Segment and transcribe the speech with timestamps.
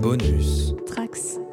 [0.00, 0.74] Bonus.
[0.86, 1.45] Trax.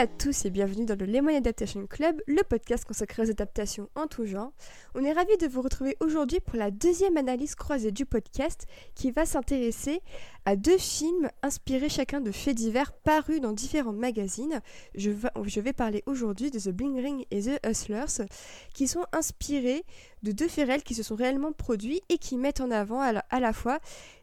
[0.00, 4.06] À tous et bienvenue dans le Lemon Adaptation Club, le podcast consacré aux adaptations en
[4.06, 4.50] tout genre.
[4.94, 9.10] On est ravis de vous retrouver aujourd'hui pour la deuxième analyse croisée du podcast qui
[9.10, 10.00] va s'intéresser
[10.46, 14.62] à deux films inspirés chacun de faits divers parus dans différents magazines.
[14.94, 18.26] Je, va- je vais parler aujourd'hui de The Bling Ring et The Hustlers
[18.72, 19.84] qui sont inspirés
[20.22, 23.40] de deux faits réels qui se sont réellement produits et qui mettent en avant à
[23.40, 23.80] la fois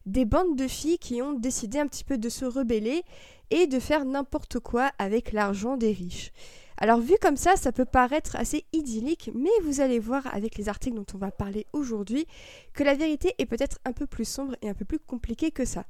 [0.07, 3.03] des bandes de filles qui ont décidé un petit peu de se rebeller
[3.51, 6.31] et de faire n'importe quoi avec l'argent des riches.
[6.79, 10.69] Alors vu comme ça, ça peut paraître assez idyllique, mais vous allez voir avec les
[10.69, 12.27] articles dont on va parler aujourd'hui
[12.73, 15.65] que la vérité est peut-être un peu plus sombre et un peu plus compliquée que
[15.65, 15.85] ça.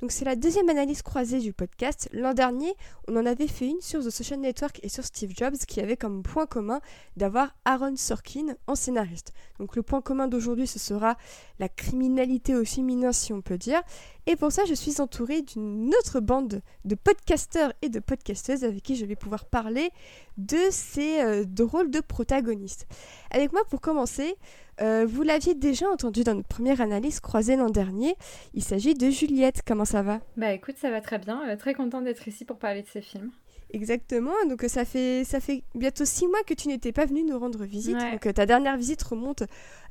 [0.00, 2.08] Donc c'est la deuxième analyse croisée du podcast.
[2.12, 2.72] L'an dernier,
[3.08, 5.96] on en avait fait une sur The Social Network et sur Steve Jobs qui avait
[5.96, 6.80] comme point commun
[7.16, 9.32] d'avoir Aaron Sorkin en scénariste.
[9.58, 11.16] Donc le point commun d'aujourd'hui, ce sera
[11.58, 13.82] la criminalité au féminin si on peut dire.
[14.26, 18.82] Et pour ça, je suis entourée d'une autre bande de podcasteurs et de podcasteuses avec
[18.82, 19.90] qui je vais pouvoir parler
[20.36, 22.86] de ces euh, drôles de protagonistes.
[23.32, 24.36] Avec moi, pour commencer,
[24.80, 28.14] euh, vous l'aviez déjà entendu dans notre première analyse croisée l'an dernier.
[28.54, 29.62] Il s'agit de Juliette.
[29.66, 30.20] Comment ça va?
[30.36, 31.42] Bah écoute, ça va très bien.
[31.48, 33.30] Euh, très contente d'être ici pour parler de ces films.
[33.70, 34.32] Exactement.
[34.48, 37.38] Donc euh, ça fait ça fait bientôt six mois que tu n'étais pas venue nous
[37.38, 37.96] rendre visite.
[37.96, 38.12] Ouais.
[38.12, 39.42] Donc ta dernière visite remonte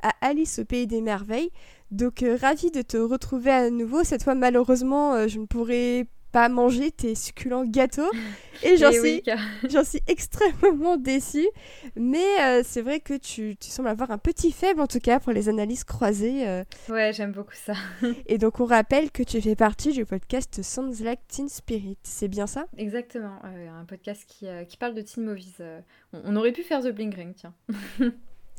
[0.02, 1.52] à Alice au pays des merveilles.
[1.92, 4.03] Donc euh, ravie de te retrouver à nouveau.
[4.03, 8.10] Cette fois malheureusement je ne pourrai pas manger tes succulents gâteaux
[8.64, 9.24] et j'en Eh suis
[9.70, 11.48] J'en suis extrêmement déçue,
[11.96, 15.20] mais euh, c'est vrai que tu, tu sembles avoir un petit faible en tout cas
[15.20, 16.48] pour les analyses croisées.
[16.48, 16.64] euh.
[16.90, 17.74] Ouais, j'aime beaucoup ça.
[18.28, 22.28] et donc on rappelle que tu fais partie du podcast Sounds Like Teen Spirit, c'est
[22.28, 22.66] bien ça?
[22.78, 23.40] Exactement.
[23.46, 25.56] euh, un podcast qui, qui parle de teen movies.
[26.14, 27.54] On, on aurait pu faire The Bling Ring, tiens.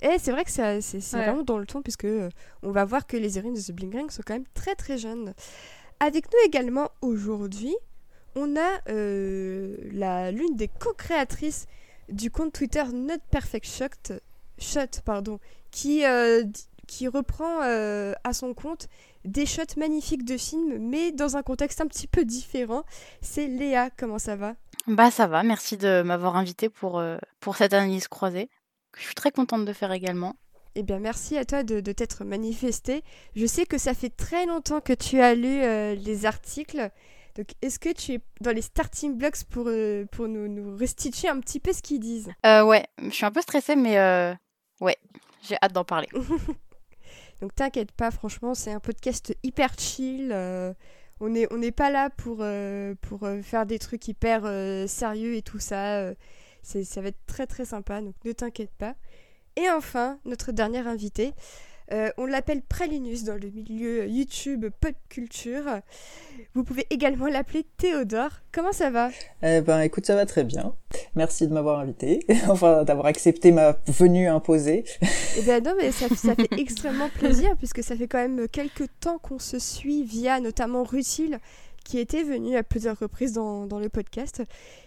[0.01, 1.25] Et c'est vrai que c'est c'est Ouais.
[1.25, 2.07] vraiment dans le ton puisque
[2.63, 4.97] on va voir que les héroïnes de The Bling Ring sont quand même très très
[4.97, 5.35] jeunes.
[6.01, 7.75] Avec nous également aujourd'hui,
[8.37, 11.67] on a euh, la l'une des co-créatrices
[12.09, 14.15] du compte Twitter Not Perfect Shot,
[14.59, 15.41] Shot pardon,
[15.73, 16.45] qui euh,
[16.87, 18.87] qui reprend euh, à son compte
[19.25, 22.85] des shots magnifiques de films, mais dans un contexte un petit peu différent.
[23.21, 24.55] C'est Léa, comment ça va?
[24.87, 27.03] Bah ça va, merci de m'avoir invité pour,
[27.41, 28.49] pour cette analyse croisée.
[28.97, 30.37] Je suis très contente de faire également.
[30.81, 33.03] Eh bien, merci à toi de, de t'être manifesté.
[33.35, 36.93] Je sais que ça fait très longtemps que tu as lu euh, les articles.
[37.35, 41.27] Donc, est-ce que tu es dans les starting blocks pour, euh, pour nous, nous restituer
[41.27, 42.31] un petit peu ce qu'ils disent?
[42.47, 44.33] Euh, ouais, je suis un peu stressée, mais euh,
[44.81, 44.97] ouais,
[45.43, 46.07] j'ai hâte d'en parler.
[47.43, 50.33] Donc, t'inquiète pas, franchement, c'est un podcast hyper chill.
[51.19, 52.45] on n'est on n'est pas là pour,
[53.01, 54.43] pour faire des trucs hyper
[54.89, 56.13] sérieux et tout ça.
[56.63, 58.95] ça va être très très sympa, donc ne t'inquiète pas.
[59.59, 61.35] Et enfin, notre dernier invité,
[61.91, 65.65] euh, on l'appelle Pralinus dans le milieu YouTube pop culture.
[66.55, 68.31] Vous pouvez également l'appeler Théodore.
[68.53, 69.11] Comment ça va?
[69.43, 70.75] Eh ben, écoute, ça va très bien.
[71.17, 74.85] Merci de m'avoir invité, enfin d'avoir accepté ma venue imposée.
[75.37, 78.87] Eh bien non, mais ça, ça fait extrêmement plaisir puisque ça fait quand même quelques
[79.01, 81.41] temps qu'on se suit via notamment Rutil
[81.89, 84.43] qui était venu à plusieurs reprises dans, le podcast.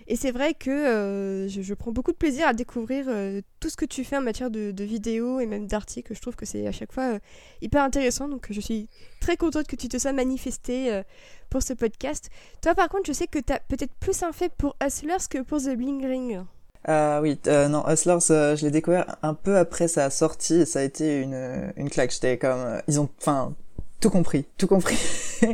[0.06, 3.75] Et c'est vrai que euh, je, prends beaucoup de plaisir à découvrir euh, tout ce
[3.75, 6.13] que tu fais en matière de, vidéos et même d'articles.
[6.13, 7.19] Je trouve que c'est à chaque fois euh,
[7.59, 8.28] hyper intéressant.
[8.28, 8.88] Donc je suis
[9.19, 11.01] très contente que tu te sois manifesté euh,
[11.50, 12.29] pour ce podcast.
[12.62, 15.41] Toi par contre, je sais que tu as peut-être plus un fait pour Hustlers que
[15.41, 16.42] pour The Bling Ring.
[16.86, 20.83] Ah oui, euh, non, Hustlers, je l'ai découvert un peu après sa sortie ça a
[20.83, 22.12] été une, une claque.
[22.12, 22.80] J'étais comme...
[22.88, 23.09] ils ont...
[23.19, 23.56] Enfin,
[24.01, 24.98] tout compris, tout compris.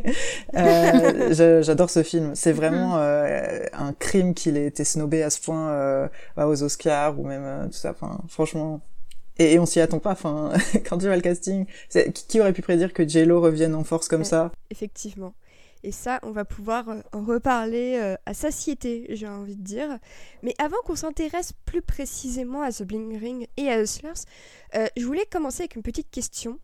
[0.53, 2.35] Euh, J'adore ce film.
[2.35, 6.61] C'est vraiment euh, un crime qu'il ait été snobé à ce point euh, bah, aux
[6.61, 7.91] Oscars ou même tout ça.
[7.91, 8.81] Enfin, franchement...
[9.39, 10.11] Et, et on s'y attend pas.
[10.11, 10.51] Enfin,
[10.89, 11.65] quand tu vois le casting,
[12.27, 14.27] qui, aurait pu prédire que J-Lo revienne en force comme Ouais.
[14.27, 14.51] ça?
[14.71, 15.33] Effectivement.
[15.83, 19.99] Et ça, on va pouvoir en reparler à satiété, j'ai envie de dire.
[20.43, 24.25] Mais avant qu'on s'intéresse plus précisément à The Bling Ring et à Hustlers,
[24.73, 26.59] je voulais commencer avec une petite question.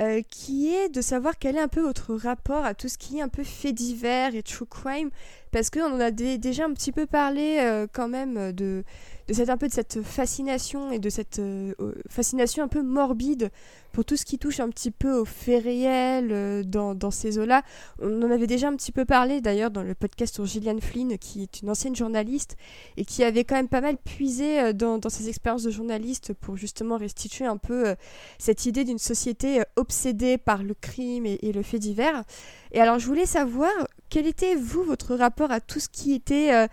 [0.00, 3.18] Euh, qui est de savoir quel est un peu votre rapport à tout ce qui
[3.18, 5.10] est un peu fait divers et true crime,
[5.56, 8.84] parce qu'on en a déjà un petit peu parlé euh, quand même de,
[9.26, 11.72] de cette, un peu de cette fascination et de cette euh,
[12.10, 13.50] fascination un peu morbide
[13.92, 17.62] pour tout ce qui touche un petit peu aux faits réels euh, dans, ces eaux-là.
[18.02, 21.16] On en avait déjà un petit peu parlé d'ailleurs dans le podcast sur Gillian Flynn,
[21.16, 22.58] qui est une ancienne journaliste
[22.98, 26.98] et qui avait quand même pas mal puisé dans, ses expériences de journaliste pour justement
[26.98, 27.94] restituer un peu
[28.36, 32.24] cette idée d'une société obsédée par le crime et le fait divers.
[32.72, 33.72] Et alors je voulais savoir
[34.08, 36.66] quel était, vous, votre rapport à tout ce qui était euh,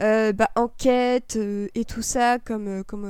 [0.00, 3.04] euh, bah, enquête euh, et tout ça, comme, comme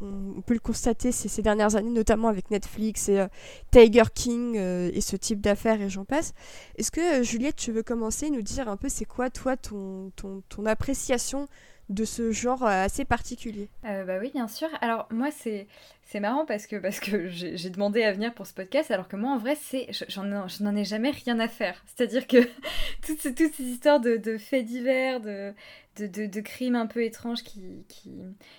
[0.00, 3.26] on, peut le constater ces, ces, dernières années, notamment avec Netflix et
[3.70, 6.32] Tiger King et ce type d'affaires et j'en passe.
[6.76, 10.42] Est-ce que, Juliette, tu veux commencer, nous dire un peu c'est quoi, toi, ton, ton,
[10.48, 11.48] ton appréciation
[11.90, 14.68] de ce genre assez particulier Bah oui, bien sûr.
[14.80, 15.66] Alors moi, c'est
[16.10, 19.14] c'est marrant parce que, parce que j'ai demandé à venir pour ce podcast, alors que
[19.14, 21.84] moi, en vrai, c'est j'en n'en ai jamais rien à faire.
[21.86, 22.38] C'est-à-dire que
[23.06, 25.52] toutes, ces, toutes ces histoires de, de faits divers, de,
[25.96, 28.10] de, de, crimes un peu étranges qui, qui,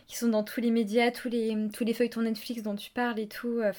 [0.08, 3.20] qui, sont dans tous les médias, tous les, tous les feuilletons Netflix dont tu parles
[3.20, 3.70] et tout, euh,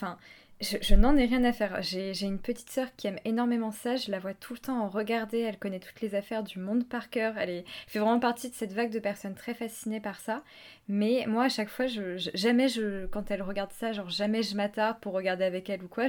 [0.63, 1.83] je, n'en ai rien à faire.
[1.83, 3.97] J'ai une petite sœur qui aime énormément ça.
[3.97, 5.41] Je la vois tout le temps en regarder.
[5.41, 7.37] Elle connaît toutes les affaires du monde par cœur.
[7.37, 10.43] Elle, est, fait vraiment partie de cette vague de personnes très fascinées par ça.
[10.89, 12.69] Mais moi, à chaque fois, jamais
[13.11, 16.07] quand elle regarde ça, genre jamais je m'attarde pour regarder avec elle ou quoi.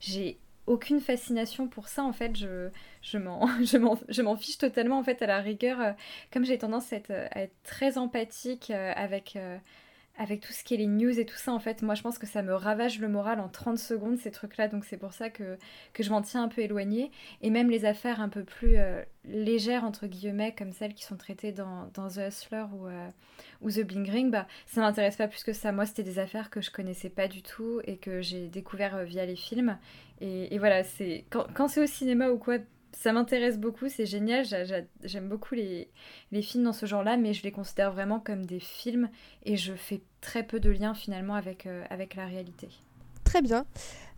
[0.00, 2.04] J'ai aucune fascination pour ça.
[2.04, 2.36] En fait,
[3.02, 4.98] je, m'en fiche totalement.
[4.98, 5.92] En fait, à la rigueur, euh,
[6.32, 9.38] comme j'ai tendance à être, très empathique euh, avec.
[10.18, 12.18] Avec tout ce qui est les news et tout ça, en fait, moi je pense
[12.18, 15.28] que ça me ravage le moral en 30 secondes, ces trucs-là, donc c'est pour ça
[15.28, 15.58] que,
[15.98, 17.10] je m'en tiens un peu éloignée.
[17.42, 21.16] Et même les affaires un peu plus euh, légères, entre guillemets, comme celles qui sont
[21.16, 23.08] traitées dans, The Hustler ou, euh,
[23.60, 25.70] ou The Bling Ring, bah, ça m'intéresse pas plus que ça.
[25.72, 29.04] Moi, c'était des affaires que je connaissais pas du tout et que j'ai découvert euh,
[29.04, 29.78] via les films.
[30.22, 32.56] Et, voilà, c'est quand c'est au cinéma ou quoi,
[32.96, 34.46] ça m'intéresse beaucoup, c'est génial.
[35.04, 35.88] J'aime beaucoup les,
[36.42, 39.10] films dans ce genre-là, mais je les considère vraiment comme des films
[39.44, 42.68] et je fais très peu de liens finalement avec, euh, la réalité.
[43.24, 43.66] Très bien.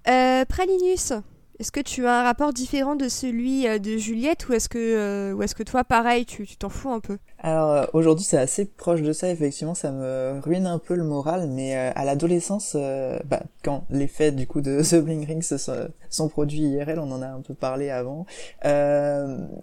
[0.07, 1.13] Euh, Pralinus,
[1.59, 5.33] est-ce que tu as un rapport différent de celui euh, de Juliette ou est-ce que,
[5.33, 7.19] ou est-ce que toi, pareil, tu t'en fous un peu?
[7.41, 9.29] Alors euh, aujourd'hui, c'est assez proche de ça.
[9.31, 12.77] Effectivement, ça me ruine un peu le moral, mais à l'adolescence,
[13.25, 17.11] bah, quand les faits du coup de The Bling Ring se sont, produits IRL, on
[17.13, 18.27] en a un peu parlé avant.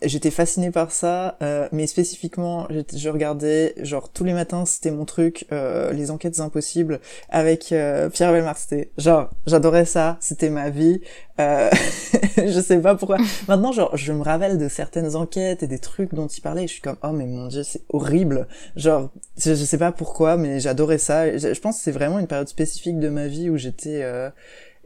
[0.01, 1.37] J'étais fasciné par ça,
[1.71, 6.99] mais spécifiquement, je regardais genre tous les matins, c'était mon truc, les enquêtes impossibles
[7.29, 7.65] avec
[8.13, 8.57] Pierre Belmar.
[8.57, 11.01] C'était genre, j'adorais ça, c'était ma vie.
[11.39, 11.69] Euh,
[12.37, 13.17] je sais pas pourquoi.
[13.47, 16.67] Maintenant, genre, je me rappelle de certaines enquêtes et des trucs dont il parlait.
[16.67, 18.47] Je suis comme, oh mais mon dieu, c'est horrible.
[18.75, 21.37] Genre, je, sais pas pourquoi, mais j'adorais ça.
[21.37, 24.29] Je, pense que c'est vraiment une période spécifique de ma vie où j'étais euh,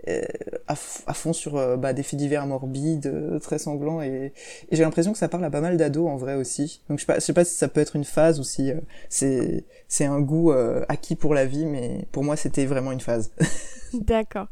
[0.08, 0.22] euh
[0.68, 0.76] à,
[1.14, 4.02] fond sur euh, bah, des faits divers morbides, très sanglants.
[4.02, 4.34] Et,
[4.72, 6.82] et j'ai l'impression que ça parle à pas mal d'ados en vrai aussi.
[6.90, 8.72] Donc je sais pas, je sais pas si ça peut être une phase ou si
[9.10, 10.52] c'est c'est un goût
[10.88, 13.32] acquis pour la vie, mais pour moi, c'était vraiment une phase.
[13.94, 14.48] D'accord.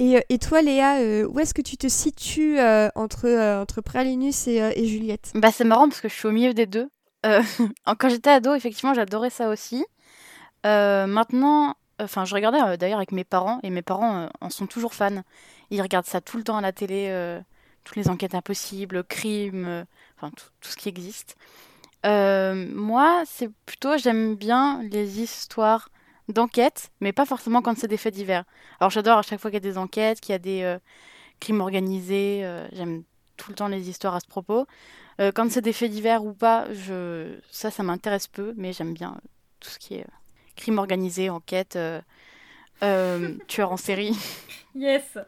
[0.00, 3.28] Euh, et, toi, Léa, euh, où est-ce que tu te situes euh, entre,
[3.60, 5.32] entre Pralinus et, Juliette?
[5.34, 6.88] Bah, c'est marrant parce que je suis au milieu des deux.
[7.98, 9.84] quand j'étais ado, effectivement, j'adorais ça aussi.
[10.64, 15.22] maintenant, enfin, je regardais d'ailleurs avec mes parents et mes parents en sont toujours fans.
[15.70, 17.40] Ils regardent ça tout le temps à la télé,
[17.84, 19.84] toutes les enquêtes impossibles, crimes,
[20.16, 21.36] enfin tout, ce qui existe.
[22.04, 25.88] moi, c'est plutôt, j'aime bien les histoires
[26.32, 28.44] d'enquête, mais pas forcément quand c'est des faits divers.
[28.80, 30.78] Alors j'adore à chaque fois qu'il y a des enquêtes, qu'il y a des euh,
[31.40, 33.02] crimes organisés, euh, j'aime
[33.36, 34.66] tout le temps les histoires à ce propos.
[35.20, 37.38] Euh, quand c'est des faits divers ou pas, je...
[37.50, 39.20] ça, ça m'intéresse peu, mais j'aime bien
[39.60, 40.06] tout ce qui est
[40.56, 41.78] crime organisé, enquête,
[43.48, 44.16] tueur en série.
[44.74, 45.18] Yes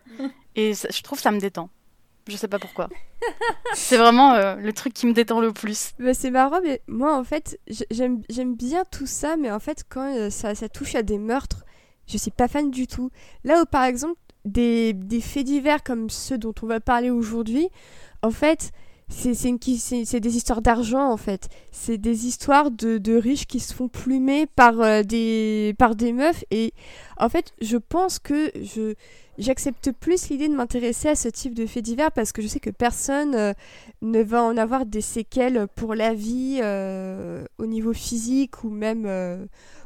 [0.57, 1.71] Et je trouve ça me détend.
[2.29, 2.89] Je sais pas pourquoi.
[3.75, 5.93] c'est vraiment euh, le truc qui me détend le plus.
[5.99, 7.59] Bah, c'est marrant, mais moi en fait,
[7.91, 11.65] j'aime bien tout ça, mais en fait, quand euh, ça, ça, touche à des meurtres,
[12.07, 13.11] je suis pas fan du tout.
[13.45, 17.69] Là où par exemple, des, des faits divers comme ceux dont on va parler aujourd'hui,
[18.23, 18.71] en fait,
[19.12, 21.49] c'est des histoires d'argent en fait.
[21.71, 26.12] C'est des histoires de, de, riches qui se font plumer par, euh, des, par des
[26.12, 26.45] meufs.
[26.50, 26.73] Et
[27.19, 28.95] en fait, je pense que je
[29.38, 32.61] j'accepte plus l'idée de m'intéresser à ce type de faits divers parce que je sais
[32.61, 33.52] que personne euh,
[34.02, 39.07] ne va en avoir des séquelles pour la vie euh, au niveau physique ou même,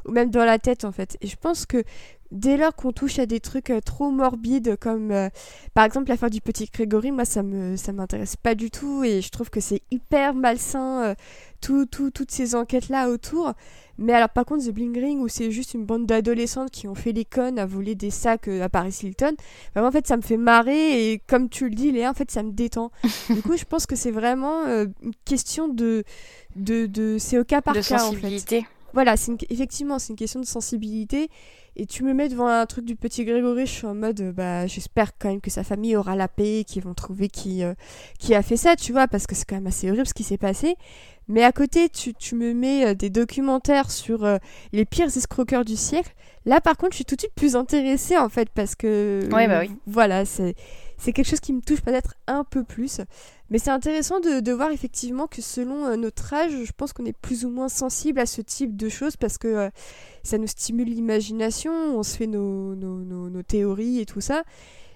[0.05, 1.17] ou même dans la tête en fait.
[1.21, 1.83] Et je pense que
[2.31, 5.29] dès lors qu'on touche à des trucs euh, trop morbides comme euh,
[5.73, 9.21] par exemple l'affaire du petit Grégory, moi ça me ça m'intéresse pas du tout et
[9.21, 11.15] je trouve que c'est hyper malsain euh,
[11.61, 13.53] tout, tout, toutes ces enquêtes là autour.
[13.99, 16.93] Mais alors par contre The Bling Ring où c'est juste une bande d'adolescentes qui ont
[16.93, 19.35] fait les connes à voler des sacs à Paris Hilton,
[19.73, 22.29] vraiment en fait ça me fait marrer et comme tu le dis Léa en fait
[22.29, 22.91] ça me détend.
[23.29, 26.03] du coup je pense que c'est vraiment une question de
[26.55, 28.65] de, de c'est au cas par cas en fait.
[28.93, 31.29] Voilà, c'est effectivement c'est une question de sensibilité
[31.79, 34.31] et tu me mets devant un truc du petit Grégory, je suis en mode, euh,
[34.31, 37.75] bah, j'espère quand même que sa famille aura la paix, qu'ils vont trouver qui, euh,
[38.17, 40.23] qui a fait ça, tu vois, parce que c'est quand même assez horrible ce qui
[40.23, 40.75] s'est passé.
[41.27, 44.27] Mais à côté, tu, tu me mets euh, des documentaires sur
[44.73, 46.13] les pires escroqueurs du siècle.
[46.45, 49.29] Là, par contre, je suis tout de suite plus intéressée, en fait, parce que.
[49.31, 49.71] Ouais, bah oui.
[49.85, 50.55] Voilà, c'est
[50.97, 53.01] c'est quelque chose qui me touche peut-être un peu plus.
[53.49, 57.17] Mais c'est intéressant de, voir effectivement que selon euh, notre âge, je pense qu'on est
[57.17, 59.69] plus ou moins sensible à ce type de choses parce que euh,
[60.23, 64.43] ça nous stimule l'imagination, on se fait nos, nos, nos, théories et tout ça.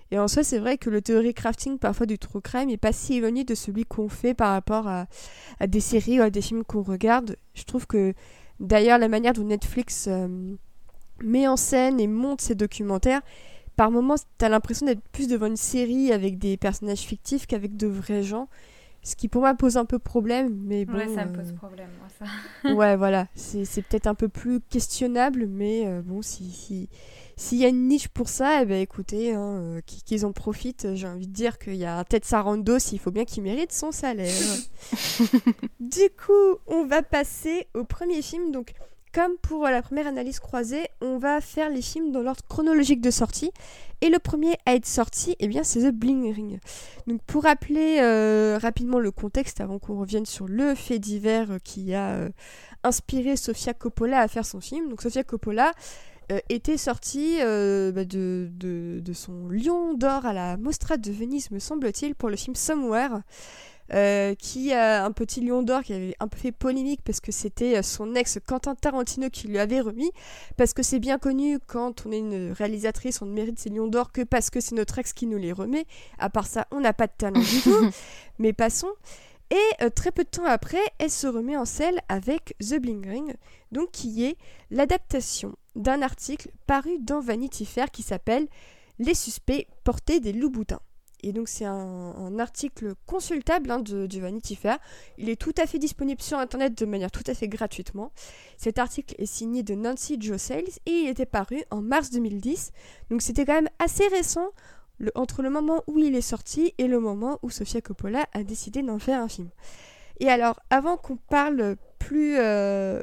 [0.09, 2.91] Et en soi, c'est vrai que le théorie crafting, parfois du true crime, n'est pas
[2.91, 5.05] si éloigné de celui qu'on fait par rapport à,
[5.59, 7.37] à, des séries ou à des films qu'on regarde.
[7.53, 8.13] Je trouve que
[8.59, 10.27] d'ailleurs, la manière dont Netflix euh,
[11.23, 13.21] met en scène et monte ses documentaires
[13.81, 17.87] par moments, t'as l'impression d'être plus devant une série avec des personnages fictifs qu'avec de
[17.87, 18.47] vrais gens.
[19.01, 20.99] Ce qui pour moi pose un peu problème, mais bon.
[20.99, 22.73] Ouais, ça me pose euh, problème, moi, ça.
[22.75, 23.25] ouais, voilà.
[23.33, 26.89] C'est peut-être un peu plus questionnable, mais euh, bon, si.
[27.37, 30.93] S'il y a une niche pour ça, eh ben écoutez, hein, euh, qu'ils en profitent.
[30.93, 33.71] J'ai envie de dire qu'il y a un tête Sarando, s'il faut bien qu'il mérite
[33.71, 34.31] son salaire.
[35.79, 38.51] du coup, on va passer au premier film.
[38.51, 38.75] Donc,
[39.13, 43.11] comme pour la première analyse croisée, on va faire les films dans l'ordre chronologique de
[43.11, 43.51] sortie.
[44.01, 46.59] Et le premier à être sorti, eh bien, c'est The Bling Ring.
[47.07, 51.93] Donc, pour rappeler euh, rapidement le contexte, avant qu'on revienne sur le fait divers qui
[51.93, 52.29] a euh,
[52.83, 54.89] inspiré Sofia Coppola à faire son film.
[54.89, 55.73] Donc, Sofia Coppola
[56.31, 61.51] euh, était sortie bah, de, de, de, son lion d'or à la Mostra de Venise,
[61.51, 63.19] me semble-t-il, pour le film Somewhere.
[63.93, 67.33] Euh, qui a un petit lion d'or qui avait un peu fait polémique parce que
[67.33, 70.11] c'était euh, son ex Quentin Tarantino qui lui avait remis.
[70.55, 73.87] Parce que c'est bien connu, quand on est une réalisatrice, on ne mérite ses lions
[73.87, 75.85] d'or que parce que c'est notre ex qui nous les remet.
[76.19, 77.89] À part ça, on n'a pas de talent du tout.
[78.39, 78.93] Mais passons.
[79.49, 83.05] Et euh, très peu de temps après, elle se remet en selle avec The Bling
[83.05, 83.35] Ring,
[83.73, 84.37] donc qui est
[84.69, 88.47] l'adaptation d'un article paru dans Vanity Fair qui s'appelle
[88.99, 90.79] Les suspects portés des loups boutins.
[91.23, 94.79] Et donc c'est un, article consultable hein, de, Vanity Fair.
[95.17, 98.11] Il est tout à fait disponible sur Internet de manière tout à fait gratuitement.
[98.57, 102.71] Cet article est signé de Nancy Joe Sales et il était paru en mars 2010.
[103.09, 104.49] Donc c'était quand même assez récent
[105.15, 108.81] entre le moment où il est sorti et le moment où Sofia Coppola a décidé
[108.81, 109.49] d'en faire un film.
[110.19, 113.01] Et alors, avant qu'on parle plus, euh,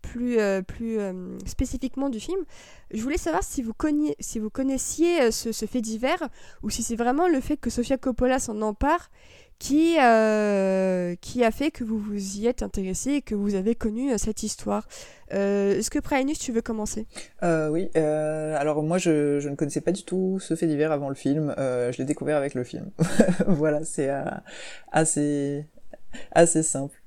[0.00, 2.40] plus, euh, plus euh, spécifiquement du film,
[2.92, 3.72] je voulais savoir si vous,
[4.18, 6.28] si vous connaissiez euh, ce, fait divers
[6.62, 9.10] ou si c'est vraiment le fait que Sofia Coppola s'en empare
[9.58, 9.96] qui,
[11.20, 14.42] qui a fait que vous vous y êtes intéressé et que vous avez connu cette
[14.42, 14.88] histoire.
[15.28, 17.06] Est-ce que Praenus, tu veux commencer?
[17.42, 21.14] Oui, alors moi je, je, ne connaissais pas du tout ce fait divers avant le
[21.14, 22.90] film, je l'ai découvert avec le film.
[23.46, 24.08] voilà, c'est
[24.92, 25.66] assez,
[26.32, 26.98] assez simple.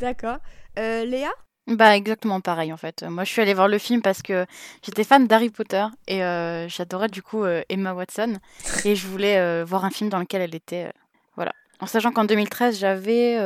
[0.00, 0.38] D'accord.
[0.76, 1.32] Léa?
[1.68, 3.04] Bah, exactement pareil en fait.
[3.04, 4.46] Moi, je suis allée voir le film parce que
[4.82, 8.38] j'étais fan d'Harry Potter et euh, j'adorais du coup euh, Emma Watson
[8.84, 10.92] et je voulais euh, voir un film dans lequel elle était.
[11.36, 11.52] voilà.
[11.80, 13.38] En sachant qu'en 2013, j'avais.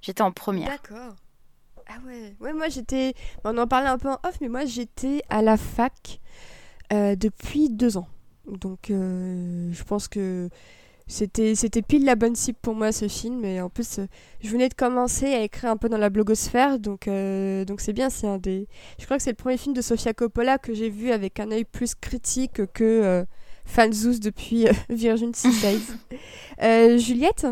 [0.00, 0.68] j'étais en première.
[0.68, 1.14] D'accord.
[1.88, 2.34] Ah ouais.
[2.40, 3.14] Ouais, moi j'étais.
[3.44, 6.20] On en parlait un peu en off, mais moi j'étais à la fac
[6.90, 8.08] depuis deux ans.
[8.46, 10.48] Donc je pense que
[11.06, 14.06] c'était, c'était pile la bonne cible pour moi ce film et en plus euh,
[14.40, 17.92] je venais de commencer à écrire un peu dans la blogosphère donc euh, donc c'est
[17.92, 18.68] bien c'est un des
[18.98, 21.50] je crois que c'est le premier film de Sofia Coppola que j'ai vu avec un
[21.50, 23.24] œil plus critique que euh,
[23.64, 25.80] fanzous depuis Virgin Suicide
[26.98, 27.46] Juliette?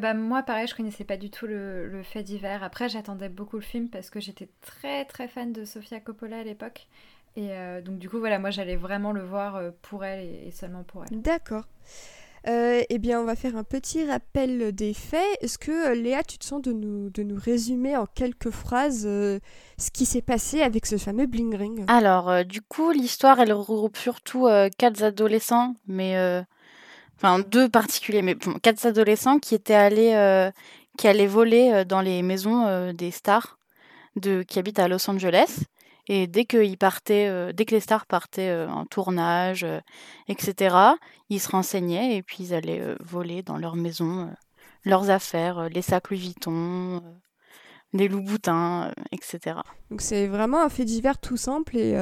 [0.00, 2.64] Bah, moi, pareil, je connaissais pas du tout le, le fait divers.
[2.64, 6.42] Après, j'attendais beaucoup le film parce que j'étais très très fan de Sofia Coppola à
[6.42, 6.88] l'époque.
[7.36, 7.50] Et
[7.84, 11.22] donc, du coup, voilà, moi j'allais vraiment le voir pour elle et seulement pour elle.
[11.22, 11.64] D'accord.
[12.46, 15.26] Euh, eh bien, on va faire un petit rappel des faits.
[15.40, 19.04] Est-ce que, euh, Léa, tu te sens de nous, de nous résumer en quelques phrases
[19.06, 19.38] euh,
[19.76, 21.84] ce qui s'est passé avec ce fameux Bling Ring?
[21.88, 26.16] Alors, du coup, l'histoire, elle regroupe surtout quatre adolescents, mais...
[27.16, 30.50] Enfin, deux particuliers, mais bon, quatre adolescents qui étaient allés...
[30.96, 33.58] qui allaient voler dans les maisons des stars
[34.16, 35.64] de, qui habitent à Los Angeles.
[36.08, 39.80] Et dès euh, dès que les stars partaient euh, en tournage, euh,
[40.28, 40.74] etc.,
[41.28, 44.30] ils se renseignaient et puis ils allaient voler dans leur maison
[44.84, 47.02] leurs affaires, les sacs Louis Vuitton,
[47.92, 49.60] les loups boutins, etc.
[49.90, 51.92] Donc c'est vraiment un fait divers tout simple et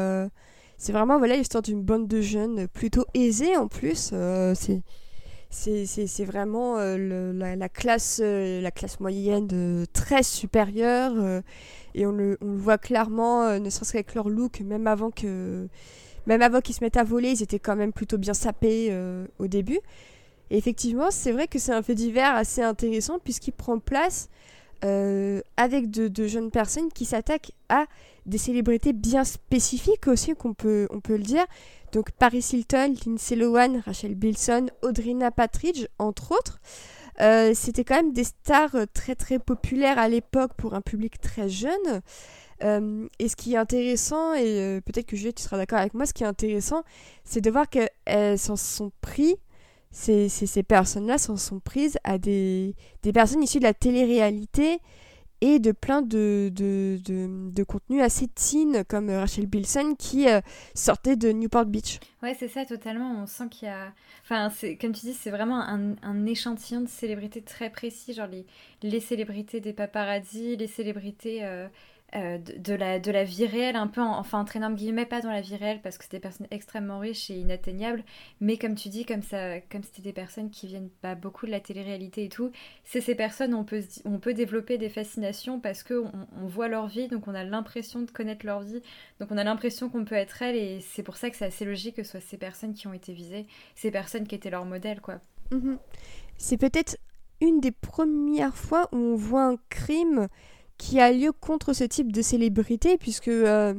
[0.79, 4.13] c'est vraiment voilà l'histoire d'une bande de jeunes plutôt aisés en plus.
[4.55, 4.83] c'est
[5.57, 11.43] c'est vraiment la, classe, la classe moyenne très supérieure.
[11.95, 15.69] et on le, voit clairement, ne serait-ce qu'avec leur look, même avant que
[16.27, 18.97] même qu'ils se mettent à voler, ils étaient quand même plutôt bien sapés
[19.39, 19.81] au début.
[20.51, 24.29] Et effectivement, c'est vrai que c'est un fait divers assez intéressant puisqu'il prend place
[24.85, 27.87] euh, avec de, jeunes personnes qui s'attaquent à
[28.27, 31.45] des célébrités bien spécifiques aussi, qu'on peut, on peut le dire.
[31.97, 36.61] Donc Paris Hilton, Lindsay Lohan, Rachel Bilson, Audrina Patridge, entre autres.
[37.23, 41.49] Euh, c'était quand même des stars très très populaires à l'époque pour un public très
[41.49, 42.03] jeune.
[42.63, 46.05] Euh, et ce qui est intéressant, et peut-être que Juliette tu seras d'accord avec moi,
[46.05, 46.83] ce qui est intéressant,
[47.25, 49.37] c'est de voir qu'elles s'en sont pris
[49.91, 54.81] ces, ces, personnes-là s'en sont prises à des, des, personnes issues de la télé-réalité
[55.47, 60.41] et de plein de, de, de, de contenus assez teen comme Rachel Bilson qui euh,
[60.75, 62.01] sortait de Newport Beach.
[62.21, 63.23] Ouais, c'est ça, totalement.
[63.23, 63.93] On sent qu'il y a.
[64.25, 64.51] Enfin,
[64.81, 68.45] comme tu dis, c'est vraiment un, un, échantillon de célébrités très précis, genre les,
[68.83, 71.45] les célébrités des paparazzi, les célébrités.
[71.45, 71.69] Euh,
[72.15, 75.31] euh, de, la, de la vie réelle, un peu, enfin entre énormes guillemets, pas dans
[75.31, 78.05] la vie réelle parce que c'était des personnes extrêmement riches et inatteignables,
[78.41, 81.51] mais comme tu dis, comme ça, comme c'était des personnes qui viennent pas beaucoup de
[81.51, 82.53] la télé-réalité et tout,
[82.85, 86.87] c'est ces personnes on peut, on peut développer des fascinations parce qu'on on voit leur
[86.87, 88.83] vie, donc on a l'impression de connaître leur vie,
[89.19, 91.65] donc on a l'impression qu'on peut être elle et c'est pour ça que c'est assez
[91.65, 94.65] logique que ce soit ces personnes qui ont été visées, ces personnes qui étaient leur
[94.65, 95.21] modèle, quoi.
[95.51, 95.79] Mhm.
[96.39, 96.97] C'est peut-être
[97.41, 100.29] une des premières fois où on voit un crime
[100.79, 103.75] qui a lieu contre ce type de célébrité, puisque euh,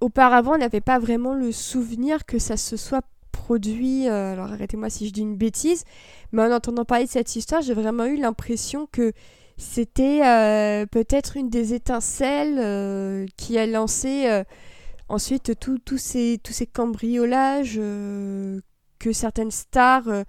[0.00, 4.08] auparavant, on n'avait pas vraiment le souvenir que ça se soit produit.
[4.08, 5.84] Euh, alors arrêtez-moi si je dis une bêtise,
[6.32, 9.12] mais en entendant parler de cette histoire, j'ai vraiment eu l'impression que
[9.56, 14.42] c'était euh, peut-être une des étincelles qui a lancé
[15.08, 20.24] ensuite tous ces, tous ces cambriolages que certaines stars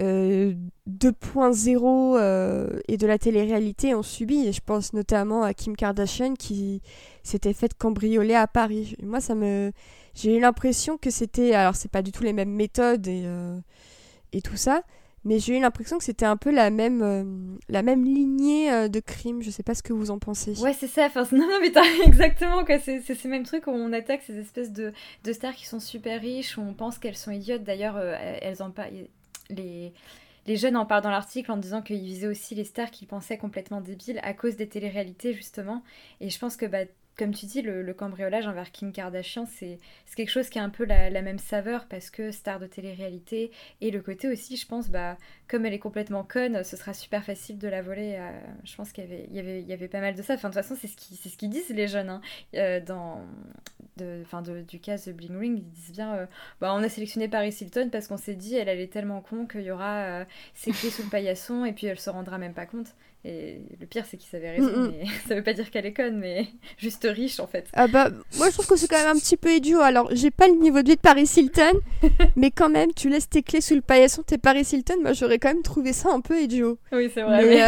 [0.00, 4.46] 2.0 euh, et de la télé-réalité ont subi.
[4.46, 6.82] Et je pense notamment à Kim Kardashian qui
[7.22, 8.96] s'était faite cambrioler à Paris.
[9.02, 9.72] moi, ça me,
[10.14, 13.58] j'ai eu l'impression que c'était, alors c'est pas du tout les mêmes méthodes et, euh,
[14.32, 14.82] et tout ça,
[15.24, 17.24] mais j'ai eu l'impression que c'était un peu la même, euh,
[17.68, 19.42] la même lignée de crimes.
[19.42, 20.58] Je sais pas ce que vous en pensez.
[20.62, 21.08] Ouais, c'est ça.
[21.32, 21.72] Non, non, mais
[22.06, 22.64] exactement.
[22.82, 26.22] C'est, ces mêmes trucs où on attaque ces espèces de, de stars qui sont super
[26.22, 27.64] riches, où on pense qu'elles sont idiotes.
[27.64, 29.08] D'ailleurs, elles en parlent
[29.50, 29.92] les,
[30.46, 33.38] les jeunes en parlent dans l'article en disant qu'ils visaient aussi les stars qu'ils pensaient
[33.38, 35.82] complètement débiles à cause des téléréalités justement.
[36.20, 36.84] Et je pense que bah,
[37.20, 39.78] comme tu dis, le, cambriolage envers Kim Kardashian, c'est
[40.16, 43.50] quelque chose qui a un peu la, même saveur parce que star de télé-réalité.
[43.82, 47.22] Et le côté aussi, je pense, bah, comme elle est complètement conne, ce sera super
[47.22, 48.16] facile de la voler.
[48.18, 48.30] Euh,
[48.64, 50.32] je pense qu'il y avait, y, avait, y avait pas mal de ça.
[50.32, 52.08] Enfin, de toute façon, c'est ce qu'ils ce disent, les jeunes.
[52.08, 52.22] Hein.
[52.54, 53.20] Euh, dans,
[53.98, 56.26] de, de, du cas de Bling Ring, ils disent bien euh,
[56.62, 59.44] bah, on a sélectionné Paris Hilton parce qu'on s'est dit, elle, elle est tellement con
[59.44, 62.64] qu'il y aura ses clés sous le paillasson et puis elle se rendra même pas
[62.64, 62.94] compte.
[63.22, 64.92] Et le pire, c'est qu'il avait raison, mm, mm.
[64.98, 66.46] mais ça veut pas dire qu'elle est conne, mais
[66.78, 67.68] juste riche en fait.
[67.74, 69.80] Ah bah, moi je trouve que c'est quand même un petit peu idiot.
[69.80, 71.80] Alors, j'ai pas le niveau de vie de Paris Hilton,
[72.36, 75.38] mais quand même, tu laisses tes clés sous le paillasson, t'es Paris Hilton, moi j'aurais
[75.38, 76.78] quand même trouvé ça un peu idiot.
[76.92, 77.44] Oui, c'est vrai.
[77.44, 77.66] Mais, euh,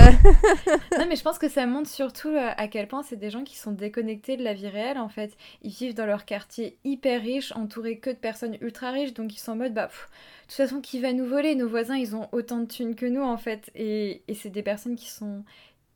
[0.99, 3.45] non, mais je pense que ça montre surtout euh, à quel point c'est des gens
[3.45, 5.37] qui sont déconnectés de la vie réelle en fait.
[5.63, 9.39] Ils vivent dans leur quartier hyper riche, entourés que de personnes ultra riches, donc ils
[9.39, 9.87] sont en mode bah.
[9.89, 11.55] de toute façon, qui va nous voler?
[11.55, 13.71] Nos voisins, ils ont autant de thunes que nous, en fait.
[13.75, 15.42] Et, et c'est des personnes qui sont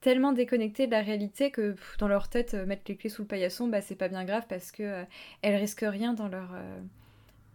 [0.07, 3.27] tellement déconnectées de la réalité que dans leur tête, euh, mettre les clés sous le
[3.27, 5.03] paillasson, bah, c'est pas bien grave parce que euh,
[5.43, 6.79] elles risquent rien dans leur, euh,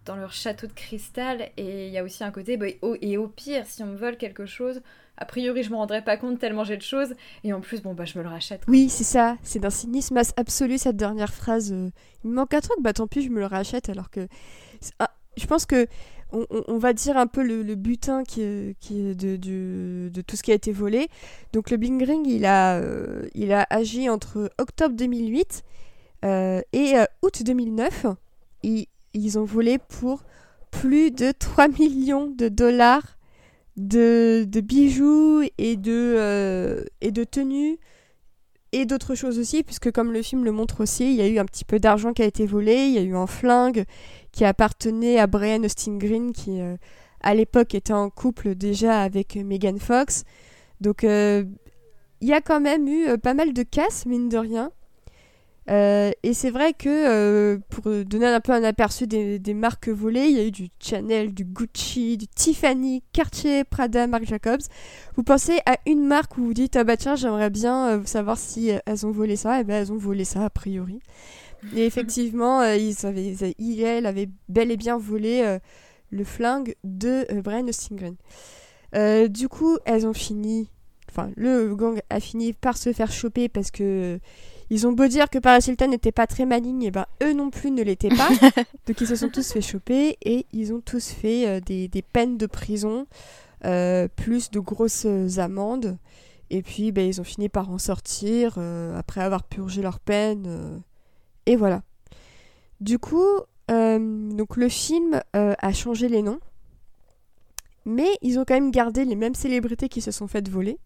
[0.03, 1.49] dans leur château de cristal.
[1.55, 2.65] Et il y a aussi un côté, bah,
[3.01, 4.81] et au pire, si on me vole quelque chose,
[5.15, 7.15] a priori, je me rendrai pas compte tellement j'ai de choses.
[7.45, 8.63] Et en plus, bon, bah, je me le rachète.
[8.67, 9.37] Oui, c'est ça.
[9.43, 11.69] C'est d'un cynisme absolu, cette dernière phrase.
[11.69, 13.87] il me manque un truc, bah tant pis, je me le rachète.
[13.87, 14.27] Alors que.
[14.99, 15.87] Ah, je pense que
[16.31, 21.09] on, va dire un peu le, butin qui de, tout ce qui a été volé.
[21.53, 25.63] Donc le Bling Ring, il a, euh, il a agi entre octobre 2008
[26.23, 28.05] euh, et euh, août 2009.
[28.63, 30.23] Ils, ont volé pour
[30.69, 33.17] plus de 3 millions de dollars
[33.77, 36.87] de, bijoux et de
[37.29, 37.79] tenues
[38.71, 41.39] et d'autres choses aussi, puisque comme le film le montre aussi, il y a eu
[41.39, 43.85] un petit peu d'argent qui a été volé, il y a eu un flingue,
[44.31, 46.77] qui appartenait à Brian Austin Green, qui euh,
[47.21, 50.23] à l'époque était en couple déjà avec Megan Fox.
[50.79, 51.43] Donc euh,
[52.21, 54.71] il y a quand même eu euh, pas mal de casse, mine de rien.
[55.71, 60.25] Euh, et c'est vrai que euh, pour donner un peu un aperçu des, marques volées,
[60.25, 64.61] il y a eu du Chanel, du Gucci, du Tiffany, Cartier, Prada, Marc Jacobs.
[65.15, 68.71] Vous pensez à une marque où vous dites ah bah tiens j'aimerais bien savoir si
[68.85, 70.99] elles ont volé ça, et eh ben elles ont volé ça a priori.
[71.75, 75.57] Et effectivement, ils avaient, ils, elles avaient bel et bien volé
[76.09, 78.15] le flingue de Brian Stingren.
[79.29, 80.69] du coup, elles ont fini
[81.09, 84.19] enfin le gang a fini par se faire choper parce que
[84.71, 87.49] ils ont beau dire que Paris Hilton n'était pas très maligne, et ben eux non
[87.49, 88.29] plus ne l'étaient pas.
[88.87, 92.37] Donc ils se sont tous fait choper et ils ont tous fait euh, des, peines
[92.37, 93.05] de prison,
[93.65, 95.05] euh, plus de grosses
[95.37, 95.97] amendes.
[96.49, 100.81] Et puis ben, ils ont fini par en sortir euh, après avoir purgé leur peine.
[101.45, 101.81] et voilà.
[102.79, 103.27] Du coup,
[103.67, 106.39] donc le film a changé les noms.
[107.83, 110.77] Mais ils ont quand même gardé les mêmes célébrités qui se sont faites voler.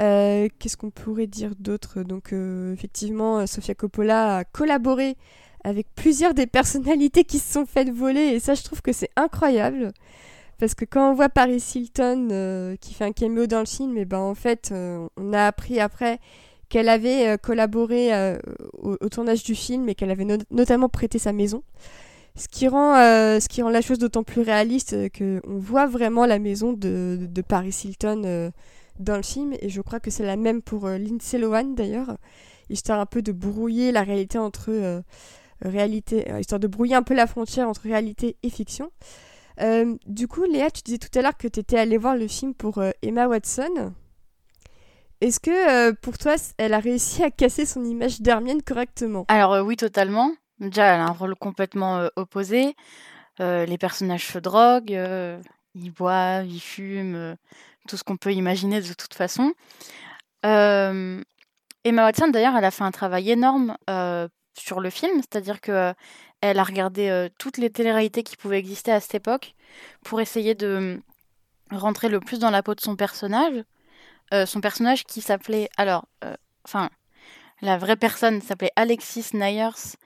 [0.00, 2.02] Euh, qu'est-ce qu'on pourrait dire d'autre?
[2.02, 5.16] Donc, euh, effectivement, Sofia Coppola a collaboré
[5.64, 9.10] avec plusieurs des personnalités qui se sont faites voler, et ça, je trouve que c'est
[9.16, 9.92] incroyable.
[10.58, 13.96] Parce que quand on voit Paris Hilton euh, qui fait un cameo dans le film,
[13.96, 16.20] et eh ben en fait, on a appris après
[16.68, 18.10] qu'elle avait collaboré
[18.78, 21.62] au, tournage du film et qu'elle avait notamment prêté sa maison.
[22.34, 27.76] Ce qui rend, la chose d'autant plus réaliste qu'on voit vraiment la maison de Paris
[27.84, 28.52] Hilton
[28.98, 32.16] dans le film, et je crois que c'est la même pour euh, Lindsay Lohan d'ailleurs,
[32.70, 35.00] histoire un peu de brouiller la réalité entre euh,
[35.60, 38.90] réalité, euh, histoire de brouiller un peu la frontière entre réalité et fiction.
[40.06, 42.54] du coup, Léa, tu disais tout à l'heure que tu étais allée voir le film
[42.54, 43.92] pour Emma Watson.
[45.20, 49.24] Est-ce que pour toi, elle a réussi à casser son image d'Hermione correctement?
[49.28, 50.32] Alors oui, totalement.
[50.58, 52.74] Déjà, elle a un rôle complètement opposé.
[53.38, 54.98] les personnages se droguent,
[55.74, 57.36] ils boivent, ils fument,
[57.88, 59.52] tout ce qu'on peut imaginer de toute façon.
[60.44, 61.22] Euh,
[61.84, 65.94] Emma Watson, d'ailleurs, elle a fait un travail énorme euh, sur le film, c'est-à-dire que
[66.40, 69.54] elle a regardé euh, toutes les téléréalités qui pouvaient exister à cette époque
[70.04, 71.00] pour essayer de
[71.70, 73.64] rentrer le plus dans la peau de son personnage.
[74.46, 76.06] son personnage qui s'appelait, alors,
[76.64, 76.90] enfin,
[77.62, 79.96] la vraie personne s'appelait Alexis Nyers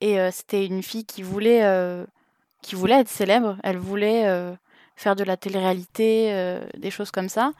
[0.00, 3.56] et c'était une fille qui voulait être célèbre.
[3.62, 4.56] Elle voulait
[5.00, 7.52] faire de la télé-réalité, euh, des choses comme ça.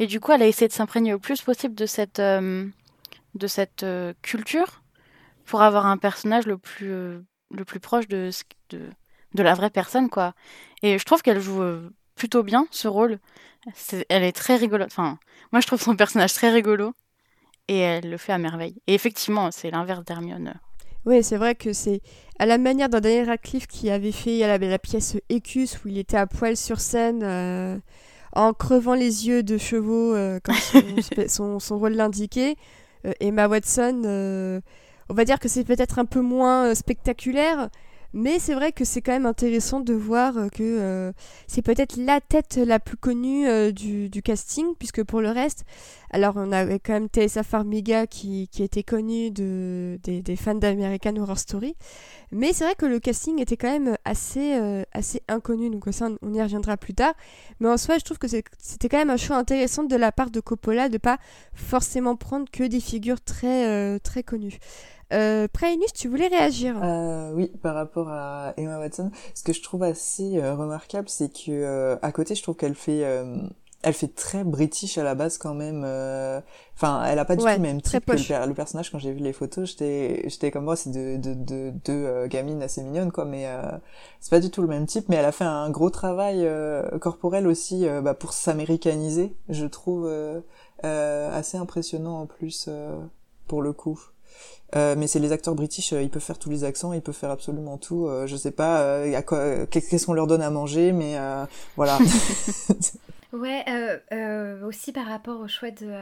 [0.00, 2.66] Et du coup, elle a essayé de s'imprégner au plus possible de cette, euh,
[3.34, 4.82] de cette euh, culture
[5.44, 8.30] pour avoir un personnage le plus, le plus proche de,
[8.70, 8.90] de,
[9.34, 10.34] de, la vraie personne, quoi.
[10.82, 11.62] Et je trouve qu'elle joue
[12.14, 13.18] plutôt bien ce rôle.
[14.08, 14.90] elle est très rigolote.
[14.90, 15.18] Enfin,
[15.52, 16.94] moi, je trouve son personnage très rigolo.
[17.68, 18.80] Et elle le fait à merveille.
[18.86, 20.54] Et effectivement, c'est l'inverse d'Hermione.
[21.06, 22.00] Oui, c'est vrai que c'est
[22.38, 25.98] à la manière d'un Daniel Radcliffe qui avait fait la, la pièce Écus où il
[25.98, 27.78] était à poil sur scène euh,
[28.34, 30.56] en crevant les yeux de chevaux euh, comme
[31.28, 32.56] son, son, rôle l'indiquait.
[33.06, 34.02] Euh, Emma Watson,
[35.08, 37.70] on va dire que c'est peut-être un peu moins spectaculaire,
[38.12, 41.12] mais c'est vrai que c'est quand même intéressant de voir euh, que euh,
[41.46, 45.64] c'est peut-être la tête la plus connue euh, du, casting, puisque pour le reste,
[46.10, 51.38] alors on avait quand même Tessa Farmiga qui, était connue de, des, fans d'American Horror
[51.38, 51.76] Story.
[52.32, 54.60] Mais c'est vrai que le casting était quand même assez,
[54.92, 57.14] assez inconnu, donc ça on y reviendra plus tard.
[57.60, 60.30] Mais en soi, je trouve que c'était quand même un choix intéressant de la part
[60.30, 61.18] de Coppola de pas
[61.54, 64.58] forcément prendre que des figures très, très connues.
[65.12, 65.48] Euh,
[65.94, 70.38] tu voulais réagir euh, Oui, par rapport à Emma Watson, ce que je trouve assez
[70.38, 73.36] euh, remarquable, c'est que euh, à côté, je trouve qu'elle fait, euh,
[73.82, 75.84] elle fait très british à la base quand même.
[76.76, 78.90] Enfin, elle a pas du tout le même type que le, personnage.
[78.90, 82.62] Quand j'ai vu les photos, j'étais, j'étais comme moi, c'est deux de, de, de, gamines
[82.62, 83.46] assez mignonnes quoi, mais
[84.20, 85.08] c'est pas du tout le même type.
[85.08, 86.48] Mais elle a fait un gros travail
[87.00, 90.10] corporel aussi bah, pour s'américaniser, je trouve
[90.82, 92.68] assez impressionnant en plus
[93.46, 93.98] pour le coup.
[94.76, 97.14] Euh, mais c'est les acteurs british, euh, ils peuvent faire tous les accents, ils peuvent
[97.14, 98.06] faire absolument tout.
[98.06, 101.16] Euh, je sais pas euh, quoi, qu'est-ce qu'on leur donne à manger, mais
[101.76, 101.98] voilà.
[103.32, 103.64] ouais,
[104.64, 105.92] aussi par rapport au choix de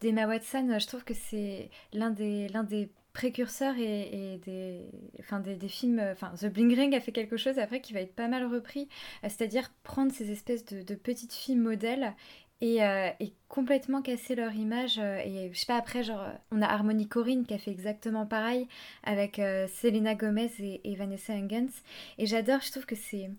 [0.00, 4.84] d'Emma Watson, je trouve que c'est l'un des l'un des précurseurs et, des,
[5.18, 8.00] enfin des, des, films, enfin The Bling Ring a fait quelque chose après qui va
[8.00, 8.88] être pas mal repris,
[9.24, 12.14] c'est-à-dire prendre ces espèces de, de petites filles modèles
[12.62, 14.98] euh, et, complètement casser leur image.
[14.98, 18.26] Euh, et je sais pas, après, genre, on a Harmony Corinne qui a fait exactement
[18.26, 18.68] pareil
[19.04, 21.82] avec euh, Selena Gomez et, Vanessa Hudgens.
[22.18, 23.30] Et j'adore, je trouve que c'est.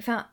[0.00, 0.26] Enfin,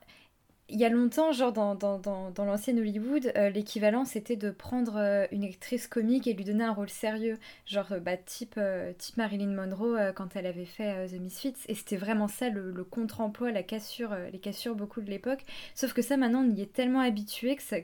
[0.68, 5.28] il y a longtemps, genre dans, dans, dans, dans l'ancienne Hollywood, l'équivalent c'était de prendre
[5.30, 8.58] une actrice comique et lui donner un rôle sérieux, genre bah, type,
[8.98, 11.54] type Marilyn Monroe quand elle avait fait The Misfits.
[11.68, 15.44] Et c'était vraiment ça le, contre-emploi, la cassure, les cassures beaucoup de l'époque.
[15.76, 17.76] Sauf que ça maintenant on y est tellement habitué que ça,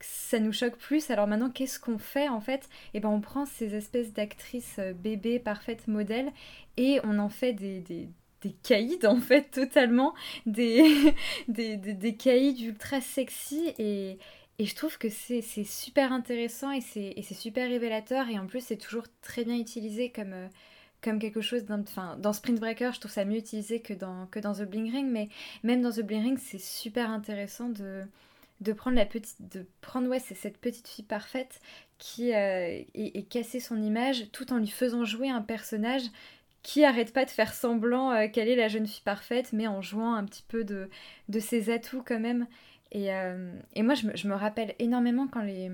[0.00, 1.10] ça nous choque plus.
[1.10, 2.68] Alors maintenant, qu'est-ce qu'on fait en fait?
[2.94, 6.32] Eh ben on prend ces espèces d'actrices bébés parfaites modèles
[6.76, 8.08] et on en fait des, des
[8.42, 10.14] des caïds en fait totalement
[10.46, 11.14] des,
[11.48, 14.18] des, des, caïds ultra sexy et,
[14.58, 18.76] et je trouve que c'est super intéressant et c'est super révélateur et en plus c'est
[18.76, 20.48] toujours très bien utilisé comme, euh,
[21.02, 21.64] comme quelque chose.
[21.70, 24.92] Enfin, dans Sprint Breaker, je trouve ça mieux utilisé que dans, que dans The Bling
[24.92, 25.28] Ring, mais
[25.62, 28.02] même dans The Bling Ring, c'est super intéressant de,
[28.62, 29.50] de prendre la petite...
[29.52, 31.60] de prendre, ouais, c'est cette petite fille parfaite
[31.98, 36.02] qui euh, est, casser son image tout en lui faisant jouer un personnage
[36.62, 39.82] qui arrête pas de faire semblant euh, qu'elle est la jeune fille parfaite, mais en
[39.82, 40.88] jouant un petit peu de,
[41.28, 42.46] de ses atouts quand même.
[42.94, 45.70] Euh, et, moi, je me, rappelle énormément quand les,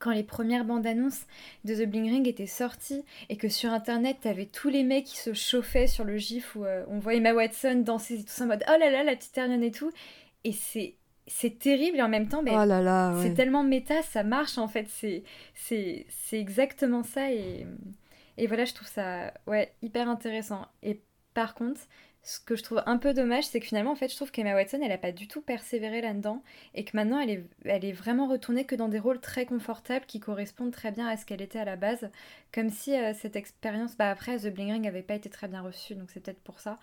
[0.00, 1.26] quand les premières bandes annonces
[1.64, 5.18] de The Bling Ring étaient sorties et que sur internet, t'avais tous les mecs qui
[5.18, 8.44] se chauffaient sur le gif où euh, on voyait Emma Watson danser et tout ça
[8.44, 9.92] en mode oh là là, la petite Hermione et tout.
[10.42, 10.96] Et c'est.
[11.32, 14.66] C'est terrible et en même temps, oh là là, c'est tellement méta, ça marche en
[14.66, 14.88] fait.
[14.88, 17.66] C'est exactement ça et,
[18.36, 20.66] et voilà, je trouve ça ouais, hyper intéressant.
[20.82, 21.00] Et
[21.32, 21.80] par contre,
[22.22, 24.54] ce que je trouve un peu dommage, c'est que finalement, en fait, je trouve qu'Emma
[24.54, 26.42] Watson, elle n'a pas du tout persévéré là-dedans
[26.74, 30.04] et que maintenant, elle est, elle est vraiment retournée que dans des rôles très confortables
[30.04, 32.10] qui correspondent très bien à ce qu'elle était à la base.
[32.52, 35.62] Comme si euh, cette expérience, bah après, The Bling Ring n'avait pas été très bien
[35.62, 36.78] reçue, donc c'est peut-être pour ça.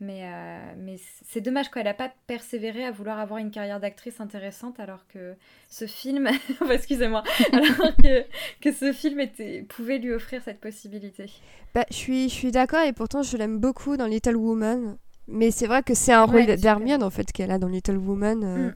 [0.00, 4.20] Mais, euh, mais c'est dommage qu'elle n'a pas persévéré à vouloir avoir une carrière d'actrice
[4.20, 5.34] intéressante alors que
[5.68, 6.28] ce film,
[6.70, 8.24] excusez-moi, alors que,
[8.60, 11.26] que, ce film était, pouvait lui offrir cette possibilité.
[11.74, 14.96] Bah, je suis, je suis d'accord et pourtant je l'aime beaucoup dans Little Woman.
[15.28, 18.42] Mais c'est vrai que c'est un rôle d'Hermione en fait qu'elle a dans Little Woman.
[18.42, 18.68] Euh.
[18.68, 18.74] Mm.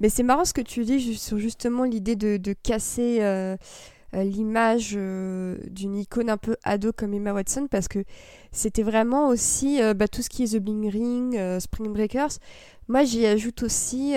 [0.00, 3.18] Mais c'est marrant ce que tu dis sur justement l'idée de, de, casser...
[3.20, 3.56] Euh,
[4.12, 8.04] l'image euh, d'une icône un peu ado comme Emma Watson parce que
[8.52, 12.38] c'était vraiment aussi euh, bah, tout ce qui est The Bling Ring, Spring Breakers.
[12.88, 14.14] Moi, j'y ajoute aussi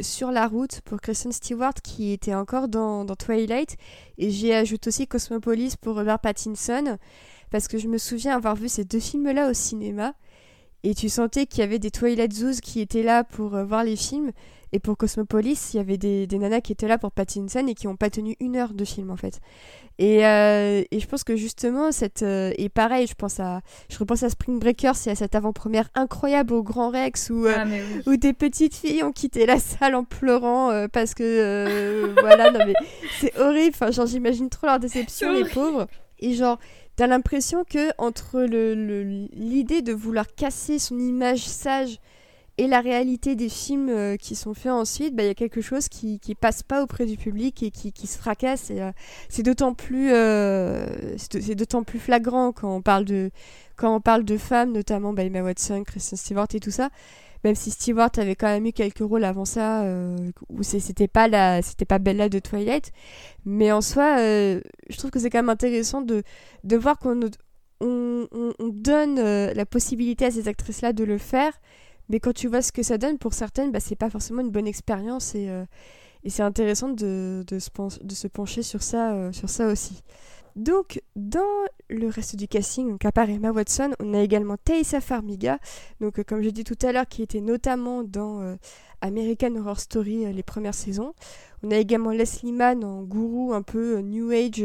[0.00, 3.76] Sur la route pour Kristen Stewart qui était encore dans, dans Twilight.
[4.18, 6.98] Et j'y ajoute aussi Cosmopolis pour Robert Pattinson
[7.50, 10.12] parce que je me souviens avoir vu ces deux films-là au cinéma.
[10.82, 13.96] Et tu sentais qu'il y avait des Twilight Zoos qui étaient là pour voir les
[13.96, 14.32] films
[14.72, 17.74] et pour Cosmopolis, il y avait des, des, nanas qui étaient là pour Pattinson et
[17.74, 19.40] qui n'ont pas tenu une heure de film en fait.
[19.98, 22.22] Et, euh, et je pense que justement, cette.
[22.22, 23.60] Euh, et pareil, je pense à.
[23.90, 27.54] Je repense à Spring Breakers et à cette avant-première incroyable au Grand Rex où, euh,
[27.54, 27.66] ah,
[28.06, 32.14] où des petites filles ont quitté la salle en pleurant parce que.
[32.20, 32.74] voilà, non mais
[33.20, 33.74] c'est horrible.
[33.74, 35.86] Enfin, genre, j'imagine trop leur déception, les pauvres.
[36.18, 36.58] Et genre.
[36.94, 41.98] T'as l'impression que entre l'idée le, l'idée de vouloir casser son image sage
[42.58, 45.62] et la réalité des films euh, qui sont faits ensuite, bah, il y a quelque
[45.62, 48.68] chose qui, qui passe pas auprès du public et qui, se fracasse.
[48.70, 48.92] Euh,
[49.30, 50.86] c'est d'autant plus, euh,
[51.16, 53.30] c'est d'autant plus flagrant quand on parle de,
[53.76, 56.90] quand on parle de femmes, notamment bah, Emma Watson, Kristen Stewart et tout ça.
[57.44, 59.84] Même si Stewart avait quand même eu quelques rôles avant ça,
[60.48, 62.92] où c'était pas la, c'était pas Bella de Twilight,
[63.44, 66.22] mais en soi, je trouve que c'est quand même intéressant de,
[66.62, 67.18] de voir qu'on
[67.80, 71.52] on, on, on donne la possibilité à ces actrices-là de le faire,
[72.08, 74.50] mais quand tu vois ce que ça donne, pour certaines, bah, c'est pas forcément une
[74.50, 75.64] bonne expérience et, euh,
[76.26, 80.02] c'est intéressant de, se pencher sur ça, euh, sur ça aussi.
[80.54, 81.40] Donc, dans
[81.88, 85.58] le reste du casting, donc à part Emma Watson, on a également Thaisa Farmiga,
[86.00, 88.56] donc euh, comme j'ai dit tout à l'heure, qui était notamment dans
[89.00, 91.14] American Horror Story les premières saisons.
[91.62, 94.62] On a également Leslie Mann en gourou un peu New Age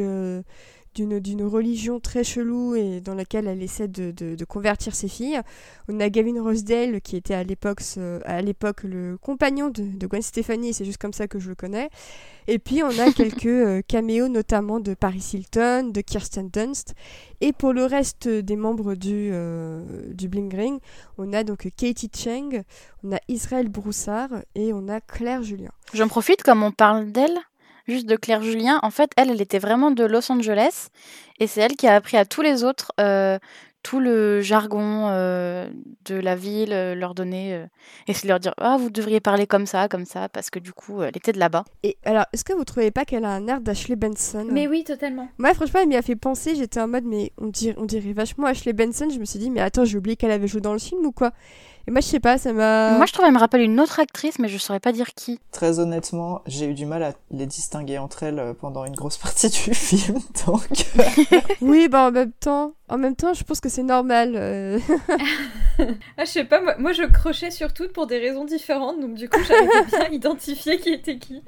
[1.06, 5.40] d'une religion très chelou et dans laquelle elle essaie de, de, convertir ses filles.
[5.88, 7.82] On a Gavin Rosedale qui était à l'époque
[8.26, 11.56] à l'époque le compagnon de, de Gwen Stefani, c'est juste comme ça que je le
[11.56, 11.90] connais.
[12.48, 16.94] Et puis on a quelques euh, caméos notamment de Paris Hilton, de Kirsten Dunst.
[17.42, 19.84] Et pour le reste des membres du, euh,
[20.14, 20.80] du Bling Ring,
[21.18, 22.64] on a donc Katie Cheng,
[23.04, 25.72] on a Israël Broussard et on a Claire Julien.
[25.94, 27.38] J'en profite comme on parle d'elle
[27.88, 28.80] juste de Claire Julien.
[28.84, 30.89] En fait, elle, elle était vraiment de Los Angeles
[31.39, 33.38] et c'est elle qui a appris à tous les autres euh,
[33.84, 35.69] tout le jargon euh,
[36.06, 37.65] de la ville, euh, leur donner
[38.08, 40.73] et c'est leur dire ah vous devriez parler comme ça, comme ça parce que du
[40.73, 41.63] coup elle était de là-bas.
[41.84, 44.47] Et alors est-ce que vous trouvez pas qu'elle a un air d'Ashley Benson?
[44.52, 45.30] Mais oui totalement.
[45.38, 48.13] Moi franchement elle m'y a fait penser, j'étais en mode mais on dirait, on dirait
[48.13, 50.73] vachement Ashley Benson, je me suis dit mais attends j'ai oublié qu'elle avait joué dans
[50.73, 51.32] le film ou quoi?
[51.88, 52.97] Et moi, je sais pas, ça m'a.
[52.97, 55.39] Moi, je trouve qu'elle me rappelle une autre actrice, mais je saurais pas dire qui.
[55.54, 59.17] Très honnêtement, j'ai eu du mal à les distinguer entre elles euh, pendant une grosse
[59.17, 60.67] partie du film, donc.
[61.00, 61.39] Euh.
[61.62, 64.34] oui, bah en même temps, en même temps, je pense que c'est normal.
[64.36, 64.80] Euh.
[65.80, 69.13] ah, je sais pas, moi, moi, je crochais sur toutes pour des raisons différentes, donc
[69.13, 71.41] du coup, j'avais bien identifié qui était qui.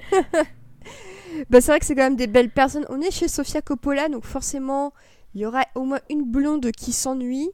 [1.50, 2.86] bah, c'est vrai que c'est quand même des belles personnes.
[2.88, 4.94] On est chez Sofia Coppola, donc forcément,
[5.36, 7.52] il y aura au moins une blonde qui s'ennuie.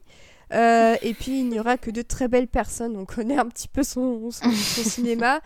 [0.52, 2.96] Euh, et puis il n'y aura que de très belles personnes.
[2.96, 5.40] On connaît un petit peu son, son, cinéma.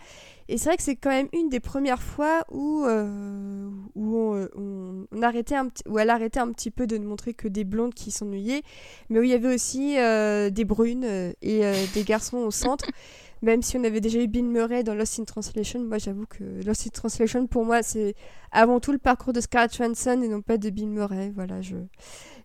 [0.47, 5.21] Et c'est vrai que c'est quand même une des premières fois où, où, on, on,
[5.21, 8.11] arrêtait un où elle arrêtait un petit peu de ne montrer que des blondes qui
[8.11, 8.63] s'ennuyaient,
[9.09, 11.05] mais où il y avait aussi des brunes
[11.41, 11.61] et
[11.93, 12.85] des garçons au centre.
[13.41, 16.43] même si on avait déjà eu Bill Murray dans Lost in Translation, moi j'avoue que
[16.65, 18.15] Lost in Translation pour moi c'est
[18.51, 21.31] avant tout le parcours de Scarlett Johansson et non pas de Bill Murray.
[21.33, 21.75] Voilà, je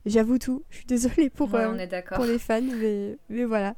[0.07, 0.63] j'avoue tout.
[0.71, 1.77] Je suis désolée pour, euh,
[2.15, 3.75] pour les fans, mais, mais voilà.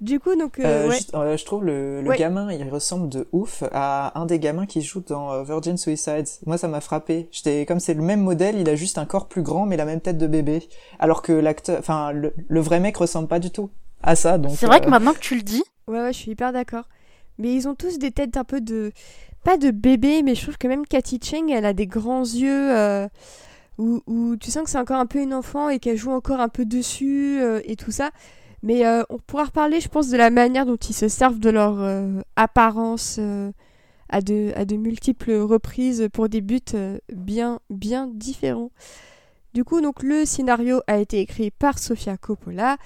[0.00, 0.60] Du coup, donc.
[0.60, 4.66] Euh, euh, je, trouve le, le gamin, il ressemble de ouf à un des gamins
[4.66, 6.28] qui joue dans Virgin Suicides.
[6.46, 7.28] Moi, ça m'a frappé.
[7.32, 9.84] J'étais comme c'est le même modèle, il a juste un corps plus grand, mais la
[9.84, 10.68] même tête de bébé.
[11.00, 13.70] Alors que l'acteur, enfin, le, le, vrai mec ressemble pas du tout
[14.02, 14.38] à ça.
[14.38, 14.52] Donc.
[14.56, 16.84] C'est vrai que maintenant que tu le dis, Ouais, ouais, je suis hyper d'accord.
[17.38, 18.92] Mais ils ont tous des têtes un peu de.
[19.42, 22.76] Pas de bébé, mais je trouve que même Cathy Cheng, elle a des grands yeux
[22.76, 23.08] euh,
[23.78, 26.48] où, tu sens que c'est encore un peu une enfant et qu'elle joue encore un
[26.48, 28.10] peu dessus euh, et tout ça.
[28.62, 31.50] Mais euh, on pourra reparler, je pense, de la manière dont ils se servent de
[31.50, 31.78] leur
[32.34, 33.20] apparence
[34.08, 36.60] à, de, multiples reprises pour des buts
[37.12, 38.72] bien, bien différents.
[39.54, 42.76] Du coup, donc, le scénario a été écrit par Sofia Coppola.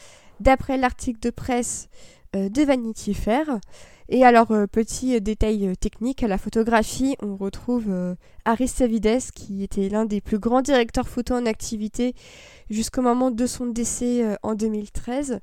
[0.40, 1.88] D'après l'article de presse,
[2.34, 3.58] euh, de Vanity Fair.
[4.08, 7.92] Et alors, euh, petit détail euh, technique, à la photographie, on retrouve
[8.44, 12.14] Aris Savides, qui était l'un des plus grands directeurs photo en activité
[12.70, 15.40] jusqu'au moment de son décès en 2013.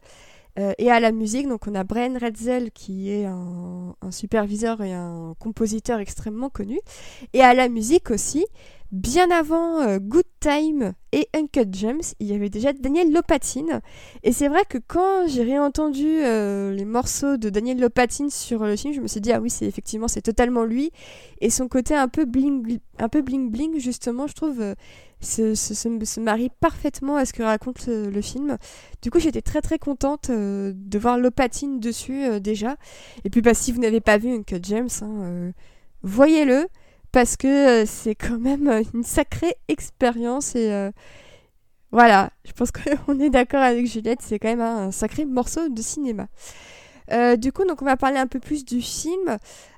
[0.78, 5.36] et à la musique, donc on a Brian Redzel qui est un, superviseur et un
[5.39, 6.80] compositeur extrêmement connu.
[7.34, 8.45] Et à la musique aussi,
[8.91, 13.82] bien avant euh, Good Time et Uncut Gems, il y avait déjà Daniel Lopatine.
[14.23, 18.75] Et c'est vrai que quand j'ai réentendu euh, les morceaux de Daniel Lopatine sur le
[18.75, 20.91] film, je me suis dit, ah oui, c'est effectivement, c'est totalement lui.
[21.41, 24.75] Et son côté un peu bling, un peu bling bling, justement, je trouve, euh,
[25.21, 28.58] se, marie parfaitement à ce que raconte le film.
[29.02, 32.78] Du coup, j'étais très très contente de voir Lopatine dessus déjà.
[33.23, 35.52] Et puis, bah, si vous n'avez pas vu Uncut Gems, hein,
[36.02, 36.67] voyez-le
[37.12, 40.91] parce que euh, c'est quand même euh, une sacrée expérience et euh,
[41.91, 45.82] voilà, je pense qu'on est d'accord avec Juliette, c'est quand même un, sacré morceau de
[45.82, 46.28] cinéma.
[47.38, 49.38] du coup, donc on va parler un peu plus du film.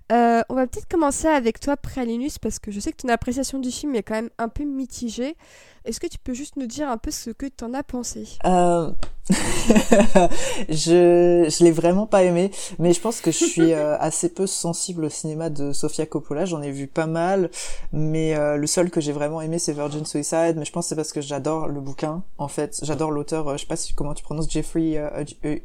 [0.09, 3.71] on va peut-être commencer avec toi, Pralinus, parce que je sais que ton appréciation du
[3.71, 5.37] film est quand même un peu mitigée.
[5.85, 8.27] Est-ce que tu peux juste nous dire un peu ce que tu en as pensé?
[8.45, 8.91] Euh...
[10.69, 14.47] Je je l'ai vraiment pas aimé, mais je pense que je suis euh, assez peu
[14.47, 16.45] sensible au cinéma de Sofia Coppola.
[16.45, 17.49] J'en ai vu pas mal,
[17.93, 20.55] mais euh, le seul que j'ai vraiment aimé c'est Virgin Suicide.
[20.57, 22.23] Mais je pense que c'est parce que j'adore le bouquin.
[22.37, 23.47] En fait, j'adore l'auteur.
[23.47, 24.99] Euh, je sais pas si, comment tu prononces Jeffrey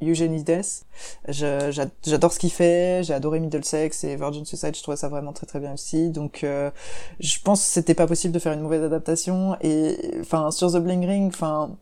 [0.02, 0.62] Eugenides.
[1.28, 3.02] J'adore ce qu'il fait.
[3.04, 4.76] J'ai adoré Middlesex et Virgin Suicide.
[4.76, 6.10] Je trouvais ça vraiment très très bien aussi.
[6.10, 6.44] Donc
[7.20, 10.76] je pense que c'était pas possible de faire une mauvaise adaptation et enfin sur The
[10.76, 11.76] Bling Ring, enfin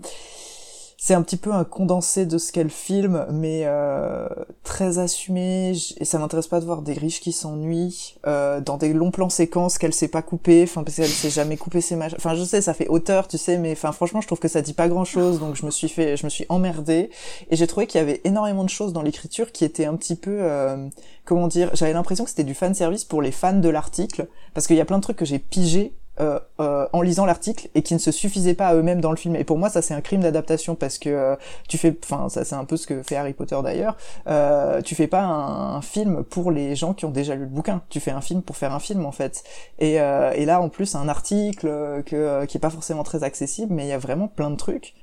[1.05, 4.27] c'est un petit peu un condensé de ce qu'elle filme, mais euh,
[4.63, 5.75] très assumé.
[5.99, 9.29] Et ça m'intéresse pas de voir des riches qui s'ennuient euh, dans des longs plans
[9.29, 12.17] séquences qu'elle sait pas couper, enfin parce qu'elle sait jamais couper ses machins.
[12.17, 14.63] Enfin, je sais, ça fait hauteur, tu sais, mais enfin franchement, je trouve que ça
[14.63, 17.11] dit pas grand chose, donc je me suis fait, je me suis emmerdée.
[17.51, 20.17] Et j'ai trouvé qu'il y avait énormément de choses dans l'écriture qui étaient un petit
[20.17, 20.89] peu, euh,
[21.27, 24.67] comment dire, j'avais l'impression que c'était du fan service pour les fans de l'article, parce
[24.67, 27.83] qu'il y a plein de trucs que j'ai pigé euh, euh, en lisant l'article et
[27.83, 29.35] qui ne se suffisaient pas à eux-mêmes dans le film.
[29.35, 31.37] Et pour moi, ça c'est un crime d'adaptation parce que euh,
[31.69, 33.97] tu fais, enfin ça c'est un peu ce que fait Harry Potter d'ailleurs.
[34.29, 37.83] Euh, tu fais pas un, film pour les gens qui ont déjà lu le bouquin.
[37.89, 39.43] Tu fais un film pour faire un film en fait.
[39.81, 43.93] Et, là en plus un article qui est pas forcément très accessible, mais il y
[43.93, 44.95] a vraiment plein de trucs.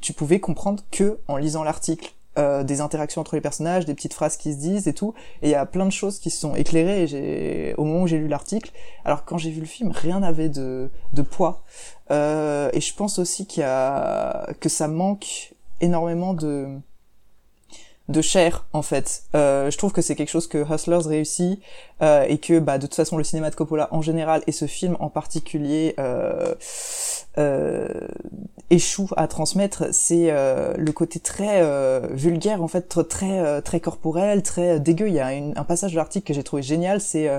[0.00, 2.12] tu pouvais comprendre que en lisant l'article.
[2.38, 5.14] Euh, des interactions entre les personnages, des petites phrases qui se disent et tout.
[5.40, 8.06] Et il y a plein de choses qui se sont éclairées et au moment où
[8.06, 8.72] j'ai lu l'article.
[9.06, 11.62] Alors quand j'ai vu le film, rien n'avait de, de poids.
[12.10, 16.78] Euh, et je pense aussi qu'il y a, que ça manque énormément de,
[18.08, 19.24] de chair en fait.
[19.34, 21.60] Euh, je trouve que c'est quelque chose que Hustlers réussit
[22.02, 24.66] euh, et que bah, de toute façon le cinéma de Coppola en général et ce
[24.66, 26.54] film en particulier euh,
[28.70, 34.42] échoue à transmettre, c'est euh, le côté très euh, vulgaire en fait, très très corporel,
[34.42, 35.08] très dégueu.
[35.08, 37.30] Il y a un passage de l'article que j'ai trouvé génial, c'est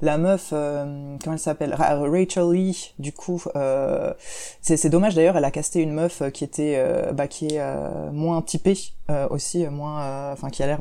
[0.00, 2.94] la meuf, comment elle s'appelle, Rachel Lee.
[2.98, 3.42] Du coup,
[4.60, 8.78] c'est dommage d'ailleurs, elle a casté une meuf qui était, bah, qui est moins typée
[9.30, 10.80] aussi, moins, enfin qui a l'air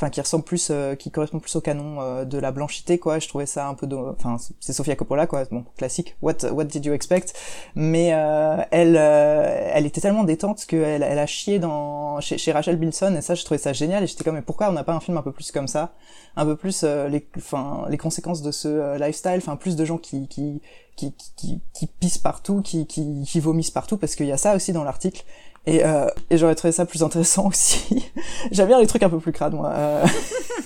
[0.00, 3.18] enfin qui ressemble plus, euh, qui correspond plus au canon euh, de la blanchité quoi.
[3.18, 3.86] Je trouvais ça un peu,
[4.18, 6.16] enfin c'est Sofia Coppola quoi, bon classique.
[6.22, 7.34] What What did you expect?
[7.74, 12.76] Mais euh, elle, elle était tellement détente qu'elle elle a chié dans chez, chez Rachel
[12.76, 14.94] Bilson et ça je trouvais ça génial et j'étais comme mais pourquoi on n'a pas
[14.94, 15.92] un film un peu plus comme ça,
[16.36, 20.28] un peu plus les, enfin les conséquences de ce lifestyle, enfin plus de gens qui
[20.28, 20.62] qui
[20.96, 24.54] qui, qui, qui pissent partout, qui, qui, qui vomissent partout, parce qu'il y a ça
[24.54, 25.24] aussi dans l'article.
[25.66, 28.10] Et, euh, et j'aurais trouvé ça plus intéressant aussi.
[28.50, 29.70] J'aime bien les trucs un peu plus crades, moi.
[29.70, 30.06] Euh,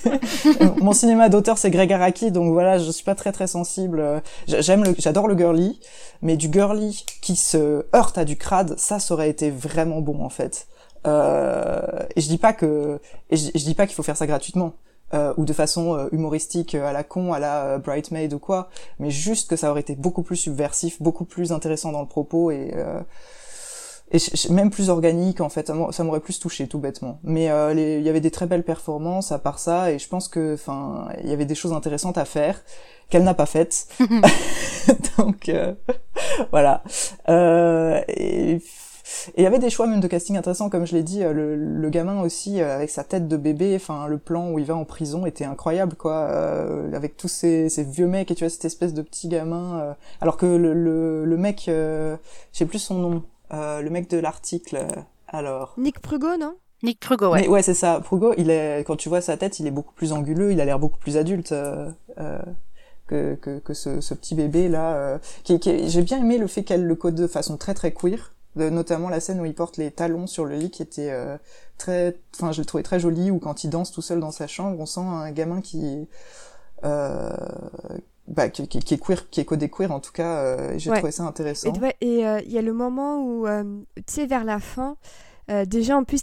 [0.77, 4.21] mon cinéma d'auteur, c'est Greg Araki, donc voilà, je suis pas très très sensible.
[4.47, 5.79] J'aime le, j'adore le girly,
[6.21, 10.23] mais du girly qui se heurte à du crade, ça, ça aurait été vraiment bon
[10.23, 10.67] en fait.
[11.05, 11.81] Euh,
[12.15, 14.73] et je dis pas que, et je, dis pas qu'il faut faire ça gratuitement.
[15.13, 19.11] Euh, ou de façon euh, humoristique à la con, à la Brightmaid ou quoi, mais
[19.11, 22.73] juste que ça aurait été beaucoup plus subversif, beaucoup plus intéressant dans le propos et
[24.15, 25.71] et même plus organique en fait.
[25.91, 27.19] Ça m'aurait plus touché tout bêtement.
[27.23, 30.27] Mais euh, il y avait des très belles performances à part ça et je pense
[30.27, 32.61] que enfin il y avait des choses intéressantes à faire
[33.09, 33.87] qu'elle n'a pas faites.
[35.17, 35.73] Donc euh,
[36.51, 36.83] voilà.
[37.29, 38.61] Euh, et
[39.37, 41.89] il y avait des choix même de casting intéressants, comme je l'ai dit, le, le,
[41.89, 45.27] gamin aussi avec sa tête de bébé, enfin le plan où il va en prison
[45.27, 46.27] était incroyable quoi,
[46.91, 50.37] avec tous ces, ces, vieux mecs et tu vois cette espèce de petit gamin, alors
[50.37, 52.17] que le, le, le mec, je
[52.51, 53.23] sais plus son nom,
[53.53, 55.73] euh, le mec de l'article, euh, alors.
[55.77, 56.55] Nick Prugo, non?
[56.83, 57.47] Nick Prugo, ouais.
[57.47, 57.99] ouais, c'est ça.
[57.99, 60.65] Prugo, il est, quand tu vois sa tête, il est beaucoup plus anguleux, il a
[60.65, 61.51] l'air beaucoup plus adulte.
[61.51, 61.89] Euh,
[63.07, 66.63] que, que, que ce, ce, petit bébé là qui, qui j'ai bien aimé le fait
[66.63, 69.91] qu'elle le code de façon très très queer notamment la scène où il porte les
[69.91, 71.15] talons sur le lit qui était
[71.77, 74.47] très enfin je le trouvais très joli ou quand il danse tout seul dans sa
[74.47, 76.07] chambre on sent un gamin qui
[76.83, 77.29] euh,
[78.27, 81.11] bah, qui, qui, est queer, qui est codé queer en tout cas, euh, j'ai trouvé
[81.11, 81.71] ça intéressant.
[82.01, 83.63] Et il euh, y a le moment où, euh,
[83.95, 84.97] tu sais, vers la fin,
[85.67, 86.21] déjà en plus,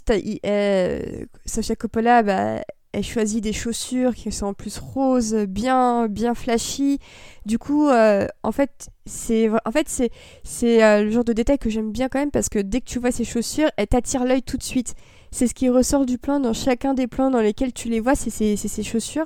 [1.45, 6.99] Sasha Coppola, bah, elle choisit des chaussures qui sont en plus roses, bien, bien flashy.
[7.45, 10.11] Du coup, en fait, c'est en fait c'est
[10.43, 12.99] c'est le genre de détail que j'aime bien quand même parce que dès que tu
[12.99, 14.93] vois ces chaussures, elle t'attire l'œil tout de suite.
[15.33, 18.13] C'est ce qui ressort du plan dans chacun des plans dans lesquels tu les vois,
[18.13, 19.25] c'est ces chaussures.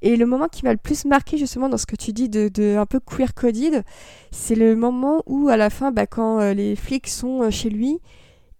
[0.00, 2.78] Et le moment qui m'a le plus marqué justement dans ce que tu dis de,
[2.78, 3.84] un peu queer coded,
[4.30, 7.68] c'est le moment où à la fin, bah, quand euh, les flics sont euh, chez
[7.68, 8.00] lui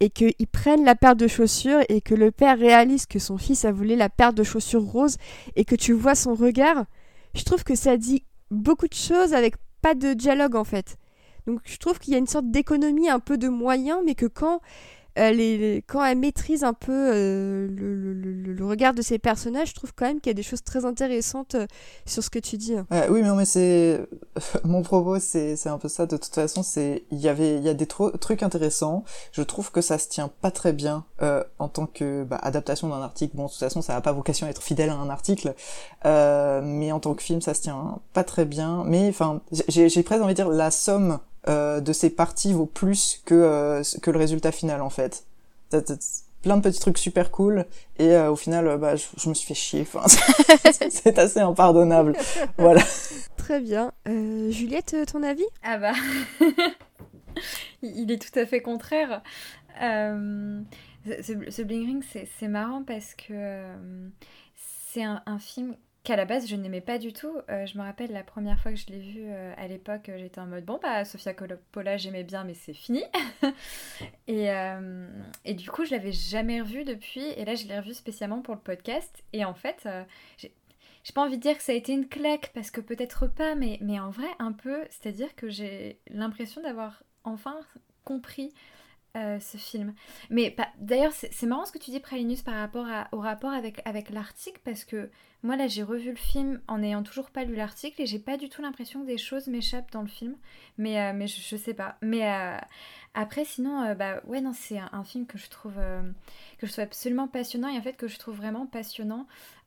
[0.01, 3.64] et qu'ils prennent la paire de chaussures et que le père réalise que son fils
[3.64, 5.16] a volé la paire de chaussures roses
[5.57, 6.84] et que tu vois son regard,
[7.34, 10.99] je trouve que ça dit beaucoup de choses avec pas de dialogue en fait.
[11.47, 14.26] Donc je trouve qu'il y a une sorte d'économie un peu de moyens, mais que
[14.26, 14.61] quand
[15.17, 20.21] quand elle maîtrise un peu euh, le, regard de ses personnages, je trouve quand même
[20.21, 21.67] qu'il y a des choses très intéressantes euh,
[22.07, 22.75] sur ce que tu dis.
[23.11, 24.01] oui, mais, mais c'est
[24.65, 26.07] mon propos, c'est un peu ça.
[26.07, 29.05] De toute façon, c'est il y avait il y a des trucs intéressants.
[29.33, 32.89] Je trouve que ça se tient pas très bien euh, en tant que bah, adaptation
[32.89, 33.37] d'un article.
[33.37, 35.55] Bon, de toute façon, ça n'a pas vocation à être fidèle à un article,
[36.05, 38.85] mais en tant que film, ça se tient pas très bien.
[38.87, 43.20] Mais enfin, j'ai presque envie de dire la somme euh, de ces parties vaut plus
[43.24, 45.24] que euh, que le résultat final en fait.
[46.43, 47.66] Plein de petits trucs super cool
[47.99, 49.80] et euh, au final bah je, me suis fait chier.
[49.82, 50.05] Enfin,
[50.90, 52.16] c'est assez impardonnable.
[52.59, 52.82] voilà.
[53.36, 53.93] Très bien.
[54.07, 55.47] Juliette, ton avis?
[55.64, 55.95] Ah bah,
[57.82, 59.22] il est tout à fait contraire.
[59.80, 62.05] ce, Bling Ring,
[62.38, 63.64] c'est marrant parce que
[64.93, 65.74] c'est un, un, film
[66.05, 67.36] qu'à la base je n'aimais pas du tout.
[67.48, 70.18] Euh, je me rappelle la première fois que je l'ai vu euh, à l'époque, euh,
[70.18, 73.05] j'étais en mode bon bah Sofia Coppola j'aimais bien mais c'est fini.
[74.26, 74.48] et,
[75.44, 78.55] et, du coup je l'avais jamais revu depuis et là je l'ai revu spécialement pour
[78.55, 79.88] le podcast et en fait
[80.38, 83.55] j'ai pas envie de dire que ça a été une claque parce que peut-être pas
[83.55, 87.61] mais, mais en vrai un peu, c'est-à-dire que j'ai l'impression d'avoir enfin
[88.05, 88.53] compris
[89.14, 89.94] ce film.
[90.30, 94.09] Mais d'ailleurs, c'est marrant ce que tu dis, Pralinus, par rapport au rapport avec, avec
[94.09, 95.11] l'article, parce que
[95.43, 98.36] moi, là, j'ai revu le film en n'ayant toujours pas lu l'article et j'ai pas
[98.36, 100.36] du tout l'impression que des choses m'échappent dans le film.
[100.78, 101.97] Mais, euh, mais je, sais pas.
[102.01, 102.57] Mais euh,
[103.14, 105.74] après, sinon, bah ouais, non, c'est un, film que je trouve
[106.59, 109.26] que je trouve absolument passionnant et en fait que je trouve vraiment passionnant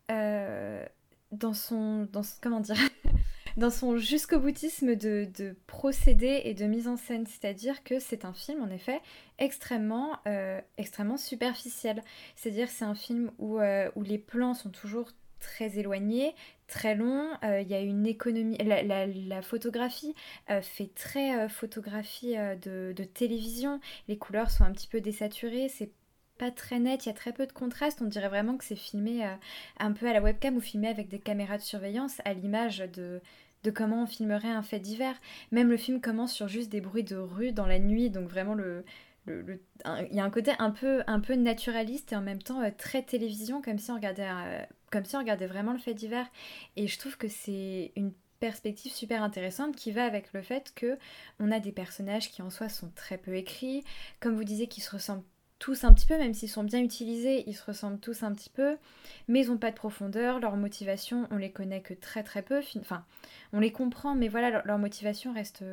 [0.10, 2.08] dans son.
[2.12, 2.78] Dans, comment dire
[3.58, 7.26] dans son jusqu'au boutisme de, de procédé et de mise en scène.
[7.26, 9.02] C'est-à-dire que c'est un film, en effet,
[9.38, 12.04] extrêmement, euh, extrêmement superficiel.
[12.36, 15.12] C'est-à-dire c'est un film où, euh, où les plans sont toujours
[15.46, 16.36] très éloignés,
[16.68, 17.30] très longs.
[17.44, 18.58] Euh, il y a une économie.
[18.58, 20.16] La, photographie
[20.62, 23.80] fait très photographie de, de, télévision.
[24.08, 25.70] Les couleurs sont un petit peu désaturées.
[25.70, 25.92] C'est
[26.38, 28.02] pas très net, il y a très peu de contraste.
[28.02, 29.24] On dirait vraiment que c'est filmé
[29.80, 33.22] un peu à la webcam ou filmé avec des caméras de surveillance à l'image de,
[33.66, 35.20] de comment on filmerait un fait divers.
[35.52, 38.54] Même le film commence sur juste des bruits de rue dans la nuit, donc vraiment
[38.54, 38.86] le,
[39.28, 42.70] il y a un côté un peu, un peu naturaliste et en même temps euh,
[42.76, 46.28] très télévision, comme si, on regardait, euh, comme si on regardait vraiment le fait divers.
[46.76, 50.98] Et je trouve que c'est une perspective super intéressante qui va avec le fait que
[51.40, 53.84] on a des personnages qui en soi sont très peu écrits,
[54.20, 55.24] comme vous disiez, qui se ressemblent
[55.66, 58.52] tous un petit peu, même s'ils sont bien utilisés, ils se ressemblent tous un petit
[58.52, 58.78] peu,
[59.28, 62.62] mais ils n'ont pas de profondeur, leur motivation, on les connaît que très très peu,
[62.80, 63.04] enfin,
[63.52, 65.64] on les comprend, mais voilà, leur, motivation reste,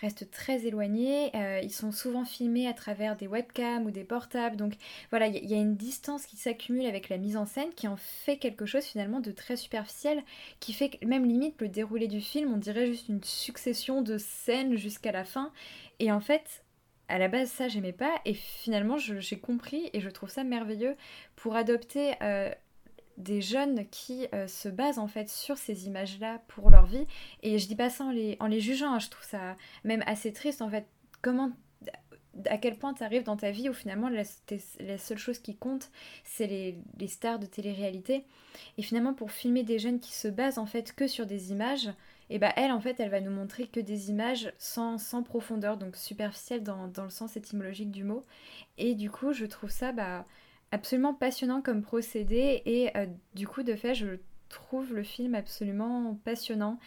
[0.00, 4.56] reste très éloignée, euh, ils sont souvent filmés à travers des webcams ou des portables,
[4.56, 4.78] donc
[5.10, 7.98] voilà, il y, a une distance qui s'accumule avec la mise en scène qui en
[7.98, 10.22] fait quelque chose finalement de très superficiel,
[10.58, 14.16] qui fait que même limite le déroulé du film, on dirait juste une succession de
[14.16, 15.52] scènes jusqu'à la fin,
[15.98, 16.63] et en fait,
[17.08, 18.14] à la base ça j'aimais pas.
[18.24, 20.96] Et finalement j'ai compris et je trouve ça merveilleux
[21.36, 22.50] pour adopter euh,
[23.16, 27.06] des jeunes qui euh, se basent en fait sur ces images là pour leur vie.
[27.42, 30.62] Et je dis pas ça en les, jugeant hein, je trouve ça même assez triste
[30.62, 30.86] en fait.
[31.22, 31.52] Comment
[32.46, 34.24] à quel point tu arrives dans ta vie où finalement la,
[34.80, 35.90] la seule chose qui compte
[36.24, 38.24] c'est les, les, stars de télé-réalité.
[38.76, 41.90] Et finalement pour filmer des jeunes qui se basent en fait que sur des images
[42.30, 45.76] et bah elle en fait elle va nous montrer que des images sans, sans profondeur,
[45.76, 48.24] donc superficielles dans, dans, le sens étymologique du mot.
[48.78, 50.24] Et du coup je trouve ça bah,
[50.72, 52.62] absolument passionnant comme procédé.
[52.64, 54.18] Et euh, du coup de fait je
[54.48, 56.78] trouve le film absolument passionnant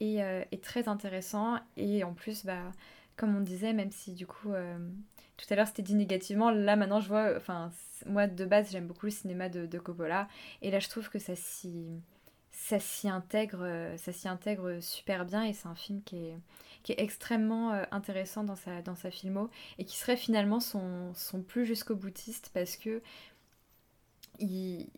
[0.00, 1.58] et, euh, et, très intéressant.
[1.76, 2.72] Et en plus bah
[3.16, 4.78] comme on disait même si du coup euh,
[5.36, 7.70] tout à l'heure c'était dit négativement là maintenant je vois enfin
[8.06, 10.28] moi de base j'aime beaucoup le cinéma de, de Coppola.
[10.62, 12.00] Et là je trouve que ça s'y
[12.56, 16.38] ça s'y intègre, euh, ça s'y intègre super bien et c'est un film qui est,
[16.82, 21.12] qui est extrêmement euh, intéressant dans sa, dans sa filmo et qui serait finalement son,
[21.14, 23.02] son plus jusqu'au boutiste parce que
[24.38, 24.88] il,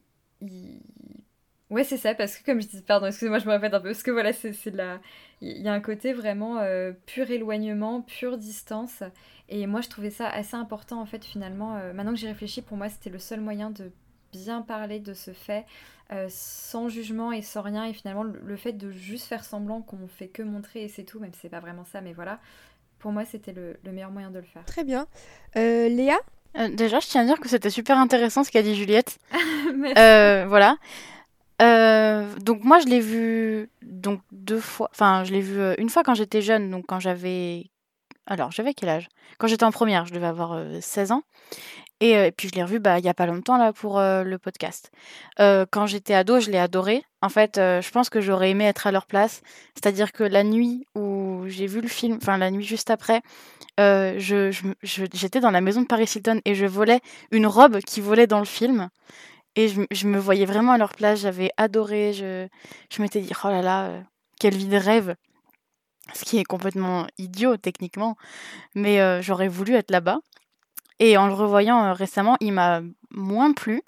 [1.71, 3.91] Ouais, c'est ça, parce que comme je dis, pardon, excusez-moi, je me répète un peu,
[3.91, 5.01] parce que voilà, c'est la...
[5.43, 9.03] Il y a un côté vraiment euh, pur éloignement, pure distance,
[9.51, 12.77] et moi je trouvais ça assez important en fait finalement, maintenant que j'y réfléchis, pour
[12.79, 13.91] moi c'était le seul moyen de
[14.33, 15.64] bien parler de ce fait,
[16.12, 17.85] euh, sans jugement et sans rien.
[17.85, 21.20] Et finalement, le, fait de juste faire semblant qu'on fait que montrer et c'est tout,
[21.20, 22.41] même si c'est pas vraiment ça, mais voilà,
[22.99, 24.64] pour moi, c'était le, meilleur moyen de le faire.
[24.64, 25.07] Très bien.
[25.57, 26.18] Euh, Léa?
[26.57, 29.18] Euh, Déjà, je tiens à dire que c'était super intéressant ce qu'a dit Juliette.
[29.66, 30.76] voilà.
[31.61, 34.89] donc moi, je l'ai vu donc deux fois.
[34.93, 37.66] Enfin, je l'ai vu une fois quand j'étais jeune, donc quand j'avais
[38.31, 39.09] alors, j'avais quel âge?
[39.39, 41.22] Quand j'étais en première, je devais avoir 16 ans.
[42.01, 44.93] Et, puis je l'ai revu bah, il y a pas longtemps là pour le podcast.
[45.39, 47.03] quand j'étais ado, je l'ai adoré.
[47.23, 49.43] En fait, je pense que j'aurais aimé être à leur place.
[49.75, 53.23] C'est-à-dire que la nuit où j'ai vu le film, enfin la nuit juste après,
[53.79, 54.51] je,
[54.83, 57.01] j'étais dans la maison de Paris Hilton et je volais
[57.33, 58.89] une robe qui volait dans le film.
[59.57, 61.21] Et je, me voyais vraiment à leur place.
[61.21, 62.13] J'avais adoré.
[62.13, 62.47] Je,
[62.93, 63.91] je m'étais dit, oh là là,
[64.39, 65.17] quelle vie de rêve.
[66.15, 68.17] Ce qui est complètement idiot techniquement.
[68.77, 70.19] Mais j'aurais voulu être là-bas.
[71.01, 72.81] Et en le revoyant euh, récemment, il m'a
[73.11, 73.83] moins plu.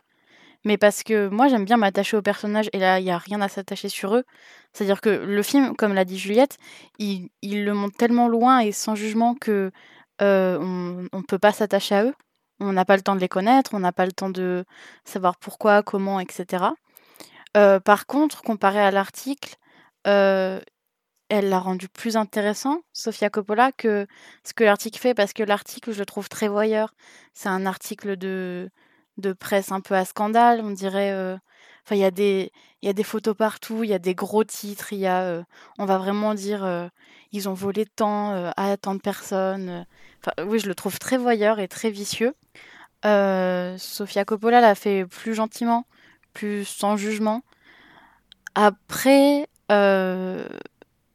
[0.65, 3.41] Mais parce que moi, j'aime bien m'attacher aux personnages et là, il n'y a rien
[3.41, 4.25] à s'attacher sur eux.
[4.73, 6.59] C'est-à-dire que le film, comme l'a dit Juliette,
[6.99, 9.71] il, le montre tellement loin et sans jugement que
[10.21, 10.59] euh,
[11.13, 12.15] on ne peut pas s'attacher à eux.
[12.61, 14.67] On n'a pas le temps de les connaître, on n'a pas le temps de
[15.05, 16.65] savoir pourquoi, comment, etc.
[17.57, 19.57] Euh, par contre, comparé à l'article,
[21.31, 24.07] elle l'a rendu plus intéressant, Sofia Coppola, que
[24.45, 26.93] ce que l'article fait, parce que l'article, je le trouve très voyeur.
[27.35, 28.68] C'est un article de,
[29.16, 31.12] de presse un peu à scandale, on dirait.
[31.12, 31.37] Euh,
[31.93, 32.53] il y, a des,
[32.83, 35.22] y a des photos partout, il y a des gros titres, il y a.
[35.22, 35.43] Euh,
[35.78, 36.64] on va vraiment dire.
[36.64, 36.89] Euh,
[37.33, 39.87] ils ont volé tant à tant de personnes.
[40.20, 42.35] Enfin, oui, je le trouve très voyeur et très vicieux.
[43.05, 45.87] Sofia Coppola l'a fait plus gentiment,
[46.33, 47.43] plus sans jugement.
[48.57, 49.47] Après,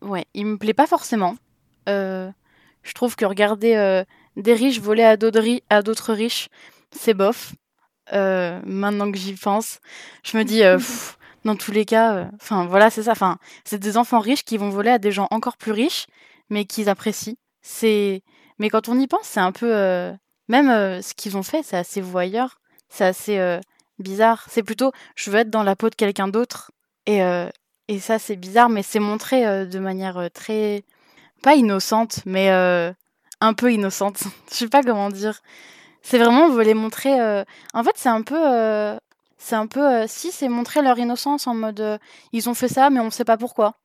[0.02, 1.36] Ouais, il me plaît pas forcément.
[1.90, 2.30] Euh,
[2.84, 4.04] je trouve que regarder euh,
[4.36, 6.50] des riches voler à d'autres riches,
[6.92, 7.54] c'est bof.
[8.14, 9.80] Euh, maintenant que j'y pense,
[10.24, 10.62] je me dis,
[11.46, 13.12] dans tous les cas, enfin voilà, c'est ça.
[13.12, 16.08] Enfin, c'est des enfants riches qui vont voler à des gens encore plus riches,
[16.50, 17.36] mais qu'ils apprécient.
[17.62, 18.22] C'est,
[18.60, 20.14] mais quand on y pense, c'est un peu,
[20.48, 23.60] même ce qu'ils ont fait, c'est assez voyeur, c'est assez
[23.98, 24.46] bizarre.
[24.50, 26.72] C'est plutôt, je veux être dans la peau de quelqu'un d'autre
[27.08, 27.22] et
[27.88, 30.84] et ça, c'est bizarre, mais c'est montré euh, de manière euh, très.
[31.44, 32.92] pas innocente, mais euh,
[33.42, 34.24] un peu innocente.
[34.52, 35.42] Je sais pas comment dire.
[36.02, 37.14] C'est vraiment, on veut les montrer.
[37.74, 39.00] En fait, c'est un peu.
[39.38, 40.06] c'est un peu.
[40.08, 42.00] si, c'est montrer leur innocence en mode.
[42.32, 43.80] ils ont fait ça, mais on sait pas pourquoi.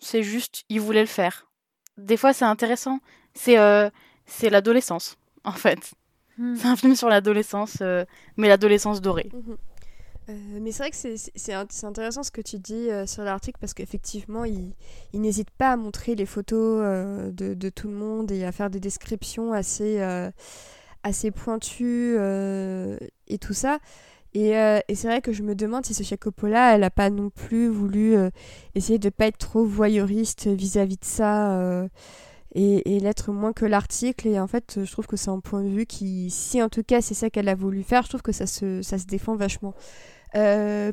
[0.00, 1.48] C'est juste, ils voulaient le faire.
[1.96, 3.00] Des fois, c'est intéressant.
[3.34, 3.56] C'est
[4.26, 5.92] c'est l'adolescence, en fait.
[6.38, 6.54] Hmm.
[6.54, 7.82] C'est un film sur l'adolescence,
[8.36, 9.30] mais l'adolescence dorée.
[9.32, 9.54] Mmh
[10.28, 10.96] euh, mais c'est vrai que
[11.34, 14.74] c'est intéressant ce que tu dis euh, sur l'article parce qu'effectivement, il,
[15.14, 18.80] n'hésite pas à montrer les photos euh, de, tout le monde et à faire des
[18.80, 20.00] descriptions assez,
[21.02, 22.16] assez pointues
[23.28, 23.78] et tout ça.
[24.34, 27.30] Et, et c'est vrai que je me demande si Sofia Coppola, elle n'a pas non
[27.30, 28.16] plus voulu
[28.74, 31.88] essayer de ne pas être trop voyeuriste vis-à-vis -vis de ça
[32.54, 34.28] et, l'être moins que l'article.
[34.28, 36.82] Et en fait, je trouve que c'est un point de vue qui, si en tout
[36.82, 39.36] cas c'est ça qu'elle a voulu faire, je trouve que ça se, ça se défend
[39.36, 39.74] vachement.
[40.36, 40.92] Euh,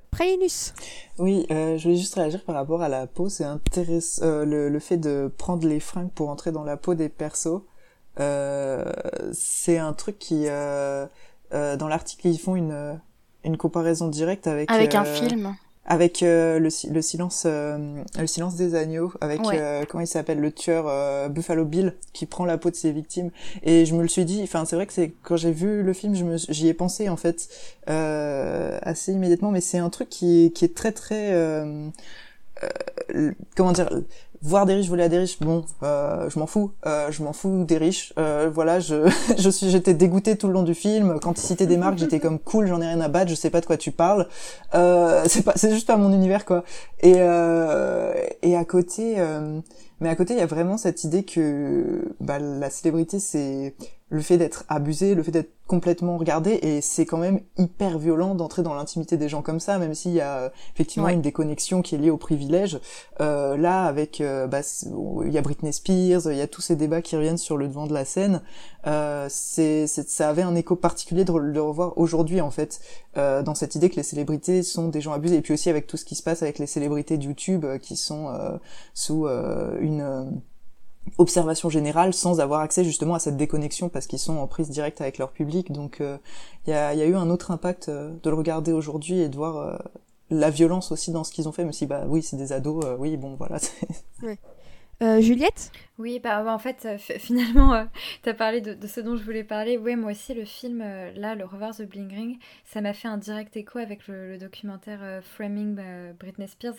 [1.19, 3.29] Oui, euh, je voulais juste réagir par rapport à la peau.
[3.29, 6.93] C'est intéressant euh, le, le, fait de prendre les fringues pour entrer dans la peau
[6.93, 7.61] des persos.
[8.19, 8.91] Euh,
[9.33, 11.05] c'est un truc qui, euh,
[11.51, 12.99] dans l'article, ils font une,
[13.43, 14.71] une comparaison directe avec.
[14.71, 15.55] Avec un film
[15.86, 20.39] avec euh, le, le, silence euh, le silence des agneaux avec euh, comment il s'appelle
[20.39, 23.31] le tueur Buffalo Bill qui prend la peau de ses victimes.
[23.63, 25.93] Et je me le suis dit enfin c'est vrai que c'est quand j'ai vu le
[25.93, 27.49] film je me j'y ai pensé en fait
[27.88, 31.34] assez immédiatement mais c'est un truc qui qui est très très
[33.55, 33.89] comment dire
[34.43, 37.33] voir des riches voler à des riches, bon, euh, je m'en fous, euh, je m'en
[37.33, 38.13] fous des riches.
[38.19, 41.19] Euh, voilà, je, je suis, j'étais dégoûté tout le long du film.
[41.21, 43.49] Quand il citait des marques, j'étais comme cool, j'en ai rien à battre, je sais
[43.49, 44.27] pas de quoi tu parles.
[44.75, 46.63] Euh, c'est pas, c'est juste pas mon univers quoi.
[47.01, 49.59] Et euh, et à côté, euh,
[50.03, 53.73] mais à côté, il y a vraiment cette idée que bah, la célébrité, c'est
[54.14, 58.36] le fait d'être abusé, le fait d'être complètement regardé, et c'est quand même hyper violent
[58.36, 61.82] d'entrer dans l'intimité des gens comme ça, même s'il y a euh, effectivement une déconnexion
[61.82, 62.80] qui est liée au privilège.
[63.22, 64.59] Euh, là, avec, euh, bah,
[65.26, 67.68] il y a Britney Spears, il y a tous ces débats qui reviennent sur le
[67.68, 68.41] devant de la scène.
[68.86, 72.82] Euh, c'est, ça avait un écho particulier de, le revoir aujourd'hui en fait,
[73.18, 75.88] euh, dans cette idée que les célébrités sont des gens abusés, et puis aussi avec
[75.88, 78.32] tout ce qui se passe avec les célébrités de YouTube qui sont
[78.93, 80.39] sous une
[81.17, 85.01] observation générale sans avoir accès justement à cette déconnexion parce qu'ils sont en prise directe
[85.01, 85.71] avec leur public.
[85.71, 86.17] Donc il euh,
[86.67, 89.35] y, a, y, a, eu un autre impact euh, de le regarder aujourd'hui et de
[89.35, 89.77] voir euh,
[90.29, 92.85] la violence aussi dans ce qu'ils ont fait, même si bah oui c'est des ados,
[92.97, 93.57] oui bon voilà.
[94.21, 94.37] Ouais.
[95.19, 95.69] Juliette?
[95.97, 97.85] Oui, bah, en fait, finalement,
[98.21, 99.77] tu as parlé de, de, ce dont je voulais parler.
[99.77, 103.17] Oui, moi aussi, le film, là, le Revoir the Bling Ring, ça m'a fait un
[103.17, 105.77] direct écho avec le, le documentaire Framing
[106.17, 106.75] Britney Spears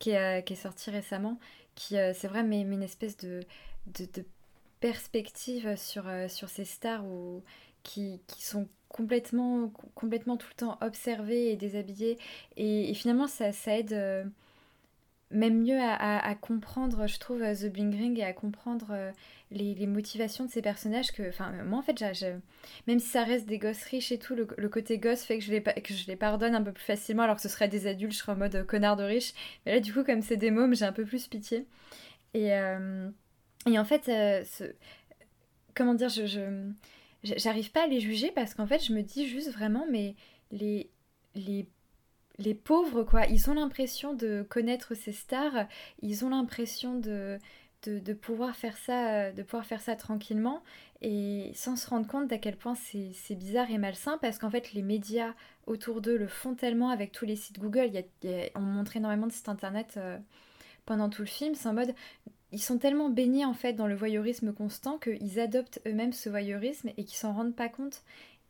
[0.00, 1.38] qui, qui est sorti récemment
[1.76, 3.40] qui, c'est vrai, mais, une espèce de,
[3.88, 4.24] de,
[4.80, 7.42] perspective sur, euh, sur ces stars où,
[7.82, 12.18] qui, qui, sont complètement, complètement tout le temps observées et déshabillées.
[12.56, 14.24] Et, finalement, ça, ça aide euh,
[15.30, 19.12] même mieux à, comprendre, je trouve, euh, The Bling Ring et à comprendre
[19.50, 21.12] les, motivations de ces personnages.
[21.12, 21.22] Que,
[21.64, 22.02] moi, en fait,
[22.86, 25.50] même si ça reste des gosses riches et tout, le, côté gosse fait que je,
[25.50, 28.12] les, que je les pardonne un peu plus facilement, alors que ce serait des adultes,
[28.12, 29.34] je serais en mode connard de riche.
[29.66, 31.66] Mais là, du coup, comme c'est des mômes, j'ai un peu plus pitié.
[32.34, 32.52] Et.
[33.68, 34.44] Et en fait, euh,
[35.74, 36.70] comment dire, je,
[37.22, 40.14] j'arrive pas à les juger parce qu'en fait, je me dis juste vraiment, mais
[40.50, 40.90] les,
[41.34, 45.66] les, pauvres, quoi, ils ont l'impression de connaître ces stars,
[46.02, 47.38] ils ont l'impression de,
[48.20, 50.62] pouvoir faire ça, de pouvoir faire ça tranquillement
[51.00, 54.72] et sans se rendre compte d'à quel point c'est bizarre et malsain parce qu'en fait,
[54.72, 55.34] les médias
[55.66, 57.90] autour d'eux le font tellement avec tous les sites Google.
[58.54, 59.94] On montre énormément de sites internet.
[59.96, 60.18] Euh,
[60.88, 61.94] pendant tout le film, c'est en mode
[62.52, 66.88] ils sont tellement baignés en fait dans le voyeurisme constant qu'ils adoptent eux-mêmes ce voyeurisme
[66.96, 68.02] et qu'ils s'en rendent pas compte.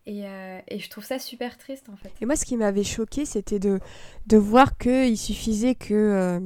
[0.07, 1.86] Et, euh, je trouve ça super triste.
[2.22, 3.78] Et moi, ce qui m'avait choqué, c'était de,
[4.32, 6.40] voir qu'il suffisait que, euh,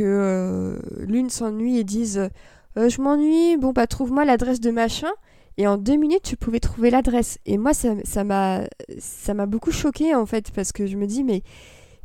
[0.00, 2.28] euh, l'une s'ennuie et dise
[2.74, 5.10] Je m'ennuie, bon, bah trouve-moi l'adresse de machin.
[5.58, 7.38] Et en deux minutes, tu pouvais trouver l'adresse.
[7.46, 8.62] Et moi, ça m'a
[8.98, 11.42] ça m'a beaucoup choqué en fait, parce que je me dis Mais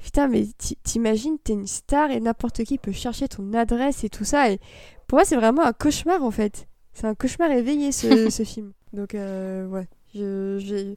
[0.05, 0.45] putain, mais
[0.83, 4.51] t'imagines, t'es une star et n'importe qui peut chercher ton adresse et tout ça.
[4.51, 4.59] Et
[5.07, 6.67] pour moi, c'est vraiment un cauchemar en fait.
[6.93, 8.71] C'est un cauchemar éveillé ce, ce film.
[8.93, 9.87] Donc, euh, ouais.
[10.13, 10.93] Je, je,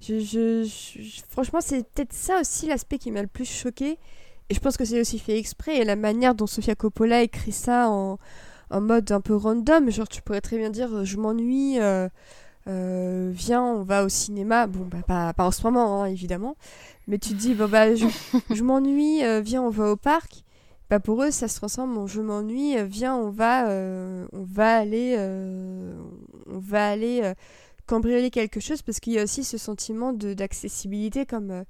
[0.00, 3.96] je, franchement, c'est peut-être ça aussi l'aspect qui m'a le plus choqué.
[4.50, 5.76] Et je pense que c'est aussi fait exprès.
[5.76, 8.18] Et la manière dont Sofia Coppola écrit ça en,
[8.70, 9.88] en mode un peu random.
[9.88, 11.78] Genre, tu pourrais très bien dire Je m'ennuie.
[11.78, 12.08] Euh,
[12.68, 14.66] euh, viens, on va au cinéma.
[14.66, 16.56] Bon, bah, pas, pas en ce moment, hein, évidemment.
[17.08, 18.06] Mais tu te dis, bon, bah, je,
[18.54, 20.44] je m'ennuie, euh, viens, on va au parc.
[20.90, 23.66] Bah, pour eux, ça se transforme en je m'ennuie, euh, viens, on va,
[24.32, 27.32] on va aller, on va aller
[27.86, 31.64] cambrioler quelque chose parce qu'il y a aussi ce sentiment d'accessibilité, comme,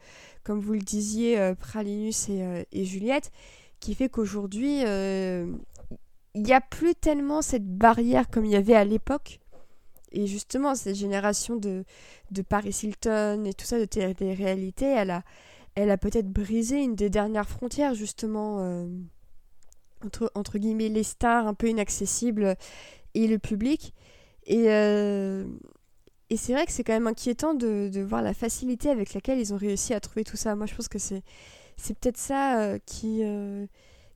[0.45, 3.31] comme vous le disiez, Pralinus et, et Juliette,
[3.79, 8.85] qui fait qu'aujourd'hui, il n'y a plus tellement cette barrière comme il y avait à
[8.85, 9.39] l'époque
[10.13, 11.85] et justement, cette génération de,
[12.31, 15.23] de Paris Hilton et tout ça, de télé-réalité, elle a,
[15.75, 18.87] elle a peut-être brisé une des dernières frontières, justement, euh,
[20.05, 22.57] entre, entre guillemets, les stars un peu inaccessibles
[23.15, 23.95] et le public.
[24.45, 25.47] Et, euh,
[26.31, 29.39] et c'est vrai que c'est quand même inquiétant de, de, voir la facilité avec laquelle
[29.39, 30.55] ils ont réussi à trouver tout ça.
[30.57, 31.23] Moi, je pense que c'est,
[31.77, 33.23] c'est peut-être ça euh, qui,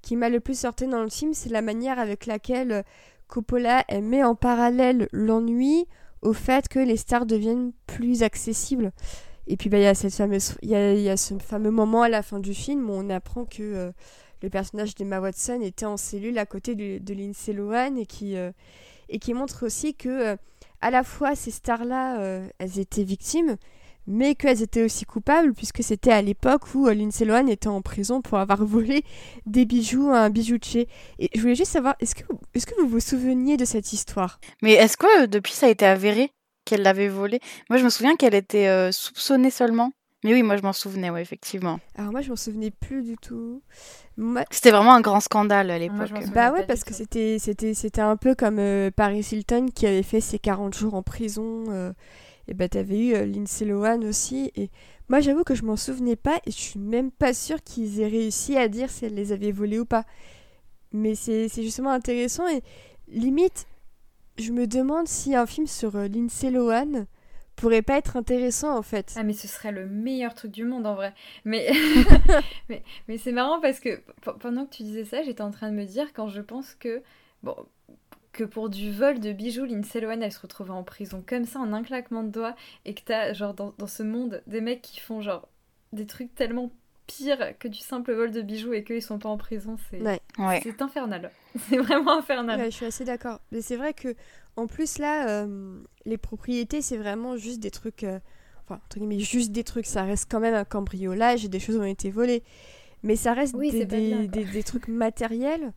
[0.03, 2.85] qui m'a le plus sorti dans le film, c'est la manière avec laquelle
[3.29, 5.87] Coppola met en parallèle l'ennui
[6.23, 8.93] au fait que les stars deviennent plus accessibles.
[9.47, 12.03] Et puis bah, il y, a cette fameuse, y, a, y a ce fameux moment
[12.03, 13.93] à la fin du film où on apprend que euh,
[14.43, 18.37] le personnage d'Emma Watson était en cellule à côté de, de Lindsay Lohan et qui,
[19.09, 20.37] et qui montre aussi que
[20.81, 23.57] à la fois ces stars-là, elles étaient victimes,
[24.07, 28.23] mais qu'elles étaient aussi coupables, puisque c'était à l'époque où Lindsay Lohan était en prison
[28.23, 29.05] pour avoir volé
[29.47, 30.89] des bijoux à un bijoutier.
[31.19, 34.41] Et je voulais juste savoir, est-ce que, est que vous vous souveniez de cette histoire?
[34.63, 36.33] Mais est-ce que depuis ça a été avéré
[36.65, 37.41] qu'elle l'avait volé?
[37.71, 39.93] Moi je me souviens qu'elle était soupçonnée seulement.
[40.27, 41.79] Mais oui, moi je m'en souvenais, ouais, effectivement.
[41.95, 43.63] Alors moi je m'en souvenais plus du tout.
[44.51, 46.11] C'était vraiment un grand scandale à l'époque.
[46.35, 50.03] Bah ouais, parce que c'était c'était c'était un peu comme euh, Paris Hilton qui avait
[50.03, 51.67] fait ses 40 jours en prison.
[51.69, 51.93] Euh,
[52.49, 54.53] et bah t'avais eu euh, Lindsay Lohan aussi.
[54.57, 54.71] Et
[55.09, 58.09] moi j'avoue que je m'en souvenais pas et je suis même pas sûre qu'ils aient
[58.09, 60.05] réussi à dire si elle les avait volés ou pas.
[60.93, 62.63] Mais c'est justement intéressant et
[63.09, 63.67] limite,
[64.39, 67.07] je me demande si un film sur Lindsay Lohan
[67.57, 69.15] pourrait pas être intéressant en fait.
[69.17, 71.15] Ah mais ce serait le meilleur truc du monde en vrai.
[71.45, 71.71] Mais
[72.69, 74.01] mais, mais c'est marrant parce que
[74.41, 77.03] pendant que tu disais ça, j'étais en train de me dire quand je pense que
[77.43, 77.57] bon
[78.37, 81.59] que pour du vol de bijoux, Lindsay Lohan elle se retrouve en prison comme ça
[81.59, 84.83] en un claquement de doigts et que t'as genre dans, dans ce monde des mecs
[84.83, 85.49] qui font genre
[85.93, 86.71] des trucs tellement
[87.07, 90.61] pires que du simple vol de bijoux et qu'ils sont pas en prison, c'est ouais.
[90.63, 91.31] c'est infernal.
[91.69, 92.61] C'est vraiment infernal.
[92.61, 93.41] Ouais, je suis assez d'accord.
[93.51, 94.15] Mais c'est vrai que
[94.57, 98.05] en plus, là, euh, les propriétés, c'est vraiment juste des trucs.
[98.05, 98.19] Euh,
[98.65, 99.87] enfin, entre guillemets, juste des trucs.
[99.87, 102.43] Ça reste quand même un cambriolage et des choses ont été volées.
[103.03, 103.85] Mais ça reste des,
[104.27, 105.73] des, trucs matériels.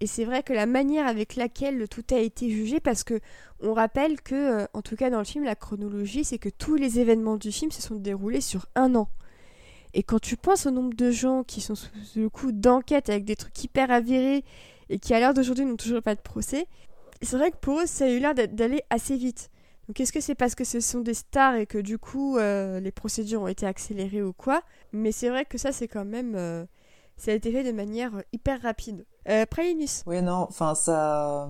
[0.00, 3.20] Et c'est vrai que la manière avec laquelle tout a été jugé, parce que
[3.60, 6.76] on rappelle que, euh, en tout cas dans le film, la chronologie, c'est que tous
[6.76, 9.08] les événements du film se sont déroulés sur un an.
[9.94, 13.24] Et quand tu penses au nombre de gens qui sont sous le coup d'enquête avec
[13.24, 14.44] des trucs hyper avérés
[14.90, 16.66] et qui à l'heure d'aujourd'hui n'ont toujours pas de procès,
[17.22, 19.50] c'est vrai que pour eux, ça a eu l'air d'aller assez vite.
[19.88, 22.78] Donc est-ce que c'est parce que ce sont des stars et que du coup euh,
[22.78, 24.62] les procédures ont été accélérées ou quoi?
[24.92, 26.34] Mais c'est vrai que ça c'est quand même...
[26.36, 26.64] Euh,
[27.16, 29.04] ça a été fait de manière hyper rapide.
[29.28, 29.44] Euh.
[30.06, 31.48] Oui, non, enfin ça,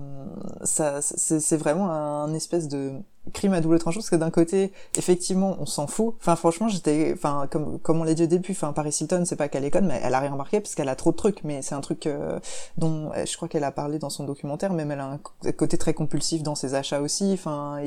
[0.63, 2.93] ça c'est vraiment un espèce de
[3.33, 7.11] crime à double tranchant parce que d'un côté effectivement on s'en fout enfin franchement j'étais
[7.13, 9.71] enfin comme comme on l'a dit au début enfin Paris Hilton c'est pas qu'elle est
[9.71, 11.81] conne mais elle a rien remarqué parce qu'elle a trop de trucs mais c'est un
[11.81, 12.39] truc euh,
[12.77, 15.93] dont je crois qu'elle a parlé dans son documentaire même elle a un côté très
[15.93, 17.79] compulsif dans ses achats aussi enfin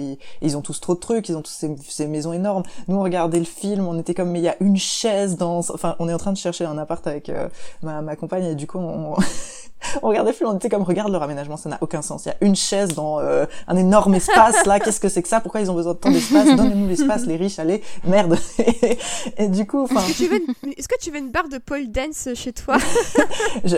[0.42, 3.38] ils, ont tous trop de trucs ils ont tous ces, maisons énormes nous on regardait
[3.38, 6.14] le film on était comme mais il y a une chaise dans enfin on est
[6.14, 7.48] en train de chercher un appart avec euh,
[7.82, 9.16] ma, ma compagne et du coup on
[10.02, 12.24] on regardait le film, on était comme regarde leur aménagement, ça n'a aucun sens.
[12.24, 14.80] Il y a une chaise dans euh, un énorme espace là.
[14.80, 16.56] Qu'est-ce que c'est que ça Pourquoi ils ont besoin de tant d'espace?
[16.56, 18.38] Donnez-nous l'espace, les riches, allez, merde.
[19.36, 20.00] et, du coup, enfin.
[20.00, 22.76] Est-ce que, tu veux une barre de pole dance chez toi?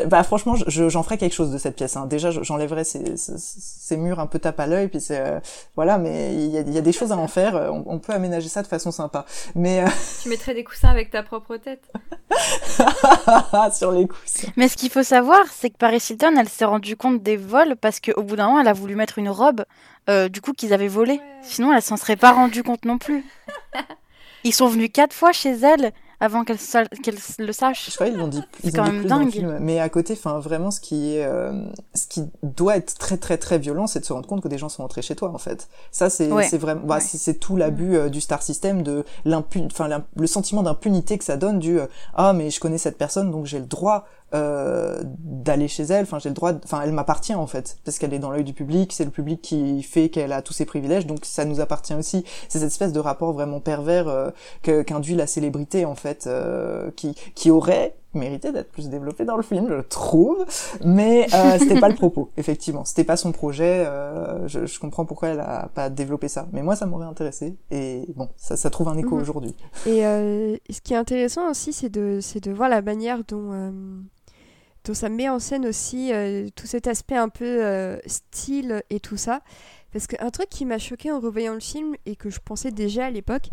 [0.06, 1.96] Bah franchement, j'en ferai quelque chose de cette pièce.
[1.96, 2.06] Hein.
[2.06, 5.40] Déjà, j'enlèverai ces, ces, murs un peu tape à l'œil, puis c'est euh,
[5.76, 5.98] voilà.
[5.98, 7.54] Mais il y a, y a, des choses à en faire.
[7.86, 9.24] On, peut aménager ça de façon sympa.
[9.54, 9.86] Mais euh,
[10.22, 11.90] tu mettrais des coussins avec ta propre tête
[13.72, 14.48] sur les coussins.
[14.56, 17.76] Mais ce qu'il faut savoir, c'est que Paris Hilton, elle s'est rendue compte des vols
[17.76, 19.64] parce qu'au bout d'un moment, elle a voulu mettre une robe
[20.08, 21.20] euh, du coup qu'ils avaient volé.
[21.42, 23.24] Sinon, elle s'en serait pas rendue compte non plus.
[24.44, 26.58] Ils sont venus quatre fois chez elle avant qu'elle
[27.38, 27.90] le sache.
[27.90, 28.42] Je crois qu'ils l'ont dit.
[28.62, 29.58] C'est quand même dingue.
[29.60, 31.52] Mais à côté, enfin vraiment, ce qui est, euh,
[31.94, 34.58] ce qui doit être très très très violent, c'est de se rendre compte que des
[34.58, 35.68] gens sont entrés chez toi en fait.
[35.90, 39.88] Ça c'est c'est vraiment, bah, c'est tout l'abus euh, du star system de l'impun, enfin
[40.16, 41.78] le sentiment d'impunité que ça donne du
[42.14, 46.02] ah mais je connais cette personne donc j'ai le droit euh, d'aller chez elle.
[46.02, 46.52] Enfin, j'ai le droit.
[46.64, 48.92] Enfin, elle m'appartient en fait, parce qu'elle est dans l'œil du public.
[48.92, 52.24] C'est le public qui fait qu'elle a tous ses privilèges, donc ça nous appartient aussi.
[52.48, 54.30] C'est cette espèce de rapport vraiment pervers euh,
[54.62, 59.42] qu'induit la célébrité en fait, euh, qui qui aurait mérité d'être plus développé dans le
[59.42, 60.44] film, je trouve.
[60.84, 62.84] Mais euh, c'était pas le propos, effectivement.
[62.84, 63.84] C'était pas son projet.
[63.86, 66.46] Euh, je, je, comprends pourquoi elle a pas développé ça.
[66.52, 67.56] Mais moi, ça m'aurait intéressé.
[67.70, 69.22] Et bon, ça, ça trouve un écho mhm.
[69.22, 69.54] aujourd'hui.
[69.86, 73.52] Et euh, ce qui est intéressant aussi, c'est de, c'est de voir la manière dont
[73.52, 73.70] euh,
[74.84, 79.00] donc ça met en scène aussi euh, tout cet aspect un peu euh, style et
[79.00, 79.40] tout ça.
[79.92, 83.06] Parce qu'un truc qui m'a choqué en revoyant le film et que je pensais déjà
[83.06, 83.48] à l'époque,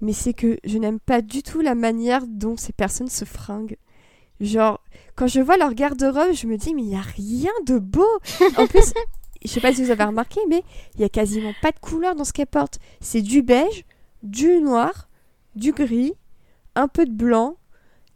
[0.00, 3.78] mais c'est que je n'aime pas du tout la manière dont ces personnes se fringuent.
[4.40, 4.80] Genre,
[5.16, 8.06] quand je vois leur garde-robe, je me dis, mais il n'y a rien de beau.
[8.56, 8.92] En plus,
[9.44, 10.62] je sais pas si vous avez remarqué, mais
[10.94, 12.78] il y a quasiment pas de couleur dans ce qu'elles portent.
[13.00, 13.84] C'est du beige,
[14.22, 15.08] du noir,
[15.56, 16.12] du gris,
[16.76, 17.56] un peu de blanc,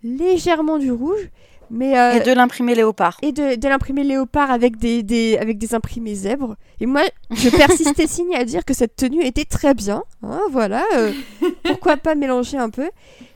[0.02, 1.30] légèrement du rouge.
[1.74, 3.16] Mais, euh, et de l'imprimé léopard.
[3.22, 6.54] Et de, de l'imprimé léopard avec des, des, avec des imprimés zèbres.
[6.80, 7.00] Et moi,
[7.30, 10.04] je persistais signe à dire que cette tenue était très bien.
[10.22, 10.84] Hein, voilà.
[10.94, 11.14] Euh,
[11.64, 12.90] pourquoi pas mélanger un peu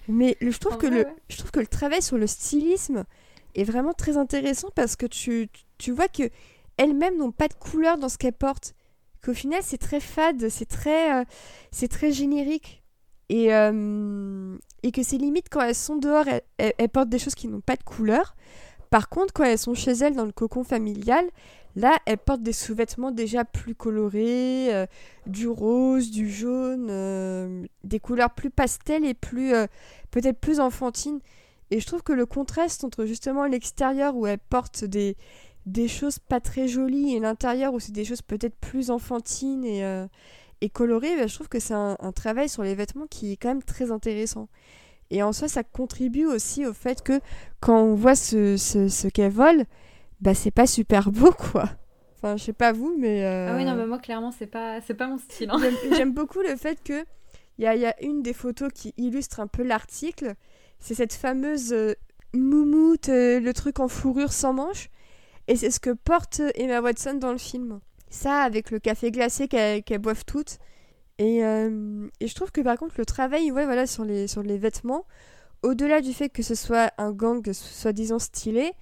[0.06, 3.04] Mais je, trouve que le, je trouve que le travail sur le stylisme
[3.54, 6.24] est vraiment très intéressant parce que tu, tu vois que
[6.76, 8.74] elles-mêmes n'ont pas de couleur dans ce qu'elles portent.
[9.24, 11.24] Qu'au final, c'est très fade, c'est très, euh,
[11.70, 12.82] c'est très générique.
[13.28, 13.48] Et,
[14.82, 16.24] et que c'est limite quand elles sont dehors,
[16.58, 18.36] elles, portent des choses qui n'ont pas de couleur.
[18.90, 21.24] Par contre, quand elles sont chez elles dans le cocon familial,
[21.74, 24.86] là, elles portent des sous-vêtements déjà plus colorés, euh,
[25.26, 29.66] du rose, du jaune, euh, des couleurs plus pastel et plus euh,
[30.10, 31.20] peut-être plus enfantines.
[31.70, 35.16] Et je trouve que le contraste entre justement l'extérieur où elles portent des,
[35.66, 39.82] des choses pas très jolies et l'intérieur où c'est des choses peut-être plus enfantines et,
[40.60, 43.36] et colorées, bah, je trouve que c'est un, un travail sur les vêtements qui est
[43.36, 44.48] quand même très intéressant.
[45.10, 47.20] Et en soi, ça contribue aussi au fait que
[47.60, 49.64] quand on voit ce, ce, ce qu'elle vole,
[50.20, 51.68] bah c'est pas super beau quoi.
[52.16, 53.24] Enfin, je sais pas vous, mais.
[53.24, 53.50] Euh...
[53.52, 55.50] Ah oui, non, mais moi clairement, c'est pas, c'est pas mon style.
[55.50, 55.58] Hein.
[55.94, 57.04] J'aime beaucoup le fait que
[57.58, 60.34] il y a, y a, une des photos qui illustre un peu l'article.
[60.78, 61.94] C'est cette fameuse euh,
[62.34, 64.90] moumoute, euh, le truc en fourrure sans manche.
[65.48, 67.80] Et c'est ce que porte Emma Watson dans le film.
[68.16, 70.58] Ça, avec le café glacé qu'elles qu boivent toutes.
[71.18, 74.42] Et, euh, et, je trouve que par contre, le travail ouais, voilà, sur, les, sur
[74.42, 75.06] les vêtements,
[75.62, 78.72] au-delà du fait que ce soit un gang soi-disant stylé,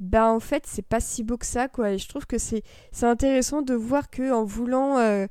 [0.00, 1.92] bah en fait, c'est pas si beau que ça, quoi.
[1.92, 2.62] Et je trouve que c'est
[3.02, 5.26] intéressant de voir que en voulant euh,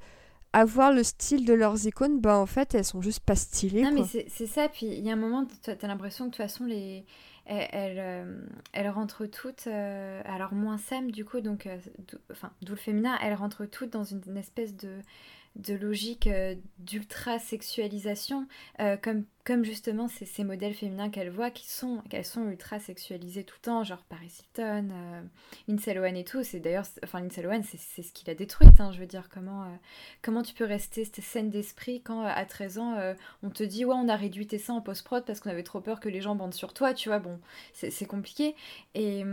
[0.54, 3.84] avoir le style de leurs icônes, bah en fait, elles sont juste pas stylées.
[3.84, 4.68] Non, mais c'est ça.
[4.68, 7.06] Puis il y a un moment, tu as l'impression que de toute façon, les.
[7.50, 8.42] Elles, euh,
[8.74, 11.70] elles rentrent toutes, euh, alors moins Sam du coup, donc,
[12.30, 15.00] enfin, d'où le féminin, elles rentrent toutes dans une espèce de,
[15.58, 18.48] de logique euh, d'ultra sexualisation,
[18.80, 22.80] euh, comme, comme justement ces, ces modèles féminins qu'elle voit qui sont, qu'elles sont ultra
[22.80, 25.22] sexualisées tout le temps, genre Paris Hilton, euh,
[25.68, 26.44] Lindsay et tout.
[26.44, 28.80] C'est d'ailleurs, enfin Lindsay Lohan, c'est ce qui l'a détruite.
[28.80, 29.76] Hein, je veux dire, comment, euh,
[30.22, 32.96] comment tu peux rester cette scène d'esprit quand à 13 ans
[33.44, 35.82] on te dit ouais on a réduit tes seins en post-prod parce qu'on avait trop
[35.82, 37.40] peur que les gens bandent sur toi, tu vois, bon,
[37.74, 38.56] c'est compliqué.
[38.94, 39.24] Et,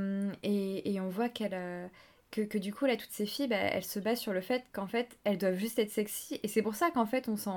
[0.43, 1.91] et, et, on voit qu'elle
[2.43, 4.87] que, du coup, là, toutes ces filles, bah, elles se basent sur le fait qu'en
[4.87, 6.41] fait, elles doivent juste être sexy.
[6.43, 7.51] Et c'est pour ça qu'en fait, on sent.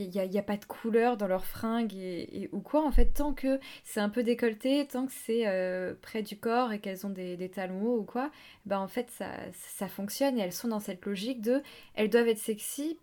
[0.00, 2.86] Il n'y a, y a, pas de couleur dans leurs fringues et, ou quoi.
[2.86, 6.72] En fait, tant que c'est un peu décolleté, tant que c'est euh, près du corps
[6.72, 8.30] et qu'elles ont des, des, talons hauts ou quoi,
[8.64, 11.62] bah en fait, ça, ça fonctionne et elles sont dans cette logique de.
[11.94, 12.96] Elles doivent être sexy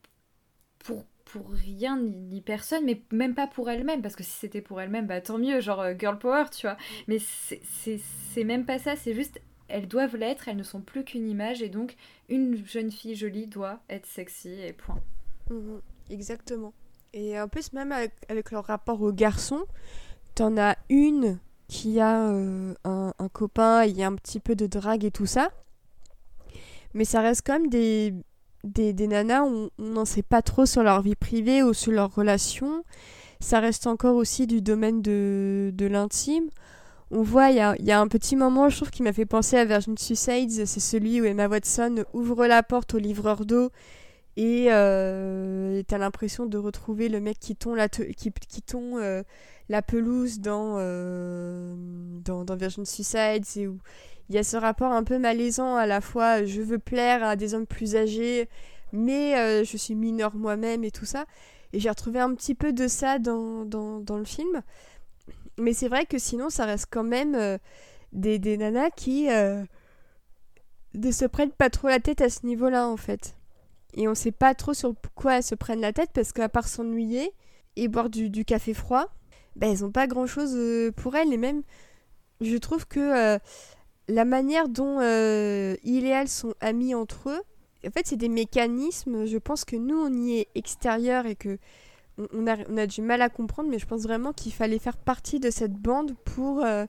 [0.79, 4.79] pour, pour rien ni, personne, mais même pas pour elles-mêmes, parce que si c'était pour
[4.79, 6.77] elles-mêmes, bah tant mieux, genre euh, girl power, tu vois.
[7.07, 11.27] Mais c'est même pas ça, c'est juste elles doivent l'être, elles ne sont plus qu'une
[11.27, 11.95] image et donc
[12.29, 15.01] une jeune fille jolie doit être sexy et point.
[15.49, 16.73] Mhm, exactement.
[17.13, 19.65] Et en plus même avec, leur rapport aux garçons,
[20.35, 24.67] t'en as une qui a euh, un, copain, il y a un petit peu de
[24.67, 25.49] drague et tout ça.
[26.93, 28.13] Mais ça reste quand même des,
[28.63, 32.13] des, des nanas, on n'en sait pas trop sur leur vie privée ou sur leurs
[32.13, 32.83] relations.
[33.39, 36.49] Ça reste encore aussi du domaine de, de l'intime
[37.15, 39.63] on voit, il y a, un petit moment, je trouve, qui m'a fait penser à
[39.63, 40.65] Virgin Suicides.
[40.65, 43.71] C'est celui où Emma Watson ouvre la porte au livreur d'eau
[44.37, 49.23] et euh, t'as l'impression de retrouver le mec qui tond la, euh,
[49.87, 51.73] pelouse dans, euh,
[52.25, 53.45] dans, Virgin Suicides.
[53.55, 53.79] Et où
[54.27, 57.35] il y a ce rapport un peu malaisant à la fois je veux plaire à
[57.35, 58.49] des hommes plus âgés,
[58.91, 61.25] mais euh, je suis mineur moi-même et tout ça.
[61.71, 64.63] Et j'ai retrouvé un petit peu de ça dans, dans le film.
[65.57, 67.57] Mais c'est vrai que sinon, ça reste quand même euh,
[68.11, 69.63] des, des, nanas qui euh,
[70.93, 73.35] ne se prennent pas trop la tête à ce niveau-là, en fait.
[73.93, 76.67] Et on sait pas trop sur quoi elles se prennent la tête, parce qu'à part
[76.67, 77.31] s'ennuyer
[77.77, 79.07] et boire du, café froid,
[79.55, 81.31] ben, elles n'ont pas grand-chose euh, pour elles.
[81.31, 81.63] Et même,
[82.41, 83.39] je trouve que
[84.07, 87.41] la manière dont il et elle sont amis entre eux,
[87.87, 91.57] en fait, c'est des mécanismes, je pense que nous, on y est extérieur et que
[92.17, 95.49] on a, du mal à comprendre, mais je pense vraiment qu'il fallait faire partie de
[95.49, 96.85] cette bande pour, euh,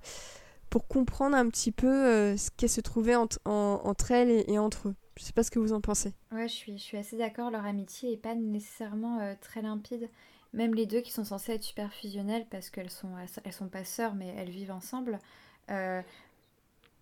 [0.89, 4.95] comprendre un petit peu euh, ce qu'elle se trouvait en, entre elles et, entre eux.
[5.17, 6.13] Je sais pas ce que vous en pensez.
[6.33, 7.51] Ouais, je suis, je suis assez d'accord.
[7.51, 10.11] Leur amitié est pas nécessairement euh, très limpide.
[10.53, 13.09] Même les deux qui sont censées être super fusionnelles parce qu'elles sont,
[13.45, 15.19] elles sont pas sœurs, mais elles vivent ensemble.
[15.69, 16.05] même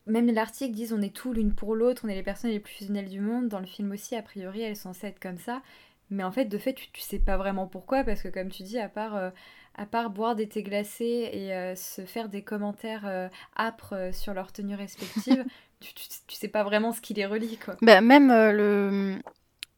[0.07, 3.09] l'article disent on est tout l'une pour l'autre, on est les personnes les plus fusionnelles
[3.09, 3.49] du monde.
[3.49, 5.63] Dans le film aussi, a priori, elles sont censées être comme ça.
[6.11, 8.63] Mais en fait, de fait, tu, tu sais pas vraiment pourquoi, parce que comme tu
[8.63, 9.31] dis, à part, euh,
[9.75, 14.35] à part boire des thés glacés et euh, se faire des commentaires euh, âpres sur
[14.35, 15.45] leur tenue respective,
[15.81, 17.77] tu, tu, tu, sais pas vraiment ce qui les relie, quoi.
[17.83, 19.19] Bah, même le,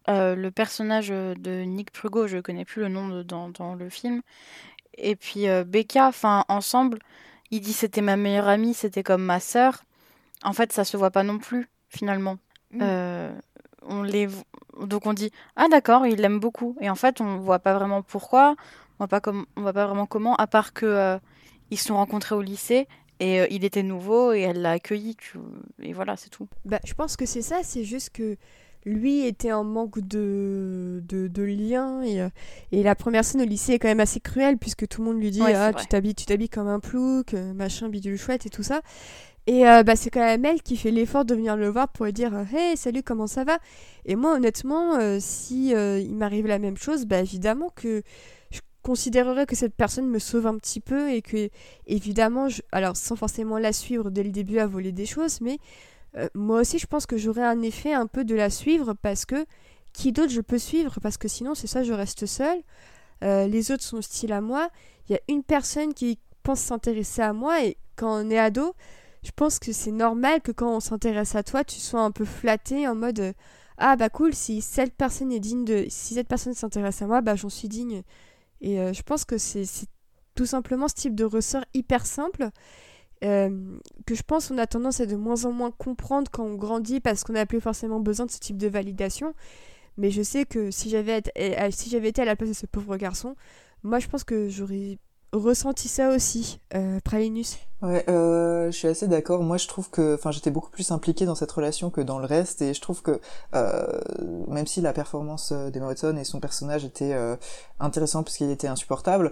[0.08, 4.22] le personnage de Nick Prugo, je connais plus le nom de, dans, dans le film,
[4.98, 6.98] et puis Becca, enfin, ensemble,
[7.50, 9.84] il dit c'était ma meilleure amie, c'était comme ma sœur.
[10.42, 12.38] En fait, ça se voit pas non plus, finalement.
[12.72, 12.82] Mmh.
[13.82, 14.28] on les
[14.80, 16.76] donc on dit ah d'accord, il l'aime beaucoup.
[16.80, 18.56] Et en fait, on voit pas vraiment pourquoi,
[18.98, 21.18] on voit pas comme, on voit pas vraiment comment, à part que euh,
[21.70, 22.88] ils se sont rencontrés au lycée
[23.20, 25.16] et euh, il était nouveau et elle l'a accueilli.
[25.16, 25.38] Tu...
[25.82, 26.48] Et voilà, c'est tout.
[26.64, 27.60] Bah, je pense que c'est ça.
[27.62, 28.36] C'est juste que
[28.84, 32.28] lui était en manque de, de, de lien et, euh,
[32.70, 35.20] et, la première scène au lycée est quand même assez cruelle puisque tout le monde
[35.20, 38.48] lui dit ouais, ah tu t'habilles tu t'habilles comme un plouc machin bidule chouette et
[38.48, 38.82] tout ça
[39.46, 42.06] Et euh, bah, c'est quand même elle qui fait l'effort de venir le voir pour
[42.06, 43.58] lui dire Hey, salut, comment ça va?
[44.04, 48.02] Et moi, honnêtement, euh, si euh, il m'arrive la même chose, bah évidemment que
[48.50, 51.48] je considérerais que cette personne me sauve un petit peu et que,
[51.86, 55.58] évidemment, alors sans forcément la suivre dès le début à voler des choses, mais
[56.34, 59.44] moi aussi, je pense que j'aurais un effet un peu de la suivre parce que
[59.92, 60.98] qui d'autre je peux suivre?
[61.02, 62.62] Parce que sinon, c'est ça, je reste seule.
[63.20, 64.70] les autres sont hostiles à moi.
[65.08, 68.74] Il y a une personne qui pense s'intéresser à moi et quand on est ado,
[69.22, 72.24] je pense que c'est normal que quand on s'intéresse à toi, tu sois un peu
[72.24, 73.32] flatté en mode euh,
[73.78, 77.20] ah bah cool si cette personne est digne de si cette personne s'intéresse à moi
[77.20, 78.02] bah j'en suis digne.
[78.60, 79.66] Et euh, je pense que c'est
[80.34, 82.50] tout simplement ce type de ressort hyper simple
[83.24, 86.54] euh, que je pense on a tendance à de moins en moins comprendre quand on
[86.54, 89.34] grandit parce qu'on n'a plus forcément besoin de ce type de validation.
[89.98, 91.22] Mais je sais que si j'avais
[91.70, 93.34] si j'avais été à la place de ce pauvre garçon
[93.82, 94.98] moi je pense que j'aurais
[95.38, 97.58] ressenti ça aussi, euh, Pralinus?
[97.82, 99.42] Ouais, euh, je suis assez d'accord.
[99.42, 102.24] Moi, je trouve que, enfin, j'étais beaucoup plus impliqué dans cette relation que dans le
[102.24, 103.20] reste, et je trouve que
[103.54, 104.00] euh,
[104.48, 107.14] même si la performance euh, d'Emma Watson et son personnage était
[107.78, 109.30] intéressant puisqu'il était insupportable,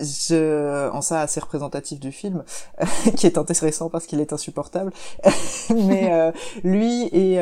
[0.00, 2.44] je, en ça assez représentatif du film,
[3.16, 4.92] qui est intéressant parce qu'il est insupportable,
[5.74, 6.32] mais euh,
[6.64, 7.40] lui et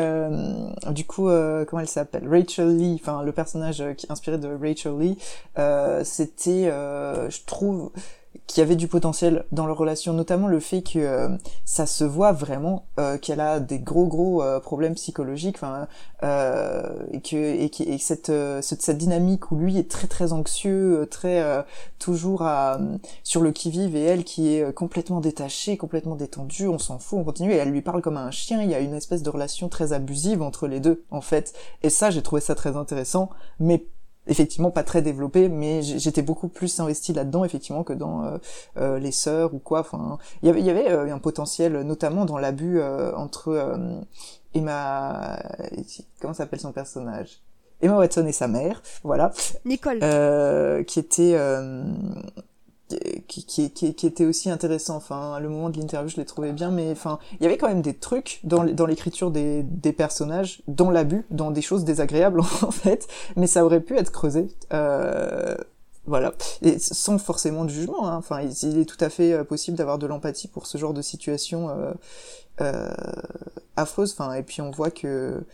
[0.91, 1.29] du coup,
[1.67, 5.19] comment elle s'appelle, Rachel Lee, enfin le personnage qui inspiré de Rachel Lee,
[6.05, 7.91] c'était, je trouve
[8.47, 11.29] qui avait du potentiel dans leur relation, notamment le fait que euh,
[11.65, 15.89] ça se voit vraiment euh, qu'elle a des gros gros euh, problèmes psychologiques, enfin
[17.13, 18.33] et que et, et cette,
[18.63, 21.45] cette, cette dynamique où lui est très très anxieux, très
[21.99, 22.79] toujours à
[23.23, 27.19] sur le qui vive et elle qui est complètement détachée, complètement détendue, on s'en fout,
[27.19, 28.63] on continue et elle lui parle comme un chien.
[28.63, 31.91] Il y a une espèce de relation très abusive entre les deux en fait, et
[31.91, 33.29] ça j'ai trouvé ça très intéressant,
[33.61, 33.85] mais
[34.27, 38.39] effectivement pas très développé mais j'étais beaucoup plus investi là-dedans effectivement que dans euh,
[38.79, 39.81] euh, les sœurs ou quoi.
[39.81, 43.79] Enfin il y avait il y avait euh, un potentiel notamment dans l'abus entre
[44.55, 45.39] Emma
[46.21, 47.41] comment s'appelle son personnage?
[47.81, 49.33] Emma Watson et sa mère voilà.
[49.65, 50.01] Nicole.
[50.87, 51.37] Qui était
[53.29, 54.97] qui, qui, qui, qui, était aussi intéressant.
[54.97, 57.69] Enfin, le moment de l'interview, je l'ai trouvé bien, mais enfin, il y avait quand
[57.69, 62.71] même des trucs dans, l'écriture des, des personnages, dans l'abus, dans des choses désagréables en
[62.71, 63.07] fait,
[63.37, 64.49] mais ça aurait pu être creusé.
[64.73, 65.57] Euh,
[66.07, 68.07] voilà, et sans forcément de jugement.
[68.07, 68.17] Hein.
[68.17, 71.01] Enfin, il, est tout à fait euh, possible d'avoir de l'empathie pour ce genre de
[71.01, 71.93] situation euh,
[72.61, 72.93] euh,
[73.77, 74.13] affreuse.
[74.13, 75.45] Enfin, et puis on voit que,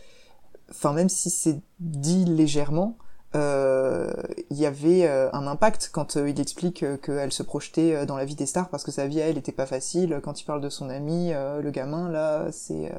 [0.69, 2.97] enfin, même si c'est dit légèrement,
[3.33, 8.25] il y avait euh, un impact quand euh, il explique qu'elle se projetait dans la
[8.25, 10.19] vie des stars parce que sa vie à elle était pas facile.
[10.23, 12.91] Quand il parle de son ami, le gamin, là, c'est,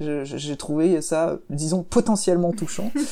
[0.00, 2.90] j'ai trouvé ça, disons, potentiellement touchant.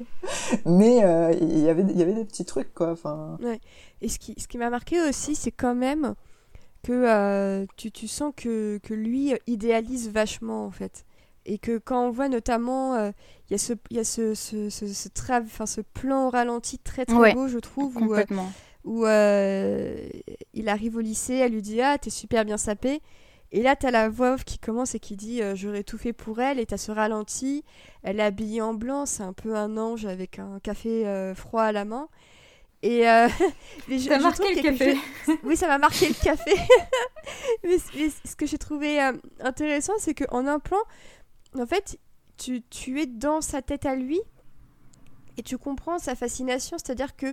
[0.64, 0.98] Mais
[1.40, 2.92] il y avait il y avait des petits trucs quoi.
[2.92, 3.36] Enfin.
[3.42, 3.60] Ouais.
[4.00, 6.14] Et ce qui ce qui m'a marqué aussi, c'est quand même
[6.84, 11.04] que tu, tu sens que, que lui idéalise vachement en fait
[11.48, 13.12] et que quand on voit notamment il euh,
[13.50, 17.06] y a ce il y a ce ce, ce, ce, enfin, ce plan ralenti très
[17.06, 18.24] très beau je trouve où, euh,
[18.84, 20.08] où euh,
[20.52, 23.00] il arrive au lycée elle lui dit ah t'es super bien sapé
[23.50, 26.38] et là t'as la voix off qui commence et qui dit j'aurais tout fait pour
[26.38, 26.58] elle.
[26.58, 27.64] Et t'as ce ralenti.
[28.02, 31.72] Elle est habillée en blanc c'est un peu un ange avec un café froid à
[31.72, 32.08] la main.
[32.82, 33.30] Et ça
[33.88, 34.98] m'a marqué le café.
[35.44, 36.52] Oui, ça m'a marqué le café.
[37.64, 39.00] mais, ce que j'ai trouvé
[39.40, 40.76] intéressant, c'est qu'en un plan,
[41.56, 41.98] en fait,
[42.36, 44.20] tu, tu es dans sa tête à lui
[45.36, 47.32] et tu comprends sa fascination, c'est-à-dire que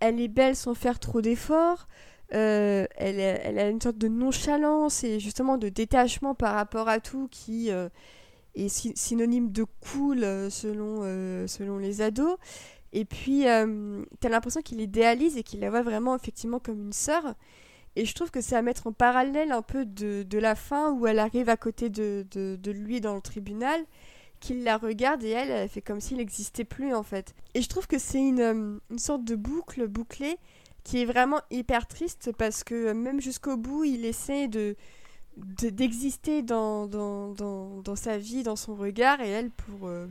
[0.00, 1.86] elle est belle sans faire trop d'efforts,
[2.32, 7.00] euh, elle, elle, a une sorte de nonchalance et justement de détachement par rapport à
[7.00, 7.88] tout qui euh,
[8.54, 11.02] est synonyme de cool euh, selon,
[11.48, 12.36] selon les ados.
[12.92, 16.92] Et puis, tu as l'impression qu'il idéalise et qu'il la voit vraiment effectivement comme une
[16.92, 17.34] sœur.
[17.96, 20.92] Et je trouve que c'est à mettre en parallèle un peu de, de la fin
[20.92, 23.84] où elle arrive à côté de, de, lui dans le tribunal,
[24.38, 27.34] qu'il la regarde et elle, elle fait comme s'il n'existait plus en fait.
[27.54, 30.38] Et je trouve que c'est une, euh, une sorte de boucle bouclée
[30.82, 34.76] qui est vraiment hyper triste parce que même jusqu'au bout, il essaie de
[35.36, 40.06] d'exister dans, dans, dans, dans, sa vie, dans son regard, et elle, pour, euh,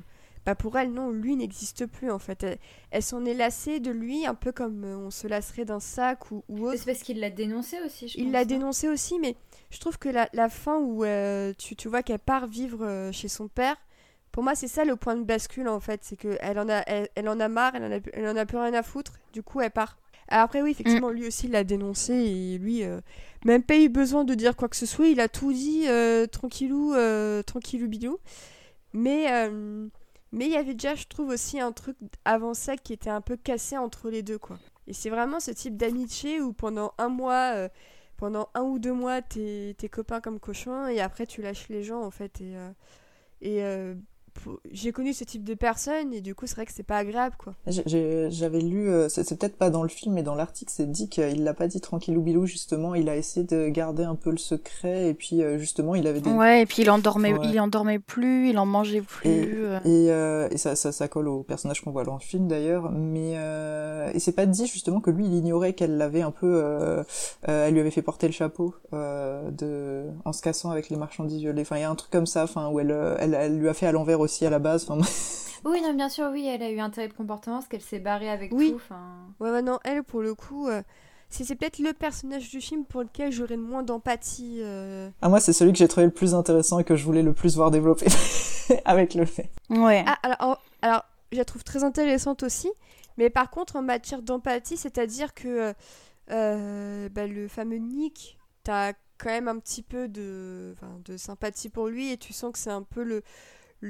[0.50, 2.44] bah, pour elle, non, lui n'existe plus en fait.
[2.90, 6.32] Elle, s'en est lassée de lui, un peu comme euh, on se lasserait d'un sac
[6.32, 6.80] ou, ou autre.
[6.80, 9.36] C'est parce qu'il l'a dénoncé aussi, je Il l'a dénoncé aussi, mais
[9.70, 13.12] je trouve que la, la fin où euh, tu, tu, vois qu'elle part vivre euh,
[13.12, 13.76] chez son père,
[14.32, 17.30] pour moi c'est ça le point de bascule en fait, c'est qu'elle en, a, elle,
[17.30, 19.62] en a marre, elle en a, elle en a plus rien à foutre, du coup
[19.62, 20.00] elle part.
[20.30, 22.84] Après oui, effectivement, lui aussi l'a dénoncé et lui,
[23.46, 25.86] même pas eu besoin de dire quoi que ce soit, il a tout dit
[26.32, 26.96] tranquillou,
[27.46, 28.20] tranquillou bidou.
[28.94, 29.28] Mais
[30.32, 33.22] mais il y avait déjà, je trouve, aussi un truc avant ça qui était un
[33.22, 34.60] peu cassé entre les deux, quoi.
[34.88, 37.70] Et c'est vraiment ce type d'amitié où pendant un mois, euh,
[38.18, 41.84] pendant un ou deux mois, t'es es copain comme cochon, et après, tu lâches les
[41.84, 42.42] gens, en fait.
[42.42, 42.72] Et, euh,
[43.44, 43.96] euh,
[44.72, 47.36] j'ai connu ce type de personne et du coup c'est vrai que c'est pas agréable
[47.38, 47.54] quoi.
[47.68, 51.44] J'avais lu, euh, c'est peut-être pas dans le film mais dans l'article c'est dit qu'il
[51.44, 55.10] l'a pas dit tranquillou bilou justement, il a essayé de garder un peu le secret
[55.10, 56.30] et puis euh, justement il avait des...
[56.30, 59.30] Ouais et puis il endormait, il endormait plus, il en mangeait plus.
[59.30, 59.48] Et,
[59.86, 60.48] euh.
[60.50, 63.34] et, ça, ça, ça, colle au personnage qu'on voit dans le film d'ailleurs, mais
[64.14, 67.04] et c'est pas dit justement que lui il ignorait qu'elle l'avait un peu,
[67.44, 71.62] elle lui avait fait porter le chapeau de, en se cassant avec les marchandises violées,
[71.62, 73.74] enfin il y a un truc comme ça, enfin où elle, elle, elle lui a
[73.74, 74.88] fait à l'envers aussi à la base.
[75.66, 78.30] oui, non, bien sûr, oui, elle a eu un terrible comportement parce qu'elle s'est barrée
[78.30, 78.72] avec oui.
[78.72, 78.94] tout.
[79.44, 80.82] Ouais, bah non, elle, pour le coup, euh,
[81.30, 84.60] c'est peut-être le personnage du film pour lequel j'aurais le moins d'empathie.
[84.62, 85.10] Euh.
[85.22, 87.34] Ah, moi, c'est celui que j'ai trouvé le plus intéressant et que je voulais le
[87.34, 88.08] plus voir développer
[88.86, 89.50] avec le fait.
[89.70, 90.04] Ouais.
[90.08, 92.70] Ah, alors, alors, je la trouve très intéressante aussi,
[93.18, 95.74] mais par contre, en matière d'empathie, c'est-à-dire que
[96.32, 100.76] euh, bah, le fameux Nick, t'as quand même un petit peu de,
[101.06, 103.22] de sympathie pour lui et tu sens que c'est un peu le,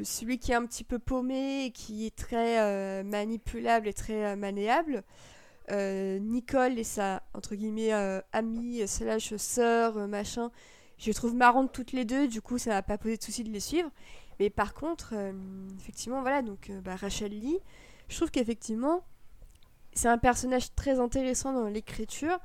[0.04, 4.26] celui qui est un petit peu paumé et qui est très euh, manipulable et très
[4.26, 5.04] euh, manéable.
[5.72, 7.92] Euh, Nicole et sa entre guillemets
[8.34, 10.50] amie slash sœur machin
[10.98, 13.52] je trouve marrantes toutes les deux du coup ça n'a pas posé de souci de
[13.52, 13.92] les suivre
[14.40, 15.14] mais par contre
[15.80, 17.60] effectivement voilà donc bah, Rachel Lee
[18.08, 19.04] je trouve qu'effectivement
[19.94, 22.40] c'est un personnage très intéressant dans l'écriture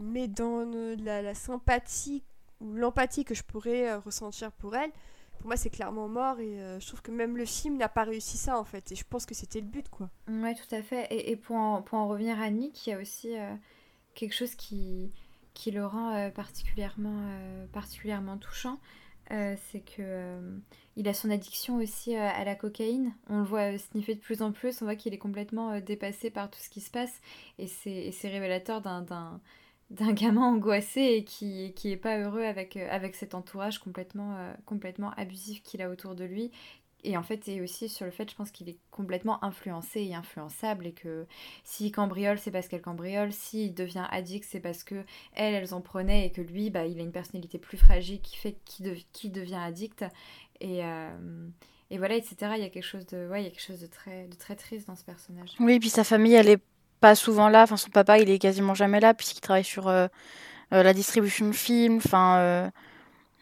[0.00, 0.68] mais dans
[0.98, 2.24] la sympathie
[2.58, 4.90] ou l'empathie que je pourrais ressentir pour elle
[5.38, 8.04] pour moi c'est clairement mort et euh, je trouve que même le film n'a pas
[8.04, 8.92] réussi ça en fait.
[8.92, 10.10] Et je pense que c'était le but quoi.
[10.28, 11.06] Ouais tout à fait.
[11.10, 13.54] Et, et pour, en, pour, en, revenir à Nick il y a aussi euh,
[14.14, 15.10] quelque chose qui,
[15.54, 17.20] qui le rend euh, particulièrement,
[17.72, 18.78] particulièrement touchant
[19.30, 20.38] c'est que
[20.96, 23.14] il a son addiction aussi à la cocaïne.
[23.30, 24.82] On le voit sniffer de plus en plus.
[24.82, 27.22] On voit qu'il est complètement dépassé par tout ce qui se passe.
[27.58, 29.40] Et c'est révélateur d'un
[29.94, 34.36] d'un gamin angoissé et qui, qui est pas heureux avec, euh, avec cet entourage complètement,
[34.36, 36.50] euh, complètement abusif qu'il a autour de lui.
[37.06, 40.14] Et en fait, et aussi sur le fait, je pense qu'il est complètement influencé et
[40.14, 41.26] influençable et que
[41.62, 43.30] s'il cambriole, c'est parce qu'elle cambriole.
[43.30, 46.98] S'il devient addict, c'est parce que elle, elles en prenaient et que lui, bah, il
[46.98, 50.06] a une personnalité plus fragile qui fait qu'il devient addict.
[50.62, 51.46] Et, euh,
[51.90, 52.36] et voilà, etc.
[52.56, 54.34] Il y a quelque chose de, ouais, il y a quelque chose de très, de
[54.34, 55.50] très triste dans ce personnage.
[55.60, 56.62] Oui, et puis sa famille, elle est
[57.04, 57.64] pas souvent là.
[57.64, 60.06] Enfin, son papa, il est quasiment jamais là puisqu'il travaille sur euh,
[60.72, 61.98] euh, la distribution de films.
[61.98, 62.70] Enfin, euh,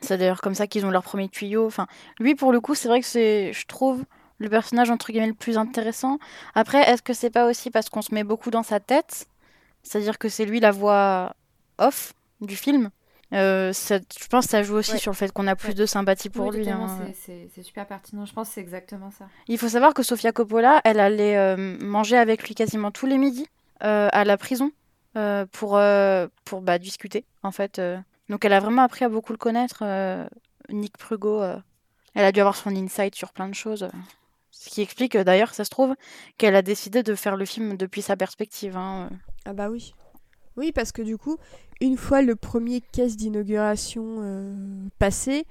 [0.00, 1.64] c'est d'ailleurs comme ça qu'ils ont leur premier tuyau.
[1.64, 1.86] Enfin,
[2.18, 4.02] lui, pour le coup, c'est vrai que c'est, je trouve,
[4.38, 6.18] le personnage entre guillemets le plus intéressant.
[6.56, 9.28] Après, est-ce que c'est pas aussi parce qu'on se met beaucoup dans sa tête?
[9.84, 11.32] C'est-à-dire que c'est lui la voix
[11.78, 12.90] off du film?
[13.33, 16.28] Euh, je pense que ça joue aussi sur le fait qu'on a plus de sympathie
[16.28, 16.68] pour lui.
[16.68, 16.99] Hein.
[17.14, 19.26] C'est super pertinent, je pense que c'est exactement ça.
[19.49, 23.18] Il faut savoir que Sofia Coppola, elle allait euh, manger avec lui quasiment tous les
[23.18, 23.47] midis
[23.83, 24.70] euh, à la prison
[25.53, 25.80] pour,
[26.45, 27.80] pour bah, discuter, en fait.
[28.28, 29.85] Donc elle a vraiment appris à beaucoup le connaître.
[30.70, 31.43] Nick Prugo,
[32.14, 33.89] elle a dû avoir son insight sur plein de choses.
[34.51, 35.95] Ce qui explique d'ailleurs, ça se trouve,
[36.39, 38.76] qu'elle a décidé de faire le film depuis sa perspective.
[38.76, 39.11] Hein.
[39.45, 39.93] Ah bah oui.
[40.57, 41.38] Oui, parce que du coup,
[41.80, 44.55] une fois le premier caisse d'inauguration euh,
[44.98, 45.46] passé,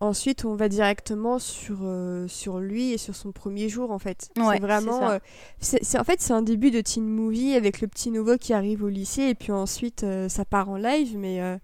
[0.00, 4.30] ensuite on va directement sur, euh, sur lui et sur son premier jour en fait.
[4.36, 5.10] c'est vraiment.
[5.10, 5.18] Euh,
[5.60, 8.82] c'est, en fait, c'est un début de teen movie avec le petit nouveau qui arrive
[8.82, 11.58] au lycée et puis ensuite ça part en live, mais.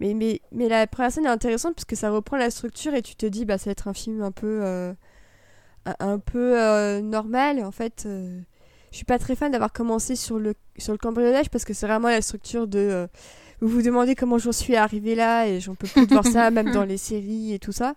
[0.00, 3.00] Mais, mais, mais, la première scène est intéressante parce que ça reprend la structure et
[3.00, 4.92] tu te dis bah ça va être un film un peu
[6.00, 8.06] un peu normal en fait
[8.94, 11.88] je suis pas très fan d'avoir commencé sur le, sur le cambriolage parce que c'est
[11.88, 12.78] vraiment la structure de.
[12.78, 13.06] Euh,
[13.60, 16.48] vous vous demandez comment j'en suis arrivé là et j'en peux plus de voir ça,
[16.52, 17.96] même dans les séries et tout ça.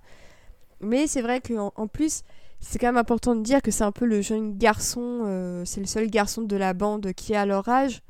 [0.82, 2.24] Mais c'est vrai qu'en en plus,
[2.62, 5.82] c'est quand même important de dire que c'est un peu le jeune garçon, euh, c'est
[5.82, 8.02] le seul garçon de la bande qui est à leur âge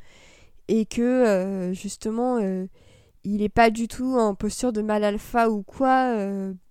[0.69, 5.61] et que euh, justement, il n'est pas du tout en posture de mal alpha ou
[5.61, 6.15] quoi,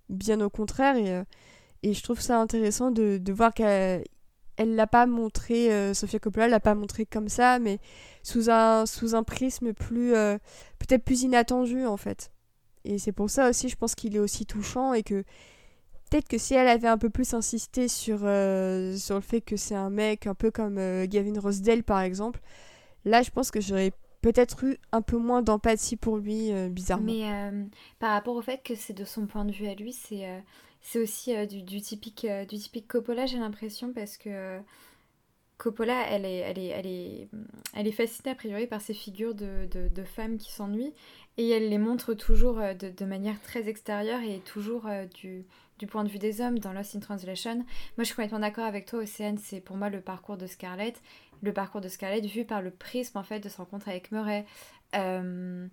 [0.09, 0.95] bien au contraire.
[0.95, 1.21] Et,
[1.87, 4.01] et je trouve ça intéressant de, de voir qu'il
[4.57, 7.79] elle l'a pas montré, euh, Sofia Coppola l'a pas montré comme ça, mais
[8.23, 10.37] sous un, sous un prisme plus, euh,
[10.79, 12.31] peut-être plus inattendu en fait.
[12.83, 15.23] Et c'est pour ça aussi, je pense qu'il est aussi touchant et que
[16.09, 19.57] peut-être que si elle avait un peu plus insisté sur, euh, sur le fait que
[19.57, 22.39] c'est un mec un peu comme Gavin Rossdale par exemple,
[23.05, 23.91] là je pense que j'aurais
[24.21, 27.05] peut-être eu un peu moins d'empathie pour lui, bizarrement.
[27.05, 30.25] Mais par rapport au fait que c'est de son point de vue à lui, c'est
[30.81, 34.59] c'est aussi euh, du, typique, euh, du typique Coppola, j'ai l'impression, parce que euh,
[35.57, 37.29] Coppola, elle est, elle, est, elle, est,
[37.73, 40.93] elle est fascinée a priori par ces figures de, de, femmes qui s'ennuient,
[41.37, 45.45] et elle les montre toujours de, de manière très extérieure et toujours du,
[45.79, 47.55] du point de vue des hommes dans Lost in Translation.
[47.55, 47.65] Moi,
[47.99, 51.01] je suis complètement d'accord avec toi, Océane, c'est pour moi le parcours de Scarlett,
[51.41, 54.45] le parcours de Scarlett vu par le prisme en fait de sa rencontre avec Murray,
[54.93, 55.69] dans,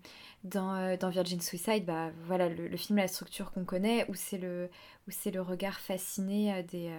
[0.99, 4.71] dans, Virgin Suicide, bah, voilà, le, film la structure qu'on connaît, où c'est le,
[5.07, 6.91] où c'est le regard fasciné des...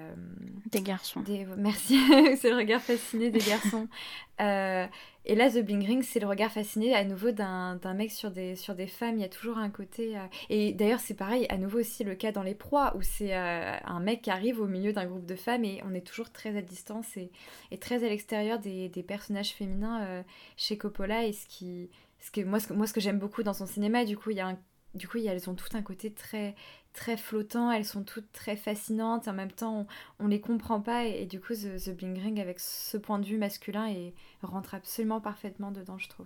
[0.71, 1.21] des garçons.
[1.21, 1.97] Des, merci,
[2.37, 3.87] c'est le regard fasciné des garçons.
[4.39, 8.55] et là, The Bling Ring, c'est le regard fasciné à nouveau d'un mec sur des,
[8.55, 9.15] sur des femmes.
[9.15, 10.15] Il y a toujours un côté...
[10.49, 13.99] Et d'ailleurs, c'est pareil, à nouveau aussi le cas dans Les Proies, où c'est un
[13.99, 16.61] mec qui arrive au milieu d'un groupe de femmes et on est toujours très à
[16.61, 17.31] distance et,
[17.71, 20.23] et très à l'extérieur des, des, personnages féminins
[20.57, 21.89] chez Coppola et ce qui
[22.31, 24.37] que moi, ce que, moi, ce que j'aime beaucoup dans son cinéma, du coup, il
[24.37, 24.57] y a un,
[24.93, 26.55] du coup, elles ont tout un côté très,
[26.95, 29.85] très flottant, elles sont toutes très fascinantes, en même temps,
[30.19, 33.19] on, on les comprend pas, et, du coup, The, The Bling Ring, avec ce point
[33.19, 36.25] de vue masculin, et rentre absolument parfaitement dedans, je trouve.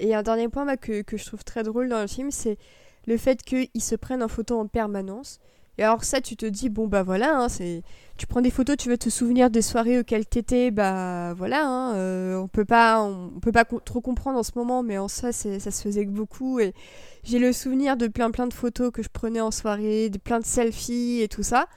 [0.00, 2.58] Et un dernier point que, que, je trouve très drôle dans le film, c'est
[3.06, 5.38] le fait qu'ils se prennent en photo en permanence.
[5.78, 7.82] Et alors ça, tu te dis, bon bah voilà, hein, c'est...
[8.16, 11.94] tu prends des photos, tu veux te souvenir des soirées auxquelles t'étais, bah voilà, hein,
[11.94, 15.30] euh, on peut pas, on, peut pas trop comprendre en ce moment, mais en ça,
[15.32, 16.58] ça se faisait que beaucoup.
[16.58, 16.74] Et
[17.22, 20.40] j'ai le souvenir de plein plein de photos que je prenais en soirée, de plein
[20.40, 21.68] de selfies et tout ça.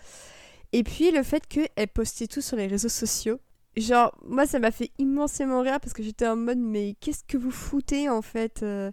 [0.74, 3.40] Et puis le fait qu'elle postait tout sur les réseaux sociaux.
[3.78, 7.38] Genre, moi ça m'a fait immensément rire parce que j'étais en mode, mais qu'est-ce que
[7.38, 8.92] vous foutez en fait euh?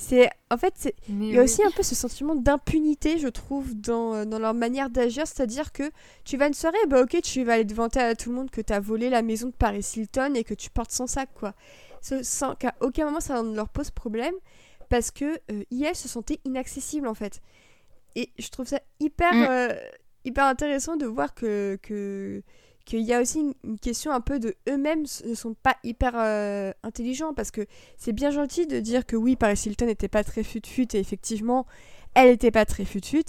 [0.00, 4.14] C'est en fait il y a aussi un peu ce sentiment d'impunité je trouve dans,
[4.14, 5.26] euh, dans leur manière d'agir.
[5.26, 5.90] C'est à dire que
[6.24, 8.50] tu vas à une soirée bah ok tu vas aller vanter à tout le monde
[8.50, 11.28] que tu as volé la maison de Paris Hilton et que tu portes son sac
[11.34, 11.54] quoi.
[12.00, 14.34] Sans qu'à aucun moment ça ne leur pose problème
[14.88, 17.42] parce que euh, se sentait inaccessible en fait.
[18.16, 19.46] Et je trouve ça hyper mm.
[19.50, 19.74] euh,
[20.24, 22.42] hyper intéressant de voir que, que
[22.90, 26.72] qu'il y a aussi une, question un peu de eux-mêmes ne sont pas hyper euh,
[26.82, 30.42] intelligents parce que c'est bien gentil de dire que oui, Paris Hilton n'était pas très
[30.42, 31.66] fut-fut et effectivement,
[32.14, 33.26] elle n'était pas très fut-fut.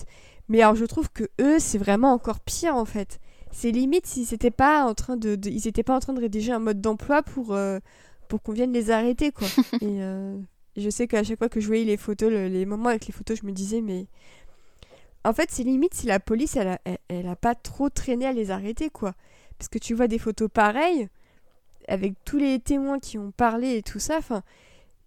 [0.49, 3.19] Mais alors je trouve que eux, c'est vraiment encore pire en fait.
[3.51, 6.51] C'est limite s'ils n'étaient pas en train de, ils étaient pas en train de rédiger
[6.51, 7.79] un mode d'emploi pour euh,
[8.29, 9.47] pour qu'on vienne les arrêter quoi.
[9.81, 10.35] et euh,
[10.75, 13.37] je sais qu'à chaque fois que je voyais les photos, les moments avec les photos,
[13.39, 14.07] je me disais mais
[15.23, 16.79] en fait c'est limite si la police elle a,
[17.09, 19.13] elle a pas trop traîné à les arrêter quoi.
[19.61, 21.07] Parce que tu vois des photos pareilles,
[21.87, 24.41] avec tous les témoins qui ont parlé et tout ça, enfin,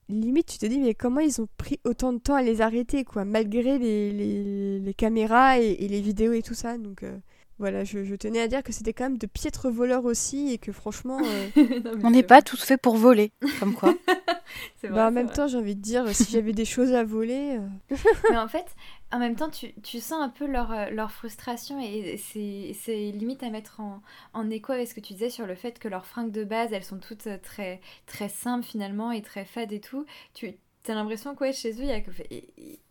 [0.08, 3.02] limite tu te dis mais comment ils ont pris autant de temps à les arrêter,
[3.02, 6.78] quoi, malgré les, caméras et, les vidéos et tout ça.
[6.78, 7.18] Donc euh,
[7.58, 10.72] voilà, je, tenais à dire que c'était quand même de piètres voleurs aussi et que
[10.72, 11.20] franchement...
[11.22, 13.94] Euh, On n'est pas tous faits pour voler, comme quoi.
[14.82, 17.58] bah, en même temps, j'ai envie de dire, si j'avais des choses à voler...
[17.92, 17.96] Euh.
[18.30, 18.66] mais en fait,
[19.12, 23.44] en même temps, tu, tu sens un peu leur, euh, leur frustration et c'est limite
[23.44, 24.02] à mettre en,
[24.32, 26.72] en, écho avec ce que tu disais sur le fait que leurs fringues de base,
[26.72, 30.06] elles sont toutes très, très simples finalement et très fades et tout.
[30.34, 30.56] Tu
[30.90, 32.10] as l'impression que chez eux, il y a que...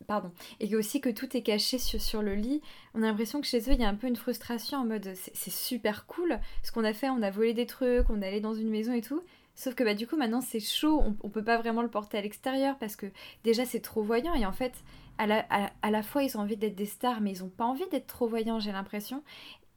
[0.06, 0.30] Pardon.
[0.60, 2.60] Et aussi que tout est caché sur, le lit.
[2.94, 5.12] On a l'impression que chez eux, il y a un peu une frustration en mode
[5.14, 8.40] c'est super cool ce qu'on a fait, on a volé des trucs, on est allé
[8.40, 9.22] dans une maison et tout.
[9.54, 12.20] Sauf que bah, du coup, maintenant c'est chaud, on, peut pas vraiment le porter à
[12.20, 13.06] l'extérieur parce que
[13.44, 14.72] déjà c'est trop voyant et en fait
[15.16, 15.46] à la,
[15.80, 18.08] à, la fois ils ont envie d'être des stars, mais ils n'ont pas envie d'être
[18.08, 19.22] trop voyants, j'ai l'impression.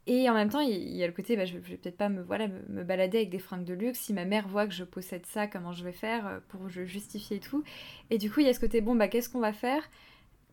[0.08, 2.24] Et en même temps, il y, a le côté, bah, je, vais peut-être pas me,
[2.24, 4.00] voilà, me, balader avec des fringues de luxe.
[4.00, 7.40] Si ma mère voit que je possède ça, comment je vais faire euh, pour justifier
[7.42, 7.64] tout.
[8.10, 9.84] Et du coup, il y a ce côté, bon, bah, qu'est-ce qu'on va faire?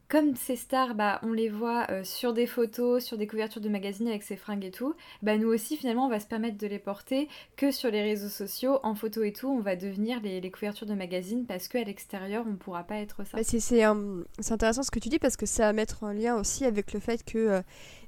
[0.09, 3.71] Comme ces stars, bah, on les voit euh, sur des photos, sur des couvertures de
[3.71, 6.67] magazines avec ces fringues et tout, bah, nous aussi finalement on va se permettre de
[6.67, 7.27] les porter
[7.57, 10.95] que sur les réseaux sociaux, en photo et tout, on va devenir les, couvertures de
[10.95, 13.39] magazines parce qu'à l'extérieur on pourra pas être ça.
[13.39, 16.67] Bah, c'est intéressant ce que tu dis parce que ça va mettre en lien aussi
[16.67, 17.63] avec le fait que euh,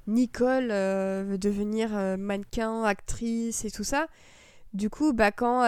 [0.06, 4.06] Nicole euh, veut devenir mannequin, actrice et tout ça.
[4.74, 5.60] Du coup, bah, quand,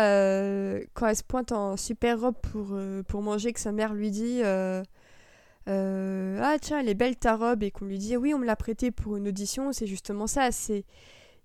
[0.94, 4.42] quand elle se pointe en super robe pour, pour manger, que sa mère lui dit
[5.68, 8.46] euh, ah tiens elle est belle ta robe et qu'on lui dit oui on me
[8.46, 10.84] l'a prêtée pour une audition c'est justement ça c'est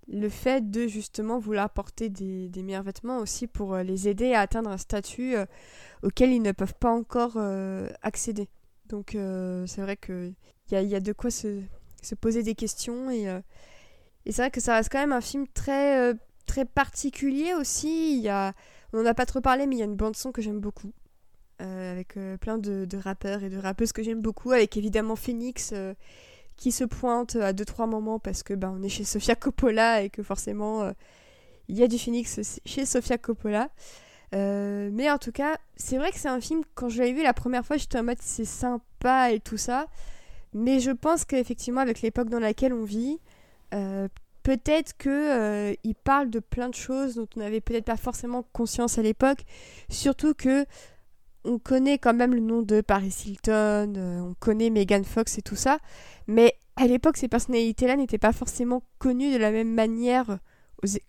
[0.07, 4.41] le fait de justement vouloir porter des, meilleurs vêtements aussi pour euh, les aider à
[4.41, 5.45] atteindre un statut euh,
[6.03, 7.37] auquel ils ne peuvent pas encore
[8.01, 8.47] accéder
[8.87, 10.35] donc c'est vrai qu'il
[10.71, 11.61] y a, y a de quoi se,
[12.03, 13.25] se, poser des questions et,
[14.25, 16.13] et c'est vrai que ça reste quand même un film très
[16.45, 18.53] très particulier aussi il y a
[18.91, 20.59] on n'en a pas trop parlé mais il y a une bande son que j'aime
[20.59, 20.91] beaucoup
[21.61, 25.69] euh, avec euh, plein de, rappeurs et de rappeuses que j'aime beaucoup, avec évidemment Phoenix
[25.73, 25.93] euh,
[26.57, 30.01] qui se pointe à deux trois moments parce que ben, on est chez Sofia Coppola
[30.01, 30.91] et que forcément
[31.67, 33.69] il y a du Phoenix chez Sofia Coppola.
[34.31, 37.33] mais en tout cas, c'est vrai que c'est un film, quand je l'avais vu la
[37.33, 39.87] première fois, j'étais en mode c'est sympa et tout ça.
[40.53, 43.19] Mais je pense qu'effectivement, avec l'époque dans laquelle on vit,
[44.43, 48.97] peut-être que il parle de plein de choses dont on n'avait peut-être pas forcément conscience
[48.97, 49.39] à l'époque.
[49.89, 50.65] Surtout que
[51.45, 55.41] on connaît quand même le nom de Paris Hilton, euh, on connaît Megan Fox et
[55.41, 55.79] tout ça,
[56.27, 60.39] mais à l'époque, ces personnalités-là n'étaient pas forcément connues de la même manière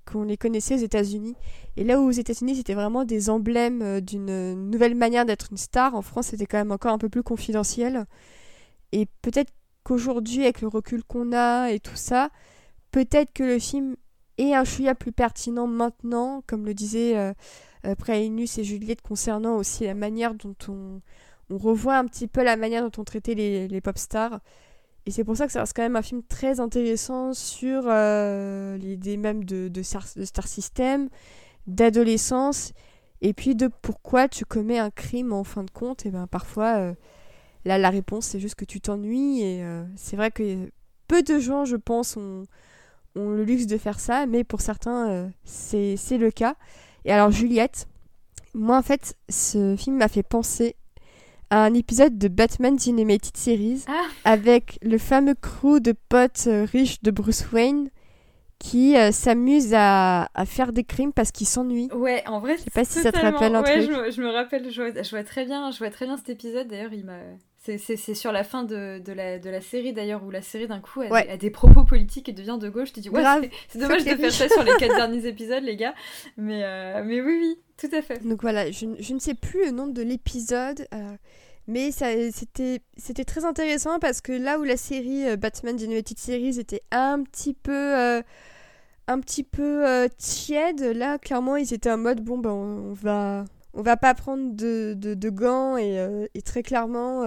[0.05, 1.35] qu'on les connaissait aux États-Unis.
[1.77, 5.57] Et là où aux États-Unis, c'était vraiment des emblèmes euh, d'une nouvelle manière d'être une
[5.57, 8.07] star, en France, c'était quand même encore un peu plus confidentiel.
[8.95, 9.53] Et peut-être
[9.83, 12.31] qu'aujourd'hui, avec le recul qu'on a et tout ça,
[12.93, 13.97] peut-être que le film
[14.39, 17.33] est un chouïa plus pertinent maintenant, comme le disait euh,
[17.85, 21.01] euh et Juliette, concernant aussi la manière dont on,
[21.51, 24.39] on revoit un petit peu la manière dont on traitait les, les pop stars.
[25.07, 28.77] Et c'est pour ça que ça reste quand même un film très intéressant sur euh,
[28.77, 30.07] l'idée même de, de, star,
[30.47, 31.09] system,
[31.67, 32.73] d'adolescence,
[33.23, 36.07] et puis de pourquoi tu commets un crime en fin de compte.
[36.07, 36.95] Et ben parfois, euh,
[37.65, 39.43] là, la réponse, c'est juste que tu t'ennuies.
[39.43, 40.71] Et euh, c'est vrai que
[41.09, 42.45] peu de gens, je pense, ont,
[43.17, 46.57] ont le luxe de faire ça, mais pour certains, c'est le cas.
[47.05, 47.87] Et alors, Juliette,
[48.55, 50.77] moi, en fait, ce film m'a fait penser
[51.51, 54.07] un épisode de Batman Animated Series ah.
[54.25, 57.91] avec le fameux crew de potes euh, riches de Bruce Wayne
[58.59, 61.91] qui euh, s'amuse à, à, faire des crimes parce qu'ils s'ennuient.
[61.93, 63.91] Ouais, en vrai, je sais pas si ça te rappelle un ouais, truc.
[63.91, 66.17] Je me, je me rappelle, je vois, je vois, très bien, je vois très bien
[66.17, 66.69] cet épisode.
[66.69, 67.19] D'ailleurs, il m'a.
[67.65, 70.81] C'est sur la fin de, de, la, de la série d'ailleurs où la série d'un
[70.81, 72.93] coup a, des, propos politiques et devient de gauche.
[72.93, 73.23] Tu dis ouais,
[73.69, 75.95] c'est dommage de faire ça sur les quatre derniers épisodes, les gars.
[76.37, 78.23] Mais, euh, mais oui, oui, tout à fait.
[78.27, 80.87] Donc voilà, je, je ne sais plus le nom de l'épisode.
[81.67, 86.83] Mais c'était très intéressant parce que là où la série euh, Batman Animated Series était
[86.91, 88.23] un petit peu euh,
[89.07, 93.47] un petit peu euh, tiède, là clairement ils étaient en mode bon ben on, va
[93.75, 97.23] on va pas prendre de, de, gants et, et, très clairement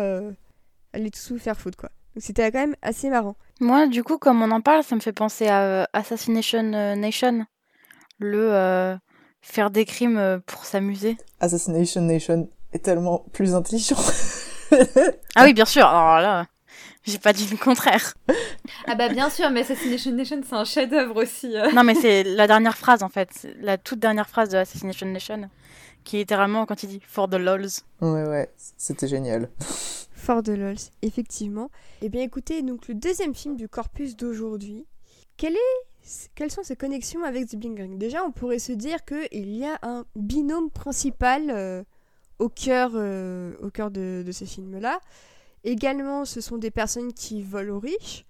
[0.94, 1.90] aller tout faire foutre quoi.
[2.16, 3.36] Donc c'était quand même assez marrant.
[3.60, 6.64] Moi du coup comme on en parle ça me fait penser à Assassination
[6.96, 7.46] Nation,
[8.20, 8.98] le
[9.42, 11.18] faire des crimes pour s'amuser.
[11.40, 13.98] Assassination Nation est tellement plus intelligent.
[15.36, 15.86] ah oui, bien sûr.
[15.86, 16.46] Alors là,
[17.04, 18.14] j'ai pas dit le contraire.
[18.88, 21.56] Ah bah bien sûr, mais Assassination Nation, c'est un chef-d'œuvre aussi.
[21.56, 21.72] Euh.
[21.72, 25.50] Non, mais c'est la dernière phrase en fait, la toute dernière phrase de Assassination Nation,
[26.08, 27.68] qui est littéralement quand il dit For the lols.
[28.02, 29.50] Ouais, ouais, c'était génial.
[30.16, 31.70] For the lols, effectivement.
[32.02, 34.86] Eh bien écoutez, donc le deuxième film du corpus d'aujourd'hui,
[35.36, 35.78] quel est
[36.36, 39.66] quelles sont ses connexions avec The Bling Ring Déjà, on pourrait se dire qu'il y
[39.66, 41.84] a un binôme principal euh,
[42.40, 45.02] au cœur, euh, au cœur de, de ces films-là.
[45.66, 48.26] Également, ce sont des personnes qui volent aux riches.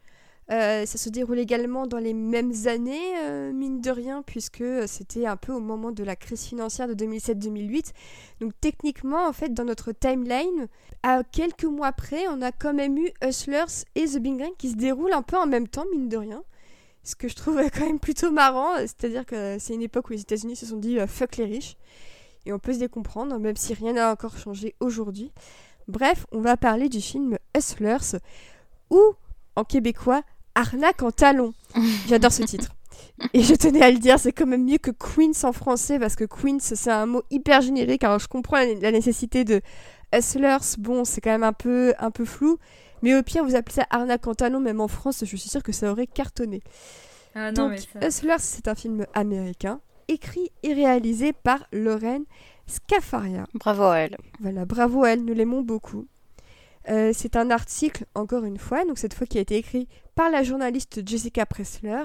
[0.49, 5.25] Euh, ça se déroule également dans les mêmes années, euh, mine de rien, puisque c'était
[5.25, 7.91] un peu au moment de la crise financière de 2007-2008.
[8.39, 10.67] Donc techniquement, en fait, dans notre timeline,
[11.03, 14.69] à quelques mois près, on a quand même eu Hustlers et The Big Bang qui
[14.69, 16.43] se déroulent un peu en même temps, mine de rien.
[17.03, 20.21] Ce que je trouve quand même plutôt marrant, c'est-à-dire que c'est une époque où les
[20.21, 21.77] États-Unis se sont dit fuck les riches
[22.45, 25.33] et on peut se décomprendre, même si rien n'a encore changé aujourd'hui.
[25.89, 28.19] Bref, on va parler du film Hustlers,
[28.89, 29.01] ou,
[29.55, 30.23] en québécois,
[30.57, 31.53] Arnaque en talons.
[32.07, 32.73] J'adore ce titre.
[33.33, 36.15] Et je tenais à le dire, c'est quand même mieux que Queens en français, parce
[36.15, 39.61] que Queens, c'est un mot hyper générique, alors je comprends la, nécessité de
[40.13, 42.57] Hustlers, bon, c'est quand même un peu, un peu flou,
[43.01, 45.63] mais au pire, vous appelez ça Arnaque en talons, même en France, je suis sûre
[45.63, 46.61] que ça aurait cartonné.
[47.35, 52.23] Ah, non, Donc, Hustlers, c'est un film américain écrit et réalisé par Lorraine
[52.65, 53.45] Scafaria.
[53.53, 54.17] Bravo à elle.
[54.39, 56.07] Voilà, bravo à elle, nous l'aimons beaucoup.
[56.89, 60.29] Euh, c'est un article, encore une fois, donc cette fois qui a été écrit par
[60.29, 62.03] la journaliste Jessica Pressler,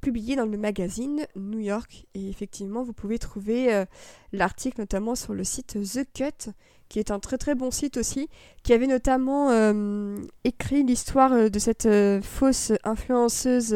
[0.00, 2.06] publié dans le magazine New York.
[2.14, 3.84] Et effectivement, vous pouvez trouver euh,
[4.32, 6.52] l'article notamment sur le site The Cut,
[6.88, 8.28] qui est un très très bon site aussi,
[8.62, 11.88] qui avait notamment euh, écrit l'histoire de cette
[12.22, 13.74] fausse influenceuse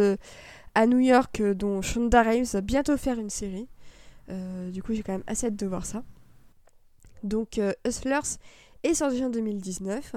[0.74, 3.69] à New York dont Shonda Rhimes va bientôt faire une série.
[4.70, 6.05] Du coup, j'ai quand même assez de voir ça.
[7.23, 8.36] Donc, Hustlers
[8.82, 10.16] est sorti en 2019.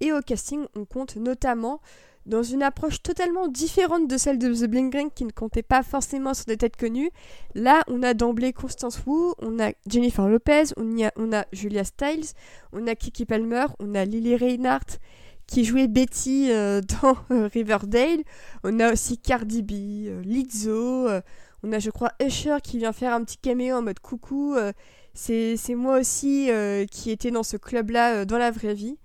[0.00, 1.80] et au casting, on compte notamment
[2.26, 5.82] dans une approche totalement différente de celle de The Bling Ring qui ne comptait pas
[5.82, 7.10] forcément sur des têtes connues.
[7.54, 11.84] Là, on a d'emblée Constance Wu, on a Jennifer Lopez, on, a, on a Julia
[11.84, 12.34] Stiles,
[12.72, 14.98] on a Kiki Palmer, on a Lily Reinhardt
[15.46, 18.24] qui jouait Betty euh, dans euh, Riverdale.
[18.64, 19.72] On a aussi Cardi B,
[20.08, 21.08] euh, Lizzo.
[21.62, 24.56] on a, je crois, Usher qui vient faire un petit caméo en mode coucou.
[25.16, 26.50] C'est moi aussi
[26.90, 28.98] qui était dans ce club-là dans la vraie vie.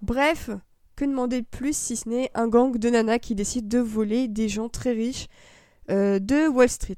[0.00, 0.50] Bref,
[0.94, 4.28] que demander de plus si ce n'est un gang de nanas qui décide de voler
[4.28, 5.26] des gens très riches
[5.88, 6.96] de Wall Street.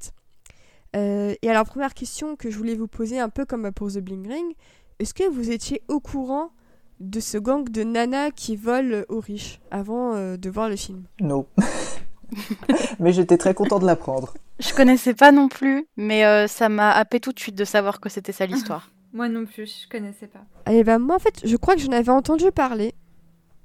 [0.93, 4.27] et alors, première question que je voulais vous poser, un peu comme pour The Bling
[4.27, 4.55] Ring,
[4.99, 6.51] est-ce que vous étiez au courant
[6.99, 11.05] de ce gang de nanas qui volent aux riches avant euh, de voir le film?
[11.21, 11.45] Non.
[12.99, 14.33] mais j'étais très content de l'apprendre.
[14.59, 17.99] Je connaissais pas non plus, mais euh, ça m'a happé tout de suite de savoir
[17.99, 18.91] que c'était ça l'histoire.
[19.13, 20.43] moi non plus, je connaissais pas.
[20.65, 22.93] Allez, bah moi en fait, je crois que j'en avais entendu parler,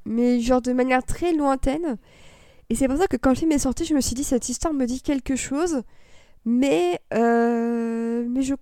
[0.05, 1.97] mais genre de manière très lointaine.
[2.71, 4.49] Et c'est pour ça que quand le film est sorti, je me suis dit, cette
[4.49, 5.83] histoire me dit quelque chose,
[6.45, 8.55] mais, euh, mais, je,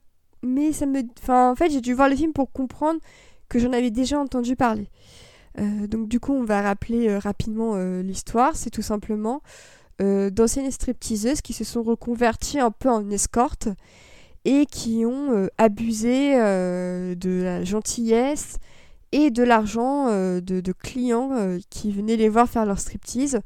[0.43, 1.03] mais ça me...
[1.21, 3.01] Enfin, en fait, j'ai dû voir le film pour comprendre
[3.49, 4.89] que j'en avais déjà entendu parler.
[5.59, 8.57] Euh, donc du coup, on va rappeler euh, rapidement l'histoire.
[8.57, 9.43] C'est tout simplement
[10.01, 13.69] d'anciennes stripteaseuses qui se sont reconverties un peu en escorte
[14.45, 18.59] et qui ont abusé de la gentillesse
[19.13, 23.41] et de l'argent de, clients qui venaient les voir faire leur striptease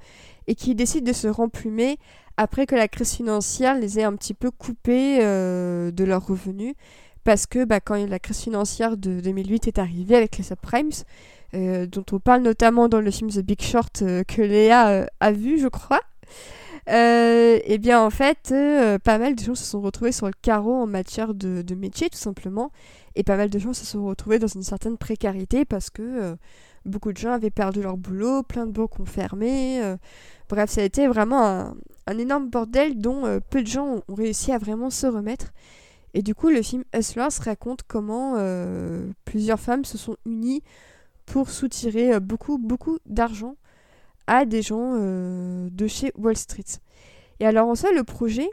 [0.46, 1.98] et qui décident de se remplumer
[2.36, 6.74] après que la crise financière les ait un petit peu coupés euh, de leurs revenus.
[7.24, 10.90] Parce que bah, quand la crise financière de 2008 est arrivée avec les subprimes,
[11.54, 15.32] euh, dont on parle notamment dans le film The Big Short euh, que Léa a
[15.32, 16.00] vu, je crois,
[16.88, 18.54] et eh bien en fait,
[19.02, 22.18] pas mal de gens se sont retrouvés sur le carreau en matière de, métier, tout
[22.18, 22.70] simplement.
[23.16, 26.36] Et pas mal de gens se sont retrouvés dans une certaine précarité parce que
[26.84, 29.96] beaucoup de gens avaient perdu leur boulot, plein de banques ont fermé.
[30.48, 31.74] Bref, ça a été vraiment
[32.06, 35.52] un, énorme bordel dont euh, peu de gens ont réussi à vraiment se remettre.
[36.14, 40.62] Et du coup, le film Hustlers raconte comment euh, plusieurs femmes se sont unies
[41.26, 43.56] pour soutirer euh, beaucoup, beaucoup d'argent
[44.26, 46.64] à des gens de chez Wall Street.
[47.40, 48.48] Et alors, en soi, le projet,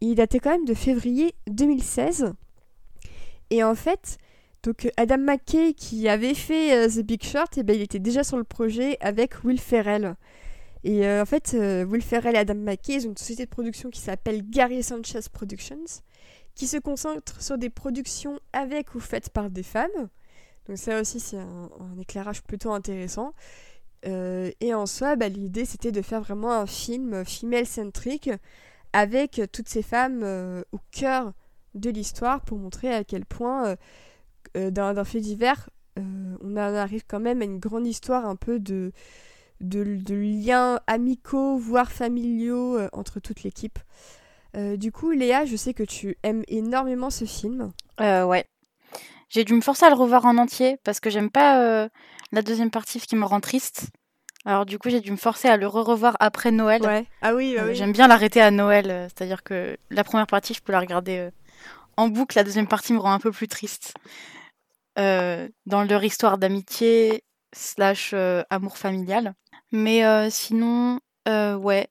[0.00, 2.32] il datait quand même de février 2016.
[3.50, 4.18] Et en fait,
[4.62, 8.24] donc Adam McKay, qui avait fait The Big Short, et eh ben, il était déjà
[8.24, 10.16] sur le projet avec Will Ferrell.
[10.86, 13.90] Et euh, en fait, euh, Will Ferrell et Adam McKay ont une société de production
[13.90, 16.00] qui s'appelle Gary Sanchez Productions,
[16.54, 20.08] qui se concentre sur des productions avec ou faites par des femmes.
[20.68, 23.34] Donc ça aussi, c'est un, éclairage plutôt intéressant.
[24.04, 28.30] Euh, et en soi, bah, l'idée, c'était de faire vraiment un film female-centric
[28.92, 30.22] avec toutes ces femmes
[30.72, 31.32] au cœur
[31.74, 33.76] de l'histoire pour montrer à quel point,
[34.54, 38.92] d'un fait divers, on arrive quand même à une grande histoire un peu de
[39.60, 43.78] de, liens amicaux, voire familiaux euh, entre toute l'équipe.
[44.56, 47.72] Euh, du coup, Léa, je sais que tu aimes énormément ce film.
[48.00, 48.44] Euh, ouais.
[49.28, 51.88] J'ai dû me forcer à le revoir en entier parce que j'aime pas
[52.32, 53.88] la deuxième partie, ce qui me rend triste.
[54.44, 56.82] Alors du coup, j'ai dû me forcer à le re-revoir après Noël.
[56.82, 57.06] Ouais.
[57.22, 57.74] Ah oui, oui.
[57.74, 61.30] J'aime bien l'arrêter à Noël, c'est-à-dire que la première partie, je peux la regarder
[61.96, 62.36] en boucle.
[62.36, 63.94] La deuxième partie me rend un peu plus triste.
[64.96, 68.14] dans leur histoire d'amitié slash
[68.50, 69.34] amour familial.
[69.72, 71.88] Mais euh, sinon, euh, ouais.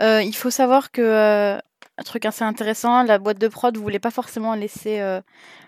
[0.00, 4.10] Euh, il faut savoir que, un truc assez intéressant, la boîte de prod voulait pas
[4.10, 5.00] forcément laisser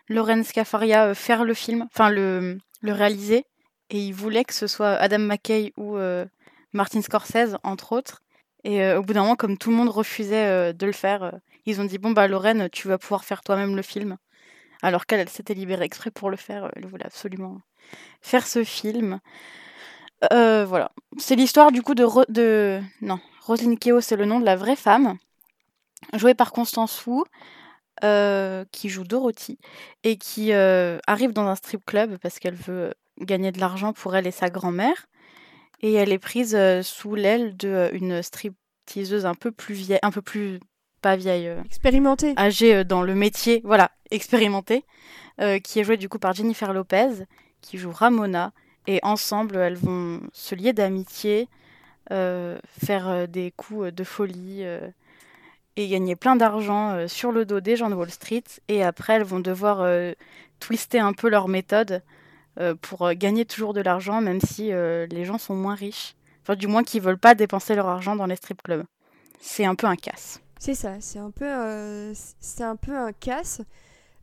[0.08, 3.44] Loren Scafaria faire le film, enfin le, le réaliser.
[3.90, 5.96] Et il voulait que ce soit Adam McKay ou
[6.72, 8.22] Martin Scorsese, entre autres.
[8.64, 11.84] Et au bout d'un moment, comme tout le monde refusait de le faire, ils ont
[11.84, 14.16] dit Bon, bah, Lorraine, tu vas pouvoir faire toi-même le film.
[14.82, 16.70] Alors qu'elle, elle s'était libérée exprès pour le faire.
[16.74, 17.60] Elle voulait absolument
[18.20, 19.20] faire ce film.
[20.32, 20.92] Euh, voilà.
[21.18, 22.80] C'est l'histoire du coup de.
[23.00, 25.18] Non, Roselyne Keo, c'est le nom de la vraie femme,
[26.14, 27.22] jouée par Constance Wu,
[28.04, 29.58] euh, qui joue Dorothy,
[30.04, 34.16] et qui euh, arrive dans un strip club parce qu'elle veut gagner de l'argent pour
[34.16, 35.06] elle et sa grand-mère.
[35.82, 40.58] Et elle est prise sous l'aile d'une stripteaseuse un peu plus vieille, un peu plus
[41.02, 44.84] pas vieille, expérimentée, âgée dans le métier, voilà, expérimentée,
[45.62, 47.24] qui est jouée du coup par Jennifer Lopez,
[47.60, 48.52] qui joue Ramona,
[48.86, 51.48] et ensemble, elles vont se lier d'amitié,
[52.12, 54.88] euh, faire euh, des coups de folie euh,
[55.76, 58.44] et gagner plein d'argent sur le dos des gens de Wall Street.
[58.68, 59.86] Et après, elles vont devoir
[60.58, 62.02] twister un peu leur méthode
[62.80, 66.14] pour gagner toujours de l'argent, même si les gens sont moins riches.
[66.42, 68.84] Enfin, du moins qu'ils veulent pas dépenser leur argent dans les strip clubs.
[69.40, 70.40] C'est un peu un casse.
[70.58, 73.62] C'est ça, c'est un peu, un peu un casse.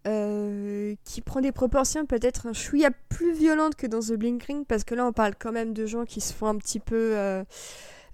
[0.06, 4.66] Euh, qui prend des proportions peut-être un chouïa plus violentes que dans The Blink Ring,
[4.68, 7.18] parce que là on parle quand même de gens qui se font un petit peu
[7.18, 7.46] euh,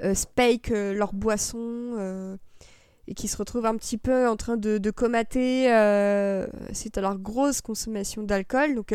[0.04, 2.38] euh spake euh, leur boisson
[3.10, 5.64] et qui se retrouvent un petit peu en train de, de comater
[6.74, 8.76] c'est à leur grosse consommation d'alcool.
[8.76, 8.94] Donc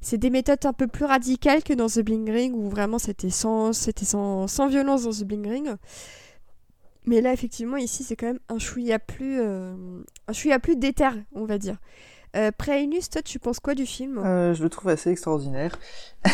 [0.00, 3.30] c'est des méthodes un peu plus radicales que dans The Bling Ring où vraiment c'était
[3.30, 5.76] sans, c'était sans, violence dans The Bling Ring.
[7.06, 11.44] Mais là, effectivement, ici, c'est quand même un chouïa plus, un chouïa plus déter, on
[11.44, 11.78] va dire.
[12.36, 14.18] Euh, Préinus, toi, tu penses quoi du film?
[14.18, 15.78] Euh, Je le trouve assez extraordinaire.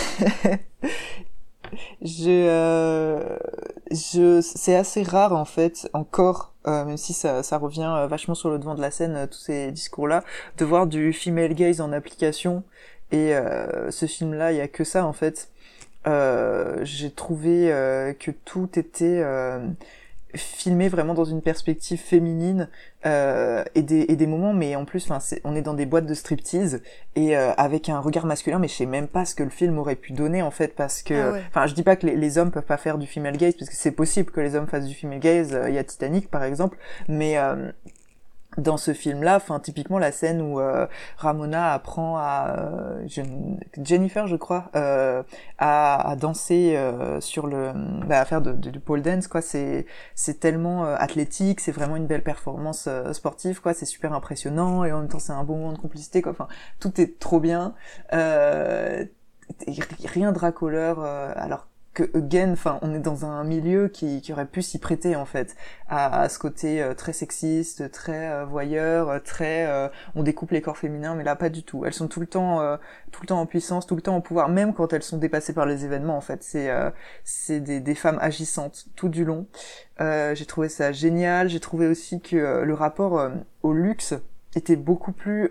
[2.02, 3.38] je, euh,
[3.90, 8.34] je, c'est assez rare en fait, encore, euh, même si ça, ça revient euh, vachement
[8.34, 10.24] sur le devant de la scène, tous ces discours-là,
[10.58, 12.62] de voir du female gaze en application.
[13.12, 13.32] Et
[13.90, 15.48] ce film-là, il y a que ça en fait.
[16.04, 17.68] J'ai trouvé
[18.18, 19.22] que tout était
[20.36, 22.68] filmé vraiment dans une perspective féminine
[23.04, 26.06] euh, et, des, et des moments mais en plus enfin on est dans des boîtes
[26.06, 26.82] de striptease
[27.14, 29.78] et euh, avec un regard masculin mais je sais même pas ce que le film
[29.78, 31.42] aurait pu donner en fait parce que Ah ouais.
[31.48, 33.70] enfin je dis pas que les, les hommes peuvent pas faire du female gaze parce
[33.70, 36.30] que c'est possible que les hommes fassent du female gaze euh, il y a Titanic
[36.30, 36.76] par exemple
[37.08, 37.70] mais euh,
[38.58, 40.86] dans ce film-là, enfin typiquement la scène où euh,
[41.18, 45.22] Ramona apprend à euh, Jen- Jennifer, je crois, euh,
[45.58, 47.72] à, à danser euh, sur le,
[48.06, 49.42] bah, à faire de, du pole dance, quoi.
[49.42, 53.74] C'est c'est tellement euh, athlétique, c'est vraiment une belle performance euh, sportive, quoi.
[53.74, 56.32] C'est super impressionnant et en même temps c'est un bon moment de complicité, quoi.
[56.32, 56.48] Enfin
[56.80, 57.74] tout est trop bien.
[60.04, 64.46] Rien de racoleur, alors que again, enfin, on est dans un milieu qui, qui aurait
[64.46, 65.56] pu s'y prêter en fait
[65.88, 70.50] à, à ce côté euh, très sexiste, très euh, voyeur, euh, très euh, on découpe
[70.50, 71.86] les corps féminins, mais là pas du tout.
[71.86, 72.76] Elles sont tout le temps, euh,
[73.12, 75.54] tout le temps en puissance, tout le temps au pouvoir, même quand elles sont dépassées
[75.54, 76.16] par les événements.
[76.16, 76.90] En fait, c'est euh,
[77.24, 79.46] c'est des, des femmes agissantes tout du long.
[79.98, 81.48] J'ai trouvé ça génial.
[81.48, 83.30] J'ai trouvé aussi que le rapport
[83.62, 84.14] au luxe
[84.54, 85.48] était beaucoup plus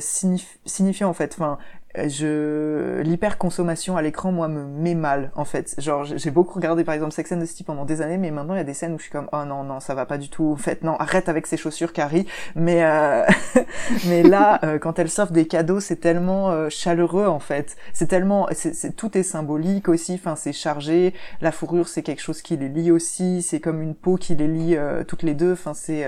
[0.00, 1.34] signif- signifiant en fait.
[1.34, 1.58] Enfin,
[1.96, 5.74] je l'hyperconsommation à l'écran moi me met mal en fait.
[5.78, 8.54] Genre j'ai beaucoup regardé par exemple Sex and the City pendant des années mais maintenant
[8.54, 10.18] il y a des scènes où je suis comme oh non non ça va pas
[10.18, 10.52] du tout.
[10.52, 12.26] En fait non arrête avec ces chaussures Carrie
[12.56, 13.24] mais euh,
[14.08, 17.76] mais là euh, quand elle s'offre des cadeaux c'est tellement euh, chaleureux en fait.
[17.92, 21.14] C'est tellement c'est tout est symbolique aussi enfin c'est chargé.
[21.40, 23.40] La fourrure c'est quelque chose qui les lie aussi.
[23.40, 25.52] C'est comme une peau qui les lie euh, toutes les deux.
[25.52, 26.04] Enfin c'est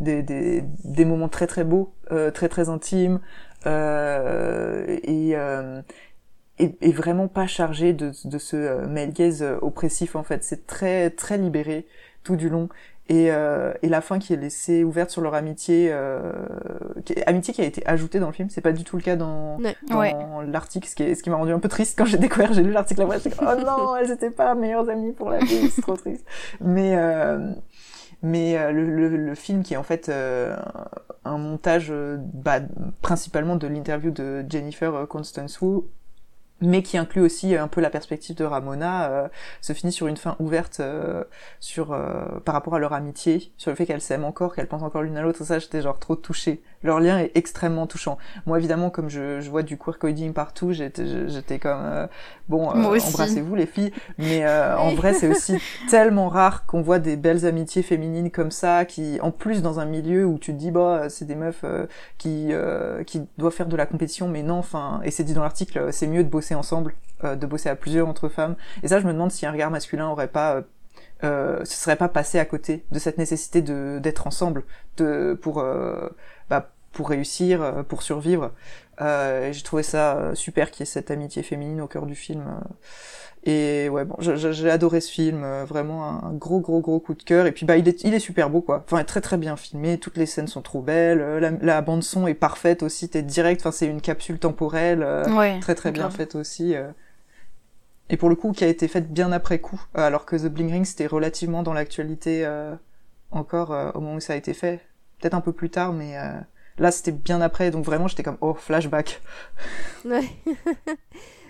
[0.00, 1.92] des, des des moments très très beaux
[2.34, 3.20] très très intimes
[3.64, 5.80] et, euh,
[6.58, 10.44] et, et vraiment pas chargé de, de ce euh, male gaze euh, oppressif en fait.
[10.44, 11.86] C'est très très libéré
[12.24, 12.68] tout du long.
[13.08, 16.32] Et, euh, et la fin qui est laissée ouverte sur leur amitié, euh,
[17.04, 19.02] qui est- amitié qui a été ajoutée dans le film, c'est pas du tout le
[19.02, 19.76] cas dans, Ouais.
[19.88, 20.12] dans Ouais.
[20.48, 22.64] l'article, ce qui, est- ce qui m'a rendu un peu triste quand j'ai découvert, j'ai
[22.64, 25.96] lu l'article comme, oh non, elles étaient pas meilleures amies pour la vie, c'est trop
[25.96, 26.24] triste.
[26.60, 27.52] Mais, euh,
[28.26, 30.56] mais euh, le, film qui est en fait euh,
[31.24, 32.58] un montage euh, bah,
[33.00, 35.82] principalement de l'interview de Jennifer Constance Wu,
[36.60, 39.30] mais qui inclut aussi un peu la perspective de Ramona,
[39.60, 40.80] se finit sur une fin ouverte
[41.60, 41.88] sur
[42.46, 45.18] par rapport à leur amitié, sur le fait qu'elles s'aiment encore, qu'elles pensent encore l'une
[45.18, 45.44] à l'autre.
[45.44, 46.62] Ça, j'étais genre trop touchée.
[46.82, 48.18] Leur lien est extrêmement touchant.
[48.46, 52.06] Moi, évidemment, comme je, je vois du queer coding partout, j'étais comme euh,
[52.48, 53.92] bon, euh, embrassez-vous les filles.
[54.18, 55.58] Mais euh, en vrai, c'est aussi
[55.90, 59.84] tellement rare qu'on voit des belles amitiés féminines comme ça, qui en plus dans un
[59.84, 61.86] milieu où tu te dis bah c'est des meufs euh,
[62.18, 65.42] qui euh, qui doivent faire de la compétition, mais non, enfin et c'est dit dans
[65.42, 66.94] l'article, c'est mieux de bosser ensemble,
[67.24, 68.56] euh, de bosser à plusieurs entre femmes.
[68.82, 70.62] Et ça, je me demande si un regard masculin aurait pas
[71.22, 74.64] ce serait pas passé à côté de cette nécessité de d'être ensemble,
[74.98, 76.08] de pour euh,
[76.50, 78.52] bah, pour réussir, euh, pour survivre.
[79.00, 82.14] Euh, j'ai trouvé ça euh, super qu'il y ait cette amitié féminine au cœur du
[82.14, 82.42] film.
[82.48, 82.64] euh.
[83.48, 87.46] Et ouais, bon, j'ai adoré ce film, vraiment un gros, gros, gros coup de cœur.
[87.46, 88.82] Et puis bah, il est, il est super beau, quoi.
[88.84, 89.98] Enfin, très, très bien filmé.
[89.98, 91.20] Toutes les scènes sont trop belles.
[91.38, 93.08] La, la bande son est parfaite aussi.
[93.08, 93.60] T'es direct.
[93.60, 95.06] Enfin, c'est une capsule temporelle.
[95.28, 95.60] Ouais.
[95.60, 96.74] très très bien faite aussi.
[98.08, 100.70] Et pour le coup, qui a été faite bien après coup, alors que The Bling
[100.70, 102.74] Ring c'était relativement dans l'actualité euh,
[103.30, 104.80] encore euh, au moment où ça a été fait.
[105.20, 106.38] Peut-être un peu plus tard, mais euh,
[106.78, 109.20] là c'était bien après, donc vraiment j'étais comme oh flashback.
[110.04, 110.28] Ouais.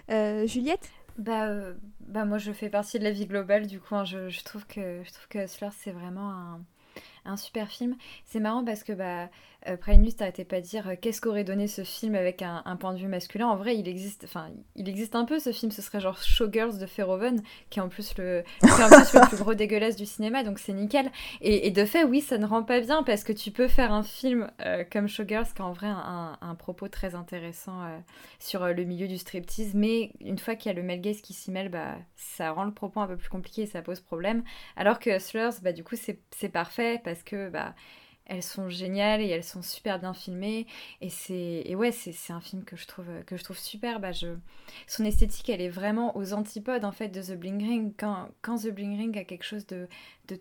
[0.08, 0.88] Euh, Juliette?
[1.18, 4.28] Bah, euh, bah moi je fais partie de la vie globale du coup hein, je,
[4.28, 6.60] je trouve que je trouve que Hustlers c'est vraiment un,
[7.24, 9.28] un super film c'est marrant parce que bah
[9.68, 12.62] euh, Prime News t'arrêtais pas de dire euh, qu'est-ce qu'aurait donné ce film avec un,
[12.76, 13.48] point de vue masculin?
[13.48, 15.72] En vrai il existe enfin il existe un peu ce film.
[15.72, 18.44] Ce serait genre Showgirls de Verhoeven qui est en plus le
[19.28, 21.10] plus gros dégueulasse du cinéma donc c'est nickel.
[21.40, 24.02] Et, de fait oui ça ne rend pas bien parce que tu peux faire un
[24.02, 27.82] film euh, comme Showgirls qui a en vrai un, propos très intéressant
[28.38, 31.34] sur le milieu du striptease, mais une fois qu'il y a le male gaze qui
[31.34, 34.42] s'y mêle, bah, ça rend le propos un peu plus compliqué et ça pose problème.
[34.76, 37.74] Alors que Hustlers, bah, du coup, c'est parfait parce que bah,
[38.26, 40.66] elles sont géniales et elles sont super bien filmées.
[41.00, 44.00] Et, c'est et ouais, c'est un film que je trouve, que je trouve super.
[44.00, 44.28] Bah, je...
[44.86, 47.92] Son esthétique, elle est vraiment aux antipodes en fait de The Bling Ring.
[47.96, 49.88] Quand, The Bling Ring a quelque chose de,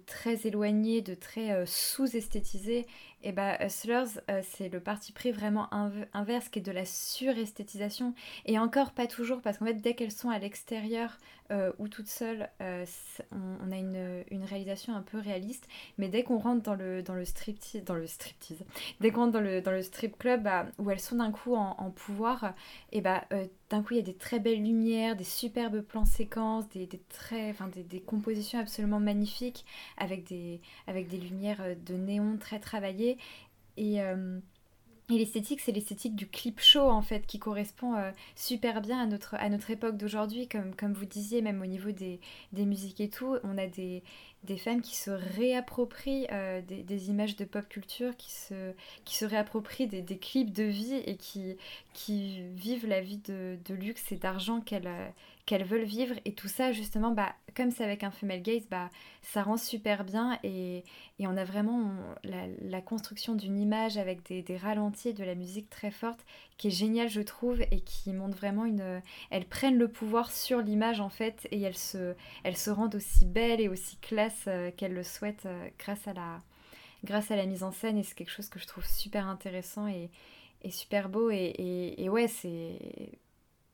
[0.05, 2.87] très éloigné, de très euh, sous-esthétisé,
[3.23, 8.13] et bah Hustlers, c'est le parti pris vraiment inv- inverse qui est de la suresthétisation.
[8.45, 11.17] Et encore pas toujours, parce qu'en fait, dès qu'elles sont à l'extérieur
[11.51, 12.85] euh, ou toutes seules, euh,
[13.31, 15.67] on, a une, une réalisation un peu réaliste.
[15.97, 18.63] Mais dès qu'on rentre dans le, dans le striptease, dans le striptease,
[18.99, 21.55] dès qu'on rentre dans le, dans le strip club, bah, où elles sont d'un coup
[21.55, 22.53] en, en pouvoir,
[22.91, 26.05] et bah euh, d'un coup il y a des très belles lumières, des superbes plans
[26.05, 27.55] séquences, des, très,
[28.05, 29.65] compositions absolument magnifiques,
[29.97, 33.17] avec des, avec des lumières euh, de néon très travaillées.
[33.77, 34.39] Et, euh,
[35.09, 39.05] et l'esthétique, c'est l'esthétique du clip show en fait, qui correspond euh, super bien à
[39.05, 42.19] notre, époque d'aujourd'hui, comme, comme vous disiez, même au niveau des,
[42.53, 43.37] des musiques et tout.
[43.43, 44.03] On a des,
[44.45, 48.73] des femmes qui se réapproprient euh, des, images de pop culture, qui se,
[49.03, 51.57] qui réapproprient des, clips de vie et qui,
[51.93, 54.89] qui vivent la vie de, de luxe et d'argent qu'elles
[55.45, 56.15] qu'elles veulent vivre.
[56.25, 58.89] Et tout ça justement bah comme c'est avec un female gaze bah
[59.21, 60.39] ça rend super bien.
[60.43, 60.83] Et,
[61.19, 61.91] et on a vraiment
[62.23, 66.25] la, construction d'une image avec des, ralentis de la musique très forte
[66.57, 69.01] qui est géniale je trouve et qui montre vraiment une
[69.31, 73.25] elles prennent le pouvoir sur l'image en fait et elles se elles se rendent aussi
[73.25, 76.41] belles et aussi classe euh, qu'elles le souhaitent euh, grâce à la
[77.03, 77.97] grâce à la mise en scène.
[77.97, 80.09] Et c'est quelque chose que je trouve super intéressant et,
[80.63, 81.29] et super beau.
[81.29, 82.79] Et, et, et ouais c'est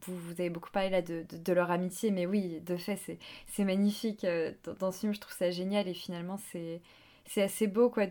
[0.08, 3.00] vous, avez beaucoup parlé là de, leur amitié, mais oui, de fait,
[3.48, 4.24] c'est magnifique.
[4.24, 6.82] Euh, dans, dans, ce film, je trouve ça génial et finalement, c'est
[7.38, 8.06] assez beau quoi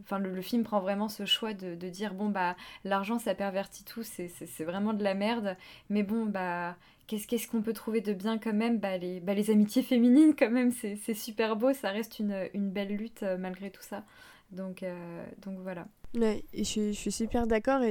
[0.00, 4.02] enfin le, film prend vraiment ce choix de, dire bon bah l'argent ça pervertit tout
[4.02, 5.56] c'est vraiment de la merde
[5.90, 6.76] mais bon bah
[7.06, 8.78] qu'est-ce qu'on peut trouver de bien quand même?
[8.78, 13.36] Bah les, amitiés féminines quand même c'est super beau ça reste une, belle lutte euh,
[13.36, 14.04] malgré tout ça
[14.50, 15.26] donc euh,
[15.60, 17.82] voilà ouais je, suis super d'accord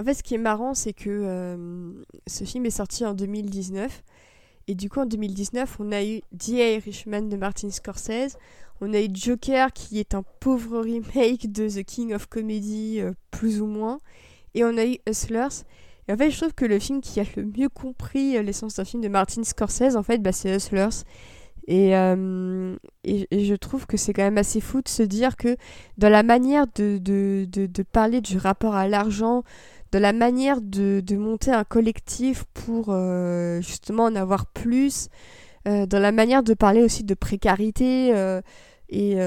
[0.00, 1.92] en fait, ce qui est marrant, c'est que euh,
[2.26, 4.02] ce film est sorti en 2019.
[4.66, 8.38] Et du coup, en 2019, on a eu The Irishman de Martin Scorsese.
[8.80, 13.12] On a eu Joker, qui est un pauvre remake de The King of Comedy, euh,
[13.30, 14.00] plus ou moins.
[14.54, 15.64] Et on a eu Hustlers.
[16.08, 18.76] Et en fait, je trouve que le film qui a le mieux compris euh, l'essence
[18.76, 21.04] d'un film de Martin Scorsese, en fait, bah, c'est Hustlers.
[21.68, 25.56] Et, je trouve que c'est quand même assez fou de se dire que
[25.98, 29.44] dans la manière de parler du rapport à l'argent,
[29.92, 35.08] de la manière de, de, monter un collectif pour euh, justement en avoir plus,
[35.66, 38.40] euh, dans la manière de parler aussi de précarité euh,
[38.88, 39.18] et,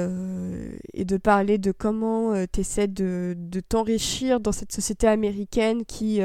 [0.93, 6.19] et, de parler de comment tu essaies de, de t'enrichir dans cette société américaine qui,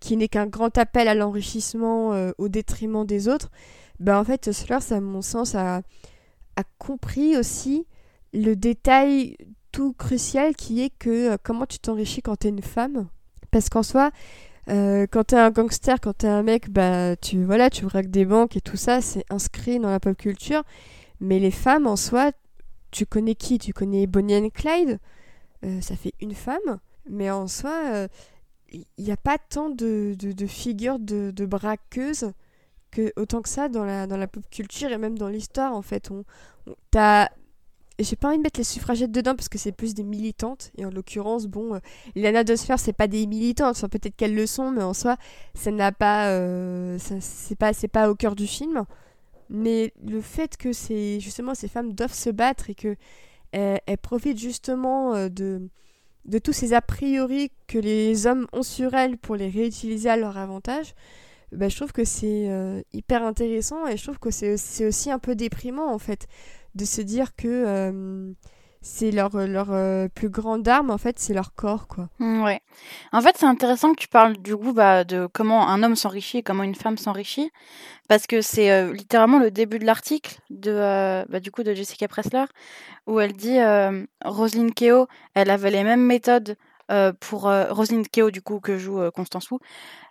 [0.00, 3.50] qui n'est qu'un grand appel à l'enrichissement au détriment des autres.
[4.00, 5.78] Ben, en fait, ça, à mon sens, a,
[6.56, 7.86] a compris aussi
[8.34, 9.38] le détail
[9.72, 13.08] tout crucial qui est que comment tu t'enrichis quand tu es une femme
[13.50, 14.10] parce qu'en soi,
[14.68, 18.24] euh, quand t'es un gangster, quand t'es un mec, bah tu voilà, tu braques des
[18.24, 20.62] banques et tout ça, c'est inscrit dans la pop culture.
[21.20, 22.32] Mais les femmes en soi,
[22.90, 23.58] tu connais qui?
[23.58, 24.98] Tu connais Bonnie and Clyde?
[25.64, 28.08] Euh, Ça fait une femme, mais en soi,
[28.72, 32.32] il euh, n'y a pas tant de, de, figures de, de, braqueuses
[32.90, 35.82] que autant que ça dans la, dans la pop culture et même dans l'histoire en
[35.82, 36.10] fait.
[36.10, 36.24] On,
[36.66, 37.28] on t'as
[37.98, 40.70] j'ai pas envie de mettre les suffragettes dedans parce que c'est plus des militantes.
[40.76, 41.78] Et en l'occurrence, bon, euh,
[42.14, 43.76] Lana Dosfer, c'est pas des militantes.
[43.76, 45.16] Enfin, peut-être qu'elles le sont, mais en soi,
[45.54, 46.28] ça n'a pas.
[46.30, 48.84] Euh, c'est pas, pas au cœur du film.
[49.50, 52.96] Mais le fait que c'est justement ces femmes doivent se battre et que
[53.52, 55.68] elles, profitent justement euh, de,
[56.26, 60.18] de tous ces a priori que les hommes ont sur elles pour les réutiliser à
[60.18, 60.94] leur avantage,
[61.52, 62.50] bah, je trouve que c'est
[62.92, 66.28] hyper intéressant et je trouve que c'est aussi un peu déprimant en fait
[66.78, 68.32] de se dire que euh,
[68.80, 72.08] c'est leur, leur euh, plus grande arme, en fait, c'est leur corps, quoi.
[72.20, 72.62] Mmh, ouais.
[73.12, 76.38] En fait, c'est intéressant que tu parles du coup bah, de comment un homme s'enrichit
[76.38, 77.50] et comment une femme s'enrichit,
[78.08, 82.06] parce que c'est euh, littéralement le début de l'article de, bah, du coup, de Jessica
[82.06, 82.44] Pressler,
[83.06, 83.58] où elle dit
[84.24, 86.56] Roselyne Keo, elle avait les mêmes méthodes
[87.20, 89.58] pour Roselyne Keo, du coup, que joue Constance Wu,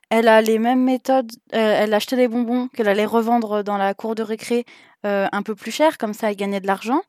[0.09, 1.31] elle a les mêmes méthodes.
[1.51, 4.65] elle achetait des bonbons qu'elle allait revendre dans la cour de récré
[5.05, 7.01] euh, un peu plus cher, comme ça elle gagnait de l'argent.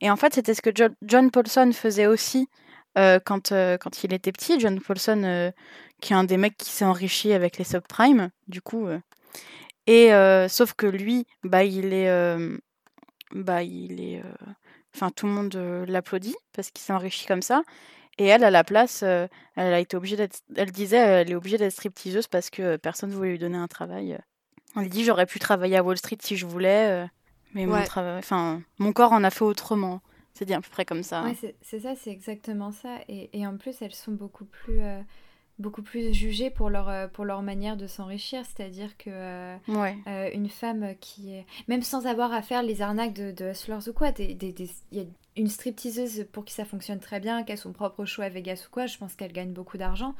[0.00, 0.70] Et en fait, c'était ce que
[1.02, 2.48] John, Paulson faisait aussi
[2.98, 4.58] euh, quand, euh, quand il était petit.
[4.58, 5.52] John Paulson,
[6.00, 8.88] qui est un des mecs qui s'est enrichi avec les subprimes, du coup.
[9.86, 10.10] et
[10.48, 12.10] sauf que lui, bah, il est.
[13.32, 14.22] bah, il est.
[14.94, 15.54] Enfin, tout le monde
[15.86, 17.62] l'applaudit parce qu'il s'est enrichi comme ça.
[18.18, 20.40] Et elle, à la place, elle a été obligée d'être.
[20.56, 23.68] Elle disait, elle est obligée d'être stripteaseuse parce que personne ne voulait lui donner un
[23.68, 24.18] travail.
[24.74, 27.06] Elle dit, j'aurais pu travailler à Wall Street si je voulais.
[27.54, 27.78] Mais mon,
[28.18, 30.00] enfin, mon corps en a fait autrement.
[30.34, 31.24] C'est dit à peu près comme ça.
[31.62, 32.98] c'est ça, c'est exactement ça.
[33.08, 35.00] Et, et, en plus, elles sont beaucoup plus, euh,
[35.58, 38.42] beaucoup plus jugées pour leur, euh, pour leur manière de s'enrichir.
[38.44, 41.46] C'est-à-dire que euh, une femme qui est.
[41.68, 44.70] Même sans avoir à faire les arnaques de, de hustlers ou quoi, il des, des,
[44.92, 45.04] y a
[45.36, 48.64] une stripteaseuse pour qui ça fonctionne très bien, qui a son propre show à Vegas
[48.66, 50.14] ou quoi, je pense qu'elle gagne beaucoup d'argent.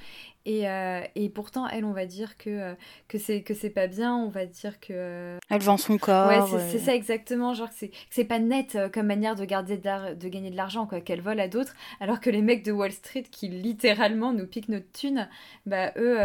[0.45, 2.75] Et, euh, et, pourtant, elle, on va dire que, euh,
[3.09, 4.93] que c'est que c'est pas bien, on va dire que...
[4.93, 6.29] Euh, elle vend son corps.
[6.29, 10.29] Ouais, c'est ça exactement, genre que c'est pas net comme manière de, garder de, de
[10.29, 13.25] gagner de l'argent, quoi, qu'elle vole à d'autres, alors que les mecs de Wall Street
[13.31, 15.29] qui littéralement nous piquent notre thune,
[15.65, 16.19] bah eux,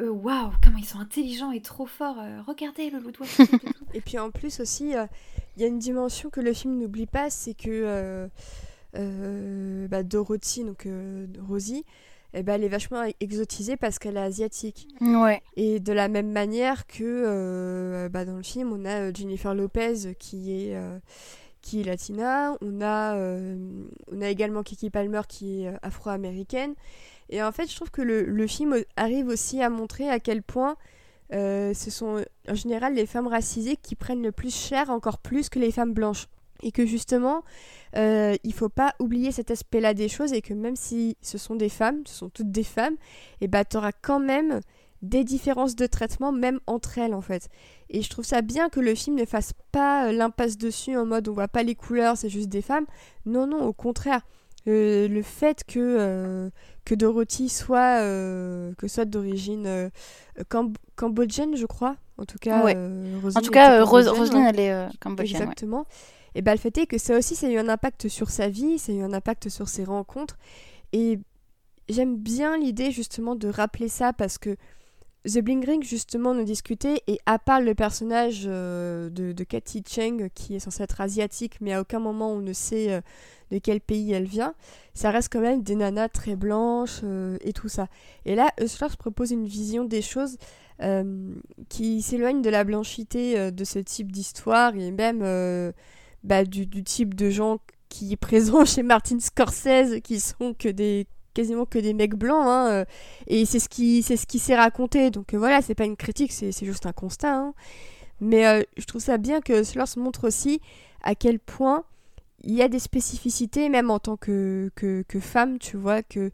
[0.00, 3.44] eux, waouh, comment ils sont intelligents et trop forts, regardez le loup de Wall Street
[3.52, 3.84] et tout.
[3.94, 4.94] et puis en plus aussi
[5.60, 8.28] y a une dimension que le film n'oublie pas, c'est que euh,
[8.96, 11.84] euh, bah, Dorothy, donc euh, Rosie,
[12.32, 14.88] eh ben, elle est vachement exotisée parce qu'elle est asiatique.
[15.00, 15.42] Ouais.
[15.56, 20.52] Et de la même manière que bah, dans le film, on a Jennifer Lopez qui
[20.52, 20.78] est,
[21.60, 23.16] qui est latina, on a,
[24.12, 26.74] on a également Kiki Palmer qui est afro-américaine.
[27.30, 30.42] Et en fait, je trouve que le, le, film arrive aussi à montrer à quel
[30.42, 30.76] point
[31.30, 35.58] ce sont en général les femmes racisées qui prennent le plus cher, encore plus que
[35.58, 36.26] les femmes blanches.
[36.62, 37.42] Et que justement,
[37.96, 41.56] euh, il faut pas oublier cet aspect-là des choses et que même si ce sont
[41.56, 42.96] des femmes, ce sont toutes des femmes,
[43.40, 44.60] et bah tu auras quand même
[45.02, 47.48] des différences de traitement même entre elles en fait.
[47.88, 51.06] Et je trouve ça bien que le film ne fasse pas euh, l'impasse dessus en
[51.06, 52.86] mode on voit pas les couleurs, c'est juste des femmes.
[53.24, 54.26] Non non, au contraire.
[54.68, 56.50] Euh, le fait que, euh,
[56.84, 58.00] que Dorothy soit,
[58.76, 59.90] que soit d'origine
[60.96, 61.96] cambodgienne, je crois.
[62.18, 65.42] En tout cas, en tout cas, Roselyne, elle est cambodgienne.
[65.42, 65.86] Exactement.
[66.34, 68.48] Et bah, le fait est que ça aussi, ça a eu un impact sur sa
[68.48, 70.36] vie, ça a eu un impact sur ses rencontres.
[70.92, 71.18] Et
[71.88, 74.56] j'aime bien l'idée justement de rappeler ça parce que
[75.26, 79.82] The Bling Ring justement nous discutait et à part le personnage euh, de, de Cathy
[79.86, 83.00] Cheng qui est censé être asiatique mais à aucun moment on ne sait euh,
[83.50, 84.54] de quel pays elle vient,
[84.94, 87.88] ça reste quand même des nanas très blanches euh, et tout ça.
[88.24, 90.36] Et là, se propose une vision des choses
[91.68, 95.22] qui s'éloigne de la blanchité de ce type d'histoire et même
[96.24, 97.58] bah, du, type de gens
[97.90, 102.46] qui est présent chez Martin Scorsese, qui sont que des quasiment que des mecs blancs,
[102.46, 102.84] hein, euh,
[103.26, 105.10] et c'est ce qui c'est ce qui s'est raconté.
[105.10, 107.34] Donc euh, voilà, c'est pas une critique, c'est juste un constat.
[107.34, 107.54] Hein.
[108.20, 110.60] Mais euh, je trouve ça bien que cela se montre aussi
[111.02, 111.84] à quel point
[112.44, 116.30] il y a des spécificités, même en tant que, que, que femme, tu vois, que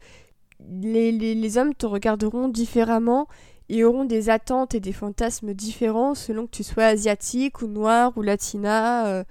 [0.81, 3.27] les, les, hommes te regarderont différemment
[3.69, 8.13] et auront des attentes et des fantasmes différents selon que tu sois asiatique ou noire
[8.17, 9.25] ou latina.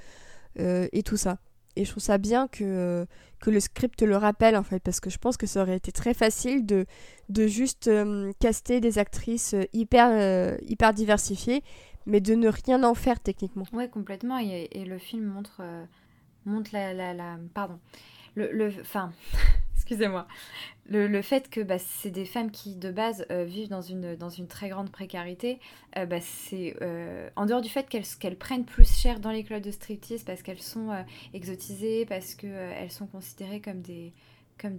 [0.59, 1.38] Et tout ça.
[1.76, 3.06] Et je trouve ça bien que,
[3.41, 5.93] que le script le rappelle en fait, parce que je pense que ça aurait été
[5.93, 6.87] très facile de,
[7.29, 11.63] de juste euh, caster des actrices euh, hyper, hyper diversifiées,
[12.07, 13.67] mais de ne rien en faire techniquement.
[13.73, 14.39] Ouais, complètement.
[14.39, 15.63] Et, le film montre,
[16.73, 17.79] la, la, la, Pardon.
[18.35, 18.51] Le.
[18.53, 18.71] le...
[19.87, 20.27] excusez-moi,
[20.89, 24.69] le, fait que bah, c'est des femmes qui de base euh, vivent dans une, très
[24.69, 25.61] grande précarité,
[25.97, 29.63] euh, bah, c'est euh, en dehors du fait qu'elles prennent plus cher dans les clubs
[29.63, 30.89] de striptease parce qu'elles sont
[31.35, 34.13] exotisées, parce qu'elles sont considérées comme des,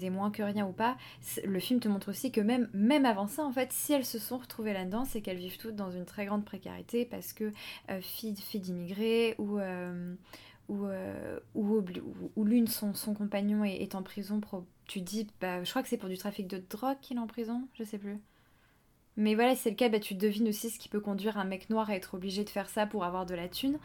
[0.10, 0.98] moins que rien ou pas,
[1.46, 4.20] le film te montre aussi que même, même avant ça, en fait, si elles se
[4.20, 7.54] sont retrouvées là-dedans, c'est qu'elles vivent toutes dans une très grande précarité parce que
[8.02, 9.58] filles d'immigrés ou
[10.70, 14.42] euh, où, l'une, son, son compagnon est, en prison,
[14.86, 17.28] tu dis, bah, je crois que c'est pour du trafic de drogue qu'il est en
[17.28, 18.20] prison, je sais plus.
[19.16, 21.70] Mais voilà, c'est le cas, bah, tu devines aussi ce qui peut conduire un mec
[21.70, 23.80] noir à être obligé de faire ça pour avoir de la thune.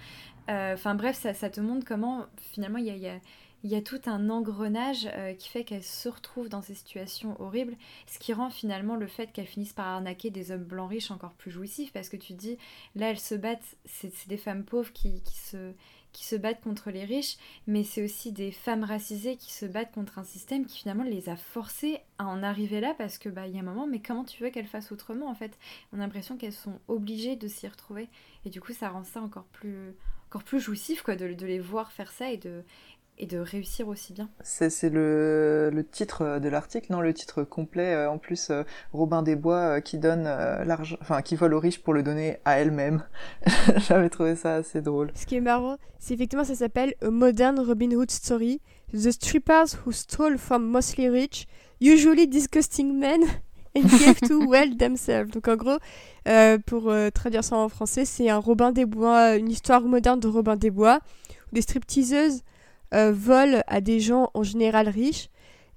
[0.51, 3.19] Euh, enfin bref, ça, te montre comment finalement il y a,
[3.65, 7.77] y, a, tout un engrenage euh, qui fait qu'elle se retrouve dans ces situations horribles,
[8.07, 11.33] ce qui rend finalement le fait qu'elle finisse par arnaquer des hommes blancs riches encore
[11.33, 12.59] plus jouissif, parce que tu dis,
[12.95, 15.73] là elles se battent, c'est des femmes pauvres qui se
[16.13, 17.37] qui se battent contre les riches,
[17.67, 21.29] mais c'est aussi des femmes racisées qui se battent contre un système qui finalement les
[21.29, 24.01] a forcées à en arriver là parce que bah il y a un moment, mais
[24.01, 25.59] comment tu veux qu'elles fassent autrement en fait?
[25.93, 28.09] On a l'impression qu'elles sont obligées de s'y retrouver.
[28.45, 29.95] Et du coup ça rend ça encore plus
[30.29, 32.65] encore plus jouissif quoi de, de les voir faire ça et de
[33.23, 34.29] et de réussir aussi bien.
[34.43, 37.95] C'est le, le, titre de l'article, non le titre complet.
[37.95, 41.61] Euh, en plus, euh, Robin des Bois euh, qui donne l'argent, enfin qui vole aux
[41.61, 43.05] riches pour le donner à elle-même.
[43.77, 45.13] J'avais trouvé ça assez drôle.
[45.15, 48.61] Ce qui est marrant, c'est effectivement ça s'appelle A Modern Robin Hood Story.
[48.93, 51.47] The strippers who stole from mostly rich,
[51.81, 53.21] usually disgusting men,
[53.77, 55.31] and gave to well themselves.
[55.31, 55.79] Donc en gros,
[56.67, 60.57] pour traduire ça en français, c'est un Robin des Bois, une histoire moderne de Robin
[60.57, 60.99] des Bois,
[61.53, 62.43] où des stripteaseuses
[62.95, 65.31] euh, volent à des gens en général riches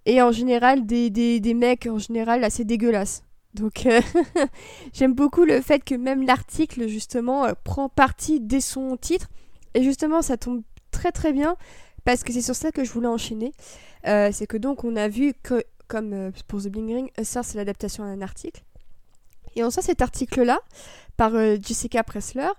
[0.06, 3.24] et en général des, des, des mecs en général assez dégueulasses.
[3.54, 4.02] Donc euh,
[4.94, 9.30] j'aime beaucoup le fait que même l'article justement euh, prend parti dès son titre
[9.76, 10.62] et justement ça tombe
[10.92, 11.56] très très bien
[12.04, 13.54] parce que c'est sur ça que je voulais enchaîner.
[14.04, 18.04] c'est que donc on a vu que comme pour The Bling Ring, ça c'est l'adaptation
[18.04, 18.62] d'un article.
[19.56, 20.60] Et en soi cet article là
[21.18, 21.32] par
[21.62, 22.50] Jessica Pressler,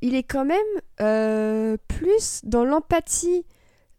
[0.00, 3.44] il est quand même plus dans l'empathie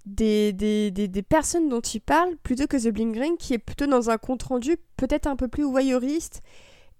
[0.09, 3.87] des, des, des, personnes dont il parle plutôt que The Bling Ring qui est plutôt
[3.87, 6.41] dans un compte rendu peut-être un peu plus voyeuriste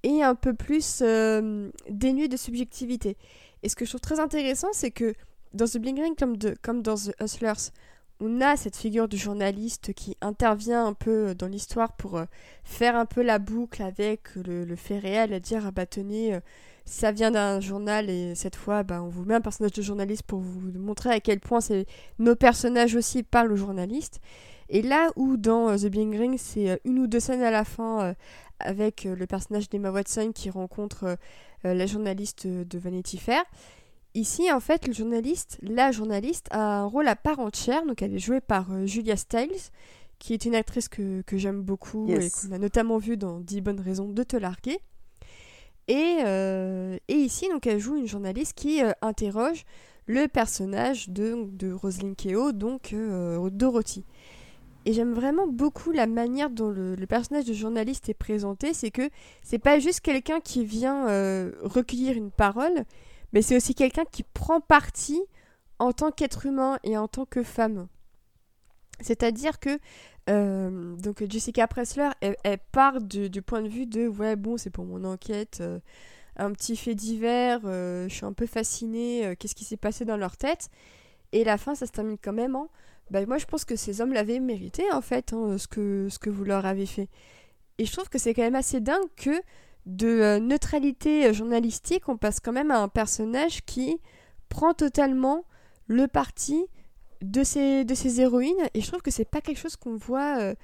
[0.03, 3.17] et un peu plus euh, dénué de subjectivité.
[3.63, 5.13] Et ce que je trouve très intéressant, c'est que
[5.53, 7.71] dans The Bling Ring comme, de, comme dans The Hustlers,
[8.21, 12.25] on a cette figure du journaliste qui intervient un peu dans l'histoire pour euh,
[12.63, 16.39] faire un peu la boucle avec le, fait réel, dire ah bah euh,
[16.89, 20.23] ça vient d'un journal et cette fois bah, on vous met un personnage de journaliste
[20.23, 21.59] pour vous montrer à quel point
[22.17, 24.19] nos personnages aussi parlent aux journalistes.
[24.69, 27.51] Et là où dans euh, The Bling Ring c'est euh, une ou deux scènes à
[27.51, 28.13] la fin euh,
[28.59, 31.17] avec le personnage d'Emma Watson qui rencontre
[31.63, 33.41] la journaliste de Vanity Fair,
[34.15, 37.85] ici, en fait, le journaliste, la journaliste, a un rôle à part entière.
[37.85, 39.71] Donc, elle est jouée par Julia Stiles,
[40.19, 43.61] qui est une actrice que, que j'aime beaucoup et qu'on a notamment vue dans 10
[43.61, 44.81] bonnes raisons de te larguer.
[45.89, 46.19] Et,
[47.07, 49.65] et ici, donc, elle joue une journaliste qui interroge
[50.05, 52.95] le personnage de, de Roselyne Keo, donc
[53.51, 54.05] Dorothy.
[54.85, 58.73] Et j'aime vraiment beaucoup la manière dont le, personnage de journaliste est présenté.
[58.73, 59.09] C'est que
[59.43, 62.85] c'est pas juste quelqu'un qui vient euh, recueillir une parole,
[63.33, 65.21] mais c'est aussi quelqu'un qui prend parti
[65.79, 67.87] en tant qu'être humain et en tant que femme.
[69.01, 69.77] C'est-à-dire que
[70.29, 74.85] euh, donc Jessica Pressler, elle, part du, point de vue de ouais bon c'est pour
[74.85, 75.79] mon enquête, euh,
[76.35, 80.37] un petit fait divers, je suis un peu fascinée, qu'est-ce qui s'est passé dans leur
[80.37, 80.69] tête.
[81.31, 82.69] Et la fin ça se termine quand même en
[83.11, 86.19] bah, moi je pense que ces hommes l'avaient mérité en fait, hein, ce, que, ce
[86.19, 87.09] que vous leur avez fait.
[87.77, 89.41] Et je trouve que c'est quand même assez dingue que
[89.85, 93.99] de euh, neutralité euh, journalistique, on passe quand même à un personnage qui
[94.49, 95.45] prend totalement
[95.87, 96.65] le parti
[97.21, 98.69] de ces, de ces héroïnes.
[98.73, 100.55] Et je trouve que c'est pas quelque chose qu'on voit euh,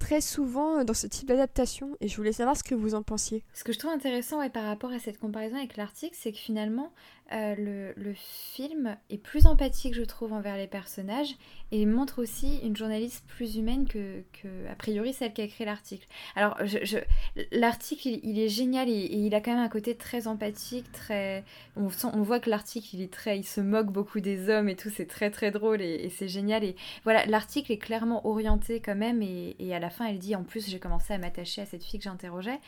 [0.00, 3.44] très souvent dans ce type d'adaptation et je voulais savoir ce que vous en pensiez.
[3.54, 6.92] Ce que je trouve intéressant par rapport à cette comparaison avec l'article, c'est que finalement
[7.32, 11.36] euh, le, film est plus empathique, je trouve, envers les personnages
[11.70, 15.64] et montre aussi une journaliste plus humaine que, que a priori, celle qui a écrit
[15.64, 16.06] l'article.
[16.34, 16.58] Alors,
[17.52, 21.44] l'article, il, est génial et, il a quand même un côté très empathique, très...
[21.76, 21.86] On,
[22.22, 23.38] voit que l'article, il est très...
[23.38, 26.64] Il se moque beaucoup des hommes et tout, c'est très très drôle et, c'est génial.
[26.64, 26.74] Et
[27.04, 30.68] voilà, l'article est clairement orienté quand même et, à la fin, elle dit, en plus,
[30.68, 32.60] j'ai commencé à m'attacher à cette fille que j'interrogeais.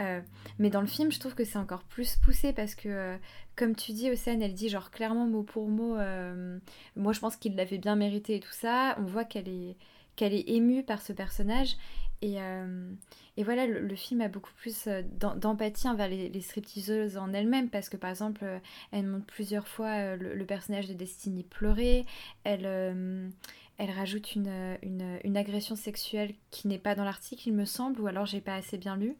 [0.00, 0.20] Euh,
[0.58, 2.88] mais dans le film, je trouve que c'est encore plus poussé parce que...
[2.88, 3.16] Euh,
[3.56, 6.58] comme tu dis, Océane, elle dit genre clairement mot pour mot, euh,
[6.94, 8.94] moi je pense qu'il l'avait bien mérité et tout ça.
[8.98, 9.78] On voit qu'elle est,
[10.14, 11.78] qu'elle est émue par ce personnage.
[12.20, 12.36] Et,
[13.42, 14.88] voilà, le, film a beaucoup plus
[15.36, 18.44] d'empathie envers les, les stripteaseuses en elles-mêmes, parce que par exemple,
[18.92, 22.04] elle montre plusieurs fois le, personnage de Destiny pleurer,
[22.44, 23.32] elle,
[23.78, 28.00] elle rajoute une, une, une, agression sexuelle qui n'est pas dans l'article, il me semble,
[28.00, 29.16] ou alors j'ai pas assez bien lu.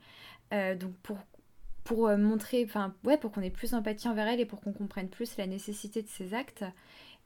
[0.51, 1.19] donc pour
[1.87, 4.73] pour euh, montrer, enfin, ouais, pour qu'on ait plus d'empathie envers elle et pour qu'on
[4.73, 6.65] comprenne plus la nécessité de ses actes.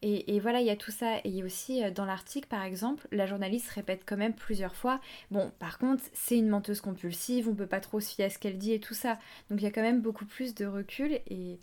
[0.03, 1.19] Et, voilà, il y a tout ça.
[1.19, 4.35] Et il y a aussi euh, dans l'article, par exemple, la journaliste répète quand même
[4.35, 4.99] plusieurs fois
[5.31, 8.39] Bon, par contre, c'est une menteuse compulsive, on peut pas trop se fier à ce
[8.39, 9.19] qu'elle dit et tout ça.
[9.51, 11.21] Donc il y a quand même beaucoup plus de recul.
[11.29, 11.59] Et,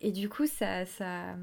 [0.00, 1.36] et du coup, ça, ça,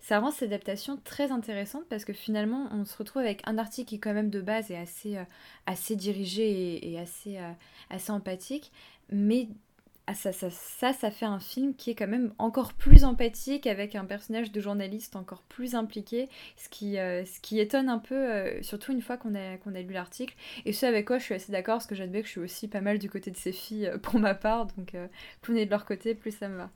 [0.00, 3.88] ça rend cette adaptation très intéressante parce que finalement, on se retrouve avec un article
[3.88, 5.24] qui, quand même, de base, est assez, euh,
[5.66, 7.38] assez dirigé et, assez,
[7.90, 8.72] assez empathique.
[9.10, 9.48] Mais
[10.10, 13.66] ah, ça, ça, ça, ça, fait un film qui est quand même encore plus empathique,
[13.66, 17.98] avec un personnage de journaliste encore plus impliqué, ce qui, euh, ce qui étonne un
[17.98, 20.34] peu, euh, surtout une fois qu'on a, qu'on a lu l'article.
[20.64, 22.68] Et ce avec quoi je suis assez d'accord, parce que j'admets que je suis aussi
[22.68, 24.96] pas mal du côté de ces filles euh, pour ma part, donc
[25.42, 26.70] plus on est de leur côté, plus ça me va.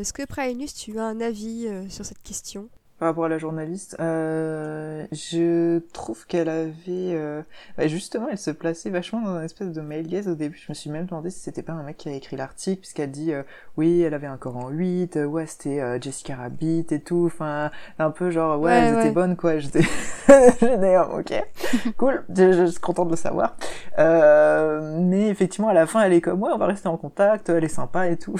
[0.00, 2.70] Est-ce que Praenus, tu as un avis sur cette question?
[3.02, 7.42] Par rapport à la journaliste, euh, je trouve qu'elle avait, euh,
[7.76, 10.56] bah, justement, elle se plaçait vachement dans un espèce de gaze au début.
[10.56, 13.10] Je me suis même demandé si c'était pas un mec qui a écrit l'article, puisqu'elle
[13.10, 13.42] dit, euh,
[13.76, 17.24] oui, elle avait un corps en 8, euh, ouais, c'était euh, Jessica Rabbit et tout,
[17.26, 19.58] enfin, un peu genre, ouais, elle était bonne, quoi.
[19.58, 19.82] J'étais,
[20.60, 21.44] d'ailleurs, ok,
[21.96, 23.56] cool, je, je, suis contente de le savoir.
[23.98, 27.64] mais effectivement, à la fin, elle est comme, ouais, on va rester en contact, elle
[27.64, 28.36] est sympa et tout.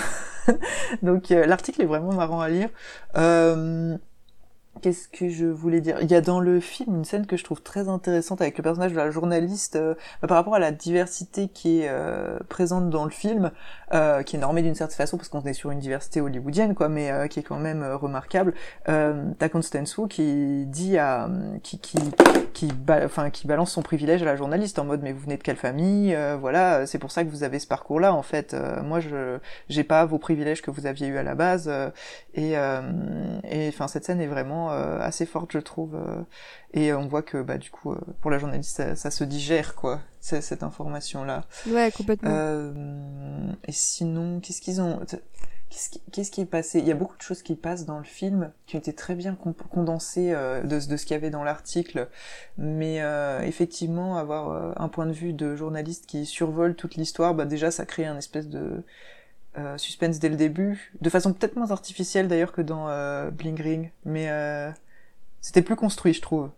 [1.02, 2.68] Donc, l'article est vraiment marrant à lire.
[3.16, 3.96] Euh,
[4.80, 5.98] Qu'est-ce que je voulais dire?
[6.00, 8.62] Il y a dans le film une scène que je trouve très intéressante avec le
[8.62, 9.94] personnage de la journaliste euh,
[10.26, 13.50] par rapport à la diversité qui est euh, présente dans le film,
[13.92, 16.88] euh, qui est normée d'une certaine façon parce qu'on est sur une diversité hollywoodienne quoi,
[16.88, 18.54] mais qui est quand même remarquable.
[18.86, 21.28] T'as Constance Wu qui dit à
[21.62, 21.98] qui qui
[22.52, 25.42] qui, enfin, qui balance son privilège à la journaliste en mode mais vous venez de
[25.42, 28.56] quelle famille Voilà, c'est pour ça que vous avez ce parcours-là en fait.
[28.82, 29.38] moi je
[29.68, 31.70] j'ai pas vos privilèges que vous aviez eu à la base
[32.34, 35.94] et et enfin cette scène est vraiment euh, assez forte, je trouve.
[35.94, 36.22] Euh,
[36.72, 40.00] et on voit que, bah, du coup, euh, pour la journaliste, ça, se digère, quoi,
[40.20, 41.44] cette information-là.
[41.68, 42.72] Ouais, complètement.
[43.64, 45.00] et sinon, qu'est-ce qu'ils ont?
[46.12, 46.80] Qu'est-ce qui, est passé?
[46.80, 49.14] Il y a beaucoup de choses qui passent dans le film qui ont été très
[49.14, 49.34] bien
[49.70, 52.08] condensées de, ce qu'il y avait dans l'article,
[52.58, 53.00] mais
[53.42, 57.86] effectivement, avoir un point de vue de journaliste qui survole toute l'histoire, bah déjà, ça
[57.86, 58.84] crée un espèce de
[59.58, 63.60] euh, suspense dès le début, de façon peut-être moins artificielle d'ailleurs que dans euh, Bling
[63.60, 64.70] Ring, mais euh,
[65.42, 66.48] c'était plus construit, je trouve.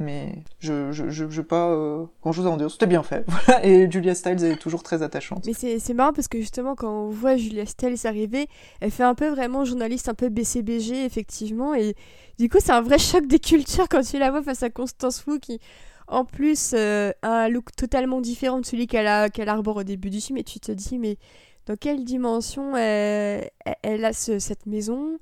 [0.00, 2.70] Euh, mais je je je, pas euh, grand chose à en dire.
[2.70, 3.24] C'était bien fait.
[3.62, 5.46] Et Julia Stiles est toujours très attachante.
[5.46, 8.48] Mais c'est marrant parce que justement quand on voit Julia Stiles arriver,
[8.80, 11.94] elle fait un peu vraiment journaliste un peu BCBG effectivement et
[12.38, 15.24] du coup c'est un vrai choc des cultures quand tu la vois face à Constance
[15.26, 15.60] Wu qui
[16.06, 20.10] en plus a un look totalement différent de celui qu'elle a qu'elle arbore au début
[20.10, 21.18] du film et tu te dis mais
[21.66, 23.50] dans quelle dimension elle,
[23.84, 25.18] a cette maison?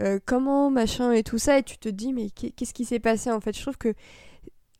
[0.00, 3.30] Euh, comment machin et tout ça, et tu te dis mais qu'est-ce qui s'est passé
[3.30, 3.56] en fait?
[3.56, 3.94] Je trouve que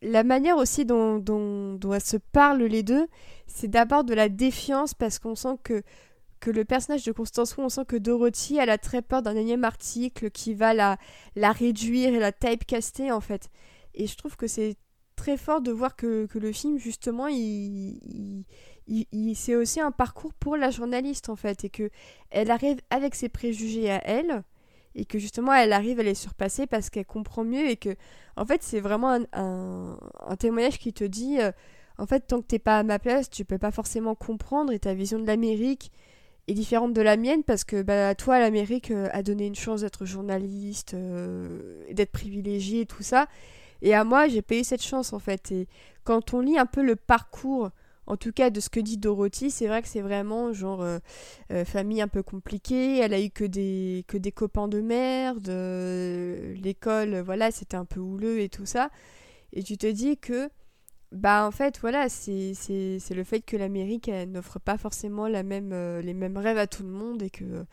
[0.03, 3.09] la manière aussi dont, dont, se parlent les deux,
[3.47, 5.83] c'est d'abord de la défiance parce qu'on sent que
[6.41, 9.35] que le personnage de Constance Wu, on sent que Dorothy, elle a très peur d'un
[9.35, 10.97] énième article qui va la,
[11.35, 13.51] la réduire et la typecaster en fait.
[13.95, 14.77] Et je trouve que c'est
[15.17, 18.45] très fort de voir que, que le film, justement, il,
[18.87, 21.65] il c'est aussi un parcours pour la journaliste en fait.
[21.65, 21.91] Et que
[22.31, 24.45] elle arrive avec ses préjugés à elle.
[24.99, 27.71] Et que justement, elle arrive à les surpasser parce qu'elle comprend mieux.
[27.71, 27.95] Et que,
[28.37, 29.97] en fait, c'est vraiment un,
[30.39, 31.41] témoignage qui te dit.
[31.41, 31.53] Euh,
[31.99, 34.79] en fait, tant que t'es pas à ma place, tu peux pas forcément comprendre et
[34.79, 35.91] ta vision de l'Amérique
[36.47, 39.81] est différente de la mienne parce que bah, toi, l'Amérique euh, a donné une chance
[39.83, 43.27] d'être journaliste, euh, d'être privilégié et tout ça.
[43.83, 45.53] Et à moi, j'ai payé cette chance en fait.
[45.53, 45.69] Et
[46.05, 47.71] quand on lit un peu le parcours,
[48.09, 50.99] en tout cas de ce que dit Dorothy, c'est vrai que c'est vraiment genre euh,
[51.65, 52.99] famille un peu compliquée.
[52.99, 55.49] Elle a eu que des, que des copains de merde.
[56.63, 58.91] L'école, voilà, c'était un peu houleux et tout ça.
[59.53, 60.49] Et tu te dis que
[61.13, 62.53] bah en fait voilà c'est
[63.11, 66.83] le fait que l'Amérique n'offre pas forcément la même euh, les mêmes rêves à tout
[66.83, 67.65] le monde et que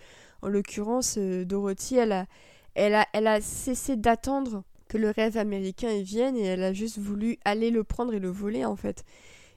[0.41, 2.27] en l'occurrence euh, Dorothy elle a
[2.75, 6.71] elle a elle a cessé d'attendre que le rêve américain y vienne et elle a
[6.71, 9.03] juste voulu aller le prendre et le voler en fait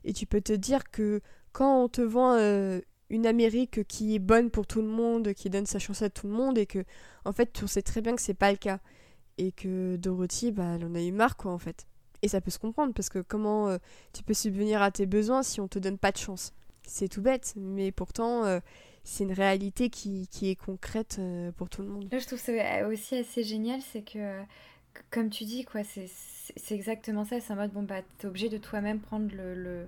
[0.04, 1.20] et tu peux te dire que
[1.52, 2.80] quand on te vend euh,
[3.10, 6.26] une Amérique qui est bonne pour tout le monde qui donne sa chance à tout
[6.26, 6.84] le monde et que
[7.24, 8.80] en fait on sait très bien que c'est pas le cas.
[9.40, 11.86] Et que Dorothy bah elle en a eu marre quoi en fait.
[12.22, 13.78] Et ça peut se comprendre parce que comment euh,
[14.12, 16.52] tu peux subvenir à tes besoins si on te donne pas de chance.
[16.86, 18.58] C'est tout bête, mais pourtant euh,
[19.04, 21.20] c'est une réalité qui, qui est concrète
[21.56, 22.08] pour tout le monde.
[22.10, 22.52] Là, je trouve ça
[22.88, 24.42] aussi assez génial, c'est que
[25.10, 27.40] comme tu dis, quoi, c'est exactement ça.
[27.40, 29.86] C'est en mode, bon, bah, t'es obligé de toi-même prendre le,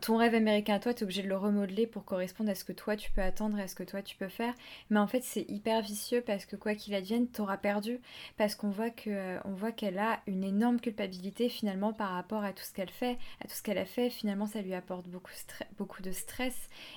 [0.00, 2.64] ton rêve américain à toi, tu es obligé de le remodeler pour correspondre à ce
[2.64, 4.54] que toi tu peux attendre et à ce que toi tu peux faire.
[4.90, 8.00] Mais en fait, c'est hyper vicieux parce que quoi qu'il advienne, t'auras perdu.
[8.36, 12.72] Parce qu'on voit euh, qu'elle a une énorme culpabilité finalement par rapport à tout ce
[12.72, 14.10] qu'elle fait, à tout ce qu'elle a fait.
[14.10, 16.54] Finalement, ça lui apporte beaucoup de stress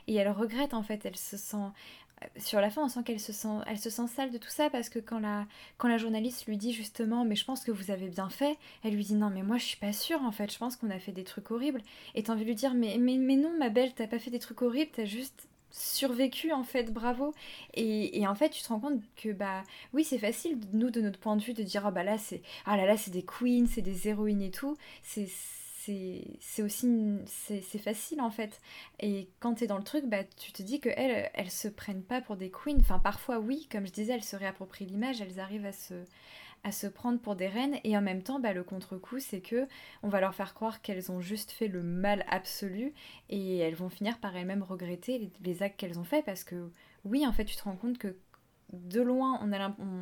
[0.07, 1.05] et elle regrette en fait.
[1.05, 1.57] Elle se sent
[2.37, 4.69] sur la fin, on sent qu'elle se sent, elle se sent sale de tout ça
[4.69, 5.45] parce que quand la,
[5.77, 8.95] quand la journaliste lui dit justement, mais je pense que vous avez bien fait, elle
[8.95, 10.99] lui dit non, mais moi je suis pas sûre en fait, je pense qu'on a
[10.99, 11.81] fait des trucs horribles.
[12.15, 14.31] Et t'as envie de lui dire, mais, mais, mais non, ma belle, t'as pas fait
[14.31, 17.33] des trucs horribles, t'as juste survécu en fait, bravo.
[17.73, 19.63] Et, et, en fait, tu te rends compte que bah
[19.93, 22.41] oui, c'est facile, nous de notre point de vue, de dire, oh bah là c'est,
[22.65, 24.77] ah là là, c'est des queens, c'est des héroïnes et tout.
[25.03, 25.27] C'est
[26.39, 28.59] c'est aussi c'est facile en fait.
[28.99, 31.67] Et quand tu es dans le truc bah tu te dis que elles elles se
[31.67, 32.77] prennent pas pour des queens.
[32.79, 35.93] Enfin parfois oui comme je disais elles se réapproprient l'image elles arrivent à se
[36.63, 37.79] à se prendre pour des reines.
[37.83, 39.67] Et en même temps bah, le contre-coup c'est que
[40.03, 42.93] on va leur faire croire qu'elles ont juste fait le mal absolu
[43.29, 46.71] et elles vont finir par elles-mêmes regretter les, les actes qu'elles ont fait parce que
[47.05, 48.15] oui en fait tu te rends compte que
[48.73, 49.39] de loin,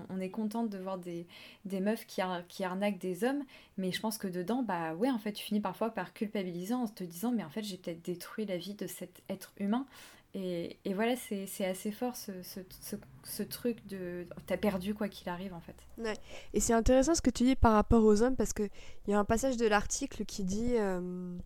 [0.10, 1.28] on, est contente de voir des,
[1.66, 3.44] meufs qui, arnaquent des hommes,
[3.78, 6.88] mais je pense que dedans, bah ouais, en fait, tu finis parfois par culpabiliser en
[6.88, 9.86] te disant, mais en fait, j'ai peut-être détruit la vie de cet être humain.
[10.34, 14.28] Et, voilà, c'est assez fort ce, truc de.
[14.48, 15.76] T'as perdu quoi qu'il arrive, en fait.
[15.98, 16.18] Ouais.
[16.54, 18.70] Et c'est intéressant ce que tu dis par rapport aux hommes, parce qu'il
[19.08, 20.76] y a un passage de l'article qui dit.
[20.78, 21.38] Euh,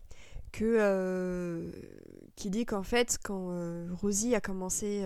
[0.62, 1.70] euh,
[2.36, 5.04] dit qu'en fait quand euh, Rosie a commencé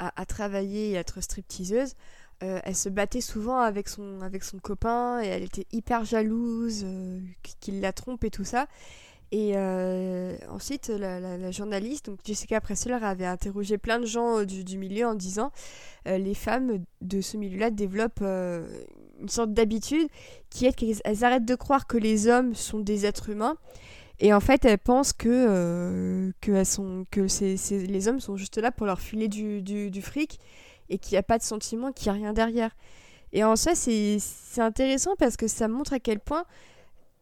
[0.00, 1.94] à, travailler et à être stripteaseuse,
[2.42, 6.82] euh, elle se battait souvent avec son, avec son copain et elle était hyper jalouse
[6.84, 7.20] euh,
[7.60, 8.66] qu'il la trompe et tout ça.
[9.32, 14.76] Et euh, ensuite, la, journaliste, donc Jessica Pressler, avait interrogé plein de gens du, du
[14.76, 15.52] milieu en disant
[16.06, 20.08] les femmes de ce milieu-là développent une sorte d'habitude
[20.48, 23.56] qui est qu'elles arrêtent de croire que les hommes sont des êtres humains
[24.20, 29.00] et en fait, elles pensent que, euh, que, les hommes sont juste là pour leur
[29.00, 30.38] filer du, fric
[30.90, 32.76] et qu'il n'y a pas de sentiment, qu'il n'y a rien derrière.
[33.32, 34.18] Et en soi, c'est,
[34.58, 36.44] intéressant parce que ça montre à quel point,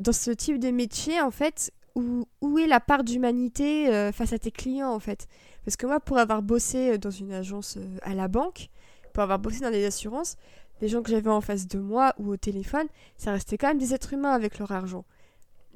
[0.00, 4.32] dans ce type de métier, en fait, où, où est la part d'humanité euh, face
[4.32, 5.28] à tes clients, en fait?
[5.64, 8.70] Parce que moi, pour avoir bossé euh, dans une agence à la banque,
[9.12, 10.36] pour avoir bossé dans des assurances,
[10.80, 13.78] les gens que j'avais en face de moi ou au téléphone, ça restait quand même
[13.78, 15.04] des êtres humains avec leur argent.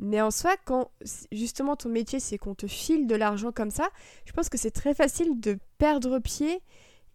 [0.05, 0.91] Mais en soi, quand
[1.31, 3.89] justement ton métier c'est qu'on te file de l'argent comme ça,
[4.25, 6.61] je pense que c'est très facile de perdre pied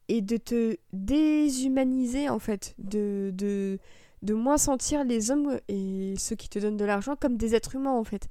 [0.07, 3.77] et de te déshumaniser en fait, de, de,
[4.21, 7.75] de moins sentir les hommes et ceux qui te donnent de l'argent comme des êtres
[7.75, 8.29] humains en fait.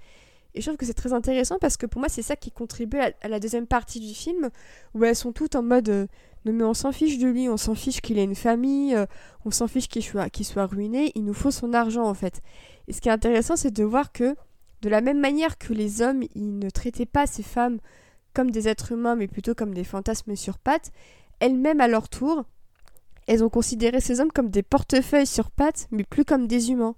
[0.54, 2.98] Et je trouve que c'est très intéressant parce que pour moi c'est ça qui contribue
[2.98, 4.48] à, la deuxième partie du film
[4.94, 6.06] où elles sont toutes en mode euh,
[6.52, 9.06] mais on s'en fiche de lui, on s'en fiche qu'il ait une famille, euh,
[9.44, 12.42] on s'en fiche qu'il soit, soit ruiné, il nous faut son argent en fait.
[12.88, 14.36] Et ce qui est intéressant, c'est de voir que,
[14.82, 17.78] de la même manière que les hommes, ils ne traitaient pas ces femmes
[18.34, 20.92] comme des êtres humains, mais plutôt comme des fantasmes sur pattes,
[21.40, 22.44] elles-mêmes, à leur tour,
[23.26, 26.94] elles ont considéré ces hommes comme des portefeuilles sur pattes, mais plus comme des humains.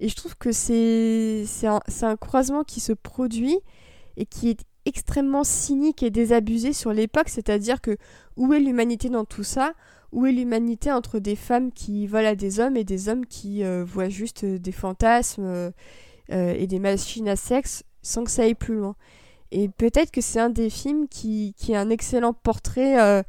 [0.00, 3.58] Et je trouve que c'est un, un croisement qui se produit
[4.16, 7.96] et qui est extrêmement cynique et désabusé sur l'époque, c'est-à-dire que
[8.36, 9.74] où est l'humanité dans tout ça?
[10.12, 13.64] Où est l'humanité entre des femmes qui volent à des hommes et des hommes qui
[13.64, 15.70] euh, voient juste des fantasmes euh,
[16.28, 18.94] et des machines à sexe sans que ça aille plus loin?
[19.50, 23.22] Et peut-être que c'est un des films qui, qui est un excellent portrait euh,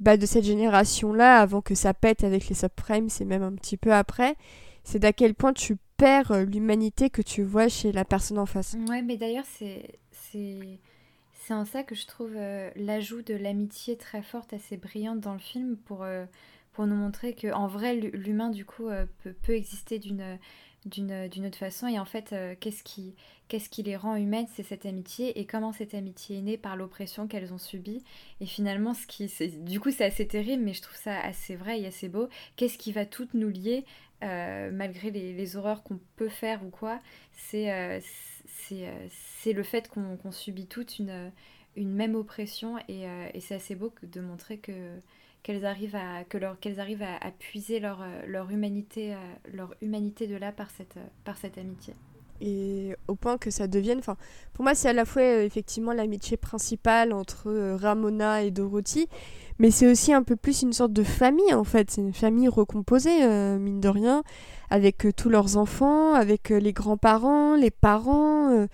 [0.00, 3.76] bah, de cette génération-là, avant que ça pète avec les subprimes, c'est même un petit
[3.76, 4.36] peu après.
[4.84, 8.76] C'est d'à quel point tu perds l'humanité que tu vois chez la personne en face.
[8.88, 14.22] Ouais, mais d'ailleurs, c'est c'est en ça que je trouve euh, l'ajout de l'amitié très
[14.22, 16.26] forte, assez brillante dans le film pour, euh,
[16.72, 20.38] pour nous montrer que en vrai l'humain du coup euh, peut, peut, exister d'une
[20.84, 21.86] d'une autre façon.
[21.86, 23.14] Et en fait qu'est-ce qui
[23.48, 26.76] qu'est-ce qui les rend humaines c'est cette amitié et comment cette amitié est née par
[26.76, 28.02] l'oppression qu'elles ont subie.
[28.40, 31.80] Et finalement ce qui du coup c'est assez terrible mais je trouve ça assez vrai
[31.80, 32.28] et assez beau.
[32.56, 33.84] Qu'est-ce qui va toutes nous lier
[34.22, 37.00] malgré les, horreurs qu'on peut faire ou quoi
[37.32, 38.00] c'est
[38.72, 38.98] euh,
[39.42, 41.30] c'est le fait qu'on subit toute une,
[41.76, 44.72] une même oppression et, euh, c'est assez beau de montrer que
[45.42, 46.38] qu'elles arrivent à que
[46.80, 49.16] arrivent à, puiser leur, euh, leur humanité
[49.52, 51.94] leur humanité de là par cette par cette amitié
[52.40, 54.16] et au point que ça devienne enfin
[54.52, 59.08] pour moi c'est à la fois effectivement l'amitié principale entre Ramona et Dorothy
[59.58, 62.48] mais c'est aussi un peu plus une sorte de famille en fait c'est une famille
[62.48, 63.26] recomposée
[63.58, 64.22] mine de rien
[64.70, 68.50] avec euh, tous leurs enfants, avec euh, les grands-parents, les parents.
[68.50, 68.66] Euh,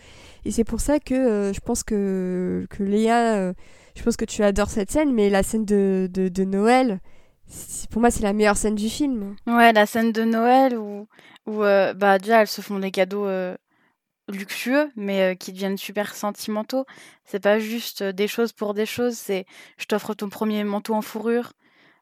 [0.45, 3.55] et c'est pour ça que je pense que, que Léa,
[3.97, 7.01] je pense que tu adores cette scène, mais la scène de, de, de Noël,
[7.91, 9.37] pour moi, c'est la meilleure scène du film.
[9.47, 11.07] Ouais, la scène de Noël où,
[11.47, 13.29] où bah, déjà elles se font des cadeaux
[14.29, 16.87] luxueux, mais qui deviennent super sentimentaux.
[17.25, 19.45] C'est pas juste des choses pour des choses, c'est
[19.77, 21.53] je t'offre ton premier manteau en fourrure.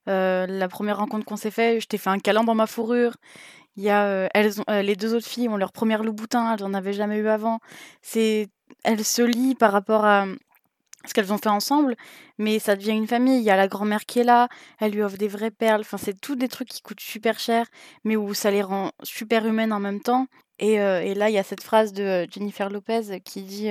[0.06, 3.14] la première rencontre qu'on s'est fait, je t'ai fait un câlin dans ma fourrure.
[3.76, 6.54] Il y a, euh, elles ont, euh, les deux autres filles ont leur première Louboutin,
[6.54, 7.60] elles n'en avaient jamais eu avant.
[8.02, 8.48] C'est,
[8.84, 10.26] elles se lient par rapport à
[11.06, 11.96] ce qu'elles ont fait ensemble,
[12.38, 13.38] mais ça devient une famille.
[13.38, 14.48] Il y a la grand-mère qui est là,
[14.78, 15.80] elle lui offre des vraies perles.
[15.82, 17.66] Enfin, c'est tous des trucs qui coûtent super cher,
[18.04, 20.26] mais où ça les rend super humaines en même temps.
[20.58, 23.70] Et, euh, là, il y a cette phrase de Jennifer Lopez qui dit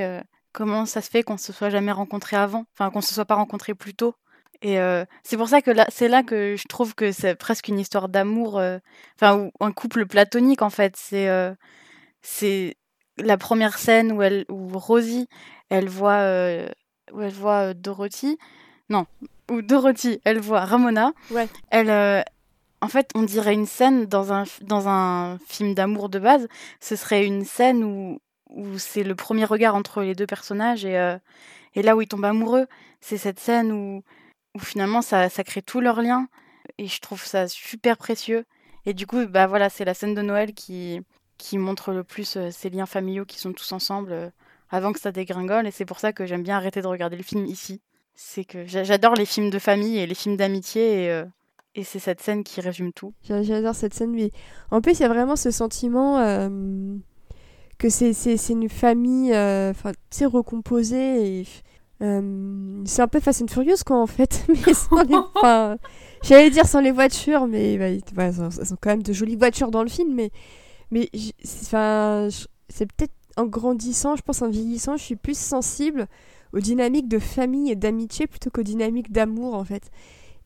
[0.52, 3.36] comment ça se fait qu'on se soit jamais rencontrés avant, enfin qu'on se soit pas
[3.36, 4.16] rencontrés plus tôt?
[4.62, 4.78] Et
[5.24, 8.10] c'est pour ça que là, c'est là que je trouve que c'est presque une histoire
[8.10, 8.62] d'amour,
[9.16, 10.96] enfin, ou un couple platonique en fait.
[10.98, 11.28] C'est
[12.22, 12.76] c'est
[13.18, 15.28] la première scène où, elle, où Rosie,
[15.70, 16.22] elle voit,
[17.14, 18.38] où elle voit Dorothy.
[18.90, 19.06] Non,
[19.50, 21.14] où Dorothy, elle voit Ramona.
[21.30, 21.48] Ouais.
[21.70, 22.26] Elle,
[22.82, 26.48] en fait, on dirait une scène dans un, dans un film d'amour de base.
[26.80, 28.20] Ce serait une scène où,
[28.50, 31.18] où c'est le premier regard entre les deux personnages et,
[31.76, 32.68] et là où ils tombent amoureux.
[33.00, 34.04] C'est cette scène où
[34.56, 36.28] où finalement ça, ça crée tout leur lien
[36.78, 38.46] et je trouve ça super précieux.
[38.86, 41.02] Et du coup, bah voilà, c'est la scène de Noël qui,
[41.38, 44.30] qui montre le plus euh, ces liens familiaux qui sont tous ensemble euh,
[44.72, 45.68] avant que ça dégringole.
[45.68, 47.82] Et c'est pour ça que j'aime bien arrêter de regarder le film ici.
[48.16, 51.26] C'est que j'adore les films de famille et les films d'amitié et, euh,
[51.76, 53.14] et c'est cette scène qui résume tout.
[53.24, 54.32] J'adore cette scène, mais
[54.70, 56.18] en plus, il y a vraiment ce sentiment
[57.78, 61.46] que c'est une famille, enfin, c'est recomposée et
[62.02, 65.16] euh, c'est un peu Fast and Furious quoi en fait, mais sans les...
[65.36, 65.78] enfin,
[66.24, 67.78] j'allais dire sans les voitures, mais
[68.14, 70.32] bah, elles sont quand même de jolies voitures dans le film, mais
[70.90, 71.10] mais
[71.64, 72.28] enfin
[72.70, 76.08] c'est peut-être en grandissant, je pense en vieillissant, je suis plus sensible
[76.54, 79.92] aux dynamiques de famille et d'amitié plutôt qu'aux dynamiques d'amour en fait.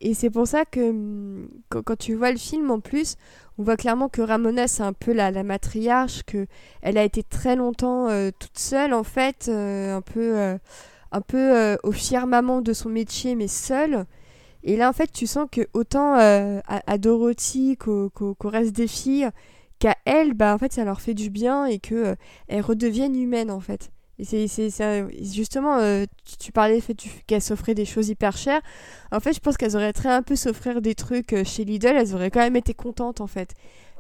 [0.02, 3.16] Et c'est pour ça que hum, quand, tu vois le film en plus,
[3.58, 6.48] on voit clairement que Ramona c'est un peu la, la matriarche, que
[6.82, 10.58] elle a été très longtemps euh, toute seule en fait, euh, un peu
[11.16, 14.06] un peu euh, au firmament de son métier, mais seule.
[14.64, 19.30] Et là, en fait, tu sens que autant euh, à, Dorothy qu'au reste des filles,
[19.80, 22.16] qu'à elle, bah, en fait, ça leur fait du bien et que euh,
[22.48, 23.92] elles redeviennent humaines, en fait.
[24.18, 24.70] Et c'est
[25.22, 25.78] justement,
[26.40, 26.96] tu, parlais fait
[27.28, 28.62] qu'elles s'offraient des choses hyper chères.
[29.12, 32.16] En fait, je pense qu'elles auraient très un peu s'offrir des trucs chez Lidl, elles
[32.16, 33.56] auraient quand même été contentes, en fait.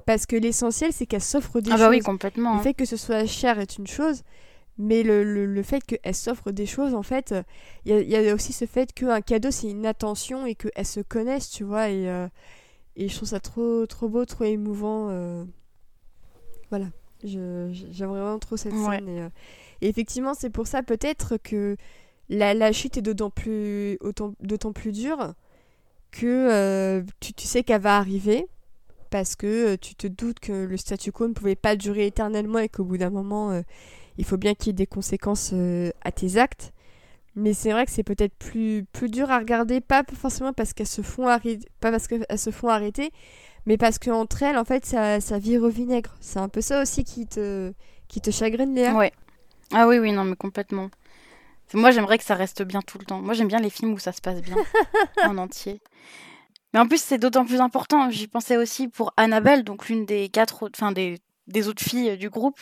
[0.06, 1.82] Parce que l'essentiel, c'est qu'elles s'offrent des choses.
[1.82, 2.54] Ah bah oui, complètement.
[2.54, 2.64] Le hein.
[2.64, 4.22] fait que ce soit cher est une chose,
[4.78, 7.34] mais le, le, le fait qu'elle s'offre des choses, en fait,
[7.86, 11.00] il y, y, a aussi ce fait qu'un cadeau, c'est une attention et qu'elles se
[11.00, 11.90] connaissent, tu vois.
[11.90, 12.28] Et, euh,
[12.96, 15.10] et je trouve ça trop, trop beau, trop émouvant.
[15.10, 15.44] Euh.
[16.70, 16.88] Voilà,
[17.24, 19.10] j'aime vraiment trop cette scène.
[19.10, 19.30] Euh.
[19.82, 21.78] Et, effectivement, c'est pour ça peut-être que
[22.30, 24.00] la, la, chute est d'autant plus,
[24.40, 25.34] d'autant plus dure
[26.12, 28.48] que tu, tu sais qu'elle va arriver
[29.10, 32.70] parce que tu te doutes que le statu quo ne pouvait pas durer éternellement et
[32.70, 33.62] qu'au bout d'un moment
[34.18, 36.72] il faut bien qu'il y ait des conséquences euh, à tes actes.
[37.36, 40.88] Mais c'est vrai que c'est peut-être plus, plus dur à regarder, pas forcément parce qu'elles
[40.88, 43.12] se font pas parce qu'elles se font arrêter,
[43.66, 46.16] mais parce qu'entre elles, en fait, ça, ça vire au vinaigre.
[46.22, 47.74] C'est un peu ça aussi qui te,
[48.08, 48.94] qui te chagrine, Léa.
[48.94, 49.12] Ouais.
[49.72, 50.90] Ah oui, oui, non, mais complètement.
[51.74, 53.22] Moi, j'aimerais que ça reste bien tout le temps.
[53.22, 54.56] Moi, j'aime bien les films où ça se passe bien
[55.24, 55.82] en entier.
[56.74, 58.10] Mais en plus, c'est d'autant plus important.
[58.12, 62.30] J'y pensais aussi pour Annabelle, donc l'une des quatre, enfin des, des autres filles du
[62.30, 62.60] groupe,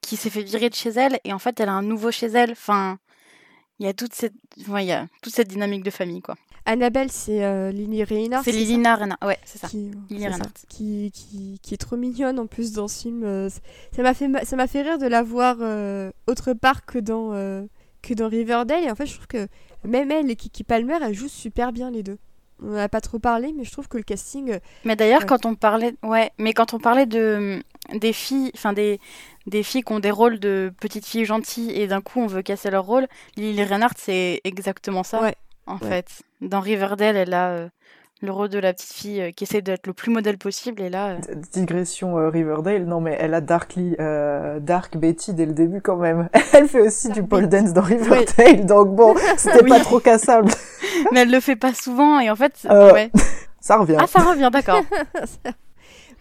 [0.00, 2.26] qui s'est fait virer de chez elle et en fait, elle a un nouveau chez
[2.26, 2.52] elle.
[2.52, 2.98] Enfin,
[3.78, 6.34] il y a toute cette, il y a toute cette dynamique de famille, quoi.
[6.66, 8.44] Annabelle, c'est euh, Lily Reinhardt.
[8.44, 9.68] C'est Lily Reinhardt, ouais, c'est ça.
[9.68, 10.38] Qui, Lily ça.
[10.68, 13.22] Qui, qui, qui est trop mignonne en plus dans ce film.
[13.24, 13.48] euh,
[13.94, 16.98] Ça m'a fait, ma- ça m'a fait rire de la voir euh, autre part que
[16.98, 17.62] dans, euh,
[18.02, 18.84] que dans Riverdale.
[18.84, 19.48] Et en fait, je trouve que
[19.84, 22.18] même elle et Kiki Palmer, elles jouent super bien les deux.
[22.62, 24.58] On n'en a pas trop parlé, mais je trouve que le casting.
[24.84, 27.62] Mais d'ailleurs, quand on parlait, ouais, mais quand on parlait de
[27.94, 29.00] des filles, enfin des
[29.46, 32.42] des filles qui ont des rôles de petites filles gentilles et d'un coup on veut
[32.42, 35.22] casser leur rôle, Lily Reinhardt c'est exactement ça.
[35.22, 35.34] Ouais.
[35.66, 35.88] En Ouais.
[35.88, 36.06] fait,
[36.40, 37.68] dans Riverdale, elle a euh,
[38.22, 40.90] le rôle de la petite fille euh, qui essaie d'être le plus modèle possible et
[40.90, 41.18] là, euh,
[41.52, 45.96] Digression euh, Riverdale, non mais elle a Darkly, euh, Dark Betty dès le début quand
[45.96, 46.28] même.
[46.52, 47.64] Elle fait aussi Dark du pole Betty.
[47.64, 49.70] dance dans Riverdale, donc bon, c'était Oui.
[49.70, 50.50] pas trop cassable.
[51.12, 53.10] mais elle le fait pas souvent et en fait, Euh, ouais.
[53.60, 53.96] Ça revient.
[54.00, 54.82] Ah, ça revient, d'accord.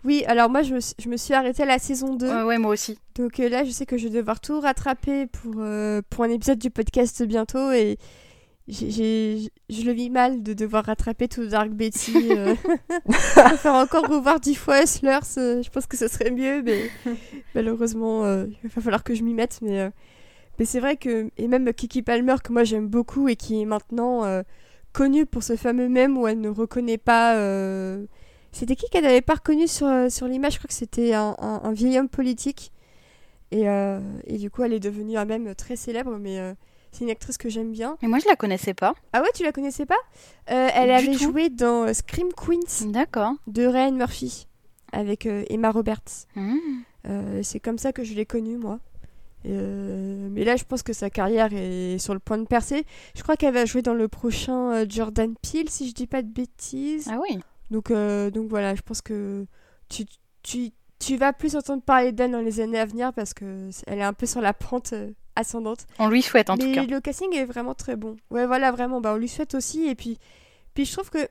[0.06, 2.28] Oui, alors moi, je me, suis- je me suis arrêtée à la saison 2.
[2.30, 2.98] ouais, ouais, moi aussi.
[3.16, 6.30] Donc euh, là, je sais que je vais devoir tout rattraper pour, euh, pour un
[6.30, 7.98] épisode du podcast bientôt et
[8.70, 12.14] j'ai- je le vis mal de devoir rattraper tout Dark Betty.
[12.32, 12.56] Euh...
[13.36, 16.90] préfère encore revoir dix fois Slurs, euh, je pense que ce serait mieux, mais
[17.56, 19.60] malheureusement, euh, il va falloir que je m'y mette.
[19.62, 19.90] Mais, euh,
[20.60, 23.66] mais c'est vrai que, et même Kiki Palmer, que moi j'aime beaucoup et qui est
[23.66, 24.24] maintenant
[24.94, 27.36] connue pour ce fameux mème où elle ne reconnaît pas...
[28.52, 30.54] C'était qui qu'elle n'avait pas reconnu sur, sur l'image?
[30.54, 32.72] Je crois que c'était un, un- un vieil homme politique.
[33.52, 33.66] Et,
[34.26, 36.40] et du coup, elle est devenue un même très célèbre, mais
[36.92, 37.98] c'est une actrice que j'aime bien.
[38.02, 38.94] Mais moi je la connaissais pas.
[39.14, 39.98] Ah ouais, tu la connaissais pas?
[40.52, 41.24] Euh, Elle Du avait tout.
[41.32, 43.34] joué dans euh, Scream Queens D'accord.
[43.48, 44.48] de Ryan Murphy
[44.92, 46.26] avec euh, Emma Roberts.
[46.36, 46.58] Mmh.
[47.44, 48.80] C'est comme ça que je l'ai connue, moi.
[49.46, 52.86] Mais là, je pense que sa carrière est sur le point de percer.
[53.16, 56.28] Je crois qu'elle va jouer dans le prochain Jordan Peele, si je dis pas de
[56.28, 57.08] bêtises.
[57.12, 57.40] Ah oui.
[57.72, 59.46] Donc, donc voilà, je pense que
[59.90, 60.06] tu,
[60.44, 63.84] tu, tu vas plus entendre parler d'elle dans les années à venir parce que c'est-
[63.88, 64.94] elle est un peu sur la pente
[65.40, 65.86] ascendante.
[65.98, 66.86] On lui souhaite en Mais tout cas.
[66.86, 68.16] le casting est vraiment très bon.
[68.32, 69.88] Ouais, voilà, vraiment, bah, on lui souhaite aussi.
[69.88, 70.18] Et puis,
[70.74, 71.28] puis je trouve que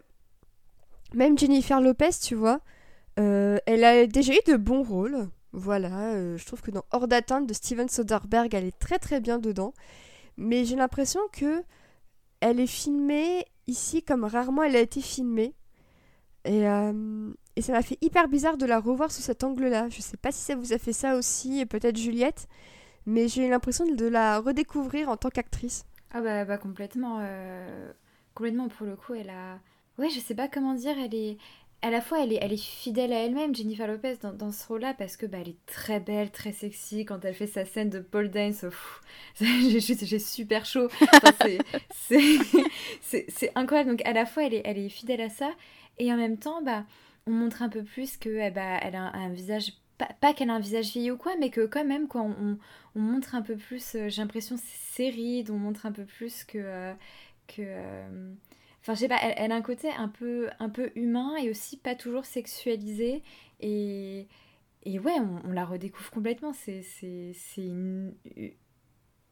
[1.14, 2.60] même Jennifer Lopez, tu vois,
[3.18, 5.28] euh, elle a déjà eu de bons rôles.
[5.52, 9.20] Voilà, euh, je trouve que dans Hors d'atteinte de Steven Soderbergh, elle est très très
[9.20, 9.72] bien dedans.
[10.36, 11.62] Mais j'ai l'impression que
[12.40, 15.54] elle est filmée ici comme rarement elle a été filmée.
[16.44, 19.88] Et, euh, et ça m'a fait hyper bizarre de la revoir sous cet angle-là.
[19.88, 22.46] Je sais pas si ça vous a fait ça aussi, et peut-être Juliette,
[23.08, 25.84] mais j'ai eu l'impression de la redécouvrir en tant qu'actrice.
[26.12, 27.18] Ah bah, bah complètement.
[27.20, 27.90] euh,
[28.34, 29.58] complètement pour le coup, elle a...
[29.98, 31.38] Ouais, je sais pas comment dire, elle est...
[31.80, 34.94] À la fois, elle est, elle est fidèle à elle-même, Jennifer Lopez, dans, ce rôle-là,
[34.94, 37.04] parce que bah, elle est très belle, très sexy.
[37.04, 38.74] Quand elle fait sa scène de pole dance, oh,
[39.40, 40.88] j'ai super chaud.
[41.12, 41.32] Enfin,
[43.00, 43.90] c'est- incroyable.
[43.90, 45.50] Donc, à la fois, elle est, elle est fidèle à ça,
[45.98, 46.84] et en même temps, bah,
[47.28, 49.72] on montre un peu plus que eh bah, elle a un visage...
[50.20, 52.58] Pas, qu'elle a un visage vieilli ou quoi, mais que quand même, quoi, on,
[52.94, 56.44] on montre un peu plus, euh, j'ai l'impression, ses rides, on montre un peu plus
[56.44, 56.58] que...
[56.58, 56.94] euh,
[57.48, 58.32] que euh,
[58.80, 61.76] Enfin, je sais pas, elle, a un côté un peu, un peu humain et aussi
[61.76, 63.22] pas toujours sexualisé.
[63.60, 64.28] Et,
[64.84, 66.52] et ouais, on, la redécouvre complètement.
[66.54, 67.70] C'est c'est- c'est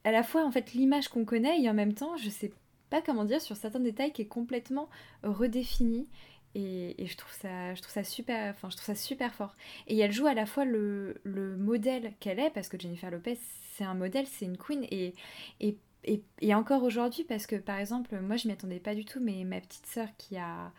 [0.05, 2.53] à la fois en fait l'image qu'on connaît et en même temps, je sais
[2.91, 4.89] pas comment dire, sur certains détails qui est complètement
[5.23, 6.09] redéfini.
[6.59, 9.55] Et, je trouve ça, je trouve ça super, enfin je trouve ça super fort.
[9.89, 13.39] Et elle joue à la fois le, le modèle qu'elle est, parce que Jennifer Lopez,
[13.75, 15.15] c'est un modèle, c'est une queen, et,
[15.61, 15.77] et,
[16.41, 19.45] et, encore aujourd'hui, parce que par exemple, moi je m'y attendais pas du tout, mais
[19.45, 20.73] ma petite sœur qui a,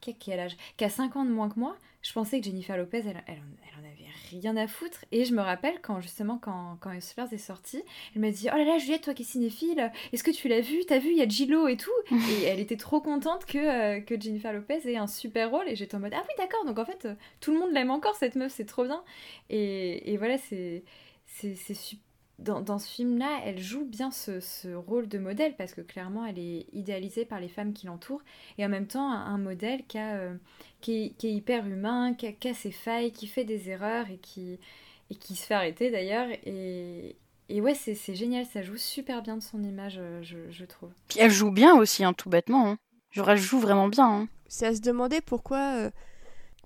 [0.00, 0.56] qui a quel âge?
[0.76, 3.38] Qui a 5 ans de moins que moi, je pensais que Jennifer Lopez, elle, elle,
[3.38, 3.90] en- avait
[4.30, 5.04] rien à foutre.
[5.12, 7.82] Et je me rappelle quand justement, quand, quand Hustlers est sorti,
[8.14, 10.60] elle m'a dit Oh là là, Juliette, toi qui es cinéphile, est-ce que tu l'as
[10.60, 10.84] vu?
[10.86, 11.90] T'as vu, il y a Gillo et tout?
[12.12, 15.68] et elle était trop contente que, euh, que Jennifer Lopez ait un super rôle.
[15.68, 17.90] Et j'étais en mode Ah oui, d'accord, donc en fait, euh, tout le monde l'aime
[17.90, 19.02] encore, cette meuf, c'est trop bien.
[19.50, 20.84] Et, et voilà, c'est
[21.26, 21.96] c'est c'est su-
[22.38, 26.26] dans, dans ce film-là, elle joue bien ce, ce rôle de modèle parce que clairement,
[26.26, 28.22] elle est idéalisée par les femmes qui l'entourent
[28.58, 30.34] et en même temps, un, modèle qui, a, euh,
[30.80, 33.70] qui, est, qui est hyper humain, qui a, qui a ses failles, qui fait des
[33.70, 34.58] erreurs et qui,
[35.10, 36.26] et qui se fait arrêter d'ailleurs.
[36.44, 37.16] Et,
[37.48, 40.64] et ouais, c'est c'est génial, ça joue super bien de son image, euh, je, je
[40.64, 40.90] trouve.
[41.08, 42.68] Puis elle joue bien aussi, hein, tout bêtement.
[42.70, 42.78] hein.
[43.12, 44.08] Genre, elle joue vraiment bien.
[44.08, 44.28] hein.
[44.48, 45.90] C'est à se demander pourquoi, euh,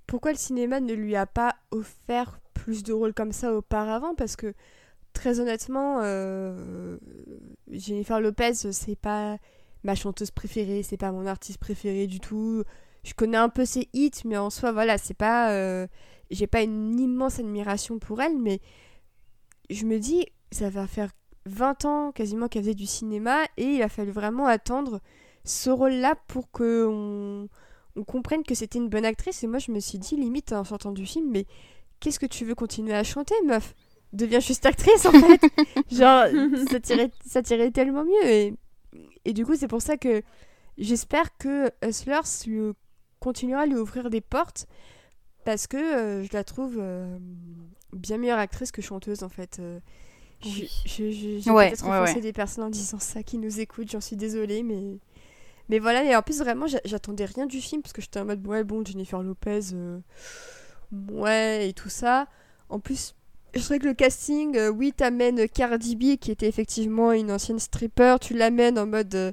[0.07, 4.35] pourquoi le cinéma ne lui a pas offert plus de rôles comme ça auparavant, parce
[4.37, 4.55] que
[5.19, 6.97] très honnêtement, euh,
[7.73, 9.37] Jennifer Lopez, c'est pas
[9.83, 12.63] ma chanteuse préférée, c'est pas mon artiste préféré du tout.
[13.03, 15.51] Je connais un peu ses hits, mais en soi, voilà, c'est pas.
[15.51, 15.89] Euh,
[16.31, 18.61] j'ai pas une immense admiration pour elle, mais
[19.71, 21.11] je me dis, ça va faire
[21.47, 25.01] 20 ans quasiment qu'elle faisait du cinéma et il a fallu vraiment attendre
[25.43, 27.49] ce rôle-là pour que on,
[28.05, 29.43] comprenne que c'était une bonne actrice.
[29.43, 31.47] Et moi, je me suis dit, limite, en sortant du film, mais
[31.99, 33.75] qu'est-ce que tu veux continuer à chanter, meuf?
[34.13, 35.41] Deviens juste actrice, en fait
[35.91, 36.25] Genre,
[36.71, 38.27] ça tirait, ça tirait tellement mieux.
[38.27, 38.55] Et,
[39.25, 40.23] et du coup, c'est pour ça que
[40.79, 42.73] j'espère que Hustlers lui
[43.21, 44.67] continuera à lui ouvrir des portes
[45.45, 47.19] parce que euh, je la trouve euh,
[47.93, 49.59] bien meilleure actrice que chanteuse, en fait.
[49.61, 49.79] Euh,
[50.41, 50.69] j'ai
[51.45, 54.99] peut-être offensé des personnes en disant ça qui nous écoutent, j'en suis désolée, mais
[55.69, 58.47] mais voilà, et en plus, vraiment, j'attendais rien du film parce que j'étais en mode,
[58.47, 60.01] ouais, bon, Jennifer Lopez, euh,
[61.11, 62.27] ouais, et tout ça.
[62.71, 63.15] En plus,
[63.55, 67.59] je trouvais que le casting, euh, oui, t'amènes Cardi B, qui était effectivement une ancienne
[67.59, 69.33] stripper, tu l'amènes en mode, euh,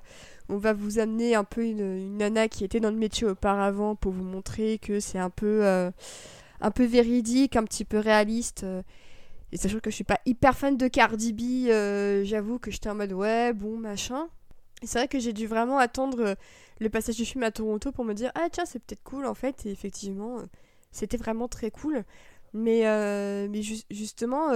[0.49, 4.11] on va vous amener un peu une, nana qui était dans le métier auparavant pour
[4.11, 8.63] vous montrer que c'est un peu, un peu véridique, un petit peu réaliste.
[9.51, 11.67] et sachant que je suis pas hyper fan de Cardi B,
[12.23, 14.27] j'avoue que j'étais en mode, ouais, bon, machin.
[14.83, 16.35] C'est vrai que j'ai dû vraiment attendre euh,
[16.79, 19.33] le passage du film à Toronto pour me dire ah tiens c'est peut-être cool en
[19.33, 19.65] fait.
[19.65, 20.43] Et effectivement euh,
[20.91, 22.03] c'était vraiment très cool
[22.55, 24.51] mais, euh, mais justement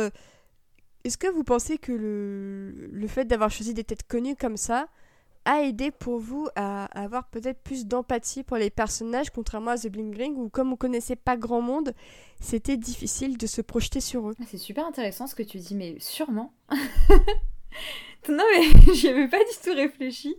[1.04, 4.88] est-ce que vous pensez que le, le fait d'avoir choisi des têtes connues comme ça
[5.46, 9.88] a aidé pour vous à, avoir peut-être plus d'empathie pour les personnages contrairement à The
[9.88, 11.94] Bling Ring où comme on connaissait pas grand monde
[12.40, 14.36] c'était difficile de se projeter sur eux?
[14.48, 16.54] C'est super intéressant ce que tu dis mais sûrement
[18.30, 20.36] Non, mais j'y avais pas du tout réfléchi.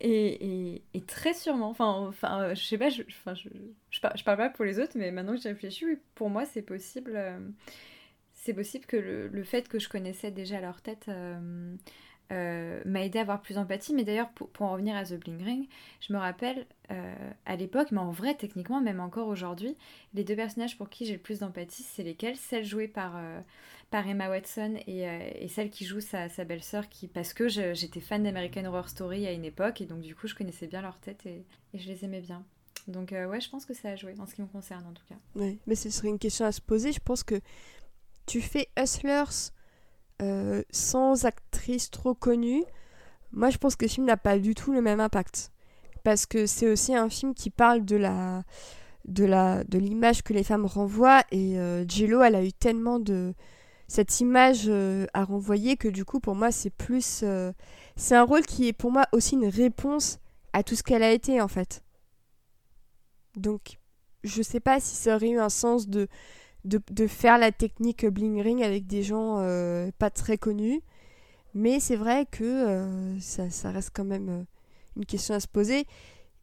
[0.00, 4.78] Et, très sûrement, enfin, enfin je sais pas, je, enfin, je, parle, pas pour les
[4.78, 5.84] autres, mais maintenant que j'y réfléchis,
[6.14, 7.12] pour moi, c'est possible.
[7.14, 7.38] Euh,
[8.32, 11.76] c'est possible que le, fait que je connaissais déjà leur tête euh,
[12.32, 13.92] euh, m'a aidé à avoir plus d'empathie.
[13.92, 15.68] Mais d'ailleurs, pour, pour, en revenir à The Bling Ring,
[16.00, 16.66] je me rappelle
[17.46, 19.76] à l'époque, mais en vrai, techniquement, même encore aujourd'hui,
[20.12, 22.36] les deux personnages pour qui j'ai le plus d'empathie, c'est lesquels?
[22.36, 23.20] Celle jouée par
[23.90, 28.22] par Emma Watson et, euh, et celle qui joue sa, belle-sœur parce que j'étais fan
[28.22, 31.26] d'American Horror Story à une époque et donc du coup je connaissais bien leur tête
[31.26, 31.44] et,
[31.74, 32.44] je les aimais bien.
[32.88, 34.92] Donc euh, ouais, je pense que ça a joué en ce qui me concerne en
[34.92, 35.16] tout cas.
[35.34, 36.92] Oui, mais ce serait une question à se poser.
[36.92, 37.40] Je pense que
[38.26, 39.52] tu fais Hustlers
[40.22, 42.64] euh, sans actrice trop connue.
[43.32, 45.52] Moi, je pense que le film n'a pas du tout le même impact
[46.02, 48.44] parce que c'est aussi un film qui parle de la
[49.06, 53.34] de la de l'image que les femmes renvoient et euh, elle a eu tellement de
[53.90, 57.52] cette image euh, à renvoyer que du coup pour moi c'est plus euh,
[57.96, 60.20] c'est un rôle qui est pour moi aussi une réponse
[60.52, 61.82] à tout ce qu'elle a été en fait.
[63.34, 63.80] Donc
[64.22, 66.06] je sais pas si ça aurait eu un sens de
[66.64, 70.82] de, faire la technique bling ring avec des gens euh, pas très connus.
[71.54, 74.46] Mais c'est vrai que ça, reste quand même
[74.96, 75.86] une question à se poser.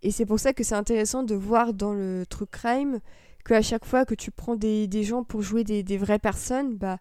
[0.02, 2.99] Et c'est pour ça que c'est intéressant de voir dans le true crime
[3.45, 6.19] que à chaque fois que tu prends des, des gens pour jouer des, des vraies
[6.19, 6.98] personnes bah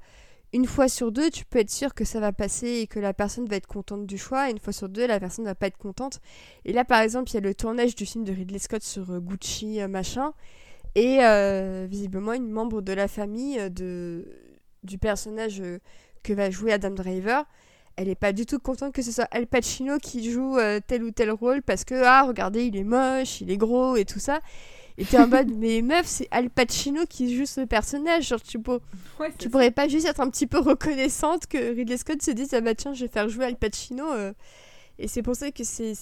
[0.52, 3.12] une fois sur deux, tu peux être sûr que ça va passer et que la
[3.12, 4.48] personne va être contente du choix.
[4.48, 6.20] Et une fois sur deux, la personne ne va pas être contente.
[6.64, 9.10] Et là, par exemple, il y a le tournage du film de Ridley Scott sur
[9.10, 10.32] euh, Gucci, euh, machin.
[10.94, 14.26] Et euh, visiblement, une membre de la famille de,
[14.82, 15.62] du personnage
[16.22, 17.44] que va jouer Adam Driver,
[17.96, 20.56] elle n'est pas du tout contente que ce soit Al Pacino qui joue
[20.86, 24.06] tel ou tel rôle parce que, ah, regardez, il est moche, il est gros et
[24.06, 24.40] tout ça.
[24.98, 28.28] Et t'es en mode, mais meuf, c'est Al Pacino qui joue ce personnage.
[28.28, 28.58] Genre, tu,
[29.38, 32.62] tu pourrais pas juste être un petit peu reconnaissante que Ridley Scott se dise, ah
[32.62, 34.10] bah tiens, je vais faire jouer Al Pacino.
[34.10, 34.32] Euh.
[34.98, 35.94] Et c'est pour ça que c'est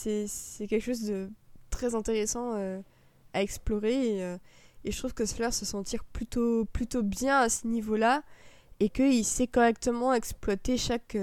[0.68, 1.28] quelque chose de
[1.70, 2.80] très intéressant euh,
[3.32, 4.16] à explorer.
[4.16, 4.36] Et, euh,
[4.84, 8.22] et, je trouve que Fleur se sentir plutôt, plutôt bien à ce niveau-là.
[8.80, 11.16] Et qu'il sait correctement exploiter chaque,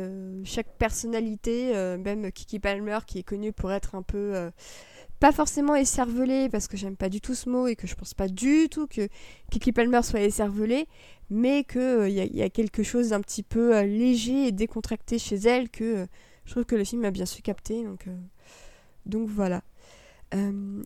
[0.45, 4.49] chaque personnalité, même Kiki Palmer qui est connu pour être un peu
[5.21, 8.15] pas forcément écervelé parce que j'aime pas du tout ce mot et que je pense
[8.15, 9.07] pas du tout que
[9.51, 10.87] Kiki Palmer soit écervelée,
[11.29, 15.35] mais qu'il euh, y, a quelque chose d'un petit peu euh, léger et décontracté chez
[15.35, 16.05] elle que euh,
[16.45, 17.83] je trouve que le film a bien su capter.
[17.83, 18.07] Donc,
[19.05, 19.61] donc voilà.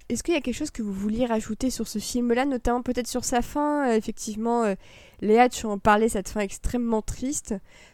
[0.09, 3.07] Est-ce qu'il y a quelque chose que vous vouliez rajouter sur ce film-là, notamment peut-être
[3.07, 3.91] sur sa fin?
[3.93, 4.75] Effectivement,
[5.21, 7.53] Léa, tu en parlais, cette fin extrêmement triste.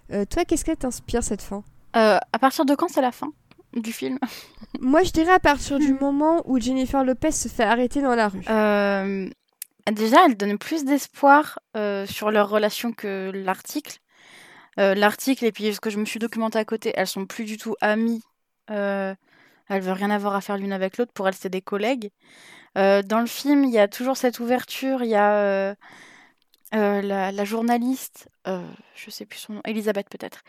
[0.09, 1.65] toi, qu'est-ce qu'elle t'inspire cette fin?
[1.91, 3.33] À partir de quand c'est la fin?
[3.73, 4.19] Du film
[4.79, 8.29] Moi, je dirais à partir du moment où Jennifer Lopez se fait arrêter dans la
[8.29, 8.41] rue.
[8.49, 9.29] Euh,
[9.91, 13.99] déjà, elle donne plus d'espoir euh, sur leur relation que l'article.
[14.79, 17.43] Euh, l'article, et puis ce que je me suis documentée à côté, elles sont plus
[17.43, 18.21] du tout amies.
[18.67, 19.17] elles
[19.69, 21.11] veulent rien avoir à faire l'une avec l'autre.
[21.13, 22.09] Pour elles, c'est des collègues.
[22.75, 25.03] dans le film, il y a toujours cette ouverture.
[25.03, 25.75] Il y a
[26.73, 28.65] euh, la, la journaliste, euh,
[28.95, 30.41] je sais plus son nom, Elisabeth peut-être.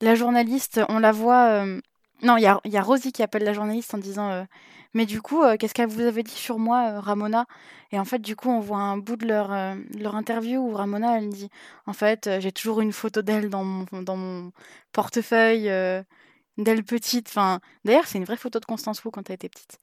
[0.00, 1.48] La journaliste, on la voit.
[1.48, 1.80] euh,
[2.22, 2.46] Non, il y
[2.76, 4.44] a, Rosie qui appelle la journaliste en disant euh,
[4.94, 7.46] Mais du coup, euh, qu'est-ce qu'elle vous avait dit sur moi, euh, Ramona?
[7.92, 9.48] Et en fait, du coup, on voit un bout de leur,
[9.98, 11.50] leur interview où Ramona, elle dit
[11.86, 14.52] En fait, j'ai toujours une photo d'elle dans mon, dans mon
[14.92, 15.64] portefeuille,
[16.58, 17.28] d'elle petite.
[17.28, 19.78] Enfin, d'ailleurs, c'est une vraie photo de Constance Wu quand elle était petite.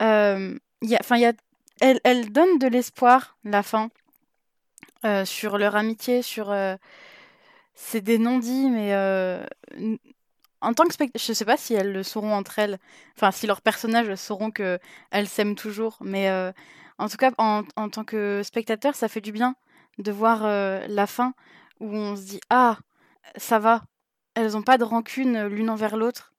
[0.00, 1.32] Y a, y a,
[1.80, 3.90] elle, elle donne de l'espoir, la fin,
[5.24, 6.54] sur leur amitié, sur.
[7.74, 8.92] c'est des non-dits, mais
[10.60, 12.78] en tant que spectateur, je sais pas si elles le sauront entre elles,
[13.16, 14.78] enfin, si leurs personnages sauront que
[15.10, 16.52] elles s'aiment toujours, mais euh,
[16.98, 19.54] en tout cas, en, en tant que spectateur, ça fait du bien
[19.98, 21.34] de voir euh, la fin
[21.80, 22.78] où on se dit Ah,
[23.36, 23.82] ça va,
[24.34, 26.32] elles ont pas de rancune l'une envers l'autre.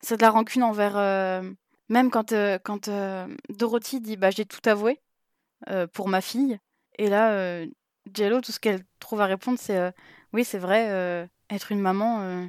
[0.00, 0.96] C'est de la rancune envers.
[0.96, 1.42] euh,
[1.88, 2.32] même quand,
[2.64, 2.88] quand
[3.50, 5.00] Dorothy dit bah, J'ai tout avoué
[5.92, 6.58] pour ma fille.
[6.98, 7.64] Et là,
[8.14, 9.92] Jello, tout ce qu'elle trouve à répondre, c'est
[10.32, 12.48] Oui, c'est vrai, être une maman,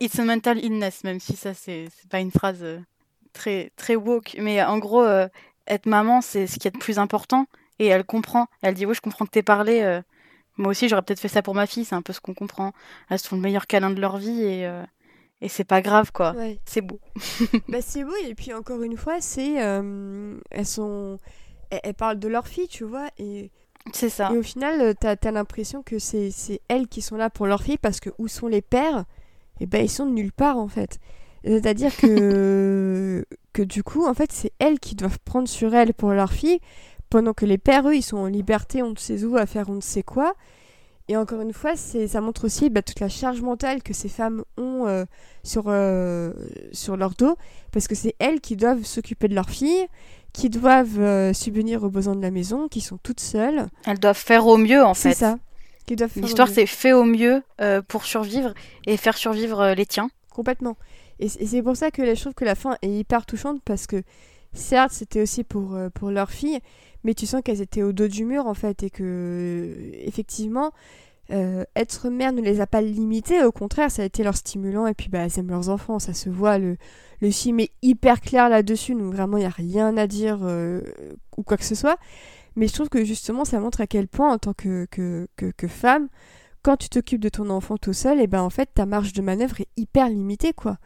[0.00, 2.78] it's a mental illness, même si ça, c'est pas une phrase euh,
[3.32, 4.36] très, très woke.
[4.38, 5.28] Mais en gros, euh,
[5.66, 7.46] être maman, c'est ce qui est de plus important.
[7.78, 8.46] Et elle comprend.
[8.62, 9.80] Elle dit Oui, je comprends que t'aies parlé.
[9.82, 10.00] euh,
[10.58, 12.72] moi aussi, j'aurais peut-être fait ça pour ma fille, c'est un peu ce qu'on comprend.
[13.08, 14.84] Elles se font le meilleur câlin de leur vie et, euh,
[15.40, 16.32] et c'est pas grave, quoi.
[16.32, 16.60] Ouais.
[16.66, 17.00] C'est beau.
[17.68, 19.54] Bah, c'est beau, et puis encore une fois, c'est.
[19.54, 21.18] elles sont.
[21.70, 23.50] Elles, elles parlent de leur fille, tu vois, et,
[23.94, 24.30] C'est ça.
[24.32, 26.30] et au final, t'as as, l'impression que c'est
[26.68, 29.04] elles qui sont là pour leur fille, parce que où sont les pères?
[29.62, 30.98] Et ben, ils sont de nulle part, en fait.
[31.44, 36.10] C'est-à-dire que, que du coup, en fait, c'est elles qui doivent prendre sur elles pour
[36.10, 36.58] leur fille,
[37.10, 39.68] pendant que les pères, eux, ils sont en liberté, on ne sait où, à faire
[39.70, 40.34] on ne sait quoi.
[41.08, 44.08] Et encore une fois, c'est ça montre aussi bah, toute la charge mentale que ces
[44.08, 45.04] femmes ont euh,
[45.44, 46.32] sur, euh,
[46.72, 47.36] sur leur dos,
[47.70, 49.86] parce que c'est elles qui doivent s'occuper de leur fille,
[50.32, 53.66] qui doivent euh, subvenir aux besoins de la maison, qui sont toutes seules.
[53.84, 55.14] Elles doivent faire au mieux, en C'est fait.
[55.16, 55.38] ça.
[56.16, 58.54] L'histoire, c'est fait au mieux euh, pour survivre
[58.86, 60.10] et faire survivre euh, les tiens.
[60.30, 60.76] Complètement.
[61.18, 63.86] Et c'est pour ça que là, je trouve que la fin est hyper touchante parce
[63.86, 64.02] que
[64.54, 66.58] certes, c'était aussi pour, euh, pour leur fille,
[67.04, 70.72] mais tu sens qu'elles étaient au dos du mur en fait et que effectivement,
[71.30, 74.86] euh, être mère ne les a pas limitées, au contraire, ça a été leur stimulant
[74.86, 76.76] et puis bah, elles aiment leurs enfants, ça se voit, le,
[77.20, 80.40] le film est hyper clair là-dessus, donc vraiment, il n'y a rien à dire
[81.36, 81.98] ou quoi que ce soit.
[82.56, 86.08] Mais je trouve que justement, ça montre à quel point, en tant que, que, femme,
[86.62, 89.22] quand tu t'occupes de ton enfant tout seul, et ben en fait ta marge de
[89.22, 90.78] manœuvre est hyper limitée quoi.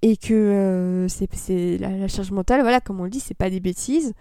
[0.00, 3.60] Et que euh, c'est la charge mentale, voilà, comme on le dit, c'est pas des
[3.60, 4.14] bêtises.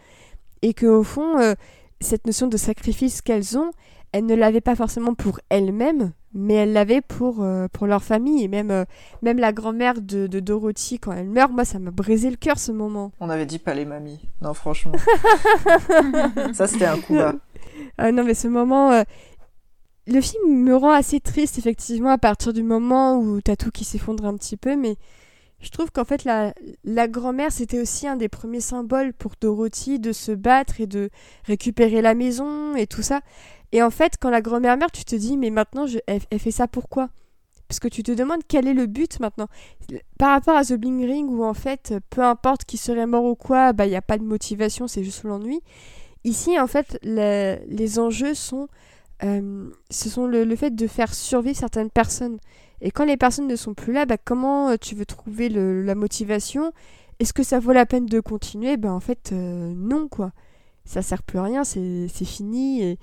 [0.61, 1.55] Et que au fond, euh,
[2.01, 3.71] cette notion de sacrifice qu'elles ont,
[4.11, 8.43] elles ne l'avaient pas forcément pour elles-mêmes, mais elles l'avaient pour, euh, pour leur famille.
[8.43, 8.85] Et même, euh,
[9.21, 12.57] même la grand-mère de, de Dorothy, quand elle meurt, moi ça m'a brisé le cœur
[12.59, 13.11] ce moment.
[13.19, 14.19] On avait dit pas les mamies.
[14.41, 14.93] Non, franchement.
[16.53, 17.35] ça, c'était un coup bas.
[17.97, 18.91] Ah non, mais ce moment.
[18.91, 19.03] euh,
[20.07, 23.83] Le film me rend assez triste, effectivement, à partir du moment où t'as tout qui
[23.85, 24.95] s'effondre un petit peu, mais
[25.59, 26.53] je trouve qu'en fait, la,
[26.83, 31.11] la grand-mère, c'était aussi un des premiers symboles pour Dorothy de se battre et de
[31.45, 33.21] récupérer la maison et tout ça.
[33.71, 36.67] Et en fait, quand la grand-mère meurt, tu te dis, mais maintenant, elle, fait ça
[36.67, 37.09] pourquoi
[37.67, 39.47] Parce que tu te demandes quel est le but maintenant.
[40.17, 43.35] Par rapport à The Bling Ring, où en fait, peu importe qui serait mort ou
[43.35, 45.61] quoi, bah, il n'y a pas de motivation, c'est juste l'ennui.
[46.23, 48.67] Ici, en fait, le- les enjeux sont,
[49.23, 52.37] euh, ce sont le, fait de faire survivre certaines personnes.
[52.81, 55.95] Et quand les personnes ne sont plus là, bah, comment euh, tu veux trouver la
[55.95, 56.73] motivation?
[57.19, 58.77] Est-ce que ça vaut la peine de continuer?
[58.77, 60.31] Ben en fait, euh, non quoi.
[60.85, 62.97] Ça sert plus à rien, c'est fini.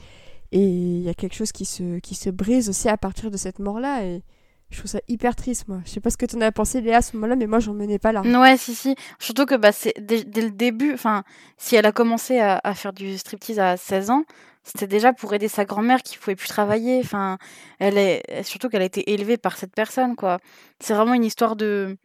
[0.53, 3.37] Et il y a quelque chose qui se, qui se brise aussi à partir de
[3.37, 4.05] cette mort-là.
[4.05, 4.23] Et
[4.71, 5.81] je trouve ça hyper triste, moi.
[5.85, 7.59] Je sais pas ce que tu en as pensé, Léa, à ce moment-là, mais moi,
[7.59, 8.23] j'en menais pas là.
[8.23, 8.95] Ouais, si, si.
[9.19, 11.25] Surtout que bah, c'est dès, dès le début, enfin,
[11.57, 14.25] si elle a commencé à, faire du striptease à 16 ans,
[14.65, 17.01] c'était déjà pour aider sa grand-mère qui pouvait plus travailler.
[17.03, 17.39] Enfin,
[17.79, 20.39] elle est surtout qu'elle a été élevée par cette personne, quoi.
[20.81, 21.97] C'est vraiment une histoire de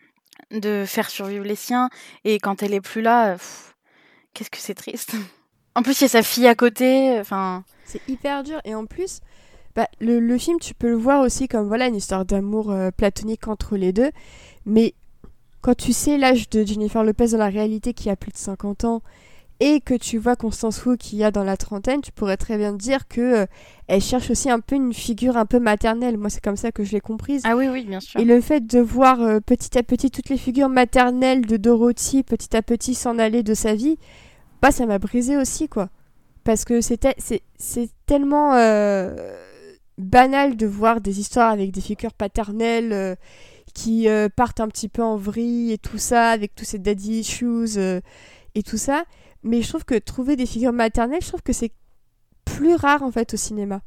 [0.52, 1.90] de faire survivre les siens.
[2.24, 3.38] Et quand elle est plus là,
[4.34, 5.16] qu'est-ce que c'est triste.
[5.76, 7.18] En plus, il y a sa fille à côté.
[7.20, 8.60] Enfin, C'est hyper dur.
[8.66, 9.20] Et en plus,
[9.76, 12.92] bah, le, le film, tu peux le voir aussi comme voilà une histoire d'amour euh,
[12.92, 14.12] platonique entre les deux.
[14.66, 14.94] Mais
[15.62, 18.84] quand tu sais l'âge de Jennifer Lopez dans la réalité qui a plus de 50
[18.84, 19.02] ans
[19.60, 22.74] et que tu vois Constance Wu qui a dans la trentaine, tu pourrais très bien
[22.74, 23.46] dire que euh,
[23.88, 26.18] elle cherche aussi un peu une figure un peu maternelle.
[26.18, 27.44] Moi, c'est comme ça que je l'ai comprise.
[27.46, 28.20] ah oui, oui, bien sûr.
[28.20, 32.24] Et le fait de voir euh, petit à petit toutes les figures maternelles de Dorothy
[32.24, 33.98] petit à petit s'en aller de sa vie,
[34.64, 35.90] bah ça m'a brisé aussi quoi.
[36.46, 39.14] Parce que c'était c'est tellement euh,
[39.98, 43.16] banal de voir des histoires avec des figures paternelles euh,
[43.74, 47.20] qui euh, partent un petit peu en vrille et tout ça avec tous ces daddy
[47.20, 47.78] issues
[48.56, 49.04] et tout ça,
[49.44, 51.74] mais je trouve que trouver des figures maternelles, je trouve que c'est
[52.46, 53.82] plus rares en fait au cinéma.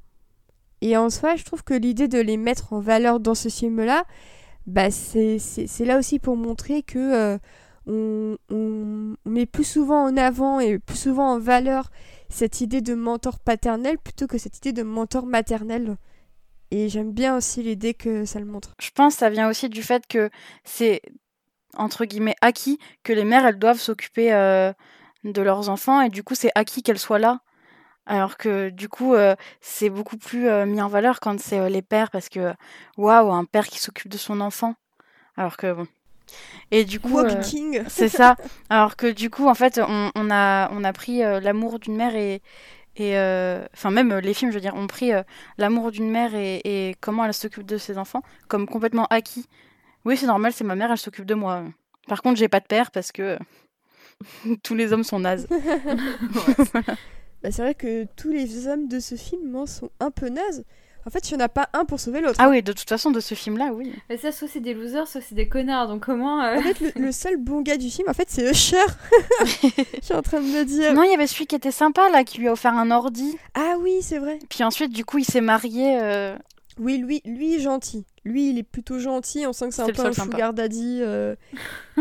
[0.83, 4.05] Et en soi, je trouve que l'idée de les mettre en valeur dans ce film-là,
[4.67, 5.39] bah c'est
[5.87, 7.39] là aussi pour montrer que
[7.87, 11.91] on, on, met plus souvent en avant et plus souvent en valeur
[12.29, 15.97] cette idée de mentor paternel plutôt que cette idée de mentor maternel.
[16.71, 18.75] Et j'aime bien aussi l'idée que ça le montre.
[18.81, 20.31] Je pense que ça vient aussi du fait que
[20.65, 21.01] c'est
[21.77, 24.73] entre guillemets acquis que les mères elles doivent s'occuper euh,
[25.25, 27.41] de leurs enfants et du coup c'est acquis qu'elles soient là
[28.07, 31.83] alors que du coup euh, c'est beaucoup plus euh, mis en valeur quand c'est les
[31.83, 32.55] pères parce que
[32.97, 34.75] waouh un père qui s'occupe de son enfant
[35.37, 35.87] alors que bon
[36.71, 37.19] et du coup
[37.89, 38.37] c'est ça
[38.69, 42.17] alors que du coup en fait on, on a on a pris l'amour d'une mère
[42.17, 42.43] et
[42.97, 43.13] et
[43.75, 45.13] enfin même les films je veux dire ont pris
[45.59, 49.47] l'amour d'une mère et, et comment elle s'occupe de ses enfants comme complètement acquis
[50.07, 51.65] oui, c'est normal, c'est ma mère, elle s'occupe de moi.
[52.07, 53.37] Par contre, j'ai pas de père parce que
[54.63, 55.47] tous les hommes sont nazes.
[57.43, 60.65] Bah, c'est vrai que tous les hommes de ce film hein, sont un peu nazes.
[61.07, 62.35] En fait, il n'y en a pas un pour sauver l'autre.
[62.39, 63.93] Ah oui, de toute façon, de ce film-là, oui.
[64.11, 66.43] Mais ça, soit c'est des losers, soit c'est des connards, donc comment...
[66.43, 68.77] Euh, en fait, le, seul bon gars du film, en fait, c'est Usher.
[69.41, 70.93] Je suis en train de me dire.
[70.95, 73.39] Non, il y avait celui qui était sympa, là, qui lui a offert un ordi.
[73.55, 74.41] Ah oui, c'est vrai.
[74.49, 75.97] Puis ensuite, du coup, il s'est marié...
[76.03, 76.37] Euh,
[76.79, 78.05] oui, lui, lui gentil.
[78.27, 79.47] Lui, il est plutôt gentil.
[79.47, 81.37] On sent que c'est un peu un sugar daddy euh,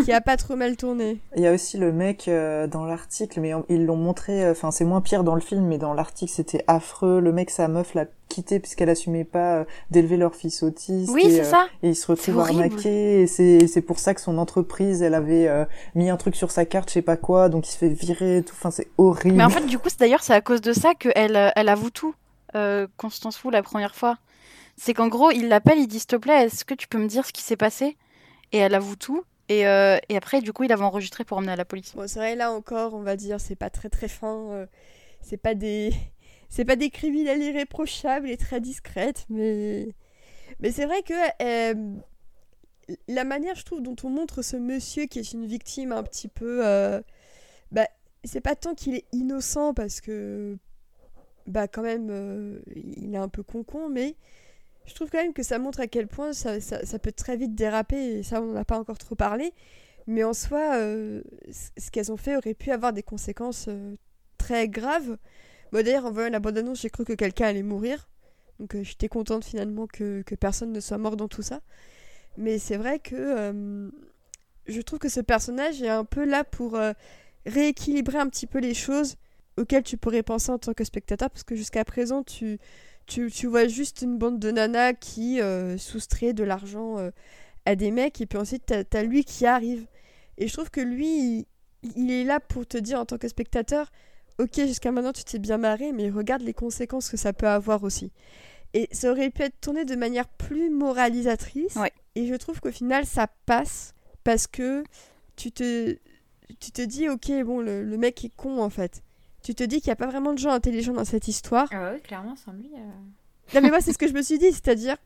[0.03, 1.19] qui a pas trop mal tourné.
[1.35, 4.43] Il y a aussi le mec euh, dans l'article, mais ils l'ont montré.
[4.43, 7.19] Euh, enfin, c'est moins pire dans le film, mais dans l'article, c'était affreux.
[7.22, 11.11] Le mec, sa meuf l'a quitté puisqu'elle assumait pas d'élever leur fils autiste.
[11.14, 11.68] Oui, c'est ça.
[11.84, 13.22] Et il se retrouve arnaqué.
[13.22, 15.47] Et c'est pour ça que son entreprise, elle avait
[15.93, 18.41] mis un truc sur sa carte, je sais pas quoi, donc il se fait virer.
[18.43, 18.56] Tout.
[18.57, 19.35] Enfin, c'est horrible.
[19.35, 22.15] Mais en fait, du coup, d'ailleurs, c'est à cause de ça qu'elle elle avoue tout.
[22.97, 24.18] Constance Wu la première fois
[24.77, 27.07] c'est qu'en gros, il l'appelle, il dit s'il te plaît, est-ce que tu peux me
[27.07, 27.97] dire ce qui s'est passé?
[28.52, 29.23] Et elle avoue tout.
[29.47, 31.95] Et, euh, et, après, du coup, il avait enregistré pour emmener à la police.
[31.95, 34.49] Bon, c'est vrai, là encore, on va dire, c'est pas très très fin.
[34.52, 34.65] Euh,
[35.22, 35.93] c'est pas des.
[36.47, 39.89] C'est pas des criminels irréprochables et très discrètes, mais.
[40.60, 41.14] Mais c'est vrai que.
[41.41, 41.95] Euh,
[43.07, 46.27] la manière, je trouve, dont on montre ce monsieur qui est une victime un petit
[46.27, 46.61] peu.
[47.72, 47.88] bah,
[48.23, 50.57] c'est pas tant qu'il est innocent parce que.
[51.47, 54.15] Bah, quand même, il est un peu con-con, mais
[54.86, 56.60] je trouve quand même que ça montre à quel point ça,
[57.02, 59.53] peut très vite déraper, et ça on n'en a pas encore trop parlé,
[60.07, 61.22] mais en soi, euh,
[61.52, 63.95] ce qu'elles ont fait aurait pu avoir des conséquences euh,
[64.38, 65.18] très graves.
[65.72, 68.07] Moi d'ailleurs, en voyant la bande-annonce, j'ai cru que quelqu'un allait mourir,
[68.60, 71.62] donc euh, j'étais contente finalement que, que, personne ne soit mort dans tout ça.
[72.38, 73.90] Mais c'est vrai que
[74.68, 76.78] je trouve que ce personnage est un peu là pour
[77.45, 79.16] rééquilibrer un petit peu les choses
[79.57, 82.60] auxquelles tu pourrais penser en tant que spectateur, parce que jusqu'à présent, tu
[83.06, 87.11] tu, vois juste une bande de nanas qui euh, soustrait de l'argent euh,
[87.65, 89.86] à des mecs, et puis ensuite t'as as lui qui arrive.
[90.38, 91.48] Et je trouve que lui,
[91.84, 93.91] il, est là pour te dire en tant que spectateur,
[94.40, 97.84] ok, jusqu'à maintenant tu t'es bien marré, mais regarde les conséquences que ça peut avoir
[97.84, 98.11] aussi.
[98.73, 101.77] Et ça aurait pu être tourné de manière plus moralisatrice.
[102.15, 103.94] Et je trouve qu'au final, ça passe
[104.26, 104.84] parce que
[105.38, 105.98] tu te,
[106.60, 109.05] tu te dis, ok, bon, le, le mec est con en fait
[109.45, 111.67] tu te dis qu'il n'y a pas vraiment de gens intelligents dans cette histoire.
[111.72, 112.72] Ah oui, clairement, sans lui.
[112.73, 113.53] Euh.
[113.53, 114.97] Non, mais moi, c'est ce que je me suis dit, c'est-à-dire,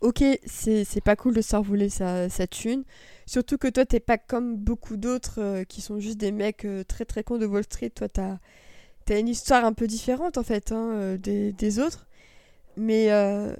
[0.00, 2.82] ok, c'est pas cool de se voler sa, sa, thune.
[3.24, 6.82] Surtout que toi, t'es pas comme beaucoup d'autres euh, qui sont juste des mecs euh,
[6.82, 7.90] très très cons de Wall Street.
[7.90, 8.38] Toi, t'as
[9.08, 12.08] as une histoire un peu différente en fait hein, des, des, autres.
[12.76, 13.54] Mais, euh,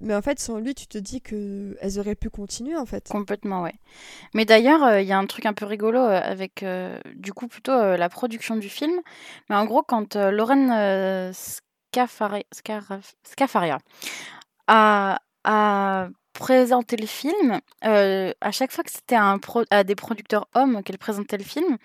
[0.00, 3.08] mais en fait, sans lui, tu te dis qu'elles auraient pu continuer, en fait.
[3.08, 3.74] Complètement, ouais.
[4.34, 6.64] Mais d'ailleurs, euh, il y a un truc un peu rigolo euh, avec,
[7.14, 9.00] du coup, plutôt la production du film.
[9.48, 12.44] Mais en gros, quand Lauren Scafaria,
[13.24, 13.78] Scafaria
[14.66, 19.36] a, a présenter le film, euh, à chaque fois que c'était à,
[19.70, 21.78] à des producteurs hommes qu'elle présentait le film,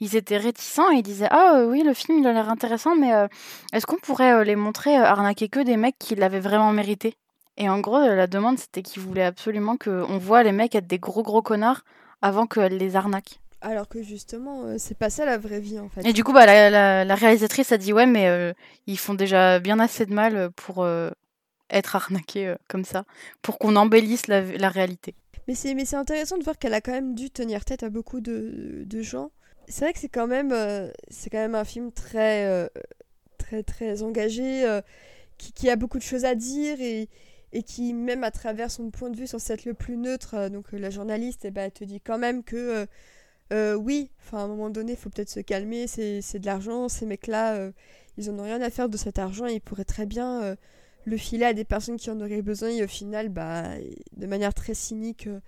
[0.00, 2.96] ils étaient réticents et ils disaient Ah euh, oui, le film il a l'air intéressant,
[2.96, 3.28] mais euh,
[3.72, 7.14] est-ce qu'on pourrait les montrer arnaquer que des mecs qui l'avaient vraiment mérité?
[7.56, 10.98] Et en gros, la demande c'était qu'ils voulaient absolument qu'on voit les mecs être des
[10.98, 11.82] gros gros connards
[12.22, 13.40] avant qu'elle les arnaque.
[13.60, 16.06] Alors que justement, c'est pas ça la vraie vie en fait.
[16.06, 18.54] Et du coup, bah, la, la réalisatrice a dit Ouais, mais
[18.86, 20.86] ils font déjà bien assez de mal pour
[21.70, 23.04] être arnaqué euh, comme ça,
[23.42, 25.14] pour qu'on embellisse la, réalité.
[25.46, 27.90] Mais c'est, mais c'est intéressant de voir qu'elle a quand même dû tenir tête à
[27.90, 29.30] beaucoup de, gens.
[29.68, 32.68] C'est vrai que c'est quand même, euh, c'est quand même un film très, euh,
[33.36, 34.64] très, très engagé,
[35.36, 37.08] qui, qui, a beaucoup de choses à dire et,
[37.52, 40.72] et qui, même à travers son point de vue, censé être le plus neutre, donc
[40.72, 42.86] la journaliste, eh ben, elle te dit quand même que
[43.76, 46.88] oui, enfin à un moment donné, il faut peut-être se calmer, c'est, c'est de l'argent,
[46.88, 47.70] ces mecs-là,
[48.16, 50.56] ils en ont rien à faire de cet argent, ils pourraient très bien
[51.04, 53.64] le filet à des personnes qui en auraient besoin et au final, bah,
[54.16, 55.40] de manière très cynique, euh,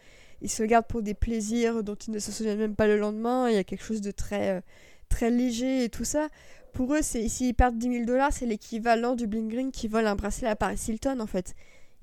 [0.42, 3.48] ils se gardent pour des plaisirs dont ils ne se souviennent même pas le lendemain.
[3.48, 4.60] Il y a quelque chose de très, euh,
[5.08, 6.28] très léger et tout ça.
[6.72, 10.06] Pour eux, c'est s'ils perdent 10 000 dollars, c'est l'équivalent du bling ring qui vole
[10.06, 11.54] un bracelet à Paris Hilton en fait.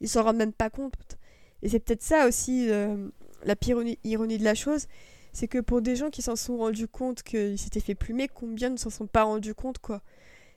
[0.01, 1.17] Ils s'en rendent même pas compte.
[1.63, 3.09] Et c'est peut-être ça aussi euh,
[3.43, 4.87] la pire ironie de la chose,
[5.33, 8.69] c'est que pour des gens qui s'en sont rendus compte qu'ils s'étaient fait plumer, combien
[8.69, 10.01] ne s'en sont pas rendus compte quoi?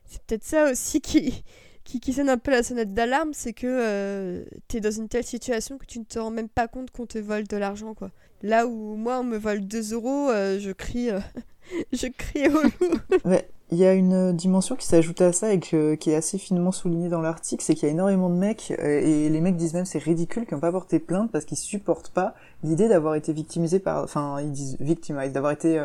[0.04, 1.44] C'est peut-être ça aussi qui,
[1.84, 5.08] qui, qui sonne un peu la sonnette d'alarme, c'est que euh, tu es dans une
[5.08, 7.94] telle situation que tu ne te rends même pas compte qu'on te vole de l'argent,
[7.94, 8.10] quoi.
[8.42, 11.20] Là où moi, on me vole 2 euros, euh, je crie, euh,
[11.92, 12.98] je crie au loup.
[13.24, 16.72] ouais, il y a une dimension qui s'ajoute à ça et qui est assez finement
[16.72, 19.84] soulignée dans l'article, c'est qu'il y a énormément de mecs, et les mecs disent même
[19.84, 22.34] c'est ridicule, qui n'ont pas porté plainte parce qu'ils supportent pas
[22.64, 25.78] l'idée d'avoir été victimisés par, enfin, ils disent victimisés, d'avoir été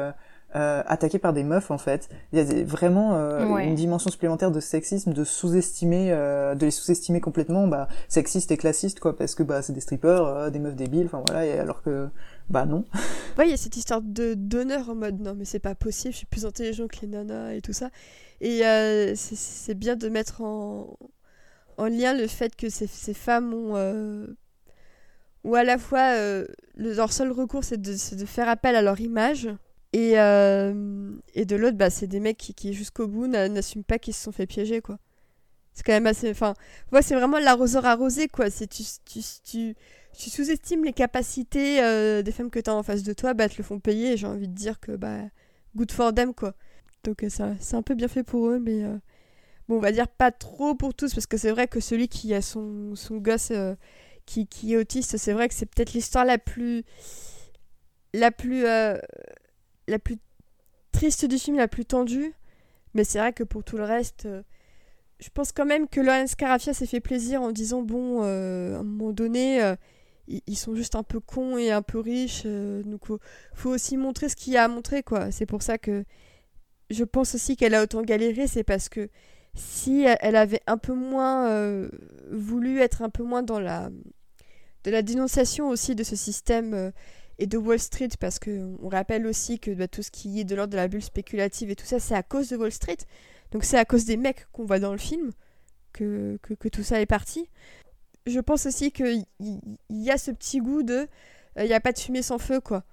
[0.56, 2.08] euh, attaqué par des meufs en fait.
[2.32, 6.72] Il y a vraiment euh, une dimension supplémentaire de sexisme, de sous-estimer, euh, de les
[6.72, 10.60] sous-estimer complètement, bah sexiste et classiste quoi, parce que bah c'est des strippers, euh, des
[10.60, 12.08] meufs débiles, enfin voilà, et alors que
[12.50, 12.86] bah non.
[13.38, 16.14] Ouais, il y a cette histoire de d'honneur en mode non mais c'est pas possible,
[16.14, 17.90] je suis plus intelligent que les nanas et tout ça.
[18.40, 18.62] Et
[19.16, 20.98] c'est bien de mettre en
[21.78, 24.28] en lien le fait que ces, ces femmes ont
[25.44, 26.14] ou à la fois
[26.76, 29.50] leur seul recours c'est de, de faire appel à leur image
[29.96, 33.98] et, euh, et de l'autre, bah, c'est des mecs qui, qui jusqu'au bout n'assument pas
[33.98, 35.00] qu'ils se sont fait piéger, quoi.
[35.72, 36.30] C'est quand même assez.
[36.30, 36.54] Enfin,
[36.92, 38.50] ouais, c'est vraiment l'arroseur arrosé, quoi.
[38.50, 39.76] C'est tu, tu, tu,
[40.12, 43.48] tu sous-estimes les capacités euh, des femmes que tu as en face de toi, bah,
[43.48, 44.18] te le font payer.
[44.18, 45.20] J'ai envie de dire que, bah,
[45.78, 46.56] good for them, quoi.
[47.06, 48.84] Donc, euh, ça, c'est un peu bien fait pour eux, mais.
[49.70, 52.34] Bon, on va dire pas trop pour tous, parce que c'est vrai que celui qui
[52.34, 53.54] a son, son gosse
[54.26, 56.84] qui, qui est autiste, c'est vrai que c'est peut-être l'histoire la plus.
[58.14, 58.66] la plus
[59.88, 60.18] la plus
[60.92, 62.34] triste du film, la plus tendue.
[62.94, 64.42] Mais c'est vrai que pour tout le reste, euh,
[65.20, 68.80] je pense quand même que Lawrence Carafia s'est fait plaisir en disant bon, euh, à
[68.80, 69.76] un moment donné, euh,
[70.28, 72.46] ils, sont juste un peu cons et un peu riches.
[72.46, 73.20] donc faut,
[73.54, 75.30] faut aussi montrer ce qu'il y a à montrer, quoi.
[75.32, 76.06] C'est pour ça que
[76.90, 79.10] je pense aussi qu'elle a autant galéré, c'est parce que
[79.56, 81.88] si elle avait un peu moins
[82.32, 83.90] voulu être un peu moins dans la
[84.84, 86.92] de la dénonciation aussi de ce système
[87.38, 90.56] et de Wall Street, parce qu'on rappelle aussi que bah, tout ce qui est de
[90.56, 92.98] l'ordre de la bulle spéculative et tout ça, c'est à cause de Wall Street.
[93.52, 95.32] Donc c'est à cause des mecs qu'on voit dans le film
[95.94, 97.50] que, que, tout ça est parti.
[98.26, 99.26] Je pense aussi qu'il
[99.90, 101.08] y, a ce petit goût de
[101.58, 102.84] euh, il n'y a pas de fumée sans feu, quoi.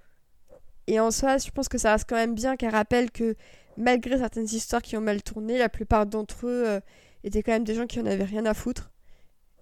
[0.87, 3.35] Et en soi, je pense que ça reste quand même bien qu'elle rappelle que
[3.77, 6.79] malgré certaines histoires qui ont mal tourné, la plupart d'entre eux euh,
[7.23, 8.91] étaient quand même des gens qui en avaient rien à foutre.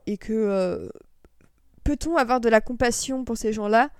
[0.07, 0.89] Et que euh,
[1.83, 3.91] peut-on avoir de la compassion pour ces gens-là?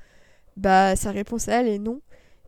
[0.58, 2.02] Bah sa réponse à elle est non.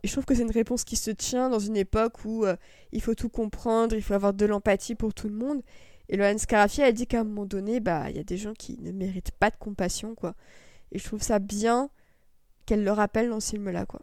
[0.03, 2.55] Et je trouve que c'est une réponse qui se tient dans une époque où euh,
[2.91, 5.61] il faut tout comprendre, il faut avoir de l'empathie pour tout le monde.
[6.09, 8.53] Et Lohan Scarafia, elle dit qu'à un moment donné, bah il y a des gens
[8.53, 10.35] qui ne méritent pas de compassion, quoi.
[10.91, 11.89] Et je trouve ça bien
[12.65, 14.01] qu'elle le rappelle dans ce film-là, quoi.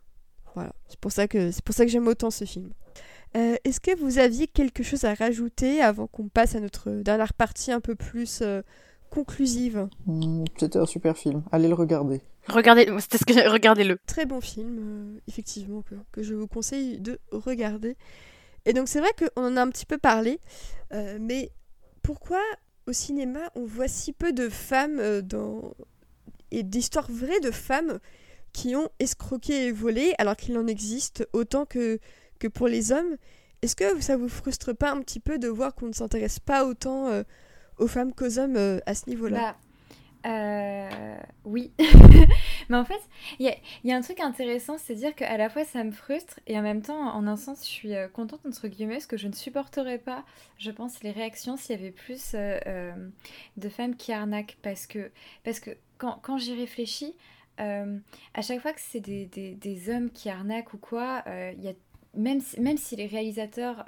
[0.55, 2.73] Voilà, c'est pour ça que c'est pour ça que j'aime autant ce film.
[3.37, 7.35] Euh, est-ce que vous aviez quelque chose à rajouter avant qu'on passe à notre dernière
[7.35, 8.63] partie un peu plus euh,
[9.11, 9.89] conclusive?
[10.07, 11.43] Hmm, C'était un super film.
[11.53, 12.23] Allez le regarder.
[12.49, 13.99] Regardez, c'était ce que regardez-le.
[14.07, 17.97] Très bon film, euh, effectivement, que, je vous conseille de regarder.
[18.65, 20.41] Et donc c'est vrai qu'on en a un petit peu parlé,
[20.93, 21.51] euh, mais
[22.03, 22.41] pourquoi
[22.87, 25.75] au cinéma on voit si peu de femmes euh, dans
[26.51, 28.01] et d'histoires vraies de femmes
[28.53, 32.01] qui ont escroqué et volé alors qu'il en existe autant que,
[32.39, 33.17] que pour les hommes?
[33.63, 36.65] Est-ce que ça vous frustre pas un petit peu de voir qu'on ne s'intéresse pas
[36.65, 37.11] autant
[37.77, 39.39] aux femmes qu'aux hommes à ce niveau-là?
[39.39, 39.57] Bah,
[40.27, 41.73] euh, oui.
[42.69, 43.01] Mais en fait,
[43.39, 43.53] il
[43.85, 46.63] y, a, un truc intéressant, c'est dire qu'à la fois ça me frustre et en
[46.63, 49.33] même temps, en un sens, je suis euh, contente, entre guillemets, parce que je ne
[49.33, 50.25] supporterais pas,
[50.59, 52.93] je pense, les réactions s'il y avait plus euh,
[53.57, 54.59] de femmes qui arnaquent.
[54.63, 55.11] Parce que,
[55.45, 57.15] parce que quand, quand j'y réfléchis,
[57.59, 61.23] à chaque fois que c'est des, des, hommes qui arnaquent ou quoi,
[61.59, 61.73] y a,
[62.15, 63.85] même, si, même si les réalisateurs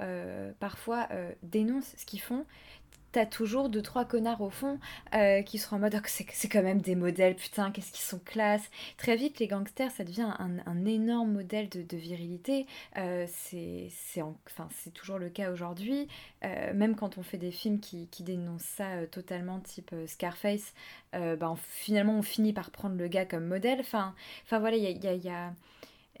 [0.59, 1.07] parfois
[1.41, 2.45] dénoncent ce qu'ils font,
[3.13, 4.79] t'as toujours deux trois connards au fond
[5.13, 8.19] euh, qui seront en mode oh, c'est quand même des modèles putain qu'est-ce qu'ils sont
[8.19, 8.69] classe.
[8.97, 12.65] Très vite les gangsters ça devient un, énorme modèle de, virilité.
[12.97, 16.07] Euh, c'est enfin toujours le cas aujourd'hui.
[16.43, 20.73] Euh, même quand on fait des films qui, dénoncent ça totalement type Scarface
[21.13, 23.79] bah, finalement on finit par prendre le gars comme modèle.
[23.79, 24.13] Enfin
[24.49, 25.53] voilà il y a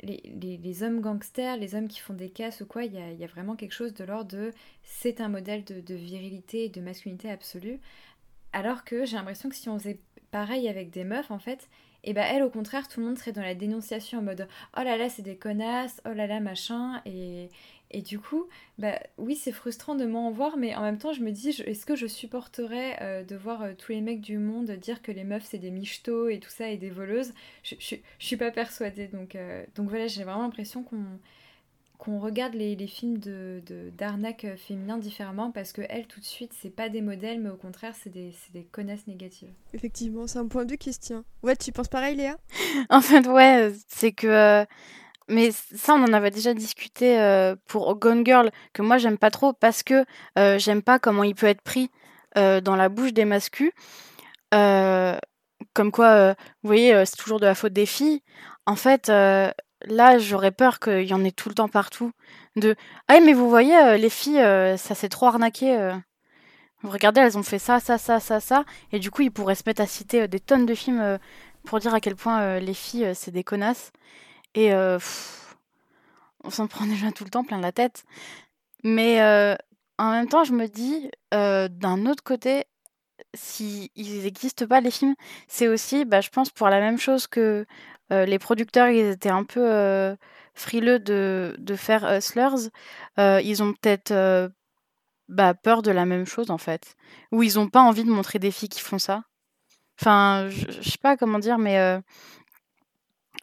[0.01, 3.55] les, hommes gangsters, les hommes qui font des casses ou quoi, il y a, vraiment
[3.55, 4.51] quelque chose de l'ordre de
[4.83, 7.79] c'est un modèle de, virilité et de masculinité absolue.
[8.51, 9.99] Alors que j'ai l'impression que si on faisait
[10.31, 11.69] pareil avec des meufs, en fait,
[12.05, 14.47] et eh ben elles, au contraire, tout le monde serait dans la dénonciation en mode
[14.77, 17.49] oh là là, c'est des connasses, oh là là, machin, et,
[17.93, 18.47] et du coup,
[18.79, 21.85] bah oui, c'est frustrant de m'en voir, mais en même temps, je me dis, est-ce
[21.85, 25.23] que je supporterais euh, de voir euh, tous les mecs du monde dire que les
[25.23, 27.33] meufs c'est des michtos et tout ça et des voleuses?
[27.63, 29.07] Je, je, suis pas persuadée.
[29.07, 31.03] Donc, euh, donc voilà, j'ai vraiment l'impression qu'on
[31.99, 36.19] qu'on regarde les, les films de, de- d'arnaque euh, féminin différemment parce que elles, tout
[36.19, 39.53] de suite, c'est pas des modèles, mais au contraire, c'est des, c'est des connasses négatives.
[39.73, 41.23] Effectivement, c'est un point de vue qui se tient.
[41.43, 42.37] Ouais, tu penses pareil, Léa?
[42.89, 44.65] En fait, ouais, c'est que.
[45.29, 49.31] Mais ça, on en avait déjà discuté euh, pour Gone Girl, que moi, j'aime pas
[49.31, 50.05] trop parce que
[50.37, 51.89] euh, j'aime pas comment il peut être pris
[52.37, 53.71] euh, dans la bouche des mascus.
[54.51, 58.21] Comme quoi, vous voyez, c'est toujours de la faute des filles.
[58.65, 62.11] En fait, là, j'aurais peur qu'il y en ait tout le temps partout.
[62.55, 62.75] De
[63.07, 64.43] Ah, mais vous voyez, les filles,
[64.77, 65.95] ça s'est trop arnaqué.
[66.83, 68.65] regardez, elles ont fait ça, ça, ça, ça, ça.
[68.91, 71.17] Et du coup, ils pourraient se mettre à citer des tonnes de films
[71.65, 73.91] pour dire à quel point les filles, c'est des connasses.
[74.55, 74.73] Et
[76.43, 78.03] on s'en prend déjà tout le temps plein la tête.
[78.83, 79.21] Mais
[79.97, 82.65] en même temps, je me dis, d'un autre côté,
[83.33, 85.15] si ils n'existent pas les films,
[85.47, 87.65] c'est aussi, bah, je pense, pour la même chose que
[88.09, 90.15] les producteurs, ils étaient un peu
[90.53, 92.69] frileux de, de faire Hustlers.
[93.17, 94.51] Ils ont peut-être
[95.29, 96.95] bah, peur de la même chose, en fait.
[97.31, 99.23] Ou ils n'ont pas envie de montrer des filles qui font ça.
[99.99, 101.99] Enfin, je sais pas comment dire, mais...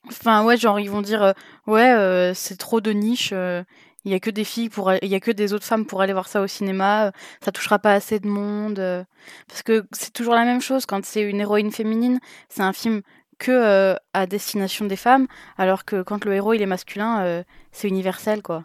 [0.07, 1.33] euh, Enfin, ouais, genre, ils vont dire, euh,
[1.67, 3.63] ouais, euh, c'est trop de niche, euh,
[4.05, 6.01] il y a que des filles pour, il y a que des autres femmes pour
[6.01, 7.11] aller voir ça au cinéma, euh,
[7.45, 8.79] ça touchera pas assez de monde.
[8.79, 9.05] euh,
[9.49, 13.03] parce que c'est toujours la même chose quand c'est une héroïne féminine, c'est un film
[13.39, 15.27] que euh, à destination des femmes,
[15.59, 18.65] alors que quand le héros il est masculin, euh, c'est universel, quoi.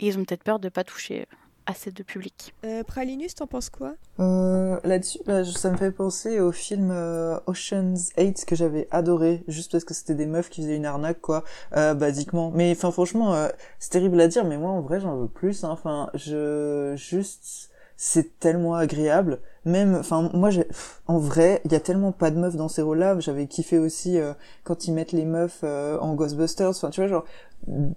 [0.00, 1.26] Et ils ont peut-être peur de pas toucher
[1.66, 2.54] assez de public.
[2.64, 3.94] euh, Pralinus, t'en penses quoi?
[4.20, 8.86] Euh, Là-dessus, là, je- ça me fait penser au film euh, Ocean's 8 que j'avais
[8.90, 11.44] adoré, juste parce que c'était des meufs qui faisaient une arnaque, quoi,
[11.76, 12.50] euh, basiquement.
[12.54, 15.64] Mais enfin, franchement, euh, c'est terrible à dire, mais moi, en vrai, j'en veux plus.
[15.64, 15.70] hein.
[15.70, 17.70] Enfin, je juste,
[18.06, 19.38] c'est tellement agréable.
[19.64, 20.68] Même, enfin, moi, j'ai,
[21.06, 23.18] en vrai, il y a tellement pas de meufs dans ces rôles-là.
[23.18, 26.68] J'avais kiffé aussi euh, quand ils mettent les meufs euh, en Ghostbusters.
[26.68, 27.24] Enfin, tu vois, genre,
[27.66, 27.94] il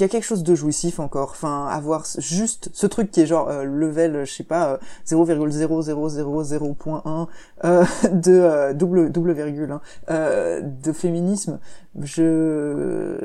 [0.00, 1.32] y a quelque chose de jouissif encore.
[1.32, 7.26] Enfin, avoir juste ce truc qui est genre euh, level, je sais pas, euh, 0,0000.1
[7.64, 11.60] euh, de euh, double double virgule hein, euh, de féminisme.
[12.00, 13.18] Je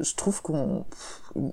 [0.00, 0.84] je trouve qu'on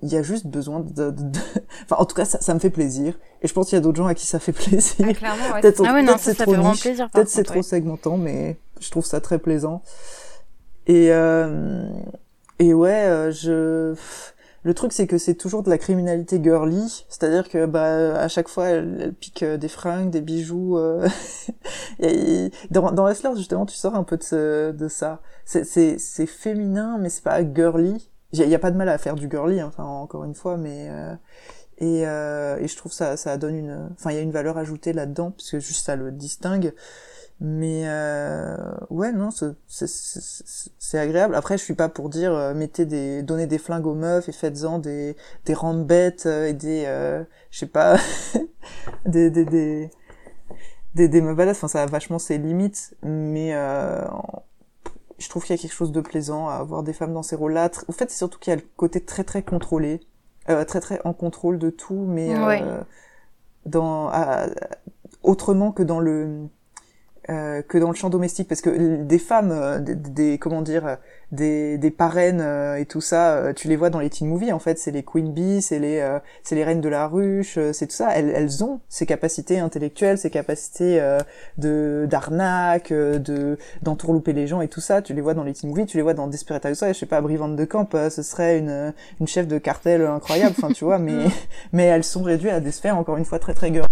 [0.03, 1.39] il y a juste besoin de, de- de-
[1.83, 3.81] enfin en tout cas ça, ça me fait plaisir et je pense qu'il y a
[3.81, 5.05] d'autres gens à qui ça fait plaisir.
[5.09, 5.61] Ah, clairement, ouais.
[5.61, 9.39] Peut-être Ah ouais, c'est trop niche, peut-être c'est trop segmentant mais je trouve ça très
[9.39, 9.81] plaisant.
[10.87, 11.87] Et euh,
[12.59, 13.95] et ouais, euh, je
[14.63, 18.47] le truc c'est que c'est toujours de la criminalité girly, c'est-à-dire que bah à chaque
[18.47, 20.77] fois elle, elle pique euh, des fringues, des bijoux.
[20.77, 21.07] euh,
[21.99, 25.21] et dans dans Hustlers justement tu sors un peu de ce, de ça.
[25.45, 28.10] C'est c'est c'est féminin mais c'est pas girly.
[28.33, 30.57] Il y, a- pas de mal à faire du girly, hein, enfin encore une fois,
[30.57, 31.13] mais euh,
[31.79, 34.57] et euh, et je trouve ça ça donne une, enfin il y a une valeur
[34.57, 36.73] ajoutée là-dedans parce que juste ça le distingue.
[37.41, 38.55] Mais euh,
[38.91, 39.55] ouais, non, c'est-
[40.99, 41.35] agréable.
[41.35, 44.31] Après, je suis pas pour dire euh, mettez des, donnez des flingues aux meufs et
[44.31, 45.53] faites-en des des
[46.27, 47.97] euh, et des, euh, je sais pas,
[49.05, 49.89] des des des
[50.95, 51.57] des, des meufs.
[51.57, 53.53] Enfin, ça a vachement ses limites, mais
[55.21, 57.35] je trouve qu'il y a quelque chose de plaisant à avoir des femmes dans ces
[57.35, 57.69] rôles-là.
[57.87, 60.01] En fait, c'est surtout qu'il y a le côté très très contrôlé,
[60.49, 62.63] euh, très très en contrôle de tout, mais euh, Ouais.
[63.65, 64.47] dans à-
[65.23, 66.47] autrement que dans le
[67.31, 70.85] euh, que dans le champ domestique parce que des femmes euh, des, des- comment dire
[70.85, 70.95] euh,
[71.31, 74.59] des, des parraines euh, et tout ça tu les vois dans les teen movies en
[74.59, 77.71] fait c'est les queen bees c'est les euh, c'est les reines de la ruche euh,
[77.73, 78.09] c'est tout ça.
[78.13, 81.19] Elles, elles ont ces capacités intellectuelles ces capacités euh,
[81.57, 85.01] de d'arnaque euh, de d'entourlouper les gens et tout ça.
[85.01, 87.05] Tu les vois dans les teen movies tu les vois dans Desperate Housewives je sais
[87.05, 90.73] pas Brie Van de Camp euh, ce serait une une chef de cartel incroyable enfin
[90.73, 91.25] tu vois mais
[91.71, 93.87] mais elles sont réduites à des sphères encore une fois très très girly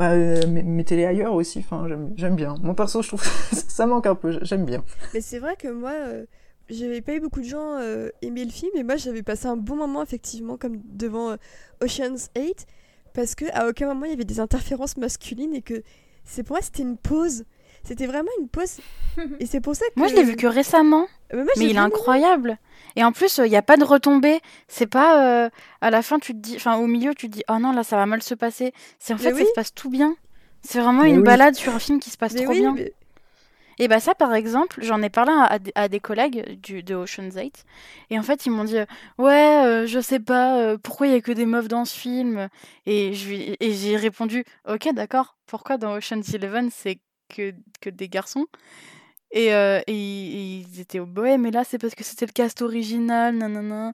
[0.00, 1.58] bah, euh, mais- mettez-les ailleurs aussi.
[1.58, 2.54] Enfin, j'aime, bien.
[2.62, 3.22] Mon perso, je trouve
[3.52, 4.38] ça manque un peu.
[4.40, 4.82] J'aime bien.
[5.12, 6.24] Mais c'est vrai que moi, euh,
[6.70, 9.58] j'avais pas eu beaucoup de gens euh, aimer le film, et moi j'avais passé un
[9.58, 11.36] bon moment effectivement comme devant euh,
[11.82, 12.66] Ocean's 8,
[13.12, 15.82] parce que à aucun moment il y avait des interférences masculines et que
[16.24, 17.44] c'est pour moi c'était une pause.
[17.84, 18.78] C'était vraiment une pause.
[19.40, 19.92] Et c'est pour ça que.
[19.96, 21.06] Moi, je l'ai vu que récemment.
[21.32, 22.58] Mais, moi, Mais il est incroyable.
[22.96, 24.40] Et en plus, il n'y a pas de retombée.
[24.68, 25.50] C'est pas euh,
[25.80, 27.82] à la fin, tu te dis, enfin au milieu, tu te dis, oh non, là,
[27.84, 28.72] ça va mal se passer.
[28.98, 29.40] C'est en Mais fait, oui.
[29.42, 30.14] ça se passe tout bien.
[30.62, 31.22] C'est vraiment Mais une oui.
[31.24, 32.72] balade sur un film qui se passe Mais trop oui, bien.
[32.74, 32.92] mais-
[33.78, 37.34] Et bah ça, par exemple, j'en ai parlé à, à des- collègues du, de Ocean's
[37.34, 37.64] 8.
[38.10, 38.84] Et en fait, ils m'ont dit, euh,
[39.18, 41.96] ouais, euh, je sais pas, euh, pourquoi il y a que des meufs dans ce
[41.96, 42.48] film?
[42.84, 46.98] Et je lui- et j'ai répondu, ok, d'accord, pourquoi dans Ocean's 11, c'est
[47.34, 48.46] que, que des garçons
[49.32, 52.32] et, euh, et ils ils étaient au ouais, mais là, c'est parce que c'était le
[52.32, 53.92] cast original, nanana.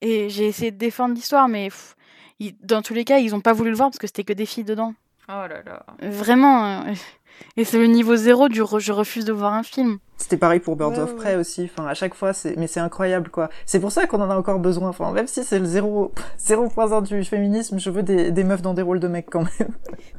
[0.00, 1.96] Et j'ai essayé de défendre l'histoire, mais pff,
[2.40, 4.32] ils- dans tous les cas, ils ont pas voulu le voir parce que c'était que
[4.32, 4.94] des filles dedans.
[5.28, 5.84] Oh là là.
[6.02, 6.82] Vraiment.
[6.86, 6.94] euh,
[7.56, 9.98] Et c'est le niveau zéro du je refuse de voir un film.
[10.18, 11.64] C'était pareil pour Birds of Prey aussi.
[11.64, 13.50] Enfin, à chaque fois, c'est, mais c'est incroyable, quoi.
[13.66, 14.90] C'est pour ça qu'on en a encore besoin.
[14.90, 18.72] Enfin, même si c'est le 0, 0.1 du féminisme, je veux des, des meufs dans
[18.74, 19.70] des rôles de mecs quand même.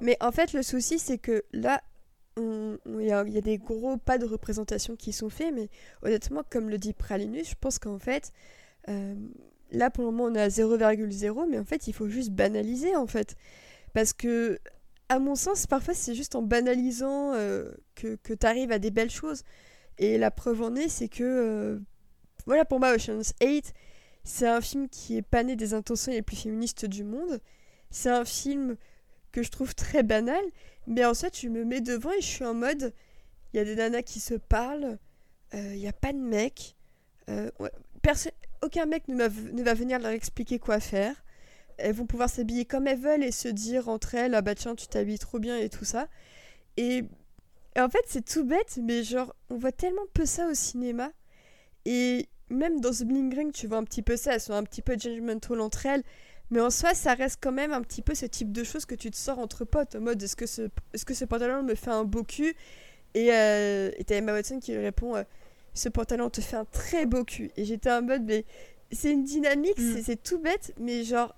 [0.02, 1.80] Mais en fait, le souci, c'est que là,
[2.38, 5.70] il y, a, des gros pas de représentation qui sont faits, mais
[6.02, 8.34] honnêtement, comme le dit Pralinus, je pense qu'en fait,
[8.90, 9.16] euh,
[9.72, 12.96] là pour le moment on est à 0,0, mais en fait il faut juste banaliser
[12.96, 13.36] en fait.
[13.94, 14.60] Parce que,
[15.08, 18.92] à mon sens, parfois c'est juste en banalisant euh, que, que tu arrives à des
[18.92, 19.44] belles choses.
[19.98, 21.80] Et la preuve en est, c'est que, euh,
[22.46, 23.74] voilà, pour moi, Ocean's 8,
[24.24, 27.40] c'est un film qui est pané des intentions les plus féministes du monde.
[27.92, 28.76] C'est un film
[29.32, 30.44] que je trouve très banal,
[30.88, 32.94] mais en fait, je me mets devant et je suis en mode,
[33.54, 34.98] il y a des nanas qui se parlent,
[35.54, 36.76] euh, il n'y a pas de mec,
[38.62, 41.16] aucun mec ne va, ne va venir leur expliquer quoi faire.
[41.78, 44.76] Elles vont pouvoir s'habiller comme elles veulent et se dire entre elles ah bah tiens
[44.76, 46.08] tu t'habilles trop bien et tout ça.
[46.78, 47.04] Et,
[47.78, 51.12] en fait c'est tout bête mais genre on voit tellement peu ça au cinéma.
[51.86, 54.64] Et même dans The Bling Ring tu vois un petit peu ça elles sont un
[54.64, 56.04] petit peu judgmental entre elles
[56.52, 58.96] mais en soi ça reste quand même un petit peu ce type de choses que
[58.96, 61.76] tu te sors entre potes en mode est-ce que ce, est-ce que ce pantalon me
[61.76, 62.56] fait un beau cul?
[63.14, 65.24] Et euh, t'as Emma Watson qui lui répond euh,
[65.74, 68.46] ce pantalon te fait un très beau cul et j'étais en mode mais
[68.92, 70.02] c'est une dynamique, mm.
[70.04, 71.36] c'est tout bête, mais genre,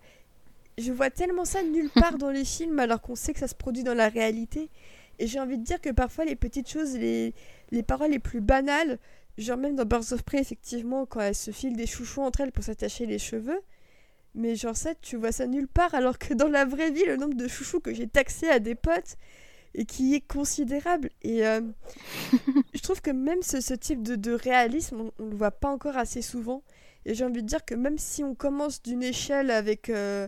[0.78, 3.56] je vois tellement ça nulle part dans les films alors qu'on sait que ça se
[3.56, 4.70] produit dans la réalité.
[5.20, 7.34] Et j'ai envie de dire que parfois les petites choses, les,
[7.72, 9.00] les paroles les plus banales,
[9.38, 12.52] genre même dans Birds of Prey, effectivement, quand elles se filent des chouchous entre elles
[12.52, 13.60] pour s'attacher les cheveux,
[14.38, 17.18] mais genre ça, tu vois ça nulle part alors que dans la vraie vie, le
[17.18, 19.18] nombre de chouchous que j'ai taxé à des potes
[19.74, 21.10] et qui est considérable.
[21.24, 21.62] Et euh,
[22.74, 25.70] je trouve que même ce, ce type de, de réalisme, on, ne le voit pas
[25.70, 26.64] encore assez souvent.
[27.06, 30.28] Et j'ai envie de dire que même si on commence d'une échelle avec euh,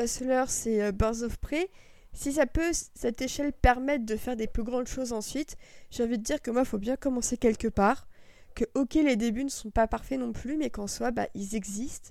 [0.00, 1.68] Hustlers et euh, Birds of Prey,
[2.12, 5.56] si ça peut, cette échelle, permettre de faire des plus grandes choses ensuite,
[5.90, 8.08] j'ai envie de dire que moi, il faut bien commencer quelque part.
[8.54, 11.54] Que, ok, les débuts ne sont pas parfaits non plus, mais qu'en soi, bah, ils
[11.54, 12.10] existent.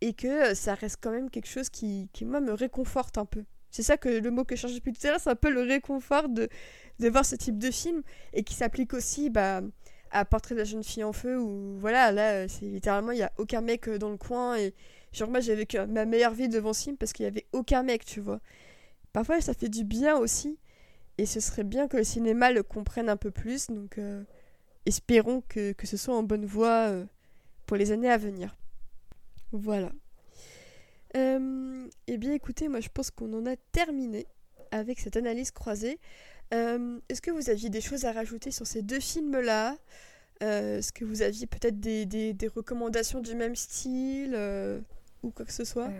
[0.00, 3.26] Et que euh, ça reste quand même quelque chose qui, qui, moi, me réconforte un
[3.26, 3.44] peu.
[3.70, 5.50] C'est ça que le mot que je cherche depuis tout à l'heure, c'est un peu
[5.50, 6.48] le réconfort de,
[6.98, 9.62] de voir ce type de film et qui s'applique aussi bah,
[10.10, 13.16] à Portrait de la jeune fille en feu où voilà, là, euh, c'est littéralement, il
[13.16, 14.74] n'y a aucun mec euh, dans le coin et
[15.12, 17.82] genre moi j'ai vécu ma meilleure vie devant ce film parce qu'il n'y avait aucun
[17.82, 18.40] mec, tu vois.
[19.12, 20.58] Parfois ça fait du bien aussi
[21.18, 23.98] et ce serait bien que le cinéma le comprenne un peu plus donc
[24.86, 26.92] espérons que, que, ce soit en bonne voie
[27.66, 28.56] pour les années à venir.
[29.52, 29.90] Voilà.
[31.16, 34.26] Euh, eh bien écoutez, moi je pense qu'on en a terminé
[34.70, 35.98] avec cette analyse croisée.
[36.54, 39.76] Euh, est-ce que vous aviez des choses à rajouter sur ces deux films-là?
[40.42, 44.34] Euh, Est-ce que vous aviez peut-être des, des, des, recommandations du même style
[45.22, 45.90] ou quoi que ce soit?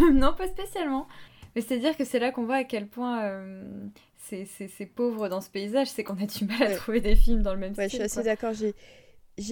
[0.12, 1.06] Non, pas spécialement.
[1.54, 3.42] Mais c'est-à-dire que c'est là qu'on voit à quel point
[4.18, 7.52] c'est pauvre dans ce paysage, c'est qu'on a du mal à trouver des films dans
[7.52, 8.02] le même ouais, style.
[8.02, 8.54] Je suis assez d'accord.
[8.54, 8.74] J'ai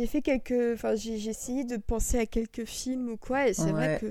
[0.06, 0.74] fait quelques.
[0.74, 3.72] Enfin, j'ai essayé de penser à quelques films ou quoi, et c'est ouais.
[3.72, 4.06] vrai que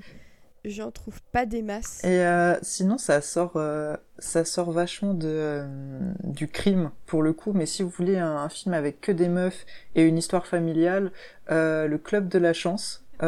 [0.66, 2.04] j'en trouve pas des masses.
[2.04, 5.68] Et euh, sinon, ça sort, euh, ça sort vachement de, euh,
[6.24, 7.54] du crime pour le coup.
[7.54, 9.66] Mais si vous voulez un, un, film avec que des meufs
[9.96, 11.12] et une histoire familiale,
[11.50, 13.28] le Club de la Chance, il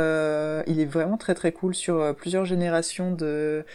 [0.80, 3.66] est vraiment très très cool sur plusieurs générations de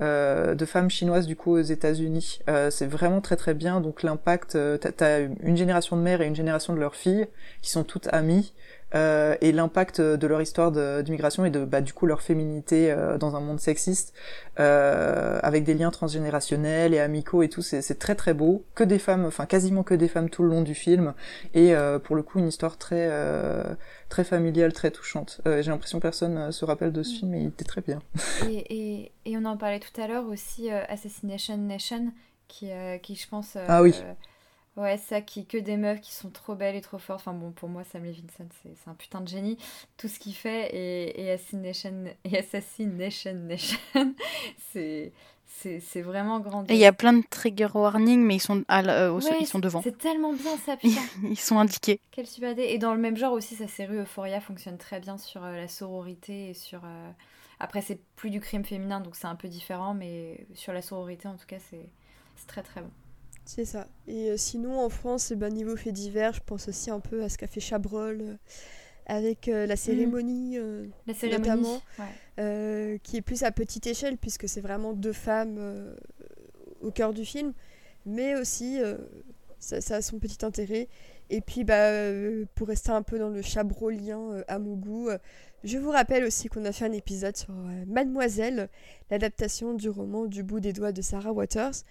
[0.00, 2.40] de femmes chinoises du coup aux États-Unis.
[2.70, 3.80] c'est vraiment très très bien.
[3.80, 7.26] Donc l'impact, t'as as une génération de mères et une génération de leurs filles
[7.62, 8.52] qui sont toutes amies
[8.94, 10.70] euh, et l'impact de leur histoire
[11.02, 14.14] d'immigration et de bah, du coup leur féminité euh, dans un monde sexiste
[14.60, 18.64] euh, avec des liens transgénérationnels et amicaux et tout c'est très très beau.
[18.74, 21.14] Que des femmes enfin quasiment que des femmes tout le long du film.
[21.54, 21.74] Et
[22.04, 23.10] pour le coup une histoire très
[24.08, 25.40] très familiale très touchante.
[25.44, 27.18] J'ai l'impression que personne se rappelle de ce mm.
[27.18, 28.00] film mais il était très bien.
[28.48, 32.12] Et, et, et on en parlait tout à l'heure aussi Assassination Nation
[32.46, 32.68] qui
[33.02, 33.94] qui je pense ah oui
[34.76, 37.20] Ouais, ça qui que des meufs qui sont trop belles et trop fortes.
[37.20, 39.56] Enfin bon, pour moi, Sam Levinson, c'est un putain de génie.
[39.96, 43.78] Tout ce qu'il fait et, et Assassination, et Assassination Nation,
[44.72, 45.12] c'est
[45.46, 46.68] c'est vraiment grand.
[46.70, 49.46] Et il y a plein de trigger warning, mais ils sont, à euh, ouais, ils
[49.46, 49.82] sont devant.
[49.82, 51.00] C'est tellement bien ça, putain.
[51.22, 52.00] ils sont indiqués.
[52.10, 55.44] Quelle super Et dans le même genre aussi, sa série Euphoria fonctionne très bien sur
[55.44, 56.80] euh, la sororité et sur.
[56.84, 57.10] Euh...
[57.60, 61.28] Après, c'est plus du crime féminin, donc c'est un peu différent, mais sur la sororité,
[61.28, 61.88] en tout cas, c'est
[62.46, 62.90] très très bon.
[63.44, 63.86] C'est ça.
[64.06, 67.22] Et euh, sinon, en France, eh ben, niveau fait divers, je pense aussi un peu
[67.22, 68.34] à ce qu'a fait Chabrol euh,
[69.06, 70.90] avec euh, la cérémonie, mmh.
[71.06, 73.00] la cérémonie notamment, ouais.
[73.02, 75.94] qui est plus à petite échelle, puisque c'est vraiment deux femmes
[76.80, 77.52] au cœur du film.
[78.06, 78.78] Mais aussi,
[79.58, 80.88] ça, ça, a son petit intérêt.
[81.28, 81.90] Et puis, bah,
[82.54, 85.10] pour rester un peu dans le chabrolien à mon goût,
[85.64, 87.52] je vous rappelle aussi qu'on a fait un épisode sur
[87.86, 88.70] Mademoiselle,
[89.10, 91.84] l'adaptation du roman Du bout des doigts de Sarah Waters.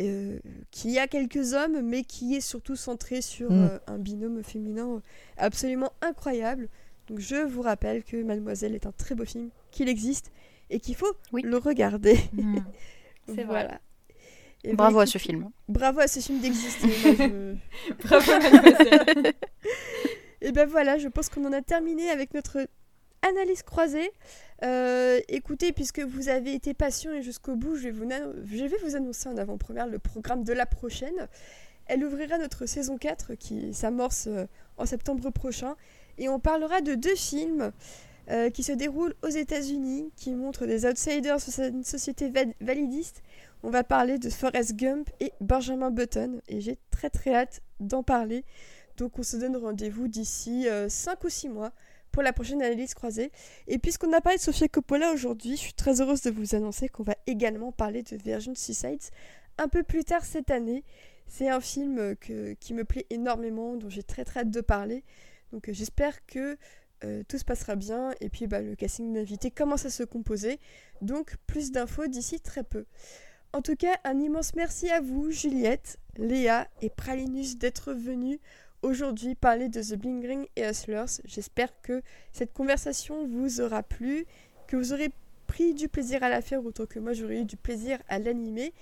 [0.00, 0.38] Euh,
[0.70, 3.64] qui a quelques hommes, mais qui est surtout centré sur Mm.
[3.70, 5.00] euh, un binôme féminin
[5.36, 6.68] absolument incroyable.
[7.08, 10.30] Donc je vous rappelle que Mademoiselle est un très beau film, qu'il existe
[10.70, 11.42] et qu'il faut Oui.
[11.42, 12.16] le regarder.
[12.32, 12.56] Hmm.
[13.26, 13.44] C'est vrai.
[13.44, 13.80] voilà.
[14.64, 15.50] Et ben, Bravo à écoute, ce film.
[15.68, 16.88] Bravo à ce film d'exister.
[16.92, 17.54] Je-
[18.04, 19.32] Bravo, mademoiselle.
[20.40, 22.66] Et ben voilà, je pense qu'on en a terminé avec notre
[23.22, 24.10] analyse croisée.
[24.64, 29.36] Euh, écoutez, puisque vous avez été patient et jusqu'au bout, je vais, vous annoncer en
[29.36, 31.28] avant-première le programme de la prochaine.
[31.86, 35.74] Elle ouvrira notre saison 4 qui s'amorce euh, en septembre prochain.
[36.18, 37.72] Et on parlera de deux films
[38.30, 43.22] euh, qui se déroulent aux États-Unis, qui montrent des outsiders à une société va- validiste.
[43.64, 46.40] On va parler de Forrest Gump et Benjamin Button.
[46.48, 48.44] Et j'ai très très hâte d'en parler.
[48.96, 51.72] Donc on se donne rendez-vous d'ici 5 ou 6 mois
[52.12, 53.32] pour la prochaine analyse croisée.
[53.66, 56.88] Et puisqu'on a parlé de Sofia Coppola aujourd'hui, je suis très heureuse de vous annoncer
[56.88, 59.02] qu'on va également parler de Virgin Suicides
[59.58, 60.84] un peu plus tard cette année.
[61.26, 65.02] C'est un film euh, qui me plaît énormément, dont j'ai très très hâte de parler.
[65.52, 66.56] Donc euh, j'espère que
[67.04, 68.12] euh, tout se passera bien.
[68.20, 70.58] Et puis bah, le casting d'invités commence à se composer.
[71.00, 72.84] Donc plus d'infos d'ici très peu.
[73.54, 78.38] En tout cas, un immense merci à vous, Juliette, Léa et Pralinus d'être venus
[78.82, 81.20] aujourd'hui parler de The Bling Ring et Hustlers.
[81.24, 82.02] J'espère que
[82.32, 84.26] cette conversation vous aura plu,
[84.66, 85.10] que vous aurez
[85.46, 88.72] pris du plaisir à la faire autant que moi j'aurais eu du plaisir à l'animer.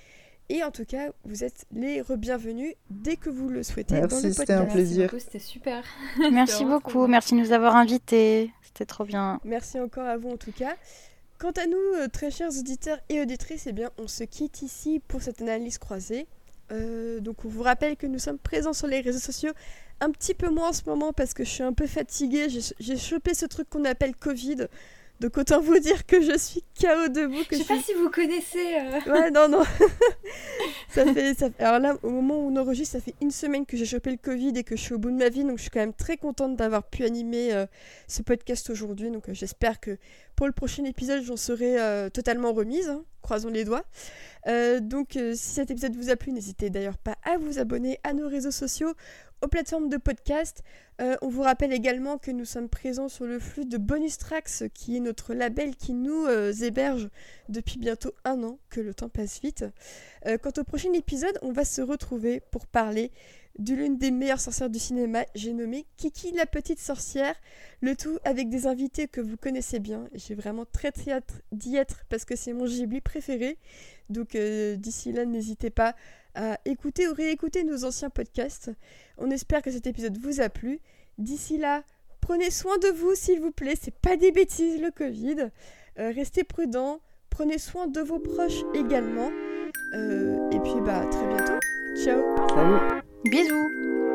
[0.48, 4.28] Et en tout cas, vous êtes les re-bienvenus dès que vous le souhaitez Merci, dans
[4.28, 4.74] le c'était un podcast.
[4.74, 4.98] plaisir.
[4.98, 5.84] Merci beaucoup, C'était super.
[6.32, 7.06] Merci beaucoup.
[7.06, 8.50] Merci de nous avoir invités.
[8.62, 9.40] C'était trop bien.
[9.44, 10.74] Merci encore à vous en tout cas.
[11.38, 15.00] Quant à nous, euh, très chers auditeurs et auditrices, eh bien, on se quitte ici
[15.06, 16.26] pour cette analyse croisée.
[16.70, 19.52] Euh, donc on vous rappelle que nous sommes présents sur les réseaux sociaux
[20.00, 22.49] un petit peu moins en ce moment parce que je suis un peu fatiguée.
[22.49, 24.66] J'ai j'ai chopé ce truc qu'on appelle Covid.
[25.20, 27.44] Donc autant vous dire que je suis KO debout.
[27.49, 27.84] Que Je sais pas suis...
[27.84, 28.74] si vous connaissez.
[28.76, 29.62] euh, Ouais, non, non.
[30.89, 33.66] ça fait, ça fait- Alors là, au moment où on enregistre, ça fait une semaine
[33.66, 35.44] que j'ai chopé le Covid et que je suis au bout de ma vie.
[35.44, 37.66] Donc je suis quand même très contente d'avoir pu animer euh,
[38.08, 39.10] ce podcast aujourd'hui.
[39.10, 39.99] Donc euh, j'espère que
[40.36, 41.76] pour le prochain épisode, j'en serai
[42.12, 42.89] totalement remise.
[42.89, 43.05] hein.
[43.20, 43.84] Croisons les doigts.
[44.81, 48.26] Donc si cet épisode vous a plu, n'hésitez d'ailleurs pas à vous abonner à nos
[48.26, 48.94] réseaux sociaux,
[49.42, 50.62] aux plateformes de podcast.
[51.00, 54.68] Euh, on vous rappelle également que nous sommes présents sur le flux de Bonus Tracks,
[54.74, 57.08] qui est notre label qui nous euh, héberge
[57.48, 59.64] depuis bientôt un an, que le temps passe vite.
[60.26, 63.12] Euh, quant au prochain épisode, on va se retrouver pour parler
[63.58, 67.34] de l'une des meilleures sorcières du cinéma, j'ai nommé Kiki la petite sorcière,
[67.80, 70.08] le tout avec des invités que vous connaissez bien.
[70.14, 73.58] J'ai vraiment très très hâte d'y être parce que c'est mon gibli préféré.
[74.08, 75.94] Donc d'ici là, n'hésitez pas
[76.34, 78.70] à écouter ou réécouter nos anciens podcasts.
[79.18, 80.81] On espère que cet épisode vous a plu.
[81.18, 81.83] D'ici là,
[82.20, 85.50] prenez soin de vous s'il vous plaît, c'est pas des bêtises le Covid.
[85.99, 89.31] Euh, restez prudents, prenez soin de vos proches également.
[89.94, 91.59] Euh, et puis bah à très bientôt.
[92.02, 94.09] Ciao Salut Bisous.